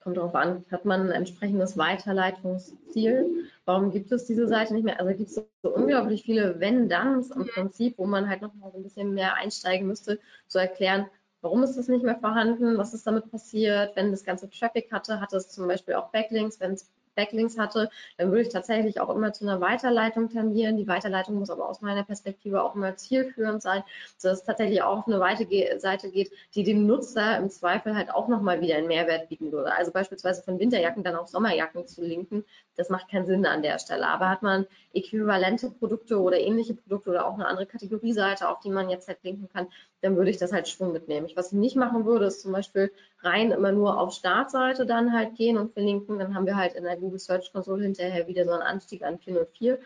Kommt 0.10 0.18
darauf 0.18 0.34
an, 0.34 0.66
hat 0.72 0.86
man 0.86 1.02
ein 1.02 1.12
entsprechendes 1.12 1.78
Weiterleitungsziel? 1.78 3.46
Warum 3.66 3.92
gibt 3.92 4.12
es 4.12 4.26
diese 4.26 4.48
Seite 4.48 4.74
nicht 4.74 4.84
mehr? 4.84 5.00
Also 5.00 5.16
gibt 5.16 5.30
es 5.30 5.36
so 5.62 5.70
unglaublich 5.70 6.24
viele 6.24 6.60
Wenn-Danns 6.60 7.30
im 7.30 7.46
Prinzip, 7.46 7.94
wo 8.00 8.08
man 8.08 8.28
halt 8.28 8.42
noch 8.42 8.56
mal 8.56 8.72
so 8.72 8.78
ein 8.78 8.84
bisschen 8.84 9.14
mehr 9.14 9.36
einsteigen 9.36 9.86
müsste, 9.86 10.18
zu 10.48 10.58
erklären, 10.58 11.06
Warum 11.42 11.64
ist 11.64 11.78
das 11.78 11.88
nicht 11.88 12.04
mehr 12.04 12.18
vorhanden? 12.18 12.78
Was 12.78 12.94
ist 12.94 13.08
damit 13.08 13.32
passiert? 13.32 13.96
Wenn 13.96 14.12
das 14.12 14.26
ganze 14.26 14.50
Traffic 14.50 14.92
hatte, 14.92 15.22
hatte 15.22 15.38
es 15.38 15.48
zum 15.48 15.68
Beispiel 15.68 15.94
auch 15.94 16.10
Backlinks. 16.10 16.60
Wenn 16.60 16.74
es 16.74 16.90
Backlinks 17.16 17.58
hatte, 17.58 17.90
dann 18.18 18.30
würde 18.30 18.44
ich 18.44 18.50
tatsächlich 18.50 19.00
auch 19.00 19.10
immer 19.10 19.34
zu 19.34 19.46
einer 19.46 19.62
Weiterleitung 19.62 20.30
tendieren. 20.30 20.78
Die 20.78 20.88
Weiterleitung 20.88 21.36
muss 21.36 21.50
aber 21.50 21.68
aus 21.68 21.82
meiner 21.82 22.04
Perspektive 22.04 22.64
auch 22.64 22.76
immer 22.76 22.96
zielführend 22.96 23.62
sein, 23.62 23.84
sodass 24.18 24.40
es 24.40 24.46
tatsächlich 24.46 24.82
auch 24.82 25.00
auf 25.00 25.08
eine 25.08 25.80
Seite 25.80 26.12
geht, 26.12 26.32
die 26.56 26.64
dem 26.64 26.86
Nutzer 26.86 27.38
im 27.38 27.50
Zweifel 27.50 27.96
halt 27.96 28.12
auch 28.14 28.28
nochmal 28.28 28.62
wieder 28.62 28.76
einen 28.76 28.88
Mehrwert 28.88 29.30
bieten 29.30 29.52
würde. 29.52 29.74
Also 29.74 29.92
beispielsweise 29.92 30.44
von 30.44 30.60
Winterjacken 30.60 31.04
dann 31.04 31.16
auf 31.16 31.28
Sommerjacken 31.28 31.88
zu 31.88 32.04
linken, 32.04 32.46
das 32.80 32.90
macht 32.90 33.12
keinen 33.12 33.26
Sinn 33.26 33.46
an 33.46 33.62
der 33.62 33.78
Stelle. 33.78 34.08
Aber 34.08 34.30
hat 34.30 34.42
man 34.42 34.66
äquivalente 34.94 35.70
Produkte 35.70 36.20
oder 36.20 36.40
ähnliche 36.40 36.74
Produkte 36.74 37.10
oder 37.10 37.28
auch 37.28 37.34
eine 37.34 37.46
andere 37.46 37.66
Kategorieseite, 37.66 38.48
auf 38.48 38.62
die 38.62 38.70
man 38.70 38.90
jetzt 38.90 39.10
halt 39.10 39.20
linken 39.22 39.50
kann, 39.50 39.68
dann 40.02 40.16
würde 40.16 40.32
ich 40.32 40.38
das 40.38 40.54
halt 40.54 40.68
schon 40.70 40.94
mitnehmen. 40.94 41.28
was 41.36 41.52
ich 41.52 41.58
nicht 41.60 41.76
machen 41.76 42.06
würde, 42.06 42.26
ist 42.26 42.42
zum 42.42 42.54
Beispiel 42.54 42.92
rein 43.22 43.52
immer 43.52 43.74
nur 43.74 44.00
auf 44.00 44.14
Startseite 44.14 44.86
dann 44.86 45.12
halt 45.12 45.36
gehen 45.36 45.58
und 45.58 45.74
verlinken. 45.74 46.20
Dann 46.20 46.34
haben 46.34 46.46
wir 46.46 46.56
halt 46.56 46.74
in 46.74 46.86
der 46.86 46.96
Google 46.96 47.20
Search 47.20 47.52
Console 47.52 47.84
hinterher 47.84 48.28
wieder 48.28 48.46
so 48.46 48.52
einen 48.52 48.62
Anstieg 48.62 49.04
an 49.04 49.20
404 49.20 49.78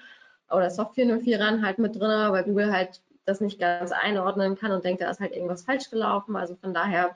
oder 0.52 0.70
Soft 0.70 0.94
404 0.94 1.40
ran 1.40 1.66
halt 1.66 1.80
mit 1.80 1.96
drin, 1.96 2.32
weil 2.32 2.44
Google 2.44 2.72
halt 2.72 3.02
das 3.26 3.42
nicht 3.42 3.60
ganz 3.60 3.92
einordnen 3.92 4.56
kann 4.56 4.72
und 4.72 4.86
denkt, 4.86 5.02
da 5.02 5.10
ist 5.10 5.20
halt 5.20 5.34
irgendwas 5.34 5.64
falsch 5.64 5.90
gelaufen. 5.90 6.36
Also 6.36 6.56
von 6.56 6.76
daher. 6.76 7.16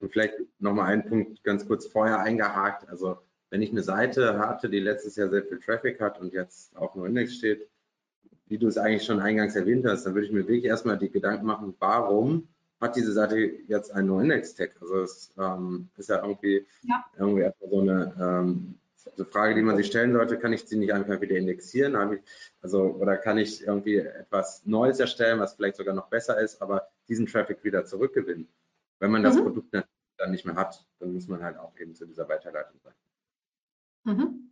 Und 0.00 0.12
vielleicht 0.12 0.34
nochmal 0.58 0.92
einen 0.92 1.08
Punkt 1.08 1.42
ganz 1.44 1.66
kurz 1.66 1.86
vorher 1.86 2.18
eingehakt. 2.18 2.86
Also 2.90 3.16
wenn 3.54 3.62
ich 3.62 3.70
eine 3.70 3.84
Seite 3.84 4.40
hatte, 4.40 4.68
die 4.68 4.80
letztes 4.80 5.14
Jahr 5.14 5.28
sehr 5.28 5.44
viel 5.44 5.60
Traffic 5.60 6.00
hat 6.00 6.20
und 6.20 6.32
jetzt 6.32 6.76
auch 6.76 6.96
nur 6.96 7.06
Index 7.06 7.34
steht, 7.34 7.68
wie 8.48 8.58
du 8.58 8.66
es 8.66 8.76
eigentlich 8.76 9.04
schon 9.04 9.20
eingangs 9.20 9.54
erwähnt 9.54 9.86
hast, 9.86 10.04
dann 10.04 10.14
würde 10.14 10.26
ich 10.26 10.32
mir 10.32 10.40
wirklich 10.40 10.64
erstmal 10.64 10.98
die 10.98 11.08
Gedanken 11.08 11.46
machen, 11.46 11.72
warum 11.78 12.48
hat 12.80 12.96
diese 12.96 13.12
Seite 13.12 13.36
jetzt 13.68 13.92
einen 13.92 14.08
No-Index-Tag? 14.08 14.74
Also 14.80 15.02
es 15.02 15.32
ähm, 15.38 15.88
ist 15.96 16.08
ja 16.08 16.20
irgendwie, 16.20 16.66
ja. 16.82 17.04
irgendwie 17.16 17.42
erstmal 17.42 17.70
so 17.70 17.78
eine 17.78 18.14
ähm, 18.20 18.74
so 19.14 19.24
Frage, 19.24 19.54
die 19.54 19.62
man 19.62 19.76
sich 19.76 19.86
stellen 19.86 20.14
sollte, 20.14 20.36
kann 20.36 20.52
ich 20.52 20.64
sie 20.64 20.76
nicht 20.76 20.92
einfach 20.92 21.20
wieder 21.20 21.36
indexieren? 21.36 21.94
Ich, 22.12 22.22
also, 22.60 22.82
oder 22.82 23.16
kann 23.16 23.38
ich 23.38 23.64
irgendwie 23.64 23.98
etwas 23.98 24.66
Neues 24.66 24.98
erstellen, 24.98 25.38
was 25.38 25.54
vielleicht 25.54 25.76
sogar 25.76 25.94
noch 25.94 26.08
besser 26.08 26.40
ist, 26.40 26.60
aber 26.60 26.88
diesen 27.08 27.26
Traffic 27.26 27.62
wieder 27.62 27.84
zurückgewinnen? 27.84 28.48
Wenn 28.98 29.12
man 29.12 29.22
das 29.22 29.36
mhm. 29.36 29.44
Produkt 29.44 29.74
dann 30.16 30.30
nicht 30.32 30.44
mehr 30.44 30.56
hat, 30.56 30.84
dann 30.98 31.12
muss 31.12 31.28
man 31.28 31.40
halt 31.40 31.56
auch 31.56 31.78
eben 31.78 31.94
zu 31.94 32.04
dieser 32.04 32.28
Weiterleitung 32.28 32.80
sein. 32.82 32.94
Mhm. 34.04 34.44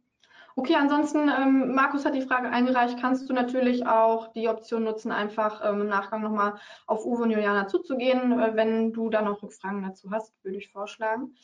Okay, 0.54 0.74
ansonsten, 0.74 1.30
ähm, 1.30 1.74
Markus 1.74 2.04
hat 2.04 2.14
die 2.14 2.20
Frage 2.20 2.50
eingereicht, 2.50 2.98
kannst 3.00 3.28
du 3.28 3.32
natürlich 3.32 3.86
auch 3.86 4.32
die 4.32 4.48
Option 4.48 4.84
nutzen, 4.84 5.10
einfach 5.10 5.62
ähm, 5.64 5.82
im 5.82 5.88
Nachgang 5.88 6.20
nochmal 6.20 6.58
auf 6.86 7.06
Uwe 7.06 7.22
und 7.22 7.30
Juliana 7.30 7.68
zuzugehen. 7.68 8.38
Äh, 8.38 8.54
wenn 8.54 8.92
du 8.92 9.08
da 9.08 9.22
noch 9.22 9.42
Rückfragen 9.42 9.82
dazu 9.82 10.10
hast, 10.10 10.34
würde 10.44 10.58
ich 10.58 10.70
vorschlagen. 10.70 11.34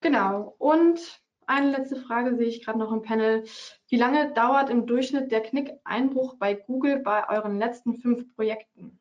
Genau, 0.00 0.54
und 0.58 1.22
eine 1.46 1.70
letzte 1.70 1.96
Frage 1.96 2.36
sehe 2.36 2.46
ich 2.46 2.64
gerade 2.64 2.78
noch 2.78 2.92
im 2.92 3.02
Panel. 3.02 3.44
Wie 3.88 3.96
lange 3.96 4.32
dauert 4.32 4.70
im 4.70 4.86
Durchschnitt 4.86 5.30
der 5.32 5.42
Knick-Einbruch 5.42 6.36
bei 6.38 6.54
Google 6.54 7.00
bei 7.00 7.28
euren 7.28 7.58
letzten 7.58 7.98
fünf 7.98 8.34
Projekten? 8.34 8.98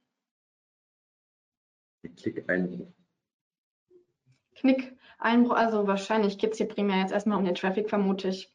Klick-Einbruch. 4.55 4.98
Knick-Einbruch, 5.19 5.55
also 5.55 5.87
wahrscheinlich 5.87 6.37
geht 6.37 6.53
es 6.53 6.57
hier 6.57 6.67
primär 6.67 7.01
jetzt 7.01 7.11
erstmal 7.11 7.37
um 7.37 7.45
den 7.45 7.55
Traffic, 7.55 7.89
vermute 7.89 8.29
ich. 8.29 8.51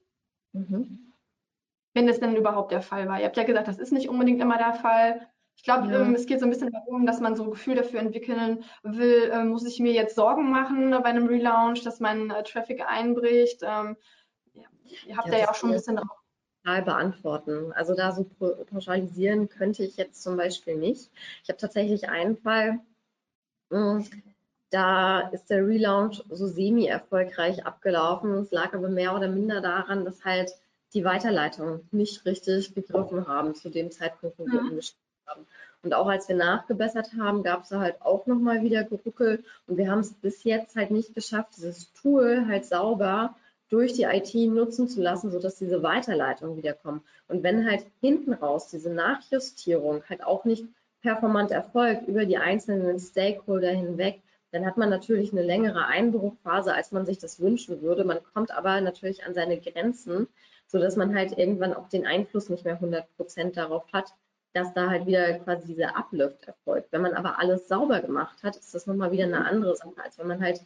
Mhm. 0.53 1.13
Wenn 1.95 2.07
das 2.07 2.21
denn 2.21 2.37
überhaupt 2.37 2.73
der 2.73 2.83
Fall 2.83 3.09
war. 3.09 3.21
Ihr 3.21 3.27
habt 3.27 3.37
ja 3.37 3.45
gesagt, 3.45 3.69
das 3.69 3.79
ist 3.79 3.93
nicht 3.93 4.09
unbedingt 4.09 4.41
immer 4.41 4.59
der 4.59 4.75
Fall. 4.75 5.29
Ich 5.57 5.63
glaube, 5.63 5.89
ja. 5.93 6.03
ähm, 6.03 6.15
es 6.15 6.27
geht 6.27 6.41
so 6.41 6.47
ein 6.47 6.51
bisschen 6.51 6.73
darum, 6.73 7.07
dass 7.07 7.21
man 7.21 7.37
so 7.37 7.45
ein 7.45 7.51
Gefühl 7.51 7.77
dafür 7.77 8.01
entwickeln 8.01 8.65
will, 8.83 9.31
äh, 9.33 9.45
muss 9.45 9.65
ich 9.65 9.79
mir 9.79 9.93
jetzt 9.93 10.17
Sorgen 10.17 10.51
machen 10.51 10.91
bei 10.91 11.05
einem 11.05 11.27
Relaunch, 11.27 11.85
dass 11.85 12.01
mein 12.01 12.31
äh, 12.31 12.43
Traffic 12.43 12.83
einbricht. 12.85 13.63
Ähm, 13.63 13.97
ja, 14.53 14.65
ihr 15.07 15.17
habt 15.17 15.29
ja, 15.29 15.39
ja 15.39 15.51
auch 15.51 15.55
schon 15.55 15.71
ein 15.71 15.77
bisschen 15.77 15.97
drauf 15.97 16.19
beantworten. 16.65 17.73
Also 17.75 17.95
da 17.95 18.11
so 18.13 18.25
pauschalisieren 18.25 19.49
könnte 19.49 19.85
ich 19.85 19.97
jetzt 19.97 20.23
zum 20.23 20.37
Beispiel 20.37 20.77
nicht. 20.77 21.11
Ich 21.43 21.51
habe 21.51 21.59
tatsächlich 21.59 22.09
einen 22.09 22.39
Fall, 22.39 22.81
hm, 23.71 24.05
da 24.75 25.21
ist 25.29 25.51
der 25.51 25.65
Relaunch 25.65 26.25
so 26.31 26.49
semi-erfolgreich 26.49 27.65
abgelaufen. 27.65 28.35
Es 28.39 28.51
lag 28.51 28.75
aber 28.75 28.89
mehr 28.89 29.15
oder 29.15 29.29
minder 29.29 29.61
daran, 29.61 30.05
dass 30.05 30.25
halt 30.25 30.51
die 30.95 31.05
Weiterleitung 31.05 31.87
nicht 31.93 32.27
richtig 32.27 32.75
gegriffen 32.75 33.29
haben 33.29 33.55
zu 33.55 33.71
dem 33.71 33.93
Zeitpunkt, 33.93 34.37
wo 34.37 34.47
wir 34.47 34.61
mhm. 34.61 34.71
umgestellt 34.71 34.99
haben. 35.27 35.47
Und 35.85 35.95
auch 35.95 36.09
als 36.09 36.29
wir 36.29 36.35
nachgebessert 36.35 37.13
haben, 37.17 37.45
gab 37.45 37.63
es 37.63 37.71
halt 37.71 38.03
auch 38.03 38.27
nochmal 38.27 38.63
wieder 38.63 38.83
Geruckel. 38.83 39.45
Und 39.69 39.77
wir 39.77 39.89
haben 39.89 40.01
es 40.01 40.13
bis 40.13 40.43
jetzt 40.43 40.75
halt 40.75 40.91
nicht 40.91 41.15
geschafft, 41.15 41.57
dieses 41.57 41.93
Tool 41.93 42.47
halt 42.49 42.65
sauber 42.65 43.37
durch 43.69 43.93
die 43.93 44.05
IT 44.05 44.35
nutzen 44.35 44.89
zu 44.89 45.01
lassen, 45.01 45.31
sodass 45.31 45.55
diese 45.55 45.85
Weiterleitungen 45.85 46.57
wiederkommen. 46.57 47.03
Und 47.29 47.45
wenn 47.45 47.65
halt 47.65 47.87
hinten 48.01 48.33
raus 48.33 48.71
diese 48.71 48.91
Nachjustierung 48.91 50.03
halt 50.09 50.25
auch 50.25 50.45
nicht 50.45 50.65
performant 51.01 51.53
erfolgt 51.53 52.09
über 52.09 52.25
die 52.25 52.39
einzelnen 52.39 52.99
Stakeholder 52.99 53.71
hinweg, 53.71 54.21
dann 54.55 54.65
hat 54.65 54.77
man 54.77 54.89
natürlich 54.89 55.33
eine 55.33 55.43
längere 55.43 55.87
Einbruchphase, 55.87 56.73
als 56.73 56.93
man 56.93 57.05
sich 57.07 57.19
das 57.19 57.41
wünschen 57.41 57.83
würde. 57.83 58.05
Man 58.05 58.21
kommt 58.33 58.53
aber 58.53 58.81
natürlich 58.81 59.25
an 59.25 59.35
seine 59.35 59.61
Grenzen, 59.61 60.29
sodass 60.69 60.95
man 60.95 61.13
halt 61.13 61.37
irgendwann 61.37 61.75
auch 61.75 61.89
den 61.89 62.07
Einfluss 62.07 62.49
nicht 62.49 62.65
mehr 62.65 62.75
100 62.75 63.17
Prozent 63.17 63.57
darauf 63.57 63.85
hat, 63.93 64.15
dass 64.53 64.73
da 64.73 64.89
halt 64.89 65.07
wieder 65.07 65.41
quasi 65.41 65.67
dieser 65.67 65.97
Uplift 65.97 66.45
erfolgt. 66.45 66.93
Wenn 66.93 67.03
man 67.03 67.15
aber 67.15 67.41
alles 67.41 67.67
sauber 67.67 68.01
gemacht 68.01 68.45
hat, 68.45 68.55
ist 68.55 68.73
das 68.73 68.87
nochmal 68.87 69.11
wieder 69.11 69.25
eine 69.25 69.45
andere 69.45 69.75
Sache, 69.75 69.91
als 70.01 70.21
wenn 70.21 70.29
man 70.29 70.41
halt 70.41 70.61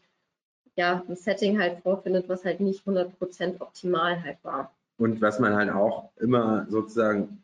ja 0.76 1.02
ein 1.08 1.16
Setting 1.16 1.58
halt 1.58 1.80
vorfindet, 1.80 2.28
was 2.28 2.44
halt 2.44 2.60
nicht 2.60 2.80
100 2.80 3.18
Prozent 3.18 3.62
optimal 3.62 4.22
halt 4.22 4.36
war. 4.42 4.70
Und 4.98 5.22
was 5.22 5.38
man 5.38 5.56
halt 5.56 5.70
auch 5.70 6.10
immer 6.16 6.66
sozusagen 6.68 7.42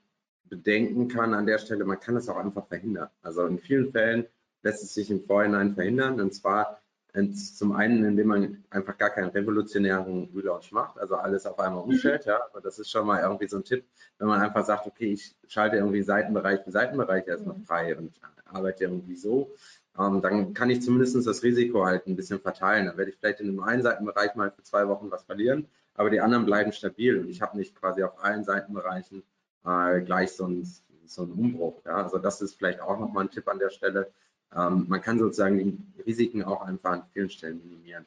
bedenken 0.50 1.08
kann 1.08 1.32
an 1.32 1.46
der 1.46 1.56
Stelle, 1.56 1.86
man 1.86 2.00
kann 2.00 2.16
es 2.16 2.28
auch 2.28 2.36
einfach 2.36 2.66
verhindern. 2.66 3.08
Also 3.22 3.46
in 3.46 3.58
vielen 3.58 3.90
Fällen 3.90 4.26
lässt 4.64 4.82
es 4.82 4.94
sich 4.94 5.10
im 5.10 5.22
Vorhinein 5.24 5.74
verhindern 5.74 6.20
und 6.20 6.34
zwar 6.34 6.80
zum 7.32 7.72
einen, 7.76 8.04
indem 8.04 8.26
man 8.26 8.64
einfach 8.70 8.98
gar 8.98 9.10
keinen 9.10 9.28
revolutionären 9.28 10.30
Relaunch 10.34 10.72
macht, 10.72 10.98
also 10.98 11.14
alles 11.14 11.46
auf 11.46 11.60
einmal 11.60 11.84
umstellt, 11.84 12.24
ja, 12.24 12.40
aber 12.50 12.60
das 12.60 12.80
ist 12.80 12.90
schon 12.90 13.06
mal 13.06 13.22
irgendwie 13.22 13.46
so 13.46 13.58
ein 13.58 13.64
Tipp, 13.64 13.84
wenn 14.18 14.26
man 14.26 14.40
einfach 14.40 14.64
sagt, 14.64 14.88
okay, 14.88 15.12
ich 15.12 15.36
schalte 15.46 15.76
irgendwie 15.76 16.02
Seitenbereich 16.02 16.64
für 16.64 16.72
Seitenbereich 16.72 17.28
erstmal 17.28 17.54
frei 17.60 17.96
und 17.96 18.12
arbeite 18.46 18.84
irgendwie 18.84 19.14
so, 19.14 19.54
ähm, 19.96 20.22
dann 20.22 20.54
kann 20.54 20.70
ich 20.70 20.82
zumindest 20.82 21.24
das 21.24 21.42
Risiko 21.44 21.84
halt 21.84 22.06
ein 22.06 22.16
bisschen 22.16 22.40
verteilen. 22.40 22.86
Dann 22.86 22.96
werde 22.96 23.12
ich 23.12 23.16
vielleicht 23.16 23.40
in 23.40 23.48
einem 23.48 23.60
einen 23.60 23.82
Seitenbereich 23.82 24.34
mal 24.34 24.50
für 24.50 24.62
zwei 24.62 24.88
Wochen 24.88 25.10
was 25.10 25.22
verlieren, 25.22 25.68
aber 25.94 26.10
die 26.10 26.20
anderen 26.20 26.44
bleiben 26.44 26.72
stabil 26.72 27.18
und 27.18 27.28
ich 27.28 27.40
habe 27.42 27.56
nicht 27.56 27.76
quasi 27.76 28.02
auf 28.02 28.22
allen 28.24 28.42
Seitenbereichen 28.44 29.22
äh, 29.64 30.00
gleich 30.00 30.32
so 30.32 30.46
ein, 30.46 30.68
so 31.06 31.22
ein 31.22 31.30
Umbruch. 31.30 31.80
Ja? 31.84 32.02
Also 32.02 32.18
das 32.18 32.40
ist 32.40 32.56
vielleicht 32.56 32.80
auch 32.80 32.98
nochmal 32.98 33.24
ein 33.24 33.30
Tipp 33.30 33.46
an 33.48 33.60
der 33.60 33.70
Stelle. 33.70 34.10
Ähm, 34.54 34.86
man 34.88 35.00
kann 35.00 35.18
sozusagen 35.18 35.58
die 35.58 36.02
Risiken 36.02 36.44
auch 36.44 36.62
einfach 36.62 36.92
an 36.92 37.02
vielen 37.12 37.30
Stellen 37.30 37.58
minimieren. 37.58 38.06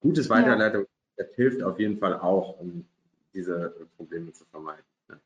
Gutes 0.00 0.28
Weiterleitung 0.28 0.86
ja. 1.16 1.24
hilft 1.34 1.62
auf 1.62 1.78
jeden 1.78 1.98
Fall 1.98 2.18
auch, 2.18 2.58
um 2.58 2.86
diese 3.34 3.74
Probleme 3.96 4.32
zu 4.32 4.44
vermeiden. 4.46 4.84
Ja. 5.08 5.16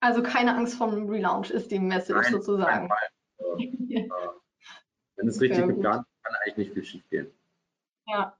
Also 0.00 0.22
keine 0.22 0.56
Angst 0.56 0.74
vom 0.74 1.08
Relaunch 1.08 1.50
ist 1.50 1.70
die 1.70 1.78
Message 1.78 2.22
Nein, 2.22 2.32
sozusagen. 2.32 2.88
Also, 3.38 3.58
äh, 3.58 4.08
wenn 5.16 5.28
es 5.28 5.40
richtig 5.40 5.66
geplant 5.66 6.06
ist, 6.06 6.24
kann 6.24 6.34
eigentlich 6.42 6.56
nicht 6.56 6.72
viel 6.72 6.84
schief 6.84 7.08
gehen. 7.10 7.30
Ja, 8.06 8.36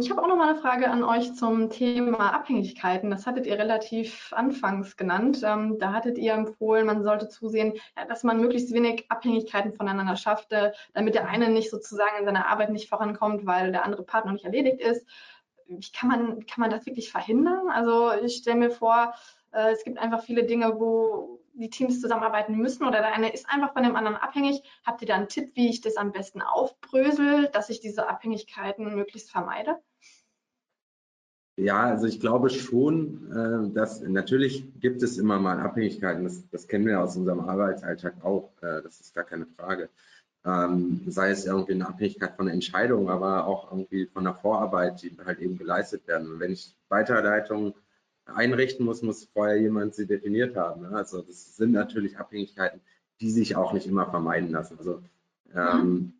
ich 0.00 0.10
habe 0.10 0.22
auch 0.22 0.26
noch 0.26 0.36
mal 0.36 0.50
eine 0.50 0.60
Frage 0.60 0.90
an 0.90 1.04
euch 1.04 1.34
zum 1.34 1.70
Thema 1.70 2.32
Abhängigkeiten. 2.32 3.10
Das 3.10 3.26
hattet 3.26 3.46
ihr 3.46 3.58
relativ 3.58 4.32
anfangs 4.32 4.96
genannt. 4.96 5.42
Ähm, 5.44 5.78
da 5.78 5.92
hattet 5.92 6.18
ihr 6.18 6.32
empfohlen, 6.32 6.86
man 6.86 7.02
sollte 7.02 7.28
zusehen, 7.28 7.74
dass 8.08 8.24
man 8.24 8.40
möglichst 8.40 8.72
wenig 8.72 9.06
Abhängigkeiten 9.10 9.72
voneinander 9.72 10.16
schafft, 10.16 10.52
äh, 10.52 10.72
damit 10.94 11.14
der 11.14 11.28
eine 11.28 11.48
nicht 11.48 11.70
sozusagen 11.70 12.18
in 12.18 12.24
seiner 12.24 12.48
Arbeit 12.48 12.70
nicht 12.70 12.88
vorankommt, 12.88 13.46
weil 13.46 13.72
der 13.72 13.84
andere 13.84 14.02
Partner 14.02 14.32
nicht 14.32 14.44
erledigt 14.44 14.80
ist. 14.80 15.06
Wie 15.66 15.80
kann 15.92 16.08
man, 16.08 16.46
kann 16.46 16.60
man 16.60 16.70
das 16.70 16.86
wirklich 16.86 17.10
verhindern? 17.10 17.68
Also 17.70 18.12
ich 18.24 18.36
stelle 18.36 18.56
mir 18.56 18.70
vor, 18.70 19.14
äh, 19.52 19.72
es 19.72 19.84
gibt 19.84 19.98
einfach 19.98 20.22
viele 20.22 20.44
Dinge, 20.44 20.80
wo 20.80 21.37
die 21.60 21.70
Teams 21.70 22.00
zusammenarbeiten 22.00 22.56
müssen 22.56 22.84
oder 22.86 22.98
der 22.98 23.12
eine 23.12 23.32
ist 23.32 23.48
einfach 23.48 23.72
von 23.72 23.82
dem 23.82 23.96
anderen 23.96 24.16
abhängig. 24.16 24.62
Habt 24.84 25.02
ihr 25.02 25.08
da 25.08 25.14
einen 25.14 25.28
Tipp, 25.28 25.50
wie 25.54 25.68
ich 25.68 25.80
das 25.80 25.96
am 25.96 26.12
besten 26.12 26.42
aufbrösel, 26.42 27.48
dass 27.52 27.70
ich 27.70 27.80
diese 27.80 28.08
Abhängigkeiten 28.08 28.94
möglichst 28.94 29.30
vermeide? 29.30 29.78
Ja, 31.58 31.82
also 31.82 32.06
ich 32.06 32.20
glaube 32.20 32.50
schon, 32.50 33.32
äh, 33.32 33.74
dass 33.74 34.00
natürlich 34.00 34.78
gibt 34.78 35.02
es 35.02 35.18
immer 35.18 35.40
mal 35.40 35.58
Abhängigkeiten. 35.58 36.22
Das, 36.22 36.48
das 36.50 36.68
kennen 36.68 36.86
wir 36.86 37.00
aus 37.00 37.16
unserem 37.16 37.40
Arbeitsalltag 37.40 38.24
auch. 38.24 38.52
Äh, 38.62 38.80
das 38.82 39.00
ist 39.00 39.12
gar 39.12 39.24
keine 39.24 39.46
Frage. 39.46 39.88
Ähm, 40.44 41.02
sei 41.08 41.30
es 41.30 41.46
irgendwie 41.46 41.72
eine 41.72 41.88
Abhängigkeit 41.88 42.36
von 42.36 42.46
der 42.46 42.54
Entscheidung, 42.54 43.10
aber 43.10 43.48
auch 43.48 43.72
irgendwie 43.72 44.06
von 44.06 44.22
der 44.22 44.34
Vorarbeit, 44.34 45.02
die 45.02 45.16
halt 45.26 45.40
eben 45.40 45.58
geleistet 45.58 46.06
werden. 46.06 46.30
Und 46.30 46.38
wenn 46.38 46.52
ich 46.52 46.76
Weiterleitung 46.90 47.74
einrichten 48.34 48.84
muss, 48.84 49.02
muss 49.02 49.28
vorher 49.32 49.60
jemand 49.60 49.94
sie 49.94 50.06
definiert 50.06 50.56
haben. 50.56 50.82
Ne? 50.82 50.90
Also 50.90 51.22
das 51.22 51.56
sind 51.56 51.72
natürlich 51.72 52.18
Abhängigkeiten, 52.18 52.80
die 53.20 53.30
sich 53.30 53.56
auch 53.56 53.72
nicht 53.72 53.86
immer 53.86 54.08
vermeiden 54.10 54.50
lassen. 54.50 54.78
Also, 54.78 55.02
ähm, 55.54 55.82
mhm. 55.82 56.12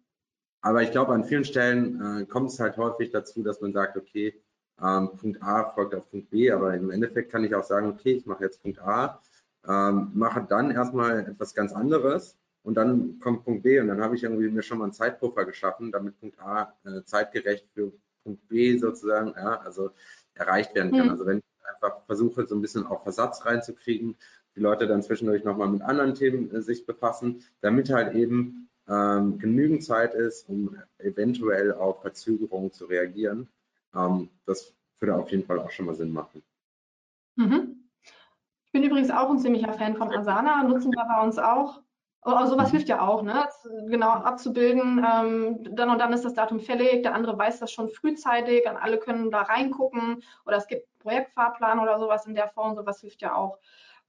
aber 0.60 0.82
ich 0.82 0.90
glaube, 0.90 1.12
an 1.12 1.24
vielen 1.24 1.44
Stellen 1.44 2.22
äh, 2.22 2.24
kommt 2.26 2.50
es 2.50 2.60
halt 2.60 2.76
häufig 2.76 3.10
dazu, 3.10 3.42
dass 3.42 3.60
man 3.60 3.72
sagt, 3.72 3.96
okay, 3.96 4.34
ähm, 4.80 5.10
Punkt 5.16 5.42
A 5.42 5.70
folgt 5.72 5.94
auf 5.94 6.10
Punkt 6.10 6.30
B, 6.30 6.50
aber 6.50 6.74
im 6.74 6.90
Endeffekt 6.90 7.30
kann 7.30 7.44
ich 7.44 7.54
auch 7.54 7.64
sagen, 7.64 7.88
okay, 7.88 8.12
ich 8.12 8.26
mache 8.26 8.44
jetzt 8.44 8.62
Punkt 8.62 8.80
A, 8.80 9.20
ähm, 9.66 10.10
mache 10.14 10.46
dann 10.48 10.70
erstmal 10.70 11.20
etwas 11.20 11.54
ganz 11.54 11.72
anderes 11.72 12.36
und 12.62 12.74
dann 12.74 13.18
kommt 13.20 13.44
Punkt 13.44 13.62
B 13.64 13.80
und 13.80 13.88
dann 13.88 14.00
habe 14.00 14.14
ich 14.14 14.22
irgendwie 14.22 14.48
mir 14.48 14.62
schon 14.62 14.78
mal 14.78 14.84
einen 14.84 14.92
Zeitpuffer 14.92 15.44
geschaffen, 15.44 15.90
damit 15.90 16.18
Punkt 16.20 16.38
A 16.40 16.74
äh, 16.84 17.02
zeitgerecht 17.04 17.66
für 17.74 17.92
Punkt 18.24 18.46
B 18.48 18.78
sozusagen, 18.78 19.34
ja, 19.36 19.60
also 19.60 19.90
erreicht 20.34 20.74
werden 20.74 20.92
kann. 20.92 21.06
Mhm. 21.06 21.10
Also 21.10 21.26
wenn 21.26 21.42
einfach 21.72 22.04
versuche, 22.06 22.46
so 22.46 22.54
ein 22.54 22.60
bisschen 22.60 22.86
auch 22.86 23.02
Versatz 23.02 23.44
reinzukriegen, 23.44 24.16
die 24.56 24.60
Leute 24.60 24.86
dann 24.86 25.02
zwischendurch 25.02 25.44
nochmal 25.44 25.68
mit 25.68 25.82
anderen 25.82 26.14
Themen 26.14 26.50
äh, 26.54 26.62
sich 26.62 26.86
befassen, 26.86 27.44
damit 27.60 27.90
halt 27.90 28.14
eben 28.14 28.68
ähm, 28.88 29.38
genügend 29.38 29.84
Zeit 29.84 30.14
ist, 30.14 30.48
um 30.48 30.76
eventuell 30.98 31.72
auf 31.72 32.02
Verzögerungen 32.02 32.72
zu 32.72 32.86
reagieren. 32.86 33.48
Ähm, 33.94 34.30
das 34.46 34.74
würde 34.98 35.14
auf 35.14 35.30
jeden 35.30 35.44
Fall 35.44 35.60
auch 35.60 35.70
schon 35.70 35.86
mal 35.86 35.94
Sinn 35.94 36.12
machen. 36.12 36.42
Mhm. 37.36 37.88
Ich 38.64 38.72
bin 38.72 38.82
übrigens 38.82 39.10
auch 39.10 39.30
ein 39.30 39.38
ziemlicher 39.38 39.72
Fan 39.72 39.96
von 39.96 40.10
Asana, 40.10 40.64
nutzen 40.64 40.92
wir 40.92 41.04
bei 41.04 41.22
uns 41.22 41.38
auch. 41.38 41.80
Aber 42.22 42.46
sowas 42.46 42.70
hilft 42.70 42.88
ja 42.88 43.06
auch, 43.06 43.22
ne? 43.22 43.48
genau 43.86 44.10
abzubilden. 44.10 44.98
Ähm, 44.98 45.58
dann 45.70 45.90
und 45.90 45.98
dann 45.98 46.12
ist 46.12 46.24
das 46.24 46.34
Datum 46.34 46.60
fällig, 46.60 47.02
der 47.02 47.14
andere 47.14 47.38
weiß 47.38 47.60
das 47.60 47.72
schon 47.72 47.88
frühzeitig 47.88 48.68
und 48.68 48.76
alle 48.76 48.98
können 48.98 49.30
da 49.30 49.42
reingucken 49.42 50.22
oder 50.44 50.56
es 50.56 50.66
gibt 50.66 50.86
Projektfahrplan 50.98 51.78
oder 51.78 51.98
sowas 51.98 52.26
in 52.26 52.34
der 52.34 52.48
Form, 52.48 52.74
sowas 52.74 53.00
hilft 53.00 53.22
ja 53.22 53.34
auch. 53.34 53.58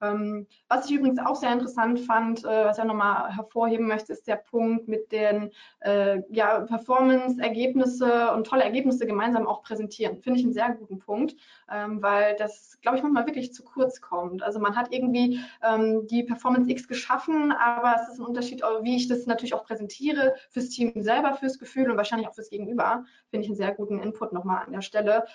Ähm, 0.01 0.47
was 0.67 0.89
ich 0.89 0.95
übrigens 0.95 1.19
auch 1.19 1.35
sehr 1.35 1.51
interessant 1.51 1.99
fand, 1.99 2.43
äh, 2.45 2.65
was 2.65 2.77
ich 2.77 2.83
nochmal 2.83 3.35
hervorheben 3.35 3.87
möchte, 3.87 4.13
ist 4.13 4.27
der 4.27 4.37
Punkt 4.37 4.87
mit 4.87 5.11
den 5.11 5.51
äh, 5.81 6.21
ja, 6.29 6.61
Performance-Ergebnisse 6.61 8.31
und 8.33 8.47
tolle 8.47 8.63
Ergebnisse 8.63 9.05
gemeinsam 9.05 9.47
auch 9.47 9.61
präsentieren. 9.63 10.21
Finde 10.21 10.39
ich 10.39 10.45
einen 10.45 10.53
sehr 10.53 10.71
guten 10.71 10.99
Punkt, 10.99 11.35
ähm, 11.71 12.01
weil 12.01 12.35
das, 12.37 12.79
glaube 12.81 12.97
ich, 12.97 13.03
manchmal 13.03 13.25
wirklich 13.25 13.53
zu 13.53 13.63
kurz 13.63 14.01
kommt. 14.01 14.43
Also 14.43 14.59
man 14.59 14.75
hat 14.75 14.93
irgendwie 14.93 15.39
ähm, 15.63 16.07
die 16.07 16.23
Performance 16.23 16.69
X 16.69 16.87
geschaffen, 16.87 17.51
aber 17.51 17.95
es 18.01 18.13
ist 18.13 18.19
ein 18.19 18.25
Unterschied, 18.25 18.61
wie 18.81 18.95
ich 18.95 19.07
das 19.07 19.25
natürlich 19.25 19.53
auch 19.53 19.65
präsentiere, 19.65 20.35
fürs 20.49 20.69
Team 20.69 20.93
selber, 21.01 21.33
fürs 21.33 21.59
Gefühl 21.59 21.89
und 21.89 21.97
wahrscheinlich 21.97 22.27
auch 22.27 22.33
fürs 22.33 22.49
Gegenüber. 22.49 23.05
Finde 23.29 23.43
ich 23.43 23.49
einen 23.49 23.57
sehr 23.57 23.73
guten 23.73 23.99
Input 23.99 24.33
nochmal 24.33 24.65
an 24.65 24.71
der 24.71 24.81
Stelle. 24.81 25.25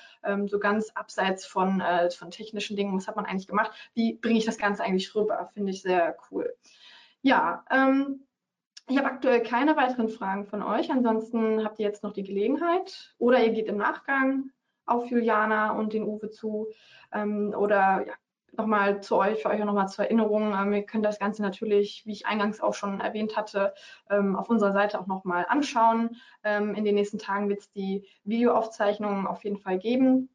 So 0.46 0.58
ganz 0.58 0.90
abseits 0.94 1.46
von, 1.46 1.80
äh, 1.80 2.10
von 2.10 2.30
technischen 2.30 2.76
Dingen, 2.76 2.96
was 2.96 3.08
hat 3.08 3.16
man 3.16 3.26
eigentlich 3.26 3.46
gemacht? 3.46 3.72
Wie 3.94 4.14
bringe 4.14 4.38
ich 4.38 4.44
das 4.44 4.53
das 4.54 4.62
Ganze 4.62 4.82
eigentlich 4.82 5.14
rüber. 5.14 5.48
Finde 5.52 5.72
ich 5.72 5.82
sehr 5.82 6.16
cool. 6.30 6.54
Ja, 7.22 7.64
ähm, 7.70 8.24
ich 8.88 8.98
habe 8.98 9.08
aktuell 9.08 9.42
keine 9.42 9.76
weiteren 9.76 10.08
Fragen 10.08 10.44
von 10.44 10.62
euch. 10.62 10.90
Ansonsten 10.90 11.64
habt 11.64 11.78
ihr 11.78 11.86
jetzt 11.86 12.02
noch 12.02 12.12
die 12.12 12.22
Gelegenheit 12.22 13.14
oder 13.18 13.42
ihr 13.42 13.52
geht 13.52 13.66
im 13.66 13.78
Nachgang 13.78 14.50
auf 14.86 15.06
Juliana 15.06 15.72
und 15.72 15.94
den 15.94 16.04
Uwe 16.04 16.30
zu 16.30 16.68
ähm, 17.12 17.54
oder 17.56 18.04
ja, 18.06 18.14
nochmal 18.56 19.02
zu 19.02 19.16
euch, 19.16 19.42
für 19.42 19.48
euch 19.48 19.60
auch 19.60 19.66
nochmal 19.66 19.88
zur 19.88 20.04
Erinnerung. 20.04 20.52
Ähm, 20.52 20.72
ihr 20.72 20.84
könnt 20.84 21.04
das 21.04 21.18
Ganze 21.18 21.42
natürlich, 21.42 22.02
wie 22.04 22.12
ich 22.12 22.26
eingangs 22.26 22.60
auch 22.60 22.74
schon 22.74 23.00
erwähnt 23.00 23.36
hatte, 23.36 23.74
ähm, 24.10 24.36
auf 24.36 24.50
unserer 24.50 24.72
Seite 24.72 25.00
auch 25.00 25.06
nochmal 25.06 25.46
anschauen. 25.48 26.16
Ähm, 26.42 26.74
in 26.74 26.84
den 26.84 26.94
nächsten 26.94 27.18
Tagen 27.18 27.48
wird 27.48 27.60
es 27.60 27.70
die 27.70 28.06
Videoaufzeichnungen 28.24 29.26
auf 29.26 29.44
jeden 29.44 29.58
Fall 29.58 29.78
geben. 29.78 30.28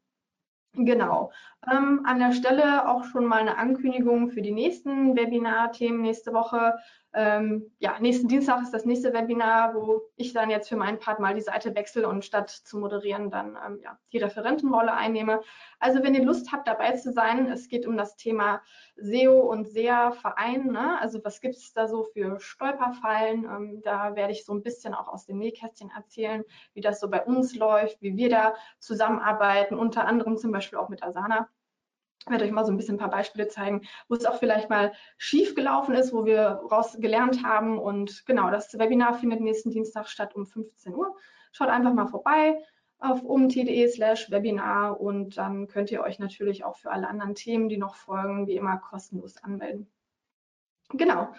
Genau. 0.74 1.32
Ähm, 1.70 2.02
an 2.06 2.18
der 2.18 2.32
Stelle 2.32 2.88
auch 2.88 3.04
schon 3.04 3.26
mal 3.26 3.40
eine 3.40 3.58
Ankündigung 3.58 4.30
für 4.30 4.40
die 4.40 4.52
nächsten 4.52 5.14
Webinar-Themen 5.14 6.00
nächste 6.00 6.32
Woche 6.32 6.74
ähm, 7.12 7.72
ja, 7.80 7.98
nächsten 7.98 8.28
Dienstag 8.28 8.62
ist 8.62 8.72
das 8.72 8.84
nächste 8.84 9.12
Webinar, 9.12 9.74
wo 9.74 10.02
ich 10.14 10.32
dann 10.32 10.48
jetzt 10.48 10.68
für 10.68 10.76
meinen 10.76 11.00
Part 11.00 11.18
mal 11.18 11.34
die 11.34 11.40
Seite 11.40 11.74
wechsle 11.74 12.08
und 12.08 12.24
statt 12.24 12.50
zu 12.50 12.78
moderieren 12.78 13.30
dann 13.30 13.58
ähm, 13.66 13.80
ja, 13.82 13.98
die 14.12 14.18
Referentenrolle 14.18 14.92
einnehme. 14.92 15.40
Also 15.80 16.04
wenn 16.04 16.14
ihr 16.14 16.24
Lust 16.24 16.52
habt, 16.52 16.68
dabei 16.68 16.92
zu 16.92 17.12
sein, 17.12 17.50
es 17.50 17.66
geht 17.66 17.84
um 17.84 17.96
das 17.96 18.14
Thema 18.14 18.62
SEO 18.94 19.40
und 19.40 19.66
SEA-Verein. 19.66 20.66
Ne? 20.66 21.00
Also 21.00 21.18
was 21.24 21.40
gibt 21.40 21.56
es 21.56 21.72
da 21.72 21.88
so 21.88 22.04
für 22.04 22.38
Stolperfallen? 22.38 23.44
Ähm, 23.44 23.82
da 23.82 24.14
werde 24.14 24.32
ich 24.32 24.44
so 24.44 24.54
ein 24.54 24.62
bisschen 24.62 24.94
auch 24.94 25.08
aus 25.08 25.26
dem 25.26 25.38
Nähkästchen 25.38 25.90
erzählen, 25.90 26.44
wie 26.74 26.80
das 26.80 27.00
so 27.00 27.10
bei 27.10 27.24
uns 27.24 27.56
läuft, 27.56 28.00
wie 28.02 28.16
wir 28.16 28.30
da 28.30 28.54
zusammenarbeiten, 28.78 29.74
unter 29.74 30.06
anderem 30.06 30.36
zum 30.36 30.52
Beispiel 30.52 30.78
auch 30.78 30.88
mit 30.88 31.02
Asana. 31.02 31.48
Ich 32.24 32.30
werde 32.30 32.44
euch 32.44 32.50
mal 32.50 32.64
so 32.64 32.72
ein 32.72 32.76
bisschen 32.76 32.96
ein 32.96 33.00
paar 33.00 33.10
Beispiele 33.10 33.48
zeigen, 33.48 33.82
wo 34.08 34.14
es 34.14 34.26
auch 34.26 34.38
vielleicht 34.38 34.68
mal 34.68 34.92
schief 35.16 35.54
gelaufen 35.54 35.94
ist, 35.94 36.12
wo 36.12 36.24
wir 36.26 36.60
raus 36.70 36.96
gelernt 37.00 37.42
haben. 37.42 37.78
Und 37.78 38.26
genau, 38.26 38.50
das 38.50 38.78
Webinar 38.78 39.14
findet 39.14 39.40
nächsten 39.40 39.70
Dienstag 39.70 40.06
statt 40.08 40.34
um 40.34 40.46
15 40.46 40.94
Uhr. 40.94 41.16
Schaut 41.52 41.68
einfach 41.68 41.94
mal 41.94 42.06
vorbei 42.06 42.62
auf 42.98 43.22
umt.de 43.22 43.88
slash 43.88 44.30
Webinar 44.30 45.00
und 45.00 45.38
dann 45.38 45.66
könnt 45.66 45.90
ihr 45.90 46.02
euch 46.02 46.18
natürlich 46.18 46.64
auch 46.64 46.76
für 46.76 46.90
alle 46.90 47.08
anderen 47.08 47.34
Themen, 47.34 47.68
die 47.70 47.78
noch 47.78 47.96
folgen, 47.96 48.46
wie 48.46 48.56
immer 48.56 48.76
kostenlos 48.76 49.38
anmelden. 49.38 49.90
Genau. 50.90 51.32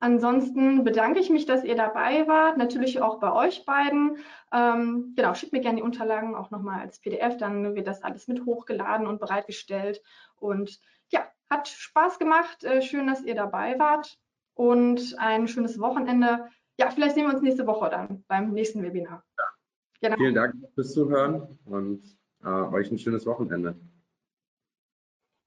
Ansonsten 0.00 0.84
bedanke 0.84 1.18
ich 1.18 1.28
mich, 1.28 1.44
dass 1.44 1.64
ihr 1.64 1.74
dabei 1.74 2.28
wart, 2.28 2.56
natürlich 2.56 3.00
auch 3.00 3.18
bei 3.18 3.32
euch 3.32 3.64
beiden. 3.64 4.18
Ähm, 4.52 5.14
genau, 5.16 5.34
schickt 5.34 5.52
mir 5.52 5.60
gerne 5.60 5.78
die 5.78 5.82
Unterlagen 5.82 6.36
auch 6.36 6.50
nochmal 6.50 6.80
als 6.80 7.00
PDF, 7.00 7.36
dann 7.36 7.74
wird 7.74 7.88
das 7.88 8.04
alles 8.04 8.28
mit 8.28 8.44
hochgeladen 8.44 9.08
und 9.08 9.18
bereitgestellt. 9.18 10.00
Und 10.36 10.78
ja, 11.08 11.26
hat 11.50 11.66
Spaß 11.66 12.18
gemacht. 12.20 12.62
Äh, 12.62 12.80
schön, 12.82 13.08
dass 13.08 13.22
ihr 13.22 13.34
dabei 13.34 13.78
wart 13.78 14.18
und 14.54 15.16
ein 15.18 15.48
schönes 15.48 15.80
Wochenende. 15.80 16.48
Ja, 16.78 16.90
vielleicht 16.90 17.16
sehen 17.16 17.26
wir 17.26 17.34
uns 17.34 17.42
nächste 17.42 17.66
Woche 17.66 17.90
dann 17.90 18.24
beim 18.28 18.52
nächsten 18.52 18.82
Webinar. 18.82 19.24
Ja. 19.36 19.44
Genau. 20.00 20.16
Vielen 20.16 20.34
Dank 20.34 20.54
fürs 20.74 20.92
Zuhören 20.92 21.58
und 21.64 22.16
äh, 22.44 22.48
euch 22.48 22.90
ein 22.92 22.98
schönes 22.98 23.26
Wochenende. 23.26 23.74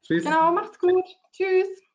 Tschüss. 0.04 0.26
Genau, 0.26 0.52
macht's 0.52 0.78
gut. 0.78 1.06
Tschüss. 1.32 1.91